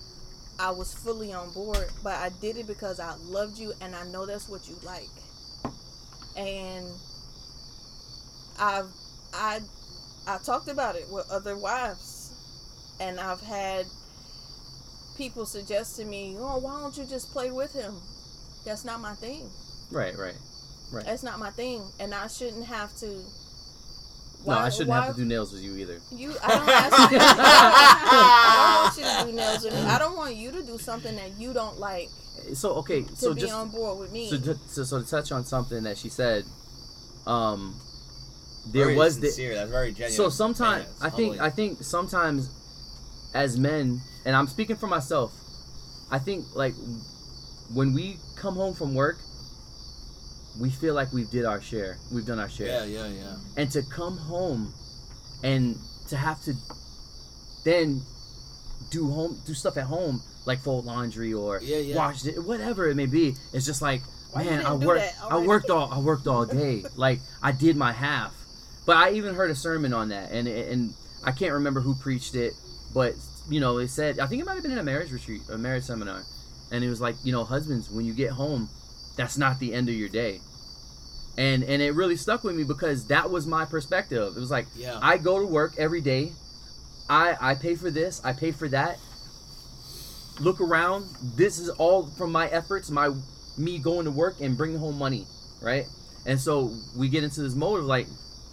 I 0.59 0.71
was 0.71 0.95
fully 0.95 1.33
on 1.33 1.53
board, 1.53 1.87
but 2.03 2.15
I 2.15 2.31
did 2.41 2.57
it 2.57 2.67
because 2.67 3.01
I 3.01 3.15
loved 3.25 3.59
you 3.59 3.73
and 3.81 3.95
I 3.95 4.05
know 4.09 4.27
that's 4.27 4.49
what 4.49 4.69
you 4.69 4.77
like. 4.83 5.09
And 6.37 6.87
I've 8.59 8.91
I 9.33 9.61
I 10.27 10.39
talked 10.39 10.69
about 10.69 10.97
it 10.97 11.07
with 11.11 11.31
other 11.31 11.57
wives 11.57 12.33
and 13.01 13.21
I've 13.21 13.41
had 13.41 13.87
people 15.17 15.47
suggest 15.47 15.97
to 15.97 16.05
me, 16.05 16.37
"Oh, 16.39 16.59
why 16.59 16.81
don't 16.81 16.97
you 16.97 17.05
just 17.05 17.31
play 17.33 17.51
with 17.51 17.73
him?" 17.73 18.01
That's 18.65 18.85
not 18.85 19.01
my 19.01 19.15
thing. 19.15 19.49
Right. 19.91 20.17
Right. 20.17 20.35
That's 20.93 21.23
not 21.23 21.39
my 21.39 21.51
thing, 21.51 21.83
and 22.01 22.15
I 22.15 22.27
shouldn't 22.29 22.65
have 22.67 22.95
to. 22.99 23.07
no, 24.47 24.53
I 24.53 24.69
shouldn't 24.71 24.89
why- 24.91 25.07
have 25.07 25.15
to 25.17 25.21
do 25.23 25.27
nails 25.27 25.53
with 25.53 25.63
you 25.63 25.77
either. 25.77 25.99
You, 26.13 26.35
I 26.43 26.49
don't 26.49 26.69
ask 26.69 27.13
you. 27.13 27.19
I 27.21 28.55
don't 28.57 28.85
want 28.85 28.97
you 28.97 29.05
to 29.05 29.27
do 29.31 29.37
nails 29.37 29.65
with 29.65 29.75
me. 29.75 29.81
I 29.81 29.99
don't 29.99 30.17
want 30.17 30.37
you 30.37 30.51
to 30.53 30.63
do 30.63 30.79
something 30.79 31.17
that 31.17 31.39
you 31.39 31.53
don't 31.53 31.79
like 31.79 32.09
So 32.55 32.75
okay, 32.77 33.03
to 33.03 33.17
so 33.17 33.35
be 33.35 33.41
just 33.43 33.53
on 33.55 33.69
board 33.71 33.99
with 33.99 34.13
me. 34.13 34.31
so, 34.31 34.39
to, 34.39 34.55
so 34.69 34.85
so 34.85 35.03
to 35.03 35.09
touch 35.09 35.33
on 35.33 35.45
something 35.45 35.83
that 35.85 35.99
she 35.99 36.09
said, 36.09 36.45
um, 37.27 37.75
there 38.73 38.85
Very 38.87 38.97
was 38.97 39.19
the 39.21 39.27
sincere. 39.29 39.55
That's 39.55 39.71
very 39.71 39.91
genuine. 39.93 40.13
so 40.13 40.29
sometimes 40.29 40.87
Yeah, 41.01 41.07
I 41.07 41.11
think 41.11 41.33
humbling. 41.37 41.41
I 41.41 41.51
think 41.51 41.83
sometimes 41.83 42.51
as 43.35 43.59
men, 43.59 44.01
and 44.25 44.35
I'm 44.37 44.47
speaking 44.47 44.77
for 44.77 44.87
myself, 44.87 45.33
I 46.11 46.19
think 46.21 46.45
like 46.55 46.75
when 47.75 47.93
we 47.93 48.17
come 48.37 48.55
home 48.55 48.75
from 48.75 48.95
work, 48.95 49.19
we 50.61 50.71
feel 50.71 50.95
like 50.95 51.13
we've 51.13 51.31
did 51.31 51.45
our 51.45 51.61
share, 51.61 51.99
we've 52.13 52.27
done 52.27 52.39
our 52.39 52.49
share, 52.49 52.67
Yeah, 52.69 52.85
yeah, 52.85 53.07
yeah. 53.09 53.37
and 53.57 53.71
to 53.73 53.83
come 53.83 54.17
home 54.17 54.73
and 55.43 55.77
to 56.09 56.17
have 56.17 56.43
to 56.45 56.55
then 57.65 58.01
do 58.91 59.09
home 59.11 59.41
do 59.47 59.55
stuff 59.55 59.77
at 59.77 59.85
home 59.85 60.23
like 60.47 60.61
fold 60.61 60.85
laundry 60.85 61.33
or 61.33 61.61
Yeah, 61.63 61.79
yeah. 61.79 61.97
wash 61.97 62.25
it, 62.25 62.39
whatever 62.45 62.89
it 62.89 62.95
may 62.95 63.07
be. 63.07 63.35
It's 63.53 63.67
just 63.67 63.83
like 63.83 64.03
Why 64.33 64.45
man, 64.45 64.65
I 64.65 64.77
do 64.77 64.87
worked 64.87 65.15
I 65.29 65.39
worked 65.39 65.71
all 65.71 65.93
I 65.93 65.99
worked 65.99 66.27
all 66.27 66.47
day. 66.63 66.85
like 66.97 67.21
I 67.43 67.53
did 67.53 67.77
my 67.77 67.93
half. 67.93 68.33
But 68.87 68.97
I 68.99 69.11
even 69.13 69.35
heard 69.35 69.51
a 69.51 69.57
sermon 69.57 69.93
on 69.93 70.11
that 70.11 70.31
and 70.31 70.47
and 70.47 70.95
I 71.25 71.33
can't 71.33 71.53
remember 71.55 71.81
who 71.81 71.95
preached 71.97 72.37
it, 72.37 72.53
but 72.95 73.15
you 73.51 73.59
know, 73.61 73.79
it 73.79 73.89
said 73.89 74.21
I 74.21 74.27
think 74.27 74.41
it 74.43 74.47
might 74.47 74.55
have 74.55 74.63
been 74.63 74.73
in 74.73 74.79
a 74.79 74.83
marriage 74.85 75.11
retreat, 75.11 75.43
a 75.51 75.59
marriage 75.59 75.85
seminar. 75.85 76.23
And 76.71 76.83
it 76.83 76.89
was 76.89 77.01
like, 77.01 77.15
you 77.25 77.31
know, 77.33 77.45
husbands, 77.45 77.91
when 77.91 78.05
you 78.07 78.13
get 78.13 78.31
home, 78.31 78.69
that's 79.17 79.39
not 79.39 79.59
the 79.61 79.73
end 79.73 79.89
of 79.89 79.95
your 79.95 80.09
day. 80.09 80.41
And 81.39 81.63
and 81.65 81.83
it 81.83 81.95
really 81.95 82.17
stuck 82.17 82.45
with 82.45 82.57
me 82.57 82.65
because 82.65 83.09
that 83.09 83.31
was 83.31 83.47
my 83.47 83.65
perspective. 83.65 84.37
It 84.37 84.41
was 84.41 84.51
like 84.51 84.67
Yeah. 84.75 84.99
I 85.03 85.19
go 85.19 85.39
to 85.39 85.47
work 85.47 85.75
every 85.79 86.01
day. 86.01 86.33
I 87.09 87.37
I 87.41 87.55
pay 87.55 87.75
for 87.75 87.91
this, 87.91 88.21
I 88.25 88.33
pay 88.33 88.53
for 88.53 88.69
that. 88.69 88.99
Look 90.41 90.61
around. 90.61 91.07
This 91.37 91.59
is 91.59 91.69
all 91.71 92.07
from 92.07 92.33
my 92.33 92.49
efforts, 92.49 92.91
my 92.91 93.15
me 93.59 93.79
going 93.79 94.05
to 94.05 94.11
work 94.11 94.41
and 94.41 94.57
bringing 94.57 94.79
home 94.79 94.99
money, 94.99 95.27
right? 95.63 95.87
And 96.27 96.41
so 96.41 96.73
we 96.97 97.09
get 97.09 97.25
into 97.25 97.41
this 97.43 97.55
mode 97.55 97.81
of 97.81 97.87
like, 97.87 98.07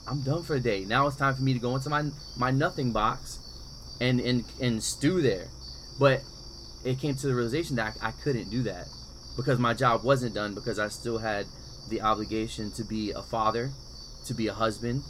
I'm 0.08 0.22
done 0.22 0.44
for 0.44 0.54
the 0.54 0.60
day. 0.60 0.86
Now 0.86 1.08
it's 1.08 1.18
time 1.18 1.34
for 1.36 1.42
me 1.42 1.54
to 1.54 1.60
go 1.60 1.76
into 1.76 1.90
my 1.90 2.04
my 2.38 2.52
nothing 2.52 2.92
box, 2.92 3.40
and 4.02 4.20
and 4.20 4.44
and 4.62 4.84
stew 4.84 5.22
there. 5.22 5.48
But 6.00 6.22
it 6.84 7.00
came 7.00 7.16
to 7.16 7.28
the 7.28 7.36
realization 7.36 7.78
that 7.78 7.98
I, 8.02 8.10
I 8.10 8.12
couldn't 8.12 8.50
do 8.50 8.64
that 8.64 8.88
because 9.38 9.60
my 9.60 9.74
job 9.74 10.04
wasn't 10.04 10.36
done 10.36 10.54
because 10.54 10.80
I 10.80 10.90
still 10.90 11.18
had 11.18 11.46
the 11.90 12.02
obligation 12.02 12.72
to 12.72 12.84
be 12.84 13.12
a 13.12 13.22
father, 13.22 13.72
to 14.26 14.34
be 14.34 14.48
a 14.48 14.54
husband, 14.54 15.04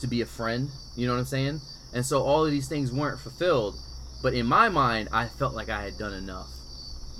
to 0.00 0.06
be 0.06 0.20
a 0.20 0.26
friend. 0.26 0.68
You 0.96 1.06
know 1.06 1.14
what 1.14 1.20
I'm 1.20 1.26
saying? 1.26 1.60
And 1.94 2.04
so 2.04 2.22
all 2.22 2.44
of 2.44 2.50
these 2.50 2.68
things 2.68 2.92
weren't 2.92 3.20
fulfilled. 3.20 3.76
But 4.22 4.34
in 4.34 4.46
my 4.46 4.68
mind, 4.68 5.08
I 5.12 5.26
felt 5.26 5.54
like 5.54 5.68
I 5.68 5.82
had 5.82 5.96
done 5.96 6.12
enough. 6.12 6.48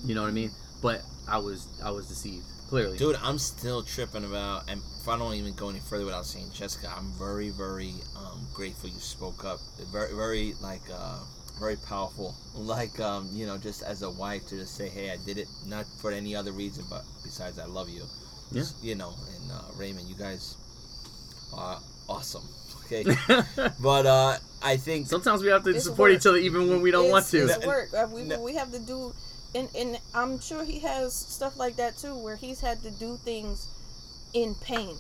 You 0.05 0.15
know 0.15 0.23
what 0.23 0.29
I 0.29 0.33
mean? 0.33 0.51
But 0.83 1.03
I 1.29 1.39
was 1.39 1.69
I 1.83 1.91
was 1.91 2.09
deceived 2.09 2.45
clearly. 2.69 2.99
Dude, 2.99 3.17
I'm 3.23 3.39
still 3.39 3.83
tripping 3.83 4.25
about, 4.25 4.71
and 4.71 4.81
if 5.01 5.09
I 5.09 5.17
don't 5.19 5.35
even 5.35 5.55
go 5.55 5.71
any 5.71 5.81
further 5.81 6.05
without 6.05 6.27
saying, 6.27 6.51
Jessica, 6.53 6.93
I'm 6.95 7.11
very, 7.19 7.51
very 7.51 7.95
um, 8.17 8.47
grateful 8.55 8.91
you 8.91 9.01
spoke 9.01 9.45
up. 9.45 9.59
Very, 9.91 10.15
very, 10.15 10.55
like, 10.61 10.83
uh, 10.93 11.19
very 11.59 11.77
powerful. 11.77 12.35
Like, 12.59 12.99
um, 12.99 13.29
you 13.33 13.47
know, 13.47 13.57
just 13.57 13.85
as 13.85 14.03
a 14.03 14.11
wife 14.11 14.49
to 14.49 14.57
just 14.57 14.75
say, 14.75 14.89
hey, 14.89 15.13
I 15.13 15.17
did 15.25 15.39
it, 15.39 15.47
not 15.65 15.87
for 16.03 16.11
any 16.11 16.35
other 16.35 16.51
reason, 16.51 16.85
but 16.91 17.05
besides, 17.23 17.59
I 17.61 17.67
love 17.67 17.89
you. 17.89 18.03
Yeah. 18.53 18.65
You 18.83 18.95
know, 18.95 19.13
and 19.35 19.53
uh, 19.53 19.63
Raymond, 19.77 20.09
you 20.09 20.15
guys 20.17 20.57
are 21.55 21.79
awesome. 22.09 22.43
Okay. 22.91 23.05
but 23.83 24.07
uh, 24.07 24.39
I 24.63 24.79
think 24.79 25.09
Sometimes 25.09 25.43
we 25.43 25.49
have 25.49 25.63
to 25.65 25.79
support 25.79 26.11
work. 26.11 26.17
each 26.21 26.27
other 26.27 26.39
even 26.39 26.71
when 26.71 26.81
we 26.81 26.91
don't 26.91 27.11
want 27.11 27.27
to. 27.27 27.45
It's 27.45 27.67
work. 27.67 27.91
Uh, 27.93 28.07
we, 28.11 28.23
No. 28.23 28.41
we 28.41 28.55
have 28.55 28.73
to 28.73 28.79
do, 28.79 29.13
and, 29.55 29.69
and 29.77 29.99
I'm 30.15 30.41
sure 30.41 30.65
he 30.65 30.79
has 30.79 31.13
stuff 31.15 31.59
like 31.59 31.77
that 31.77 31.99
too, 31.99 32.15
where 32.17 32.37
he's 32.37 32.63
had 32.63 32.81
to 32.85 32.91
do 32.93 33.19
things 33.27 33.69
in 34.33 34.55
pain. 34.65 34.97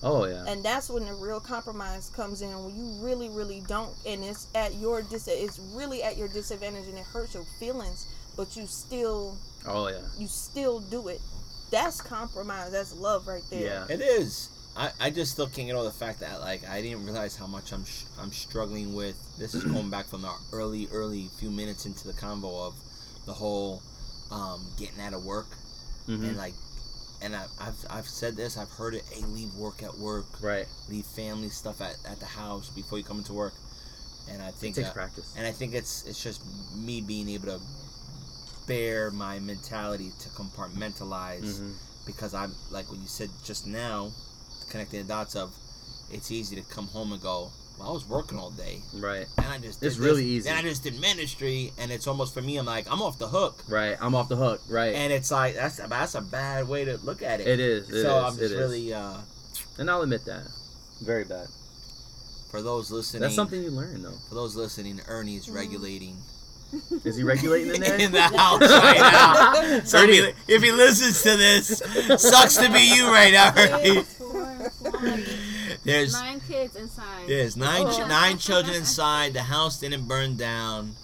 Oh 0.00 0.26
yeah. 0.26 0.44
and 0.46 0.62
that's 0.62 0.88
when 0.90 1.06
the 1.06 1.14
real 1.14 1.40
compromise 1.40 2.08
comes 2.14 2.40
in 2.42 2.50
when 2.62 2.76
you 2.76 3.02
really 3.04 3.30
really 3.30 3.62
don't 3.66 3.90
and 4.06 4.22
it's 4.22 4.46
at 4.54 4.74
your 4.74 5.00
dis 5.00 5.26
it's 5.28 5.58
really 5.74 6.02
at 6.02 6.18
your 6.18 6.28
disadvantage 6.28 6.86
and 6.88 6.98
it 6.98 7.06
hurts 7.06 7.32
your 7.32 7.44
feelings 7.58 8.06
but 8.36 8.54
you 8.54 8.66
still 8.66 9.34
Oh 9.66 9.88
yeah. 9.88 10.02
you 10.18 10.26
still 10.28 10.80
do 10.80 11.08
it 11.08 11.22
that's 11.74 12.00
compromise 12.00 12.70
that's 12.72 12.94
love 12.94 13.26
right 13.26 13.42
there 13.50 13.60
Yeah. 13.88 13.94
It 13.94 14.00
is. 14.00 14.50
I, 14.76 14.90
I 15.00 15.10
just 15.10 15.30
still 15.32 15.46
can't 15.46 15.68
get 15.68 15.74
over 15.76 15.84
the 15.84 15.92
fact 15.92 16.20
that 16.20 16.40
like 16.40 16.68
I 16.68 16.80
didn't 16.82 17.04
realize 17.04 17.36
how 17.36 17.46
much 17.46 17.72
I'm 17.72 17.84
sh- 17.84 18.04
I'm 18.20 18.32
struggling 18.32 18.92
with. 18.94 19.16
This 19.38 19.54
is 19.54 19.62
going 19.64 19.88
back 19.90 20.06
from 20.06 20.22
the 20.22 20.32
early 20.52 20.88
early 20.92 21.28
few 21.38 21.50
minutes 21.50 21.86
into 21.86 22.06
the 22.08 22.12
convo 22.14 22.66
of 22.66 22.74
the 23.26 23.32
whole 23.32 23.82
um, 24.32 24.66
getting 24.78 25.00
out 25.00 25.12
of 25.14 25.24
work 25.24 25.46
Mhm. 26.08 26.28
and 26.28 26.36
like 26.36 26.54
and 27.22 27.36
I, 27.36 27.44
I've 27.60 27.78
I've 27.88 28.08
said 28.08 28.34
this 28.36 28.58
I've 28.58 28.70
heard 28.70 28.94
it. 28.94 29.04
Hey, 29.12 29.22
leave 29.28 29.54
work 29.54 29.82
at 29.82 29.96
work. 29.96 30.26
Right. 30.42 30.66
Leave 30.90 31.06
family 31.06 31.48
stuff 31.50 31.80
at, 31.80 31.96
at 32.10 32.18
the 32.18 32.26
house 32.26 32.68
before 32.70 32.98
you 32.98 33.04
come 33.04 33.18
into 33.18 33.32
work. 33.32 33.54
And 34.30 34.42
I 34.42 34.46
think 34.50 34.54
It 34.56 34.58
think 34.60 34.74
takes 34.76 34.88
uh, 34.88 34.92
practice. 34.92 35.34
and 35.36 35.46
I 35.46 35.52
think 35.52 35.72
it's 35.74 36.04
it's 36.04 36.20
just 36.22 36.42
me 36.74 37.00
being 37.00 37.28
able 37.28 37.46
to 37.46 37.60
bear 38.66 39.10
my 39.10 39.38
mentality 39.40 40.12
to 40.20 40.28
compartmentalize 40.30 41.58
Mhm. 41.60 41.74
because 42.06 42.34
I'm 42.34 42.54
like 42.70 42.88
what 42.90 42.98
you 42.98 43.06
said 43.08 43.30
just 43.44 43.66
now, 43.66 44.12
connecting 44.70 45.02
the 45.02 45.08
dots 45.08 45.36
of 45.36 45.52
it's 46.10 46.30
easy 46.30 46.56
to 46.56 46.62
come 46.62 46.86
home 46.88 47.12
and 47.12 47.20
go, 47.22 47.50
well, 47.78 47.88
I 47.88 47.92
was 47.92 48.06
working 48.06 48.38
all 48.38 48.50
day, 48.50 48.82
Right. 48.94 49.26
and 49.38 49.46
I 49.46 49.58
just 49.58 49.80
did 49.80 49.86
It's 49.88 49.96
this, 49.96 50.04
really 50.04 50.24
easy. 50.24 50.48
And 50.48 50.56
I 50.58 50.62
just 50.62 50.82
did 50.84 51.00
ministry, 51.00 51.72
and 51.76 51.90
it's 51.90 52.06
almost 52.06 52.32
for 52.32 52.40
me. 52.40 52.56
I'm 52.56 52.66
like, 52.66 52.86
I'm 52.90 53.02
off 53.02 53.18
the 53.18 53.26
hook, 53.28 53.64
Right. 53.68 53.96
I'm 54.00 54.14
off 54.14 54.28
the 54.28 54.36
hook. 54.36 54.60
Right. 54.68 54.94
and 54.94 55.12
it's 55.12 55.30
like 55.30 55.54
that's 55.56 55.76
that's 55.78 56.14
a 56.14 56.20
bad 56.20 56.68
way 56.68 56.84
to 56.84 56.98
look 56.98 57.22
at 57.22 57.40
it. 57.40 57.48
it 57.48 57.60
is. 57.60 57.88
It 57.90 58.02
so 58.02 58.18
is, 58.18 58.24
I'm 58.24 58.34
it 58.34 58.40
just 58.42 58.52
is. 58.54 58.58
really 58.58 58.94
uh, 58.94 59.16
And 59.78 59.90
I'll 59.90 60.02
admit 60.02 60.24
that. 60.26 60.46
Very 61.02 61.24
bad. 61.24 61.48
for 62.50 62.62
those 62.62 62.92
listening. 62.92 63.22
That's 63.22 63.34
something 63.34 63.60
you 63.60 63.70
learn 63.72 64.00
though. 64.04 64.16
For 64.28 64.36
those 64.36 64.54
listening, 64.54 65.00
Ernie's 65.08 65.46
Mm. 65.46 65.54
regulating 65.54 66.22
Is 67.04 67.16
he 67.16 67.22
regulating 67.24 67.74
in 67.74 67.80
there? 67.80 67.96
in 68.00 68.12
the 68.12 68.22
house 68.22 68.60
right 68.60 68.98
now. 68.98 69.80
So 69.84 69.98
if 70.02 70.10
he, 70.10 70.54
if 70.54 70.62
he 70.62 70.72
listens 70.72 71.22
to 71.22 71.36
this, 71.36 71.78
sucks 72.22 72.56
to 72.56 72.70
be 72.72 72.80
you 72.94 73.08
right 73.08 73.32
now, 73.32 73.52
Ernie. 73.56 74.02
There's 75.84 76.12
nine 76.14 76.40
kids 76.40 76.76
inside. 76.76 77.26
There's 77.28 77.56
nine 77.56 77.86
ch- 77.92 78.00
Oh. 78.00 78.06
nine 78.06 78.38
children 78.38 78.74
inside. 78.76 79.34
The 79.34 79.42
house 79.42 79.78
didn't 79.80 80.08
burn 80.08 80.36
down. 80.36 80.94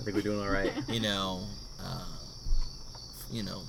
I 0.00 0.04
think 0.04 0.14
we're 0.16 0.22
doing 0.22 0.40
all 0.40 0.48
right. 0.52 0.72
You 0.88 1.00
know, 1.00 1.46
uh, 1.82 2.04
you 3.30 3.42
know. 3.42 3.62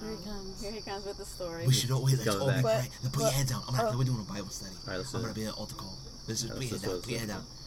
Here 0.00 0.10
he 0.16 0.24
comes. 0.24 0.62
Here 0.62 0.72
he 0.72 0.80
comes 0.80 1.04
with 1.06 1.16
the 1.16 1.24
story. 1.24 1.66
We 1.66 1.72
should 1.72 1.90
always 1.90 2.18
He's 2.18 2.26
let's 2.26 2.38
coming 2.38 2.54
all 2.54 2.60
be 2.62 2.62
back. 2.62 2.90
put 3.04 3.20
your 3.22 3.24
But- 3.24 3.32
head 3.32 3.46
down. 3.48 3.62
I'm 3.68 3.74
gonna, 3.76 3.88
uh, 3.90 3.96
we're 3.98 4.04
doing 4.04 4.20
a 4.20 4.32
Bible 4.32 4.50
study. 4.50 4.74
All 4.86 4.90
right, 4.92 4.98
let's 4.98 5.10
do 5.12 5.16
I'm 5.18 5.24
it. 5.24 5.26
gonna 5.28 5.34
be 5.34 5.44
an 5.44 5.50
altar 5.52 5.74
call. 5.76 5.96
This 6.26 6.42
is 6.42 6.44
Yeah, 6.44 6.52
put 6.54 6.62
your 6.64 6.70
let's 6.72 6.82
head 6.84 6.88
do 6.88 6.88
down. 6.88 7.00
Put 7.00 7.10
your 7.10 7.18
let's 7.18 7.20
head 7.20 7.26
do 7.26 7.32
down. 7.32 7.57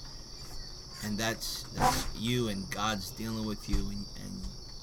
And 1.03 1.17
that's 1.17 1.63
that's 1.75 2.05
you 2.17 2.49
and 2.49 2.69
God's 2.69 3.09
dealing 3.11 3.45
with 3.45 3.67
you, 3.69 3.75
and, 3.77 4.05
and 4.23 4.31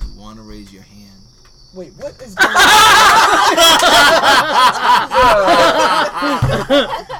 you 0.02 0.20
want 0.20 0.36
to 0.36 0.42
raise 0.42 0.72
your 0.72 0.82
hand. 0.82 1.04
Wait, 1.74 1.92
what 1.98 2.20
is 2.22 2.34
going 2.34 2.48
on? 2.50 2.54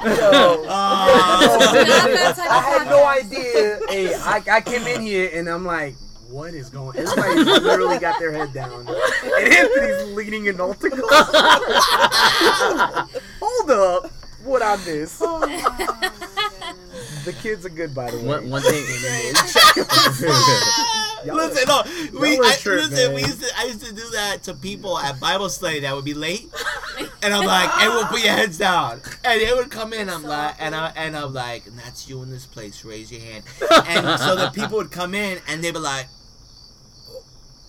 Yo, 0.05 0.65
Uh, 0.67 1.57
Not 1.59 1.73
that 1.73 2.33
type 2.35 2.49
I 2.51 2.61
had 2.61 2.87
no 2.89 3.05
idea. 3.05 3.79
Hey, 3.89 4.13
I, 4.15 4.41
I 4.51 4.61
came 4.61 4.85
in 4.87 5.01
here 5.01 5.29
and 5.33 5.47
I'm 5.47 5.65
like, 5.65 5.95
what 6.29 6.53
is 6.53 6.69
going? 6.69 6.89
On? 6.89 6.97
Everybody 6.97 7.43
literally 7.61 7.99
got 7.99 8.19
their 8.19 8.31
head 8.31 8.53
down, 8.53 8.87
and 8.87 9.53
Anthony's 9.53 10.15
leaning 10.15 10.47
an 10.49 10.59
altar 10.59 10.89
call. 10.89 11.07
Hold 13.41 13.71
up, 13.71 14.11
what 14.43 14.61
I 14.63 14.75
miss? 14.85 15.19
The 17.25 17.33
kids 17.33 17.65
are 17.65 17.69
good, 17.69 17.93
by 17.93 18.11
the 18.11 18.17
way. 18.17 18.25
One, 18.25 18.49
one 18.49 18.61
thing. 18.61 18.73
Listen, 21.25 21.67
no, 21.67 22.19
we 22.19 22.37
y'all 22.37 22.49
trip, 22.51 22.89
listen. 22.89 22.95
man. 22.95 23.13
We 23.13 23.21
used 23.21 23.41
to 23.41 23.47
I 23.57 23.65
used 23.65 23.83
to 23.83 23.93
do 23.93 24.09
that 24.11 24.43
to 24.43 24.53
people 24.53 24.97
at 24.97 25.19
Bible 25.19 25.49
study 25.49 25.81
that 25.81 25.93
would 25.93 26.05
be 26.05 26.13
late, 26.13 26.49
and 27.21 27.33
I'm 27.33 27.45
like, 27.45 27.69
"Everyone, 27.81 28.07
put 28.07 28.23
your 28.23 28.31
heads 28.31 28.57
down." 28.57 29.01
And 29.25 29.41
they 29.41 29.53
would 29.53 29.69
come 29.69 29.93
in. 29.93 30.09
I'm 30.09 30.23
like, 30.23 30.55
and 30.59 30.73
I 30.73 30.93
and 30.95 31.17
I'm 31.17 31.33
like, 31.33 31.67
"And 31.67 31.77
that's 31.77 32.09
you 32.09 32.21
in 32.23 32.29
this 32.29 32.45
place. 32.45 32.85
Raise 32.85 33.11
your 33.11 33.21
hand." 33.21 33.43
And 33.87 34.19
so 34.19 34.35
the 34.35 34.51
people 34.51 34.77
would 34.77 34.91
come 34.91 35.13
in, 35.13 35.39
and 35.47 35.63
they'd 35.63 35.73
be 35.73 35.79
like. 35.79 36.07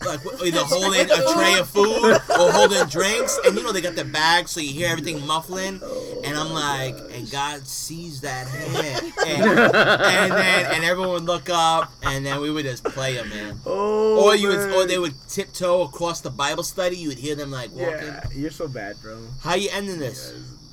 Like 0.04 0.20
either 0.42 0.60
holding 0.60 1.10
a 1.10 1.34
tray 1.34 1.58
of 1.58 1.68
food 1.68 2.12
or 2.14 2.52
holding 2.52 2.86
drinks, 2.88 3.38
and 3.44 3.54
you 3.56 3.62
know 3.62 3.70
they 3.70 3.82
got 3.82 3.94
their 3.96 4.04
bags, 4.06 4.50
so 4.50 4.60
you 4.60 4.72
hear 4.72 4.88
everything 4.88 5.24
muffling. 5.26 5.80
And 6.24 6.36
I'm 6.38 6.52
like, 6.52 6.96
and 7.12 7.30
God 7.30 7.66
sees 7.66 8.22
that 8.22 8.46
hand, 8.48 9.12
and, 9.26 9.42
and 9.44 10.32
then 10.32 10.66
and 10.74 10.84
everyone 10.84 11.10
would 11.10 11.24
look 11.24 11.50
up, 11.50 11.92
and 12.02 12.24
then 12.24 12.40
we 12.40 12.50
would 12.50 12.64
just 12.64 12.82
play 12.84 13.14
them, 13.14 13.28
man. 13.28 13.58
Oh, 13.66 14.24
Or 14.24 14.34
you 14.34 14.48
would, 14.48 14.72
or 14.72 14.86
they 14.86 14.98
would 14.98 15.14
tiptoe 15.28 15.82
across 15.82 16.22
the 16.22 16.30
Bible 16.30 16.62
study. 16.62 16.96
You 16.96 17.08
would 17.08 17.18
hear 17.18 17.34
them 17.34 17.50
like 17.50 17.70
walking. 17.72 18.06
Yeah, 18.06 18.24
you're 18.34 18.50
so 18.50 18.68
bad, 18.68 18.96
bro. 19.02 19.18
How 19.42 19.54
you 19.54 19.68
ending 19.70 19.98
this? 19.98 20.32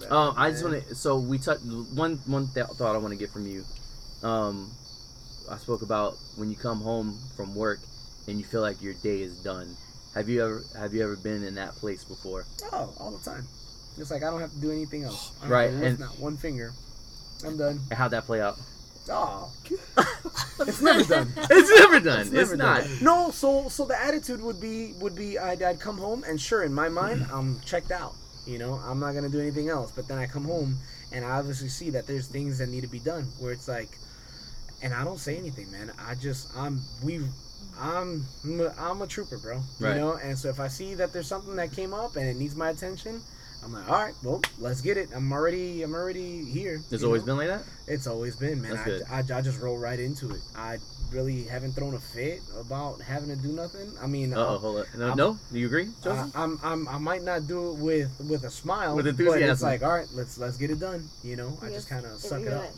Um, 0.10 0.36
I 0.38 0.52
just 0.52 0.64
want 0.64 0.88
to. 0.88 0.96
So 0.96 1.20
we 1.20 1.38
touched 1.38 1.64
one 1.66 2.18
one 2.28 2.48
th- 2.54 2.68
thought 2.78 2.96
I 2.96 2.98
want 2.98 3.12
to 3.12 3.18
get 3.20 3.32
from 3.32 3.46
you. 3.46 3.66
Um, 4.24 4.72
I 5.52 5.58
spoke 5.58 5.82
about 5.82 6.16
when 6.38 6.50
you 6.50 6.56
come 6.56 6.80
home 6.80 7.20
from 7.36 7.54
work 7.54 7.80
and 8.28 8.38
you 8.38 8.46
feel 8.46 8.62
like 8.62 8.82
your 8.82 8.94
day 8.96 9.22
is 9.22 9.38
done. 9.44 9.76
Have 10.14 10.30
you 10.30 10.44
ever 10.44 10.62
have 10.78 10.94
you 10.94 11.04
ever 11.04 11.16
been 11.16 11.44
in 11.44 11.56
that 11.56 11.76
place 11.76 12.04
before? 12.04 12.46
Oh, 12.72 12.94
all 13.00 13.12
the 13.12 13.24
time. 13.30 13.46
It's 13.98 14.12
like 14.12 14.24
I 14.24 14.30
don't 14.30 14.42
have 14.42 14.52
to 14.54 14.60
do 14.62 14.72
anything 14.72 15.04
else. 15.04 15.32
I 15.40 15.44
don't 15.44 15.52
Right, 15.52 15.72
have 15.72 15.84
and- 15.84 16.00
not 16.00 16.20
one 16.20 16.38
finger. 16.38 16.72
I'm 17.46 17.58
done. 17.58 17.80
And 17.90 17.98
how'd 17.98 18.12
that 18.12 18.26
play 18.26 18.42
out? 18.42 18.58
Oh, 19.10 19.50
it's 20.60 20.82
never 20.82 21.02
done. 21.02 21.32
It's 21.38 21.80
never 21.80 22.02
done. 22.02 22.20
It's, 22.24 22.32
never 22.32 22.58
not. 22.58 22.82
done. 22.84 22.98
No, 23.02 23.32
so 23.32 23.70
so 23.70 23.86
the 23.86 23.98
attitude 23.98 24.42
would 24.42 24.60
be 24.60 24.92
would 25.00 25.16
be 25.16 25.40
I'd, 25.40 25.64
I'd 25.64 25.80
come 25.80 25.98
home 25.98 26.26
and 26.28 26.42
sure 26.42 26.64
in 26.64 26.74
my 26.74 26.90
mind 26.90 27.26
I'm 27.34 27.58
checked 27.62 27.92
out. 27.92 28.16
You 28.46 28.58
know 28.58 28.74
I'm 28.86 29.00
not 29.00 29.14
gonna 29.14 29.30
do 29.30 29.40
anything 29.40 29.70
else. 29.70 29.94
But 29.94 30.10
then 30.10 30.18
I 30.18 30.26
come 30.26 30.44
home 30.44 30.76
and 31.14 31.24
I 31.24 31.30
obviously 31.40 31.70
see 31.70 31.90
that 31.92 32.06
there's 32.06 32.28
things 32.28 32.58
that 32.58 32.68
need 32.68 32.82
to 32.82 32.90
be 32.90 33.00
done 33.00 33.24
where 33.40 33.54
it's 33.54 33.70
like, 33.70 33.88
and 34.84 34.94
I 34.94 35.06
don't 35.06 35.20
say 35.20 35.38
anything, 35.38 35.72
man. 35.72 35.90
I 35.98 36.16
just 36.16 36.52
I'm 36.58 36.82
we. 37.02 37.22
I'm 37.80 38.26
I'm 38.80 39.02
a 39.02 39.08
trooper, 39.08 39.38
bro. 39.38 39.62
You 39.80 39.86
Right. 39.86 39.98
know, 39.98 40.14
and 40.14 40.38
so 40.38 40.50
if 40.50 40.60
I 40.60 40.68
see 40.68 40.96
that 40.96 41.14
there's 41.14 41.28
something 41.28 41.56
that 41.58 41.72
came 41.72 41.94
up 41.94 42.16
and 42.16 42.26
it 42.28 42.36
needs 42.36 42.56
my 42.56 42.70
attention, 42.70 43.22
I'm 43.64 43.74
like, 43.74 43.90
all 43.90 44.02
right, 44.02 44.14
well, 44.24 44.42
let's 44.60 44.82
get 44.82 44.98
it. 44.98 45.10
I'm 45.16 45.32
already 45.32 45.84
I'm 45.84 45.94
already 45.94 46.44
here. 46.44 46.82
It's 46.92 47.04
always 47.04 47.22
know? 47.22 47.36
been 47.36 47.38
like 47.38 47.48
that. 47.50 47.64
It's 47.88 48.08
always 48.08 48.36
been, 48.36 48.62
man. 48.62 48.72
That's 48.74 48.84
good. 48.86 49.04
I, 49.10 49.18
I, 49.18 49.38
I 49.40 49.42
just 49.42 49.60
roll 49.60 49.78
right 49.78 50.00
into 50.00 50.32
it. 50.32 50.42
I 50.56 50.78
really 51.12 51.44
haven't 51.44 51.74
thrown 51.74 51.94
a 51.94 52.00
fit 52.00 52.42
about 52.60 53.00
having 53.02 53.30
to 53.30 53.36
do 53.36 53.50
nothing. 53.54 53.92
I 54.02 54.08
mean, 54.08 54.34
Uh 54.34 54.38
oh, 54.38 54.48
I'll- 54.48 54.60
hold 54.60 54.80
up. 54.80 54.88
No, 54.98 55.08
I'm- 55.10 55.18
no. 55.18 55.40
Do 55.52 55.60
you 55.60 55.68
agree, 55.68 55.88
I, 56.02 56.04
Joseph? 56.04 56.32
I'm, 56.36 56.60
I'm, 56.64 56.88
I 56.88 56.98
might 56.98 57.24
not 57.24 57.48
do 57.48 57.72
it 57.72 57.78
with 57.78 58.12
with 58.30 58.44
a 58.44 58.52
smile, 58.52 58.96
With 58.96 59.06
But 59.18 59.42
it's 59.42 59.62
like, 59.62 59.84
all 59.84 59.94
right, 59.94 60.08
let's 60.14 60.38
let's 60.38 60.58
get 60.58 60.72
it 60.72 60.80
done. 60.80 61.08
You 61.24 61.36
know, 61.36 61.58
I 61.62 61.66
Yes, 61.66 61.76
just 61.76 61.90
kind 61.90 62.06
of 62.06 62.20
suck 62.20 62.42
it 62.42 62.54
up. 62.54 62.72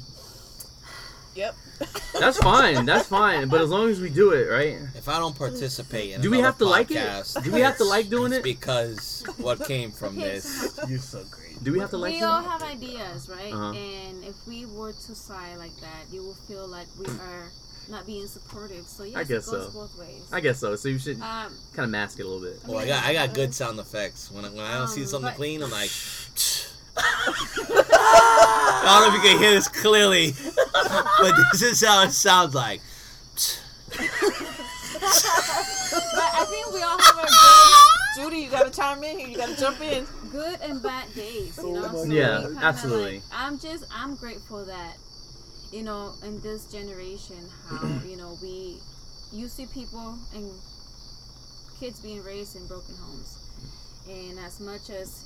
Let- 1.39 1.55
Yep. 1.79 1.91
That's 2.19 2.37
fine. 2.37 2.85
That's 2.85 3.07
fine. 3.07 3.47
But 3.47 3.61
as 3.61 3.69
long 3.69 3.89
as 3.89 4.01
we 4.01 4.09
do 4.09 4.31
it, 4.31 4.49
right? 4.49 4.77
If 4.95 5.07
I 5.07 5.17
don't 5.19 5.37
participate 5.37 6.11
in 6.13 6.21
Do 6.21 6.29
we 6.29 6.39
have 6.39 6.57
to 6.57 6.65
like 6.65 6.91
it? 6.91 7.33
Do 7.43 7.51
we 7.51 7.61
have 7.61 7.77
to 7.77 7.85
like 7.85 8.09
doing 8.09 8.33
it's 8.33 8.39
it? 8.39 8.43
because 8.43 9.23
what 9.37 9.65
came 9.65 9.91
from 9.91 10.17
Okay, 10.17 10.33
this. 10.39 10.73
so 10.75 10.87
You're 10.87 10.99
so 10.99 11.23
great. 11.31 11.63
Do 11.63 11.71
we 11.71 11.79
have 11.79 11.89
to 11.91 11.97
like 11.97 12.13
we 12.13 12.19
it? 12.19 12.23
all 12.23 12.41
have 12.43 12.61
ideas, 12.63 13.29
right? 13.29 13.53
Uh-huh. 13.53 13.73
And 13.73 14.23
if 14.25 14.35
we 14.47 14.65
were 14.65 14.91
to 14.91 15.15
sigh 15.15 15.55
like 15.57 15.75
that, 15.77 16.03
you 16.11 16.21
will 16.23 16.33
feel 16.47 16.67
like 16.67 16.87
we 16.99 17.05
are 17.05 17.49
not 17.89 18.05
being 18.05 18.27
supportive. 18.27 18.85
So 18.85 19.03
yes, 19.03 19.27
guess 19.27 19.47
it 19.47 19.51
goes 19.51 19.71
so. 19.73 19.79
both 19.79 19.97
ways. 19.97 20.27
I 20.33 20.41
guess 20.41 20.59
so. 20.59 20.75
So 20.75 20.89
you 20.89 20.99
should 20.99 21.21
um, 21.21 21.53
kind 21.73 21.85
of 21.85 21.89
mask 21.89 22.19
it 22.19 22.23
a 22.25 22.27
little 22.27 22.41
bit. 22.43 22.59
Well, 22.67 22.79
I 22.79 22.87
got 22.87 23.05
I 23.05 23.13
got 23.13 23.33
good 23.33 23.53
sound 23.53 23.79
effects. 23.79 24.29
When 24.31 24.43
I, 24.45 24.49
when 24.49 24.65
I 24.65 24.77
don't 24.77 24.89
see 24.89 25.01
Um, 25.01 25.07
something 25.07 25.29
but- 25.31 25.35
clean, 25.37 25.63
I'm 25.63 25.71
like. 25.71 25.91
I 27.01 28.99
don't 29.01 29.01
know 29.01 29.07
if 29.17 29.23
you 29.23 29.29
can 29.29 29.37
hear 29.39 29.51
this 29.51 29.67
clearly, 29.67 30.33
but 31.19 31.33
this 31.51 31.61
is 31.61 31.85
how 31.85 32.03
it 32.03 32.11
sounds 32.11 32.55
like. 32.55 32.81
but 33.89 33.99
I 36.33 36.45
think 36.49 36.73
we 36.73 36.81
all 36.81 36.97
have 36.99 37.17
our 37.17 37.25
good, 37.25 37.73
Judy, 38.15 38.37
you 38.43 38.49
gotta 38.49 38.69
chime 38.71 39.03
in 39.03 39.19
here. 39.19 39.27
You 39.29 39.37
gotta 39.37 39.57
jump 39.59 39.81
in. 39.81 40.05
good 40.31 40.59
and 40.61 40.81
bad 40.81 41.13
days, 41.15 41.57
you 41.57 41.69
Oh 41.69 41.73
know. 41.73 41.91
So 41.93 42.03
Yeah, 42.05 42.47
absolutely. 42.61 43.15
Like, 43.15 43.23
I'm 43.31 43.59
just 43.59 43.85
I'm 43.93 44.15
grateful 44.15 44.65
that 44.65 44.97
you 45.71 45.83
know 45.83 46.13
in 46.23 46.41
this 46.41 46.65
generation 46.71 47.37
how 47.69 47.99
you 48.05 48.17
know 48.17 48.37
we 48.41 48.79
you 49.31 49.47
see 49.47 49.67
people 49.67 50.17
and 50.33 50.51
kids 51.79 51.99
being 52.01 52.23
raised 52.23 52.55
in 52.55 52.65
broken 52.67 52.95
homes, 52.95 53.37
and 54.09 54.39
as 54.39 54.59
much 54.59 54.89
as 54.89 55.23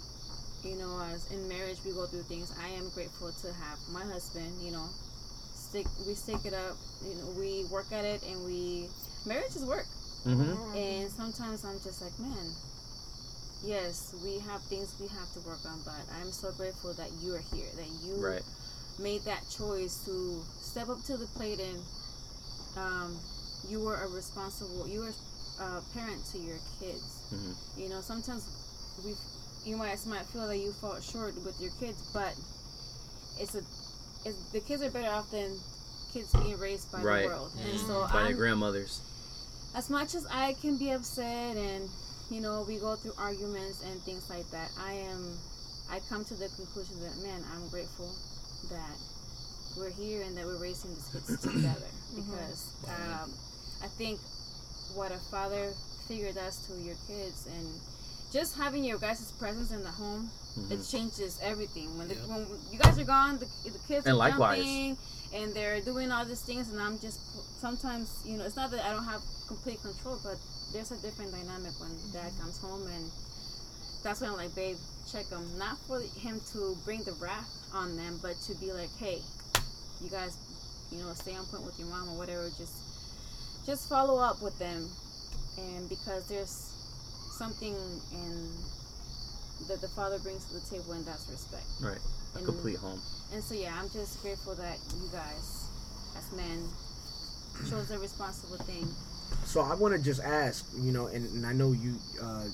you 0.63 0.75
know 0.75 1.01
as 1.13 1.29
in 1.31 1.47
marriage 1.47 1.77
we 1.85 1.91
go 1.91 2.05
through 2.05 2.23
things, 2.23 2.53
I 2.61 2.69
am 2.69 2.89
grateful 2.89 3.31
to 3.31 3.47
have 3.53 3.77
my 3.91 4.03
husband. 4.05 4.51
You 4.61 4.71
know, 4.71 4.87
stick 5.53 5.87
we 6.07 6.13
stick 6.13 6.45
it 6.45 6.53
up. 6.53 6.77
You 7.05 7.15
know, 7.15 7.29
we 7.39 7.65
work 7.71 7.91
at 7.91 8.05
it, 8.05 8.23
and 8.23 8.43
we 8.45 8.87
marriage 9.25 9.55
is 9.55 9.65
work. 9.65 9.85
Mm-hmm. 10.25 10.77
And 10.77 11.11
sometimes 11.11 11.65
I'm 11.65 11.79
just 11.83 12.01
like, 12.01 12.15
man, 12.19 12.47
yes, 13.63 14.15
we 14.23 14.39
have 14.47 14.61
things 14.71 14.95
we 14.99 15.07
have 15.07 15.31
to 15.33 15.39
work 15.47 15.59
on, 15.65 15.79
but 15.83 15.99
I'm 16.21 16.31
so 16.31 16.51
grateful 16.53 16.93
that 16.93 17.11
you 17.21 17.35
are 17.35 17.43
here, 17.53 17.67
that 17.75 17.89
you 18.07 18.15
Right. 18.23 18.41
made 18.99 19.21
that 19.25 19.43
choice 19.51 20.03
to 20.05 20.41
step 20.61 20.87
up 20.89 21.03
to 21.11 21.17
the 21.17 21.27
plate 21.35 21.59
and 21.59 21.79
um, 22.77 23.19
you 23.67 23.79
were 23.81 23.95
a 23.95 24.07
responsible, 24.09 24.87
you 24.87 25.01
were 25.01 25.13
a 25.59 25.81
parent 25.93 26.23
to 26.31 26.37
your 26.39 26.57
kids. 26.79 27.03
Mhm. 27.31 27.55
You 27.77 27.89
know, 27.89 28.01
sometimes 28.01 28.47
we, 29.03 29.15
you 29.65 29.77
might 29.77 29.97
might 30.05 30.25
feel 30.27 30.47
that 30.47 30.57
you 30.57 30.71
fall 30.73 30.99
short 30.99 31.35
with 31.45 31.59
your 31.61 31.71
kids, 31.79 32.01
but 32.13 32.33
it's 33.39 33.55
a, 33.55 33.61
it's, 34.25 34.37
the 34.51 34.59
kids 34.59 34.83
are 34.83 34.89
better 34.91 35.09
off 35.09 35.29
than 35.31 35.57
kids 36.13 36.31
being 36.33 36.57
raised 36.59 36.91
by 36.91 37.01
Right. 37.01 37.21
the 37.23 37.27
world. 37.29 37.51
And 37.63 37.73
Mm. 37.79 37.87
so 37.87 38.07
By 38.11 38.21
I'm, 38.21 38.27
your 38.29 38.37
grandmothers. 38.37 39.01
as 39.75 39.89
much 39.89 40.15
as 40.15 40.25
I 40.29 40.53
can 40.61 40.77
be 40.77 40.91
upset 40.91 41.57
and 41.57 41.89
you 42.29 42.41
know 42.41 42.63
we 42.67 42.77
go 42.77 42.95
through 42.95 43.13
arguments 43.17 43.81
and 43.83 43.99
things 44.03 44.29
like 44.29 44.49
that, 44.51 44.69
I 44.79 44.93
am 44.93 45.37
I 45.89 45.99
come 46.09 46.23
to 46.25 46.33
the 46.35 46.47
conclusion 46.49 46.99
that 47.01 47.15
man, 47.23 47.43
I'm 47.53 47.67
grateful 47.69 48.09
that 48.69 48.95
we're 49.77 49.89
here 49.91 50.21
and 50.23 50.37
that 50.37 50.45
we're 50.45 50.57
raising 50.61 50.93
these 50.93 51.09
kids 51.11 51.37
together 51.41 51.89
because 52.15 52.67
um, 52.87 53.31
I 53.83 53.87
think 53.97 54.19
what 54.95 55.11
a 55.11 55.17
father 55.31 55.73
figure 56.07 56.31
does 56.31 56.57
to 56.67 56.73
your 56.85 56.95
kids 57.07 57.47
and 57.47 57.67
just 58.33 58.57
having 58.57 58.83
your 58.83 58.97
guys' 58.97 59.31
presence 59.33 59.71
in 59.71 59.83
the 59.83 59.91
home 59.91 60.29
it 60.69 60.79
Mhm. 60.79 60.91
changes 60.91 61.39
everything 61.41 61.97
when, 61.97 62.07
the, 62.07 62.15
Yep. 62.15 62.27
when 62.27 62.47
you 62.71 62.77
guys 62.79 62.97
are 62.99 63.03
gone 63.05 63.37
the, 63.39 63.45
the 63.69 63.79
kids 63.87 64.05
And 64.05 64.13
are 64.13 64.17
likewise. 64.17 64.57
jumping 64.57 64.97
and 65.33 65.53
they're 65.55 65.81
doing 65.81 66.11
all 66.11 66.25
these 66.25 66.41
things 66.41 66.69
and 66.69 66.79
i'm 66.81 66.99
just 66.99 67.19
sometimes 67.59 68.09
you 68.25 68.37
know 68.37 68.43
it's 68.45 68.55
not 68.55 68.69
that 68.71 68.85
i 68.85 68.91
don't 68.91 69.05
have 69.05 69.21
complete 69.47 69.81
control 69.81 70.19
but 70.23 70.37
there's 70.71 70.91
a 70.91 70.97
different 71.01 71.31
dynamic 71.31 71.73
when 71.79 71.89
dad 72.11 72.31
comes 72.39 72.57
home 72.59 72.85
and 72.87 73.09
that's 74.03 74.21
when 74.21 74.29
i'm 74.29 74.37
like 74.37 74.53
babe 74.55 74.77
check 75.11 75.25
him 75.29 75.45
not 75.57 75.77
for 75.87 75.99
him 76.21 76.39
to 76.51 76.75
bring 76.85 77.01
the 77.03 77.13
wrath 77.13 77.49
on 77.73 77.95
them 77.97 78.19
but 78.21 78.35
to 78.45 78.53
be 78.55 78.71
like 78.71 78.89
hey 78.99 79.21
you 80.01 80.09
guys 80.09 80.37
you 80.91 80.99
know 80.99 81.13
stay 81.13 81.35
on 81.35 81.45
point 81.47 81.63
with 81.63 81.77
your 81.79 81.87
mom 81.87 82.09
or 82.09 82.17
whatever 82.17 82.47
just 82.57 82.75
just 83.65 83.89
follow 83.89 84.19
up 84.21 84.39
with 84.41 84.57
them 84.59 84.87
and 85.57 85.89
because 85.89 86.27
there's 86.27 86.72
something 87.37 87.73
in 88.13 88.49
that 89.67 89.81
the 89.81 89.87
father 89.89 90.19
brings 90.19 90.45
to 90.45 90.53
the 90.55 90.65
table 90.69 90.93
and 90.93 91.05
that's 91.05 91.27
respect 91.29 91.63
Right. 91.81 91.99
A 92.35 92.37
And- 92.37 92.45
complete 92.45 92.77
home. 92.77 92.99
and 93.31 93.43
so 93.43 93.53
yeah, 93.55 93.73
I'm 93.79 93.89
just 93.89 94.21
grateful 94.21 94.55
that 94.55 94.77
you 94.95 95.07
guys, 95.11 95.65
as 96.17 96.31
men, 96.35 96.67
chose 97.69 97.87
the 97.89 97.99
responsible 97.99 98.57
thing. 98.65 98.87
So 99.45 99.61
I 99.61 99.73
want 99.75 99.95
to 99.95 100.01
just 100.01 100.21
ask, 100.21 100.65
you 100.79 100.91
know, 100.91 101.07
and, 101.07 101.25
and 101.35 101.45
I 101.45 101.53
know 101.53 101.71
you, 101.71 101.95
uh, 102.21 102.45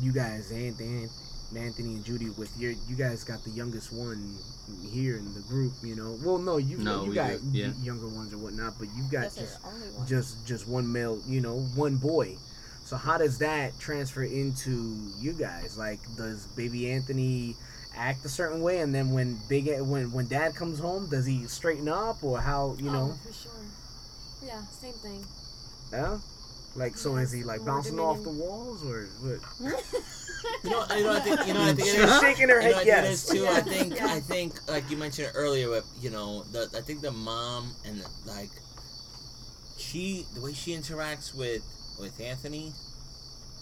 you 0.00 0.12
guys, 0.12 0.50
Anthony, 0.52 1.08
Anthony 1.56 1.94
and 1.94 2.04
Judy, 2.04 2.30
with 2.30 2.50
your, 2.58 2.72
you 2.88 2.96
guys 2.96 3.22
got 3.24 3.42
the 3.44 3.50
youngest 3.50 3.92
one 3.92 4.36
here 4.90 5.16
in 5.16 5.34
the 5.34 5.40
group, 5.42 5.72
you 5.82 5.94
know. 5.96 6.16
Well, 6.24 6.38
no, 6.38 6.56
you, 6.58 6.78
No, 6.78 7.02
you 7.04 7.10
we 7.10 7.14
got 7.14 7.42
yeah. 7.52 7.70
younger 7.82 8.08
ones 8.08 8.32
or 8.32 8.38
whatnot, 8.38 8.74
but 8.78 8.88
you've 8.96 9.10
got 9.10 9.22
That's 9.22 9.36
just 9.36 9.62
the 9.62 9.68
only 9.68 9.88
one. 9.90 10.06
just 10.06 10.46
just 10.46 10.66
one 10.68 10.90
male, 10.90 11.20
you 11.26 11.40
know, 11.40 11.58
one 11.74 11.96
boy. 11.96 12.36
So 12.86 12.96
how 12.96 13.18
does 13.18 13.38
that 13.38 13.78
transfer 13.80 14.22
into 14.22 14.96
you 15.18 15.32
guys? 15.32 15.76
Like, 15.76 15.98
does 16.16 16.46
baby 16.56 16.90
Anthony 16.92 17.56
act 17.96 18.24
a 18.24 18.28
certain 18.28 18.60
way, 18.62 18.78
and 18.78 18.94
then 18.94 19.10
when 19.10 19.38
big 19.48 19.66
when 19.80 20.12
when 20.12 20.28
dad 20.28 20.54
comes 20.54 20.78
home, 20.78 21.08
does 21.10 21.26
he 21.26 21.46
straighten 21.48 21.88
up, 21.88 22.22
or 22.22 22.40
how 22.40 22.76
you 22.78 22.90
know? 22.90 23.12
Oh, 23.12 23.26
for 23.26 23.32
sure. 23.32 23.52
Yeah, 24.46 24.62
same 24.70 24.92
thing. 24.94 25.24
Yeah. 25.92 26.18
Like, 26.76 26.96
so 26.96 27.16
is 27.16 27.32
he 27.32 27.42
like 27.42 27.60
More 27.62 27.74
bouncing 27.74 27.98
off 27.98 28.22
the 28.22 28.30
walls 28.30 28.84
or 28.86 29.06
what? 29.20 29.74
You 30.62 30.70
know, 30.70 30.84
you 30.94 31.02
know, 31.04 31.12
I 31.12 31.20
think, 31.20 31.46
you 31.46 31.54
know, 31.54 31.60
what 31.60 31.70
I 31.70 31.74
think 31.74 31.88
it 31.88 32.08
She's 32.08 32.20
shaking 32.20 32.48
her 32.50 32.60
You 32.60 32.68
know, 32.70 32.76
head 32.76 32.76
I 32.76 32.84
think 32.84 32.88
it 32.88 33.08
yes. 33.08 33.28
too. 33.28 33.46
I 33.48 33.50
Yes, 33.52 33.64
think, 33.64 34.02
I 34.02 34.20
think, 34.20 34.70
like 34.70 34.90
you 34.90 34.96
mentioned 34.96 35.32
earlier, 35.34 35.68
with 35.70 35.84
you 36.00 36.10
know, 36.10 36.44
the 36.52 36.68
I 36.76 36.82
think 36.82 37.00
the 37.00 37.10
mom 37.10 37.72
and 37.84 38.04
like 38.26 38.50
she, 39.76 40.24
the 40.34 40.40
way 40.40 40.52
she 40.52 40.72
interacts 40.72 41.34
with 41.34 41.62
with 41.98 42.20
Anthony, 42.20 42.72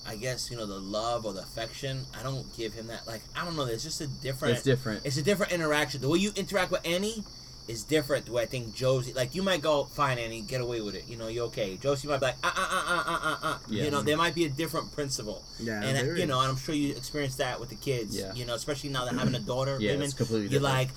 I 0.07 0.17
guess 0.17 0.51
you 0.51 0.57
know 0.57 0.67
the 0.67 0.79
love 0.79 1.25
or 1.25 1.33
the 1.33 1.41
affection. 1.43 2.05
I 2.19 2.23
don't 2.23 2.45
give 2.57 2.73
him 2.75 2.89
that. 2.89 3.07
Like 3.07 3.23
I 3.37 3.45
don't 3.45 3.57
know. 3.57 3.65
It's 3.65 3.83
just 3.85 4.01
a 4.01 4.07
different. 4.07 4.55
It's 4.55 4.63
different. 4.63 5.05
It's 5.05 5.17
a 5.17 5.23
different 5.23 5.53
interaction. 5.53 6.01
The 6.01 6.09
way 6.09 6.19
you 6.19 6.33
interact 6.37 6.71
with 6.71 6.87
Annie 6.87 7.25
is 7.67 7.83
different. 7.83 8.27
The 8.27 8.33
way 8.33 8.43
I 8.43 8.47
think 8.47 8.75
Josie, 8.75 9.15
like 9.15 9.35
you 9.35 9.43
might 9.43 9.63
go, 9.63 9.85
fine, 9.85 10.19
Annie, 10.19 10.43
get 10.43 10.61
away 10.61 10.83
with 10.83 10.95
it. 10.95 11.05
You 11.09 11.17
know, 11.17 11.29
you're 11.29 11.47
okay. 11.47 11.79
Josie 11.79 12.09
might 12.09 12.21
be 12.21 12.27
like, 12.27 12.37
uh, 12.45 12.53
uh, 12.55 12.61
uh, 12.61 12.85
uh, 12.87 13.05
uh, 13.07 13.19
uh, 13.23 13.37
uh. 13.43 13.59
Yeah. 13.69 13.85
You 13.85 13.91
know, 13.91 14.03
there 14.03 14.19
might 14.19 14.35
be 14.35 14.45
a 14.45 14.51
different 14.51 14.93
principle. 14.93 15.43
Yeah, 15.59 15.83
and 15.83 15.97
uh, 15.97 16.13
you 16.13 16.27
know, 16.27 16.41
is. 16.41 16.45
and 16.45 16.53
I'm 16.53 16.57
sure 16.59 16.75
you 16.75 16.91
experienced 16.95 17.39
that 17.39 17.59
with 17.61 17.71
the 17.71 17.77
kids. 17.77 18.19
Yeah. 18.19 18.35
You 18.35 18.45
know, 18.45 18.55
especially 18.55 18.91
now 18.91 19.07
that 19.07 19.15
having 19.15 19.35
a 19.35 19.41
daughter, 19.41 19.79
Yeah, 19.81 19.93
women, 19.93 20.05
it's 20.05 20.15
completely 20.15 20.49
you're 20.49 20.61
different. 20.61 20.75
like, 20.75 20.89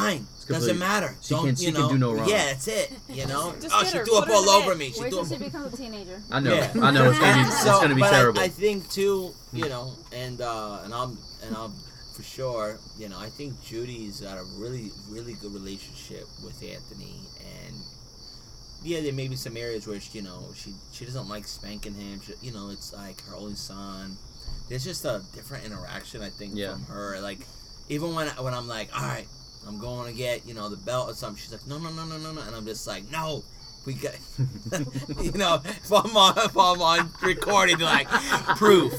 fine, 0.00 0.26
doesn't 0.48 0.78
matter. 0.78 1.14
she 1.22 1.34
Don't 1.34 1.40
can- 1.46 1.50
you 1.50 1.56
she 1.56 1.72
can 1.72 1.80
know? 1.82 1.88
do 1.90 1.98
no 1.98 2.12
wrong. 2.14 2.28
Yeah, 2.28 2.46
that's 2.46 2.66
it. 2.68 2.92
You 3.08 3.26
know, 3.26 3.54
Just 3.60 3.74
oh, 3.74 3.78
hit 3.80 3.88
she 3.92 3.98
her, 3.98 4.04
threw 4.04 4.16
up 4.18 4.24
put 4.24 4.32
her 4.32 4.42
in 4.42 4.48
all 4.48 4.58
the 4.60 4.64
over 4.64 4.70
bed. 4.72 4.78
me. 4.78 4.92
She 4.92 5.00
Wait 5.00 5.10
threw 5.12 5.24
till 5.24 5.32
up. 5.34 5.40
she 5.40 5.44
becomes 5.44 5.74
a 5.74 5.76
teenager. 5.82 6.22
I 6.30 6.40
know. 6.40 6.54
Yeah. 6.54 6.72
I 6.82 6.90
know. 6.90 7.10
It's 7.10 7.18
gonna 7.18 7.32
be. 7.34 7.40
And 7.40 7.48
It's 7.52 7.64
gonna 7.64 7.94
be 7.94 8.00
but 8.00 8.38
I- 8.38 8.44
I, 8.44 8.48
think 8.48 8.90
too, 8.90 9.32
you 9.52 9.68
know, 9.68 9.92
and 10.12 10.40
uh, 10.40 10.80
and 10.84 10.92
I'm 10.94 11.18
and 11.44 11.56
I'm 11.56 11.72
for 12.16 12.22
sure, 12.22 12.78
you 12.98 13.08
know, 13.08 13.18
I 13.18 13.28
think 13.30 13.54
Judy's 13.64 14.20
got 14.20 14.36
a 14.38 14.44
really 14.58 14.90
really 15.10 15.34
good 15.34 15.52
relationship 15.52 16.24
with 16.44 16.62
Anthony, 16.62 17.16
and 17.66 17.74
yeah, 18.82 19.00
there 19.00 19.12
may 19.12 19.28
be 19.28 19.36
some 19.36 19.56
areas 19.56 19.86
where 19.86 20.00
she, 20.00 20.18
you 20.18 20.24
know 20.24 20.42
she 20.54 20.74
she 20.92 21.04
doesn't 21.04 21.28
like 21.28 21.46
spanking 21.46 21.94
him. 21.94 22.20
She, 22.20 22.32
you 22.42 22.52
know, 22.52 22.70
it's 22.70 22.92
like 22.92 23.20
her 23.26 23.36
only 23.36 23.54
son. 23.54 24.16
There's 24.68 24.84
just 24.84 25.04
a 25.04 25.22
different 25.34 25.64
interaction, 25.66 26.22
I 26.22 26.30
think, 26.30 26.52
Yeah. 26.54 26.72
from 26.72 26.84
her. 26.86 27.20
Like 27.20 27.40
even 27.88 28.14
when 28.14 28.28
when 28.28 28.54
I'm 28.54 28.68
like, 28.68 28.88
all 28.94 29.06
right, 29.06 29.26
I'm 29.66 29.78
going 29.78 30.10
to 30.10 30.16
get 30.16 30.46
you 30.46 30.54
know 30.54 30.68
the 30.68 30.76
belt 30.76 31.10
or 31.10 31.14
something. 31.14 31.40
She's 31.40 31.52
like, 31.52 31.66
no, 31.66 31.78
no, 31.78 31.90
no, 31.90 32.04
no, 32.04 32.18
no, 32.18 32.32
no, 32.32 32.40
and 32.42 32.54
I'm 32.54 32.64
just 32.66 32.86
like, 32.86 33.10
no. 33.10 33.42
We 33.84 33.94
got, 33.94 34.14
you 35.20 35.32
know, 35.32 35.60
if 35.64 35.92
I'm 35.92 36.16
on, 36.16 36.38
if 36.38 36.56
I'm 36.56 36.80
on 36.80 37.10
recording, 37.20 37.80
like 37.80 38.08
proof, 38.56 38.94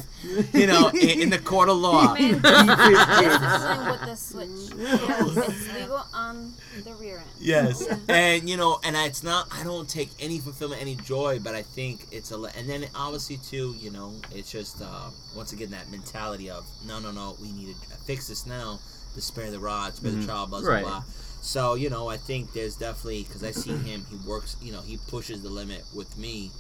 you 0.54 0.68
know, 0.68 0.90
in, 0.90 1.22
in 1.22 1.30
the 1.30 1.40
court 1.40 1.70
of 1.70 1.78
law. 1.78 2.14
Man, 2.16 2.42
discipline 2.42 3.92
with 3.92 4.02
the 4.02 4.16
switch. 4.16 4.78
Yes, 4.78 5.38
it's 5.38 5.74
legal 5.74 6.06
on 6.14 6.54
the 6.84 6.92
rear 6.96 7.20
end. 7.20 7.28
Yes, 7.40 7.88
and 8.10 8.50
you 8.50 8.58
know, 8.58 8.82
and 8.84 8.98
it's 8.98 9.24
not. 9.24 9.48
I 9.54 9.64
don't 9.64 9.88
take 9.88 10.10
any 10.20 10.40
fulfillment, 10.40 10.82
any 10.82 10.96
joy, 10.96 11.40
but 11.40 11.56
I 11.56 11.62
think 11.62 12.06
it's 12.12 12.34
a. 12.34 12.42
And 12.58 12.70
then 12.70 12.86
obviously 12.94 13.38
too, 13.38 13.76
you 13.80 13.90
know, 13.90 14.12
it's 14.34 14.52
just 14.52 14.82
uh, 14.82 15.12
once 15.34 15.54
again 15.54 15.72
that 15.72 15.90
mentality 15.92 16.50
of 16.50 16.68
no, 16.86 17.00
no, 17.00 17.12
no, 17.12 17.38
we 17.42 17.54
need 17.54 17.74
to 17.74 17.76
fix 18.06 18.28
this 18.28 18.46
now. 18.46 18.80
To 19.16 19.22
spare 19.22 19.52
the 19.52 19.60
rod, 19.60 19.94
spare 19.96 20.12
Mhm. 20.12 20.22
the 20.22 20.28
child, 20.28 20.50
blah 20.50 20.62
blah 20.62 20.70
Right. 20.70 20.84
blah. 20.84 21.04
So 21.42 21.76
you 21.76 21.90
know, 21.90 22.10
I 22.10 22.18
think 22.18 22.54
there's 22.54 22.76
definitely 22.76 23.24
because 23.24 23.44
I 23.44 23.52
see 23.52 23.72
him. 23.78 24.06
He 24.10 24.16
works. 24.28 24.56
You 24.62 24.72
know, 24.72 24.82
he 24.82 24.98
pushes 25.08 25.42
the 25.42 25.50
limit 25.50 25.84
with 25.94 26.18
me. 26.18 26.52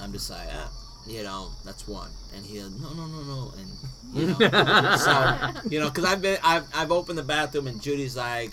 I'm 0.00 0.12
just 0.12 0.30
like, 0.30 0.48
ah, 0.52 0.70
you 1.06 1.22
know, 1.22 1.50
that's 1.64 1.86
one, 1.86 2.08
and 2.34 2.44
he'll, 2.44 2.68
no, 2.70 2.88
no, 2.94 3.06
no, 3.06 3.22
no, 3.22 3.52
and 3.58 3.68
you 4.14 4.26
know, 4.26 4.96
so 4.96 5.38
you 5.70 5.78
know, 5.78 5.88
because 5.88 6.04
I've 6.04 6.20
been, 6.22 6.38
I've, 6.42 6.64
I've 6.74 6.90
opened 6.90 7.16
the 7.18 7.22
bathroom 7.22 7.66
and 7.68 7.80
Judy's 7.80 8.16
like, 8.16 8.50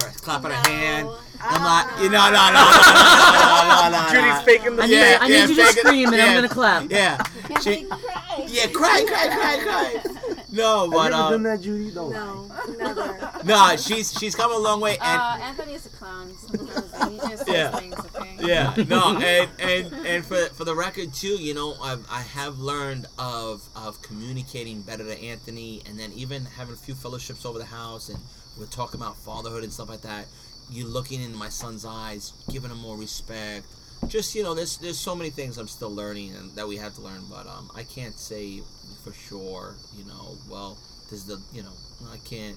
her 0.00 0.08
clapping 0.20 0.50
her 0.52 0.68
hand. 0.70 1.06
No. 1.08 1.18
I'm 1.40 1.64
like, 1.64 2.00
you 2.02 2.10
know, 2.10 2.30
no, 2.30 2.30
no, 2.30 2.52
no, 2.52 2.62
no, 2.62 3.62
no, 3.66 3.90
no, 3.90 4.02
no. 4.02 4.08
Judy's 4.12 4.42
faking 4.44 4.76
the 4.76 4.82
I 4.82 4.86
need, 4.86 4.94
Yeah, 4.94 5.18
I 5.20 5.28
need 5.28 5.34
yeah, 5.34 5.46
you 5.46 5.54
to 5.56 5.64
fake 5.64 5.76
it. 5.76 5.86
scream 5.86 6.08
and 6.08 6.16
Yeah. 6.18 6.26
I'm 6.26 6.34
gonna 6.36 6.48
clap. 6.48 6.90
Yeah, 6.90 7.16
Can't 7.48 7.62
she, 7.64 7.84
cry. 7.84 8.44
yeah, 8.46 8.66
cry, 8.68 9.04
cry, 9.06 9.28
cry, 9.28 9.58
cry. 9.64 10.31
No, 10.52 10.82
Have 10.82 10.90
but 10.90 11.12
you 11.12 11.18
ever 11.18 11.30
done 11.32 11.46
uh, 11.46 11.50
that, 11.56 11.62
Judy? 11.62 11.90
Don't. 11.90 12.12
No, 12.12 12.50
never. 12.78 13.30
no, 13.44 13.76
she's 13.76 14.12
she's 14.12 14.34
come 14.34 14.52
a 14.52 14.56
long 14.58 14.80
way, 14.80 14.92
and 15.00 15.20
Uh, 15.20 15.38
Anthony 15.42 15.74
is 15.74 15.86
a 15.86 15.88
clown. 15.90 16.30
Sometimes 16.36 17.10
he 17.10 17.18
just 17.30 17.46
says 17.46 17.48
Yeah. 17.48 17.70
things, 17.78 17.94
okay? 18.14 18.36
yeah, 18.40 18.74
no, 18.88 19.16
and 19.18 19.50
and 19.58 20.06
and 20.06 20.24
for 20.26 20.46
for 20.54 20.64
the 20.64 20.74
record 20.74 21.12
too, 21.14 21.36
you 21.40 21.54
know, 21.54 21.74
I've, 21.82 22.06
I 22.10 22.20
have 22.20 22.58
learned 22.58 23.06
of 23.18 23.66
of 23.74 24.00
communicating 24.02 24.82
better 24.82 25.04
to 25.04 25.18
Anthony, 25.22 25.82
and 25.88 25.98
then 25.98 26.12
even 26.14 26.44
having 26.44 26.74
a 26.74 26.78
few 26.78 26.94
fellowships 26.94 27.44
over 27.46 27.58
the 27.58 27.64
house, 27.64 28.08
and 28.10 28.18
we're 28.58 28.66
talking 28.66 29.00
about 29.00 29.16
fatherhood 29.16 29.64
and 29.64 29.72
stuff 29.72 29.88
like 29.88 30.02
that. 30.02 30.26
You 30.70 30.86
looking 30.86 31.22
into 31.22 31.36
my 31.36 31.48
son's 31.48 31.84
eyes, 31.84 32.32
giving 32.50 32.70
him 32.70 32.78
more 32.78 32.96
respect. 32.96 33.66
Just 34.08 34.34
you 34.34 34.42
know, 34.42 34.54
there's 34.54 34.76
there's 34.78 34.98
so 34.98 35.14
many 35.14 35.30
things 35.30 35.58
I'm 35.58 35.68
still 35.68 35.90
learning 35.94 36.34
and 36.34 36.54
that 36.56 36.66
we 36.66 36.76
have 36.76 36.94
to 36.94 37.00
learn, 37.00 37.22
but 37.30 37.46
um, 37.46 37.70
I 37.74 37.84
can't 37.84 38.18
say 38.18 38.60
for 39.04 39.12
sure. 39.12 39.74
You 39.96 40.04
know, 40.04 40.36
well, 40.50 40.76
this 41.10 41.20
is 41.20 41.24
the 41.26 41.40
you 41.52 41.62
know, 41.62 41.72
I 42.12 42.18
can't 42.18 42.56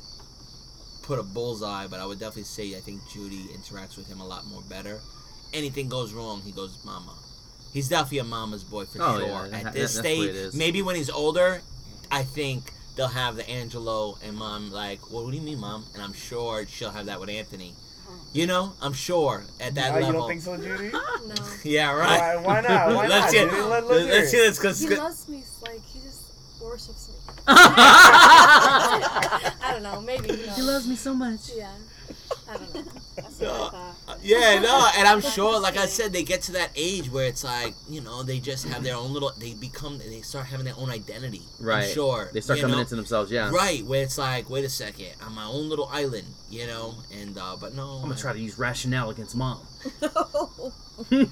put 1.03 1.19
a 1.19 1.23
bullseye, 1.23 1.87
but 1.87 1.99
I 1.99 2.05
would 2.05 2.19
definitely 2.19 2.43
say 2.43 2.75
I 2.75 2.79
think 2.79 3.01
Judy 3.11 3.43
interacts 3.53 3.95
with 3.95 4.07
him 4.07 4.19
a 4.21 4.25
lot 4.27 4.45
more 4.47 4.61
better. 4.63 4.99
Anything 5.53 5.87
goes 5.87 6.13
wrong, 6.13 6.41
he 6.43 6.51
goes, 6.51 6.77
"Mama." 6.83 7.13
He's 7.71 7.89
definitely 7.89 8.19
a 8.19 8.23
mama's 8.23 8.63
boy 8.63 8.85
for 8.85 9.01
Oh, 9.01 9.19
sure. 9.19 9.27
yeah, 9.27 9.47
that- 9.49 9.65
At 9.67 9.73
this 9.73 10.01
way 10.01 10.29
stage, 10.31 10.53
maybe 10.53 10.81
when 10.81 10.95
he's 10.95 11.09
older, 11.09 11.61
I 12.09 12.23
think 12.23 12.71
they'll 12.95 13.07
have 13.09 13.35
the 13.35 13.47
Angelo 13.49 14.17
and 14.23 14.37
mom 14.37 14.71
like, 14.71 15.11
well, 15.11 15.25
what 15.25 15.31
do 15.31 15.37
you 15.37 15.43
mean, 15.43 15.59
mom? 15.59 15.85
And 15.93 16.01
I'm 16.01 16.13
sure 16.13 16.65
she'll 16.65 16.91
have 16.91 17.07
that 17.07 17.19
with 17.19 17.29
Anthony. 17.29 17.73
You 18.35 18.47
know, 18.47 18.73
I'm 18.81 18.91
sure 18.91 19.45
at 19.61 19.75
that 19.75 19.93
level. 19.93 20.07
you 20.07 20.13
don't 20.13 20.27
think 20.27 20.41
so, 20.41 20.57
Judy? 20.57 20.91
No. 21.25 21.35
Yeah, 21.63 21.93
right. 21.93 22.35
Why, 22.35 22.59
why 22.59 22.59
not? 22.59 22.93
Why 22.93 23.07
let's 23.13 23.31
not, 23.31 23.33
hear, 23.33 23.49
Judy? 23.49 23.61
Let, 23.61 23.87
let's 23.87 24.05
let's 24.09 24.33
it. 24.33 24.35
hear 24.35 24.45
this 24.49 24.57
because 24.59 24.81
He 24.81 24.89
loves 24.93 25.29
me. 25.29 25.41
Like 25.61 25.81
he 25.85 26.01
just 26.01 26.61
worships 26.61 27.07
me. 27.07 27.15
I 27.47 27.69
don't 29.71 29.83
know. 29.83 30.01
Maybe. 30.01 30.33
You 30.33 30.47
know. 30.47 30.65
loves 30.65 30.85
me 30.85 30.97
so 30.97 31.13
much. 31.13 31.51
Yeah. 31.55 31.71
I 32.47 32.57
don't 32.57 32.75
know. 32.75 32.83
That's 33.15 33.39
what 33.39 33.49
I 33.49 33.69
thought. 34.05 34.19
Yeah, 34.21 34.59
no, 34.61 34.87
and 34.97 35.07
I'm 35.07 35.21
sure, 35.21 35.59
like 35.59 35.77
I 35.77 35.85
said, 35.87 36.13
they 36.13 36.23
get 36.23 36.41
to 36.43 36.51
that 36.53 36.69
age 36.75 37.09
where 37.09 37.25
it's 37.25 37.43
like, 37.43 37.73
you 37.89 38.01
know, 38.01 38.23
they 38.23 38.39
just 38.39 38.65
have 38.67 38.83
their 38.83 38.95
own 38.95 39.11
little, 39.13 39.31
they 39.37 39.53
become, 39.53 39.97
they 39.97 40.21
start 40.21 40.45
having 40.47 40.65
their 40.65 40.75
own 40.77 40.89
identity. 40.89 41.41
I'm 41.59 41.65
Right. 41.65 41.89
sure. 41.89 42.29
They 42.33 42.41
start 42.41 42.57
you 42.57 42.63
coming 42.63 42.77
know? 42.77 42.81
into 42.81 42.95
themselves. 42.95 43.31
Yeah. 43.31 43.49
Right, 43.51 43.83
where 43.85 44.03
it's 44.03 44.17
like, 44.17 44.49
wait 44.49 44.63
a 44.65 44.69
second, 44.69 45.09
I'm 45.25 45.33
my 45.35 45.45
own 45.45 45.69
little 45.69 45.87
island, 45.91 46.27
you 46.49 46.67
know, 46.67 46.95
and 47.13 47.37
uh, 47.37 47.55
but 47.59 47.73
no, 47.73 47.87
I'm 47.97 48.03
gonna 48.09 48.15
try 48.15 48.33
to 48.33 48.39
use 48.39 48.57
rationale 48.59 49.09
against 49.09 49.35
mom. 49.35 49.59
He 51.09 51.27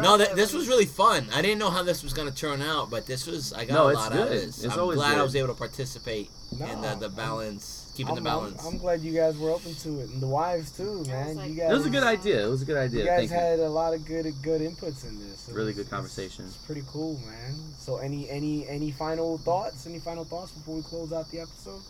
No, 0.00 0.16
th- 0.16 0.30
this 0.30 0.52
was 0.54 0.68
really 0.68 0.86
fun. 0.86 1.26
I 1.34 1.42
didn't 1.42 1.58
know 1.58 1.68
how 1.70 1.82
this 1.82 2.02
was 2.02 2.12
gonna 2.14 2.30
turn 2.30 2.62
out, 2.62 2.88
but 2.90 3.06
this 3.06 3.26
was 3.26 3.52
I 3.52 3.66
got 3.66 3.74
No, 3.74 3.86
a 3.88 3.90
it's 3.90 4.00
lot 4.00 4.12
out 4.12 4.18
of 4.22 4.28
this. 4.30 4.64
It's 4.64 4.72
I'm 4.74 4.80
always 4.80 4.96
glad 4.96 5.18
I 5.18 5.22
was 5.22 5.36
able 5.36 5.48
to 5.48 5.54
participate 5.54 6.30
in 6.52 6.58
No, 6.60 6.66
the, 6.94 6.96
the 7.00 7.06
I'm- 7.06 7.14
balance, 7.14 7.75
keeping 7.96 8.16
I'm, 8.18 8.22
the 8.24 8.30
I'm- 8.30 8.38
balance. 8.40 8.64
I'm, 8.66 8.78
glad 8.78 9.00
you 9.00 9.12
guys 9.14 9.36
were 9.38 9.50
open 9.50 9.74
to 9.74 10.00
it, 10.00 10.10
and 10.10 10.20
the 10.20 10.26
wives 10.26 10.70
too, 10.76 11.02
man. 11.04 11.36
like- 11.36 11.50
you 11.50 11.56
guys, 11.56 11.70
It 11.70 11.74
was 11.74 11.86
a 11.86 11.90
good 11.90 12.02
idea. 12.02 12.46
It 12.46 12.50
was 12.50 12.62
a 12.62 12.64
good 12.64 12.76
idea. 12.76 13.00
You 13.00 13.06
guys 13.06 13.18
Thank 13.28 13.30
you. 13.30 13.36
had 13.36 13.58
a 13.60 13.68
lot 13.68 13.94
of 13.94 14.04
good 14.06 14.26
good 14.42 14.60
inputs 14.60 15.04
in 15.08 15.18
this. 15.18 15.48
It 15.48 15.54
Really 15.54 15.66
was- 15.68 15.76
good 15.76 15.80
it's- 15.86 15.90
conversation. 15.90 16.44
It's 16.46 16.56
pretty 16.66 16.82
cool, 16.88 17.18
man. 17.26 17.54
So, 17.78 17.96
any 17.98 18.28
any 18.28 18.66
any 18.68 18.90
final 18.92 19.38
thoughts? 19.38 19.86
Any 19.86 19.98
final 19.98 20.24
thoughts 20.24 20.52
before 20.52 20.76
we 20.76 20.82
close 20.82 21.12
out 21.12 21.30
the 21.30 21.40
episode? 21.40 21.80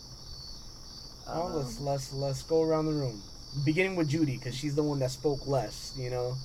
oh, 1.27 1.47
Um, 1.47 1.55
let's 1.57 1.79
let's 1.79 2.13
let's 2.13 2.41
go 2.43 2.61
around 2.63 2.85
the 2.85 2.93
room, 2.93 3.21
beginning 3.65 3.95
with 3.95 4.07
Judy 4.09 4.37
because 4.37 4.55
she's 4.55 4.75
the 4.75 4.83
one 4.83 4.99
that 4.99 5.11
spoke 5.11 5.45
less. 5.47 5.93
You 5.97 6.09
know. 6.09 6.35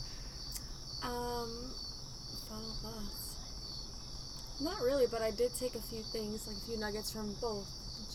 Um, 1.03 1.51
final 2.49 2.75
thoughts. 2.83 4.61
Not 4.61 4.81
really, 4.83 5.07
but 5.11 5.23
I 5.23 5.31
did 5.33 5.51
take 5.59 5.75
a 5.75 5.81
few 5.83 6.03
things, 6.03 6.47
like 6.47 6.57
a 6.57 6.61
few 6.67 6.77
nuggets 6.79 7.11
from 7.13 7.35
both 7.41 7.67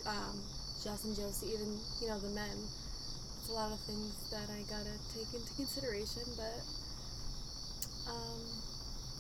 um, 0.06 0.40
Jess 0.88 1.04
and 1.04 1.16
Josie, 1.18 1.48
even 1.54 1.68
you 2.02 2.08
know 2.08 2.18
the 2.20 2.30
men. 2.30 2.56
It's 2.56 3.50
a 3.50 3.54
lot 3.54 3.74
of 3.74 3.80
things 3.82 4.16
that 4.32 4.48
I 4.48 4.64
gotta 4.72 4.96
take 5.12 5.28
into 5.36 5.52
consideration, 5.60 6.24
but 6.38 6.56
um, 8.08 8.40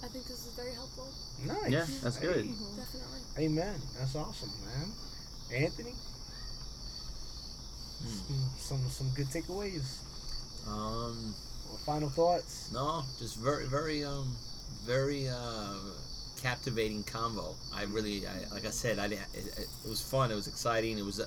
I 0.01 0.07
think 0.07 0.23
this 0.31 0.47
is 0.47 0.53
very 0.55 0.71
helpful. 0.73 1.07
Nice. 1.45 1.69
Yeah, 1.69 1.85
that's 2.01 2.17
good. 2.19 2.45
Hey, 2.45 2.51
Definitely. 2.79 3.19
Amen. 3.45 3.75
That's 3.99 4.15
awesome, 4.15 4.51
man. 4.63 4.87
Anthony. 5.63 5.91
Hmm. 7.99 8.47
Some 8.59 8.89
some 8.89 9.09
good 9.15 9.27
takeaways. 9.27 9.99
Um, 10.67 11.35
Or 11.71 11.77
final 11.85 12.07
thoughts. 12.09 12.71
no, 12.71 13.03
just 13.19 13.35
very, 13.39 13.65
very, 13.67 14.05
um, 14.05 14.35
very 14.85 15.27
uh, 15.27 15.75
captivating 16.41 17.03
convo. 17.03 17.55
I 17.75 17.83
really, 17.83 18.25
I, 18.25 18.53
like 18.53 18.65
I 18.65 18.69
said, 18.71 18.99
I 18.99 19.07
didn't- 19.09 19.27
it, 19.33 19.47
it, 19.59 19.67
it 19.83 19.89
was 19.89 20.01
fun. 20.01 20.31
It 20.31 20.35
was 20.35 20.47
exciting. 20.47 20.97
It 20.97 21.03
was, 21.05 21.19
uh, 21.19 21.25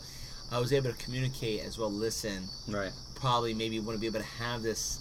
I 0.52 0.59
was 0.59 0.72
able 0.72 0.90
to 0.93 0.97
communicate 1.05 1.62
as 1.64 1.78
well. 1.78 1.90
Listen, 1.93 2.48
Right. 2.68 2.93
probably 3.14 3.55
maybe 3.55 3.78
wouldn't 3.78 4.01
be 4.01 4.06
able 4.06 4.20
to 4.20 4.27
have 4.27 4.62
this 4.62 4.98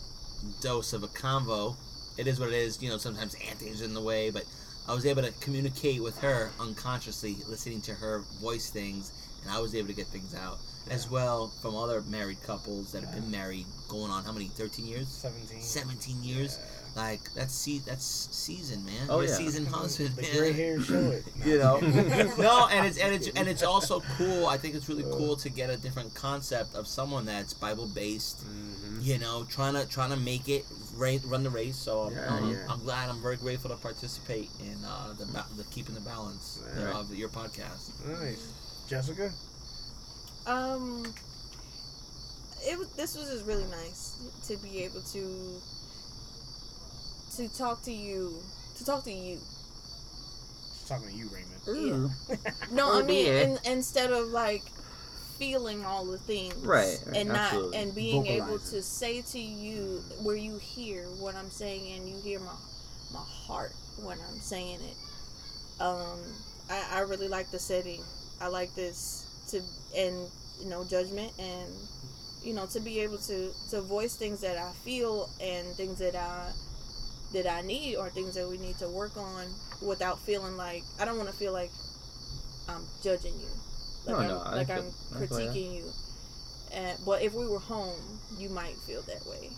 dose 0.61 0.93
of 0.93 1.03
a 1.03 1.07
convo. 1.07 1.75
It 2.17 2.27
is 2.27 2.39
what 2.39 2.49
it 2.49 2.55
is. 2.55 2.81
You 2.81 2.89
know, 2.89 2.97
sometimes 2.97 3.35
Anthony's 3.49 3.81
in 3.81 3.93
the 3.93 4.01
way, 4.01 4.29
but 4.29 4.43
I 4.87 4.93
was 4.93 5.05
able 5.05 5.21
to 5.23 5.31
communicate 5.39 6.01
with 6.03 6.17
her 6.19 6.51
unconsciously, 6.59 7.37
listening 7.47 7.81
to 7.81 7.93
her 7.95 8.19
voice 8.41 8.69
things, 8.69 9.11
and 9.43 9.51
I 9.51 9.59
was 9.59 9.73
able 9.75 9.87
to 9.87 9.93
get 9.93 10.07
things 10.07 10.35
out 10.35 10.59
as 10.89 11.09
well 11.09 11.51
from 11.61 11.75
other 11.75 12.01
married 12.09 12.41
couples 12.43 12.91
that 12.91 13.03
have 13.03 13.13
been 13.13 13.29
married 13.29 13.65
going 13.87 14.09
on 14.11 14.23
how 14.23 14.31
many 14.31 14.47
13 14.47 14.87
years 14.87 15.07
17. 15.07 15.61
17 15.61 16.23
years 16.23 16.57
like 16.95 17.19
that's 17.35 17.53
see 17.53 17.79
that's 17.79 18.03
season 18.31 18.83
man 18.85 19.07
Oh, 19.09 19.19
You're 19.21 19.29
yeah. 19.29 19.35
seasoned 19.35 19.67
husband 19.67 20.15
The 20.15 20.21
man. 20.23 20.37
gray 20.37 20.51
hair 20.53 20.81
show 20.81 20.99
it. 21.11 21.23
you 21.45 21.57
know 21.59 21.79
no 22.37 22.67
and 22.71 22.85
it's 22.87 22.97
and 22.97 23.13
it's 23.13 23.27
and 23.29 23.47
it's 23.47 23.63
also 23.63 24.01
cool 24.17 24.47
i 24.47 24.57
think 24.57 24.75
it's 24.75 24.89
really 24.89 25.03
cool 25.03 25.35
to 25.37 25.49
get 25.49 25.69
a 25.69 25.77
different 25.77 26.13
concept 26.15 26.75
of 26.75 26.87
someone 26.87 27.25
that's 27.25 27.53
bible 27.53 27.87
based 27.87 28.43
Mhm. 28.45 29.03
you 29.03 29.17
know 29.19 29.45
trying 29.49 29.75
to 29.75 29.85
trying 29.87 30.09
to 30.09 30.17
make 30.17 30.49
it 30.49 30.65
ra- 30.95 31.17
run 31.25 31.43
the 31.43 31.49
race 31.49 31.75
so 31.77 32.01
I'm, 32.03 32.13
Yeah, 32.13 32.33
I'm, 32.33 32.49
yeah. 32.51 32.57
I'm 32.69 32.79
glad 32.83 33.09
i'm 33.09 33.21
very 33.21 33.37
grateful 33.37 33.69
to 33.69 33.77
participate 33.77 34.49
in 34.59 34.77
uh, 34.83 35.13
the, 35.17 35.25
the 35.57 35.63
keeping 35.71 35.95
the 35.95 36.01
balance 36.01 36.59
Yeah. 36.77 36.97
of 36.99 37.13
your 37.15 37.29
podcast 37.29 37.91
Nice. 38.07 38.51
Jessica? 38.89 39.31
Um, 40.47 41.05
it 42.65 42.77
was. 42.77 42.87
This 42.93 43.15
was 43.15 43.29
just 43.29 43.45
really 43.45 43.65
nice 43.69 44.15
to 44.47 44.57
be 44.57 44.83
able 44.83 45.01
to 45.13 45.61
to 47.39 47.57
talk 47.57 47.81
to 47.83 47.91
you, 47.91 48.33
to 48.77 48.85
talk 48.85 49.03
to 49.05 49.11
you. 49.11 49.37
She's 50.77 50.87
talking 50.87 51.09
to 51.09 51.15
you, 51.15 51.29
Raymond. 51.29 52.11
Ooh. 52.29 52.35
No, 52.71 52.99
I 52.99 53.03
mean, 53.03 53.25
dear. 53.25 53.37
in, 53.41 53.57
instead 53.65 54.11
of 54.11 54.27
like 54.27 54.63
feeling 55.37 55.85
all 55.85 56.05
the 56.05 56.17
things, 56.17 56.53
Right, 56.55 56.97
right, 57.07 57.17
and 57.17 57.29
not 57.29 57.37
absolutely. 57.53 57.77
and 57.77 57.95
being 57.95 58.27
able 58.27 58.55
it. 58.55 58.61
to 58.71 58.81
say 58.83 59.21
to 59.21 59.39
you 59.39 60.01
where 60.23 60.35
you 60.35 60.57
hear 60.57 61.03
what 61.19 61.35
I'm 61.35 61.49
saying 61.49 61.97
and 61.97 62.07
you 62.09 62.15
hear 62.21 62.39
my 62.39 62.53
my 63.13 63.23
heart 63.47 63.71
when 64.03 64.17
I'm 64.19 64.39
saying 64.39 64.79
it. 64.81 65.81
Um, 65.81 66.19
I, 66.69 66.83
I 66.95 66.99
really 67.01 67.27
like 67.29 67.49
the 67.51 67.59
setting. 67.59 68.01
I 68.41 68.47
like 68.47 68.73
this 68.75 69.25
to 69.51 69.61
and 69.97 70.27
you 70.61 70.69
know 70.69 70.83
judgment 70.83 71.31
and 71.39 71.69
you 72.43 72.53
know 72.53 72.65
to 72.67 72.79
be 72.79 72.99
able 72.99 73.17
to 73.17 73.51
to 73.71 73.81
voice 73.81 74.15
things 74.15 74.41
that 74.41 74.57
I 74.57 74.71
feel 74.83 75.29
and 75.41 75.65
things 75.75 75.99
that 75.99 76.15
I 76.15 76.51
that 77.33 77.47
I 77.47 77.61
need 77.61 77.95
or 77.95 78.09
things 78.09 78.35
that 78.35 78.47
we 78.47 78.57
need 78.57 78.77
to 78.79 78.87
work 78.89 79.15
on 79.17 79.45
without 79.81 80.19
feeling 80.19 80.57
like 80.57 80.83
I 80.99 81.05
don't 81.05 81.17
want 81.17 81.29
to 81.29 81.35
feel 81.35 81.53
like 81.53 81.71
I'm 82.67 82.83
judging 83.03 83.33
you, 83.33 83.49
like 84.05 84.15
No, 84.15 84.21
I'm, 84.21 84.27
no, 84.27 84.37
like 84.55 84.69
I'm 84.69 84.91
critiquing 85.13 85.75
you. 85.77 85.91
And, 86.71 86.97
but 87.05 87.21
if 87.21 87.33
we 87.33 87.47
were 87.47 87.59
home, 87.59 88.19
you 88.37 88.49
might 88.49 88.75
feel 88.85 89.01
that 89.03 89.25
way. 89.25 89.49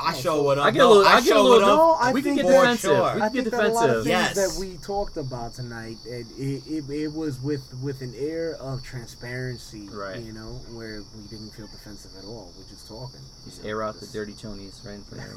I 0.00 0.12
oh, 0.12 0.20
show 0.20 0.50
it 0.50 0.58
up 0.58 0.66
I 0.66 0.70
get 0.72 0.80
a 0.80 0.82
No, 0.84 0.90
little. 0.90 1.06
I 1.06 1.14
I 1.16 1.20
get 1.20 1.36
a 1.36 1.40
little. 1.40 1.68
No, 1.68 1.92
I 2.00 2.12
we 2.12 2.20
can 2.22 2.34
think 2.36 2.42
get 2.42 2.46
for 2.52 2.60
defensive. 2.62 2.90
sure. 2.90 3.14
We 3.14 3.20
I 3.22 3.28
can 3.28 3.34
get 3.34 3.44
think 3.44 3.50
that 3.56 3.64
a 3.66 3.68
lot 3.72 3.90
of 3.90 3.96
things 3.96 4.06
Yes. 4.08 4.34
that 4.34 4.60
we 4.60 4.76
talked 4.78 5.16
about 5.16 5.52
tonight, 5.54 5.96
it, 6.04 6.26
it, 6.36 6.62
it, 6.66 6.90
it 6.90 7.12
was 7.12 7.40
with 7.40 7.62
with 7.82 8.00
an 8.02 8.12
air 8.18 8.56
of 8.60 8.82
transparency, 8.82 9.88
Right. 9.88 10.18
You 10.20 10.32
know, 10.32 10.58
where 10.74 11.02
we 11.16 11.22
didn't 11.30 11.50
feel 11.50 11.68
defensive 11.68 12.10
at 12.18 12.24
all. 12.24 12.52
We're 12.58 12.68
just 12.68 12.88
talking. 12.88 13.20
Just 13.44 13.58
you 13.58 13.62
know, 13.64 13.68
air 13.70 13.82
out 13.84 14.00
the 14.00 14.06
dirty 14.08 14.32
chonies 14.32 14.84
right 14.84 14.94
in 14.94 15.02
front 15.04 15.22
of 15.22 15.30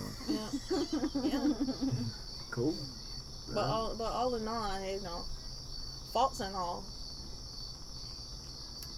everyone. 1.22 1.54
Yeah. 1.60 1.66
Cool. 2.52 2.74
But 3.54 3.64
all, 3.66 3.96
but 3.96 4.12
all 4.12 4.34
in 4.36 4.48
all, 4.48 4.80
you 4.84 5.00
know, 5.04 5.22
faults 6.12 6.40
and 6.40 6.56
all. 6.56 6.84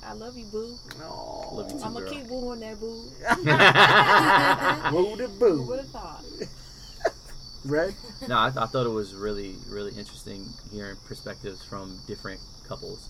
I 0.05 0.13
love 0.13 0.37
you, 0.37 0.45
boo. 0.45 0.75
Oh, 1.03 1.49
Love 1.55 1.71
you 1.71 1.77
too. 1.79 1.83
I'm 1.85 1.93
gonna 1.93 2.05
girl. 2.05 2.13
keep 2.13 2.27
wooing 2.27 2.59
that 2.61 2.79
boo. 2.79 3.03
Woo 4.95 5.15
the 5.17 5.27
Who 5.27 5.39
boo. 5.39 5.63
would 5.67 5.79
have 5.79 5.89
thought? 5.89 6.23
Red. 7.65 7.93
no, 8.27 8.35
I, 8.37 8.47
I 8.47 8.65
thought 8.67 8.85
it 8.85 8.89
was 8.89 9.13
really, 9.13 9.55
really 9.69 9.91
interesting 9.97 10.45
hearing 10.71 10.95
perspectives 11.05 11.63
from 11.65 11.99
different 12.07 12.39
couples 12.67 13.09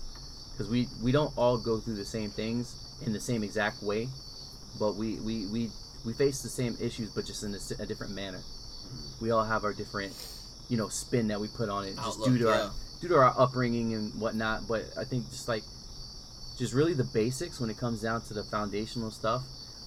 because 0.52 0.68
we 0.68 0.88
we 1.02 1.12
don't 1.12 1.32
all 1.38 1.56
go 1.56 1.78
through 1.78 1.94
the 1.94 2.04
same 2.04 2.30
things 2.30 2.74
in 3.06 3.12
the 3.12 3.20
same 3.20 3.42
exact 3.44 3.82
way, 3.82 4.08
but 4.78 4.96
we 4.96 5.20
we 5.20 5.46
we, 5.46 5.70
we 6.04 6.12
face 6.12 6.42
the 6.42 6.48
same 6.48 6.76
issues, 6.80 7.10
but 7.10 7.24
just 7.24 7.44
in 7.44 7.52
a, 7.52 7.56
s- 7.56 7.70
a 7.78 7.86
different 7.86 8.12
manner. 8.14 8.38
Mm-hmm. 8.38 9.24
We 9.24 9.30
all 9.30 9.44
have 9.44 9.62
our 9.64 9.72
different, 9.72 10.12
you 10.68 10.76
know, 10.76 10.88
spin 10.88 11.28
that 11.28 11.40
we 11.40 11.46
put 11.48 11.68
on 11.68 11.84
it, 11.84 11.94
just 11.96 12.22
due 12.24 12.36
to 12.38 12.44
yeah. 12.46 12.50
our 12.62 12.70
due 13.00 13.08
to 13.08 13.14
our 13.16 13.32
upbringing 13.38 13.94
and 13.94 14.12
whatnot. 14.20 14.66
But 14.66 14.84
I 14.98 15.04
think 15.04 15.30
just 15.30 15.46
like, 15.48 15.62
just 16.60 16.74
really 16.74 16.92
the 16.92 17.04
basics 17.04 17.58
when 17.58 17.70
it 17.70 17.78
comes 17.78 18.02
down 18.02 18.20
to 18.20 18.34
the 18.34 18.44
foundational 18.44 19.10
stuff, 19.10 19.42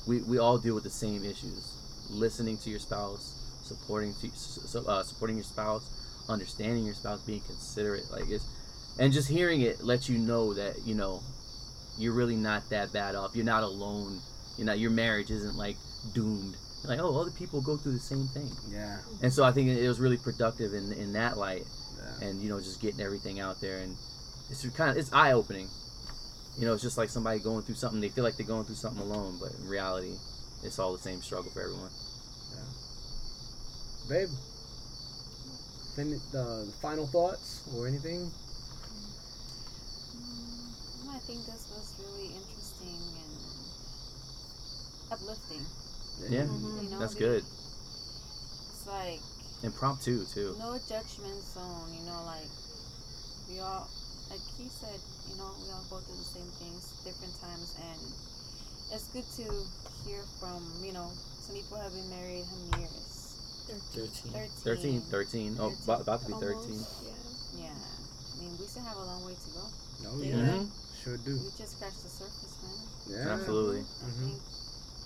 we, 0.08 0.22
we 0.24 0.40
all 0.40 0.58
deal 0.58 0.74
with 0.74 0.84
the 0.84 0.90
same 0.90 1.24
issues. 1.24 1.78
Listening 2.10 2.58
to 2.58 2.70
your 2.72 2.80
spouse, 2.80 3.62
supporting 3.64 4.12
to, 4.22 4.30
so, 4.36 4.84
uh, 4.88 5.04
supporting 5.04 5.38
your 5.38 5.46
spouse, 5.46 5.88
understanding 6.28 6.84
your 6.84 6.96
spouse, 6.96 7.22
being 7.22 7.42
considerate, 7.42 8.10
like 8.12 8.28
it's, 8.28 8.44
and 9.00 9.14
just 9.14 9.30
hearing 9.30 9.62
it 9.62 9.84
lets 9.84 10.10
you 10.10 10.18
know 10.18 10.54
that 10.56 10.76
you 10.84 10.96
know, 10.96 11.22
you're 11.98 12.14
really 12.14 12.36
not 12.36 12.68
that 12.72 12.92
bad 12.92 13.16
off. 13.16 13.36
You're 13.36 13.46
not 13.46 13.64
alone. 13.64 14.20
You 14.58 14.66
know, 14.66 14.74
your 14.74 14.92
marriage 14.92 15.30
isn't 15.30 15.56
like 15.56 15.78
doomed. 16.14 16.56
Like 16.86 17.00
oh, 17.00 17.22
other 17.22 17.32
people 17.32 17.62
go 17.62 17.78
through 17.78 17.94
the 17.94 18.00
same 18.00 18.28
thing, 18.28 18.50
Yeah. 18.70 18.98
and 19.22 19.32
so 19.32 19.44
I 19.44 19.52
think 19.52 19.70
it 19.70 19.88
was 19.88 20.00
really 20.00 20.18
productive 20.18 20.74
in 20.74 20.92
in 20.92 21.14
that 21.14 21.38
light 21.38 21.64
yeah. 21.98 22.28
and 22.28 22.42
you 22.42 22.50
know 22.50 22.60
just 22.60 22.82
getting 22.82 23.00
everything 23.00 23.40
out 23.40 23.62
there 23.62 23.80
and 23.80 23.96
it's 24.50 24.68
kind 24.76 24.92
of 24.92 24.98
it's 24.98 25.14
eye 25.14 25.32
opening. 25.32 25.70
You 26.58 26.68
know, 26.68 26.74
it's 26.74 26.84
just 26.84 26.98
like 26.98 27.10
somebody 27.10 27.40
going 27.40 27.64
through 27.64 27.76
something. 27.76 28.00
They 28.00 28.10
feel 28.10 28.24
like 28.24 28.38
they're 28.38 28.46
going 28.46 28.66
through 28.66 28.76
something 28.76 29.02
alone, 29.02 29.38
but 29.42 29.52
in 29.60 29.68
reality, 29.68 30.14
it's 30.64 30.78
all 30.80 30.94
the 30.94 31.00
same 31.00 31.22
struggle 31.22 31.50
for 31.52 31.62
everyone. 31.62 31.90
Yeah. 32.52 32.66
Babe. 34.10 34.30
Fin- 35.96 36.22
uh, 36.36 36.64
final 36.82 37.08
thoughts 37.08 37.62
or 37.76 37.88
anything? 37.88 38.32
I 41.10 41.20
think 41.26 41.46
this 41.46 41.70
was 41.70 41.94
really 42.02 42.28
interesting 42.34 43.00
and 43.24 43.34
uplifting. 45.12 45.66
Yeah, 46.30 46.46
Mhm. 46.46 46.84
You 46.84 46.90
know, 46.90 47.00
that's 47.00 47.16
good. 47.16 47.44
It's 47.44 48.88
like 48.88 49.22
Impromptu 49.64 50.26
too. 50.26 50.56
no 50.60 50.78
judgment 50.90 51.42
zone. 51.54 51.94
You 51.94 52.04
know, 52.06 52.24
like 52.26 52.50
we 53.50 53.60
all, 53.60 53.88
like 54.34 54.42
he 54.58 54.66
said, 54.66 54.98
you 55.30 55.38
know, 55.38 55.46
we 55.62 55.70
all 55.70 55.86
go 55.94 56.02
through 56.02 56.18
the 56.18 56.26
same 56.34 56.50
things, 56.58 56.90
different 57.06 57.38
times, 57.38 57.78
and 57.78 58.02
it's 58.90 59.06
good 59.14 59.28
to 59.38 59.46
hear 60.10 60.26
from. 60.42 60.58
You 60.82 60.90
know, 60.98 61.06
some 61.38 61.54
people 61.54 61.78
have 61.78 61.94
been 61.94 62.10
married 62.10 62.42
how 62.50 62.58
many 62.74 62.90
years? 62.90 63.30
13 63.94 64.34
13, 64.34 65.02
13. 65.06 65.54
13. 65.54 65.58
Oh, 65.62 65.72
about, 65.86 66.02
about 66.02 66.20
to 66.26 66.28
be 66.28 66.34
13. 66.34 66.82
Yeah. 67.06 67.70
Yeah. 67.70 67.78
I 67.78 68.34
mean, 68.42 68.58
we 68.58 68.66
still 68.66 68.84
have 68.84 68.98
a 68.98 69.06
long 69.06 69.22
way 69.24 69.38
to 69.38 69.50
go. 69.54 69.64
Oh 70.10 70.18
Yeah. 70.20 70.36
yeah. 70.36 70.66
Mhm. 70.66 70.68
Sure 70.98 71.18
do. 71.22 71.38
We 71.38 71.54
just 71.54 71.78
scratched 71.78 72.02
the 72.02 72.10
surface, 72.10 72.58
man. 72.66 72.82
Yeah. 73.14 73.38
Absolutely. 73.38 73.86
I 73.86 74.10
Mhm. 74.10 74.26
think, 74.34 74.42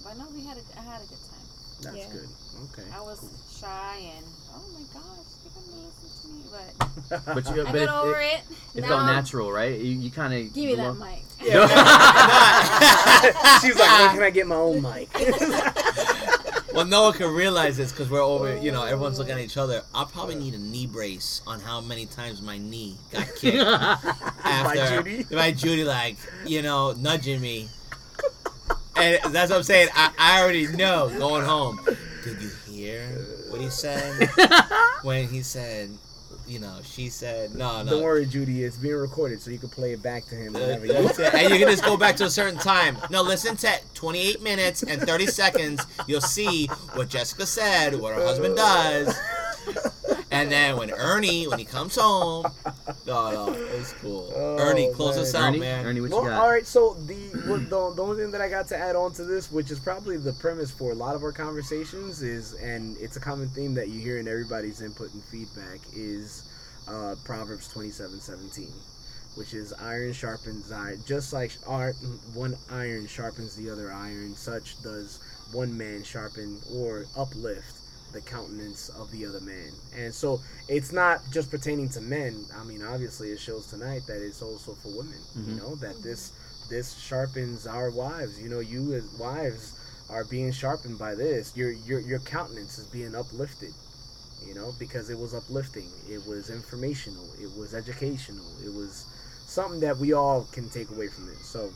but 0.08 0.14
no, 0.18 0.26
we 0.32 0.42
had 0.48 0.56
a, 0.58 0.64
I 0.80 0.84
had 0.88 1.02
a 1.04 1.08
good 1.12 1.24
time. 1.28 1.48
That's 1.84 1.98
Yeah. 2.00 2.16
good. 2.16 2.30
Okay. 2.72 2.88
I 2.96 3.02
was 3.04 3.20
cool. 3.20 3.30
shy 3.52 3.96
and 4.18 4.26
oh 4.58 4.66
my 4.74 4.82
gosh, 4.94 5.30
they're 5.44 5.54
gonna 5.54 5.86
listen 5.86 6.10
to 6.22 6.28
me, 6.34 6.42
but 6.52 6.66
But 7.36 7.44
you, 7.56 7.62
I 7.62 7.64
but 7.72 7.74
got 7.74 7.76
it, 7.76 7.90
over 7.90 8.20
it, 8.20 8.34
it. 8.34 8.42
it 8.76 8.82
now, 8.82 8.88
felt 8.88 9.06
natural, 9.06 9.52
right? 9.52 9.80
You, 9.80 9.92
you 9.92 10.10
kind 10.12 10.34
of 10.34 10.52
Give 10.54 10.66
me 10.66 10.76
that 10.76 10.98
mic. 10.98 11.24
She's 13.62 13.78
like, 13.80 14.00
when 14.00 14.10
can 14.16 14.24
I 14.24 14.32
get 14.34 14.48
my 14.48 14.56
own 14.56 14.82
mic? 14.82 15.08
well 16.74 16.86
no 16.86 17.04
one 17.04 17.14
can 17.14 17.34
realize 17.34 17.78
this 17.78 17.92
because 17.92 18.10
we're 18.10 18.22
over 18.22 18.58
you 18.58 18.72
know 18.72 18.84
everyone's 18.84 19.18
oh. 19.18 19.22
looking 19.22 19.36
at 19.36 19.42
each 19.44 19.58
other 19.58 19.82
i'll 19.96 20.06
probably 20.06 20.36
need 20.36 20.54
a 20.54 20.58
knee 20.60 20.86
brace 20.86 21.42
on 21.48 21.60
how 21.60 21.82
many 21.82 22.06
times 22.06 22.40
my 22.42 22.58
knee 22.58 22.96
got 23.12 23.26
kicked 23.36 23.58
after 24.48 25.02
Judy? 25.02 25.24
by 25.36 25.52
Judy, 25.52 25.84
like 25.84 26.18
you 26.46 26.62
know, 26.62 26.94
nudging 26.94 27.42
me, 27.42 27.68
and 28.96 29.20
that's 29.34 29.52
what 29.52 29.58
I'm 29.58 29.64
saying. 29.64 29.90
I, 29.94 30.12
I 30.18 30.42
already 30.42 30.68
know 30.68 31.10
going 31.18 31.46
home. 31.46 31.80
Did 32.24 32.42
you 32.42 32.50
hear 33.60 33.64
what 33.64 33.64
he 33.64 33.70
said 33.70 34.30
when 35.04 35.28
he 35.28 35.42
said, 35.42 35.90
you 36.48 36.60
know, 36.60 36.78
she 36.84 37.10
said, 37.10 37.54
no, 37.56 37.84
no. 37.84 37.92
Don't 37.92 38.04
worry, 38.04 38.26
Judy. 38.26 38.64
It's 38.64 38.78
being 38.78 38.96
recorded, 38.96 39.42
so 39.42 39.52
you 39.52 39.58
can 39.58 39.70
play 39.70 39.92
it 39.94 40.02
back 40.02 40.26
to 40.28 40.36
him 40.36 40.54
whenever 40.54 40.86
you 40.86 40.94
want. 40.94 41.20
And 41.20 41.50
you 41.54 41.60
can 41.60 41.68
just 41.70 41.84
go 41.84 41.98
back 41.98 42.16
to 42.18 42.26
a 42.26 42.30
certain 42.40 42.58
time. 42.60 42.98
No, 43.10 43.22
listen 43.22 43.58
to 43.58 43.70
28 43.96 44.42
minutes 44.42 44.84
and 44.84 45.02
30 45.02 45.28
seconds. 45.28 45.86
You'll 46.08 46.22
see 46.22 46.68
what 46.94 47.10
Jessica 47.10 47.46
said, 47.46 47.96
what 48.00 48.14
her 48.16 48.24
husband 48.24 48.56
does. 48.56 49.18
And 50.32 50.52
then 50.52 50.78
when 50.78 50.92
Ernie, 50.92 51.48
when 51.48 51.58
he 51.58 51.66
comes 51.66 51.96
home, 51.96 52.46
no, 53.06 53.32
no, 53.32 53.54
it's 53.54 53.94
cool. 53.94 54.32
Oh, 54.36 54.58
Ernie, 54.60 54.92
close 54.94 55.16
man. 55.16 55.24
us 55.24 55.36
out, 55.36 55.44
Ernie, 55.50 55.60
man. 55.60 55.86
Ernie, 55.86 56.02
what 56.02 56.12
Well, 56.12 56.24
you 56.24 56.30
got? 56.30 56.42
all 56.42 56.50
right. 56.50 56.66
So 56.66 56.94
the, 57.06 57.07
what, 57.48 57.70
the 57.70 57.94
the 57.96 58.04
only 58.04 58.18
thing 58.22 58.32
that 58.32 58.42
I 58.42 58.50
got 58.50 58.68
to 58.70 58.78
add 58.78 58.96
on 58.96 59.14
to 59.14 59.24
this, 59.24 59.52
which 59.52 59.72
is 59.72 59.80
probably 59.80 60.18
the 60.18 60.34
premise 60.34 60.72
for 60.72 60.92
a 60.92 60.96
lot 60.96 61.16
of 61.16 61.24
our 61.24 61.32
conversations, 61.34 62.22
is 62.22 62.54
and 62.54 62.98
it's 63.00 63.18
a 63.18 63.20
common 63.22 63.50
theme 63.50 63.74
that 63.76 63.90
you 63.90 64.00
hear 64.02 64.18
in 64.20 64.28
everybody's 64.28 64.82
input 64.82 65.14
and 65.14 65.24
feedback 65.26 65.80
is 65.94 66.44
uh, 66.88 67.16
Proverbs 67.24 67.68
twenty 67.68 67.92
seven 67.92 68.20
seventeen, 68.20 68.74
which 69.36 69.54
is 69.54 69.74
iron 69.74 70.14
sharpens 70.14 70.72
iron. 70.72 71.04
Just 71.06 71.34
like 71.34 71.52
art, 71.66 71.96
one 72.34 72.56
iron 72.70 73.08
sharpens 73.08 73.56
the 73.56 73.70
other 73.70 73.92
iron, 73.92 74.36
such 74.36 74.82
does 74.82 75.20
one 75.52 75.76
man 75.78 76.04
sharpen 76.04 76.62
or 76.72 77.06
uplift 77.16 77.82
the 78.14 78.22
countenance 78.22 78.90
of 78.90 79.12
the 79.12 79.26
other 79.26 79.42
man. 79.42 79.72
And 79.96 80.14
so 80.14 80.42
it's 80.68 80.92
not 80.94 81.22
just 81.30 81.52
pertaining 81.52 81.90
to 81.90 82.02
men. 82.02 82.46
I 82.58 82.64
mean, 82.64 82.82
obviously, 82.82 83.32
it 83.32 83.40
shows 83.40 83.68
tonight 83.68 84.04
that 84.08 84.22
it's 84.26 84.42
also 84.42 84.76
for 84.76 84.90
women. 84.90 85.20
You 85.44 85.54
Mhm. 85.54 85.58
know 85.58 85.76
that 85.76 86.02
this 86.02 86.32
this 86.70 86.98
sharpens 86.98 87.68
our 87.68 87.90
wives. 87.92 88.42
You 88.42 88.50
know, 88.50 88.60
you 88.60 88.94
as 88.94 89.06
wives 89.20 89.74
are 90.10 90.24
being 90.26 90.52
sharpened 90.52 90.98
by 91.00 91.16
this. 91.16 91.56
Your 91.56 91.72
your 91.72 92.00
your 92.00 92.20
countenance 92.20 92.78
is 92.78 92.86
being 92.88 93.16
uplifted. 93.16 93.72
You 94.46 94.54
know, 94.56 94.72
because 94.80 95.10
it 95.10 95.18
was 95.18 95.34
uplifting. 95.34 95.88
It 96.10 96.26
was 96.28 96.50
informational. 96.50 97.26
It 97.42 97.50
was 97.58 97.74
educational. 97.74 98.46
It 98.64 98.74
was 98.74 99.06
something 99.48 99.80
that 99.82 99.98
we 99.98 100.14
all 100.14 100.48
can 100.54 100.70
take 100.70 100.90
away 100.92 101.08
from 101.10 101.28
it. 101.30 101.38
So, 101.40 101.70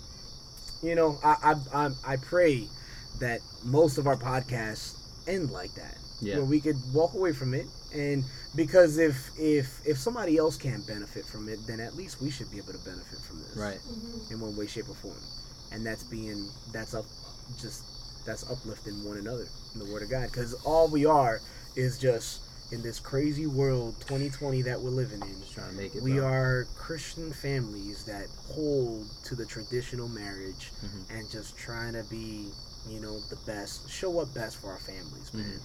you 0.82 0.96
know, 0.96 1.18
I 1.24 1.36
I 1.74 1.86
I, 1.86 1.90
I 2.14 2.18
pray 2.18 2.68
that 3.20 3.42
most 3.66 3.98
of 3.98 4.08
our 4.08 4.16
podcasts 4.16 4.96
end 5.28 5.52
like 5.52 5.74
that 5.76 5.98
Yeah. 6.22 6.38
where 6.38 6.46
we 6.46 6.60
could 6.62 6.78
walk 6.94 7.14
away 7.14 7.34
from 7.34 7.54
it 7.54 7.66
and 7.94 8.24
because 8.56 8.98
if 8.98 9.30
if 9.40 9.82
if 9.86 9.98
somebody 9.98 10.38
else 10.38 10.58
can't 10.58 10.86
benefit 10.88 11.26
from 11.26 11.50
it 11.50 11.60
then 11.68 11.80
at 11.80 11.96
least 11.96 12.22
we 12.22 12.30
should 12.30 12.50
be 12.52 12.58
able 12.58 12.74
to 12.74 12.80
benefit 12.86 13.20
from 13.20 13.40
this 13.44 13.56
Right. 13.56 13.80
in 14.32 14.40
one 14.40 14.56
way 14.56 14.68
shape 14.68 14.90
or 14.90 14.96
form 14.96 15.18
and 15.72 15.86
that's 15.86 16.04
being 16.04 16.50
that's 16.74 16.94
up 16.94 17.06
just 17.60 17.84
that's 18.26 18.50
uplifting 18.50 19.04
one 19.04 19.18
another 19.18 19.48
in 19.74 19.80
the 19.80 19.86
word 19.92 20.04
of 20.04 20.10
god 20.10 20.28
because 20.32 20.54
all 20.66 20.88
we 20.88 21.06
are 21.06 21.42
is 21.76 21.98
just 21.98 22.42
in 22.72 22.82
this 22.82 23.00
crazy 23.00 23.48
world 23.48 23.96
2020 24.02 24.62
that 24.62 24.80
we're 24.80 24.90
living 24.90 25.22
in 25.22 25.40
Just 25.42 25.54
trying 25.54 25.72
to 25.72 25.76
make 25.76 25.94
it. 25.96 26.02
we 26.04 26.14
bro. 26.14 26.26
are 26.26 26.68
christian 26.78 27.32
families 27.34 28.06
that 28.06 28.28
hold 28.48 29.06
to 29.26 29.36
the 29.36 29.46
traditional 29.46 30.08
marriage 30.08 30.72
Mhm. 30.86 31.18
and 31.18 31.30
just 31.30 31.58
trying 31.58 31.94
to 31.94 32.04
be 32.10 32.48
you 32.90 33.00
know 33.02 33.20
the 33.30 33.36
best 33.46 33.90
show 33.90 34.20
up 34.20 34.34
best 34.34 34.58
for 34.58 34.72
our 34.72 34.80
families 34.80 35.34
man 35.34 35.44
Mm-hmm. 35.46 35.58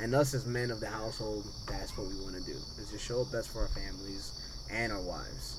And 0.00 0.14
us 0.14 0.34
as 0.34 0.46
men 0.46 0.70
of 0.70 0.80
the 0.80 0.88
household 0.88 1.44
that's 1.68 1.96
what 1.96 2.06
we 2.08 2.14
want 2.24 2.34
to 2.36 2.42
do 2.44 2.56
is 2.80 2.90
to 2.92 2.98
show 2.98 3.22
up 3.22 3.32
best 3.32 3.50
for 3.52 3.60
our 3.62 3.68
families 3.68 4.32
and 4.72 4.92
our 4.92 5.02
wives 5.02 5.58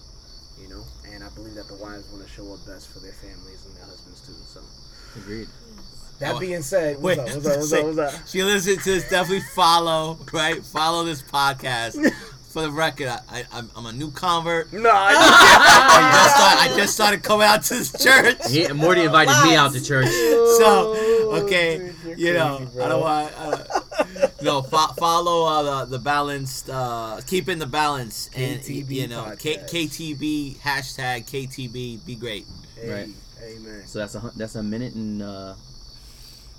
you 0.62 0.68
know 0.70 0.84
and 1.14 1.24
i 1.24 1.30
believe 1.36 1.56
that 1.56 1.68
the 1.68 1.76
wives 1.76 2.08
want 2.12 2.24
to 2.26 2.30
show 2.30 2.52
up 2.54 2.60
best 2.66 2.90
for 2.92 3.00
their 3.00 3.14
families 3.14 3.66
and 3.66 3.76
their 3.78 3.86
husbands 3.86 4.22
too 4.26 4.34
so 4.46 4.62
Agreed. 5.20 5.48
that 6.20 6.36
Oh, 6.36 6.40
being 6.40 6.62
said 6.64 7.00
what's 7.02 7.18
wait, 7.18 7.20
up 7.20 7.36
what's 7.44 7.46
up 7.48 7.58
what's 7.58 7.74
up, 7.74 7.86
what's 7.96 7.98
up? 8.16 8.22
If 8.28 8.36
you 8.36 8.46
listen 8.46 8.78
to 8.78 8.84
this, 8.84 9.10
definitely 9.10 9.42
follow, 9.54 10.18
right? 10.32 10.64
Follow 10.66 11.04
this 11.04 11.22
podcast. 11.22 12.12
For 12.54 12.62
the 12.62 12.70
record, 12.72 13.08
I, 13.08 13.20
I, 13.32 13.44
I'm, 13.52 13.70
I'm 13.76 13.88
a 13.88 13.92
new 13.94 14.12
convert. 14.12 14.72
no 14.74 14.88
I 14.92 15.14
I, 15.18 16.24
just, 16.24 16.36
started, 16.36 16.60
I 16.60 16.78
just 16.78 16.94
started 16.94 17.24
coming 17.24 17.48
out 17.48 17.64
to 17.64 17.74
this 17.74 17.92
church. 18.04 18.38
He, 18.48 18.68
Morty 18.74 19.02
invited 19.02 19.34
me 19.44 19.56
out 19.56 19.74
to 19.74 19.84
church. 19.84 20.06
So, 20.08 20.96
okay, 21.44 21.78
Dude, 22.04 22.20
you're 22.20 22.28
you 22.28 22.34
know, 22.36 22.58
crazy, 22.58 22.72
bro. 22.76 22.86
I 22.86 22.90
don't 22.90 23.02
want. 23.02 23.34
Uh, 23.40 23.80
no, 24.44 24.62
fo- 24.62 24.94
follow 24.94 25.46
uh, 25.46 25.86
the 25.86 25.98
the 25.98 26.00
balanced, 26.00 26.70
uh, 26.70 27.20
keeping 27.28 27.60
the 27.60 27.66
balance, 27.66 28.30
and 28.36 28.60
KTB 28.62 28.90
you 28.92 29.08
know, 29.08 29.36
K- 29.40 29.58
KTB 29.58 30.58
hashtag 30.60 31.26
KTB. 31.26 32.06
Be 32.06 32.16
great. 32.16 32.46
hey, 32.76 32.90
Right. 32.90 33.10
amen 33.44 33.84
So 33.86 34.00
that's 34.00 34.16
a 34.16 34.32
that's 34.36 34.56
a 34.56 34.64
minute 34.64 34.94
and 34.96 35.22
uh, 35.22 35.54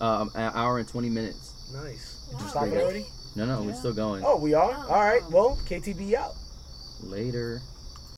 uh, 0.01 0.27
an 0.35 0.53
hour 0.55 0.79
and 0.79 0.89
twenty 0.89 1.11
minutes. 1.11 1.53
nice 1.73 2.11
Wow. 2.33 2.47
stop 2.49 2.63
already 2.65 3.07
No, 3.37 3.47
no, 3.47 3.63
we're 3.63 3.75
still 3.75 3.93
going. 3.93 4.23
oh 4.27 4.37
we 4.37 4.55
are 4.55 4.71
Oh. 4.73 4.93
all 4.93 5.01
right 5.01 5.23
well 5.31 5.57
ktb 5.67 6.15
out 6.15 6.35
Later. 7.03 7.61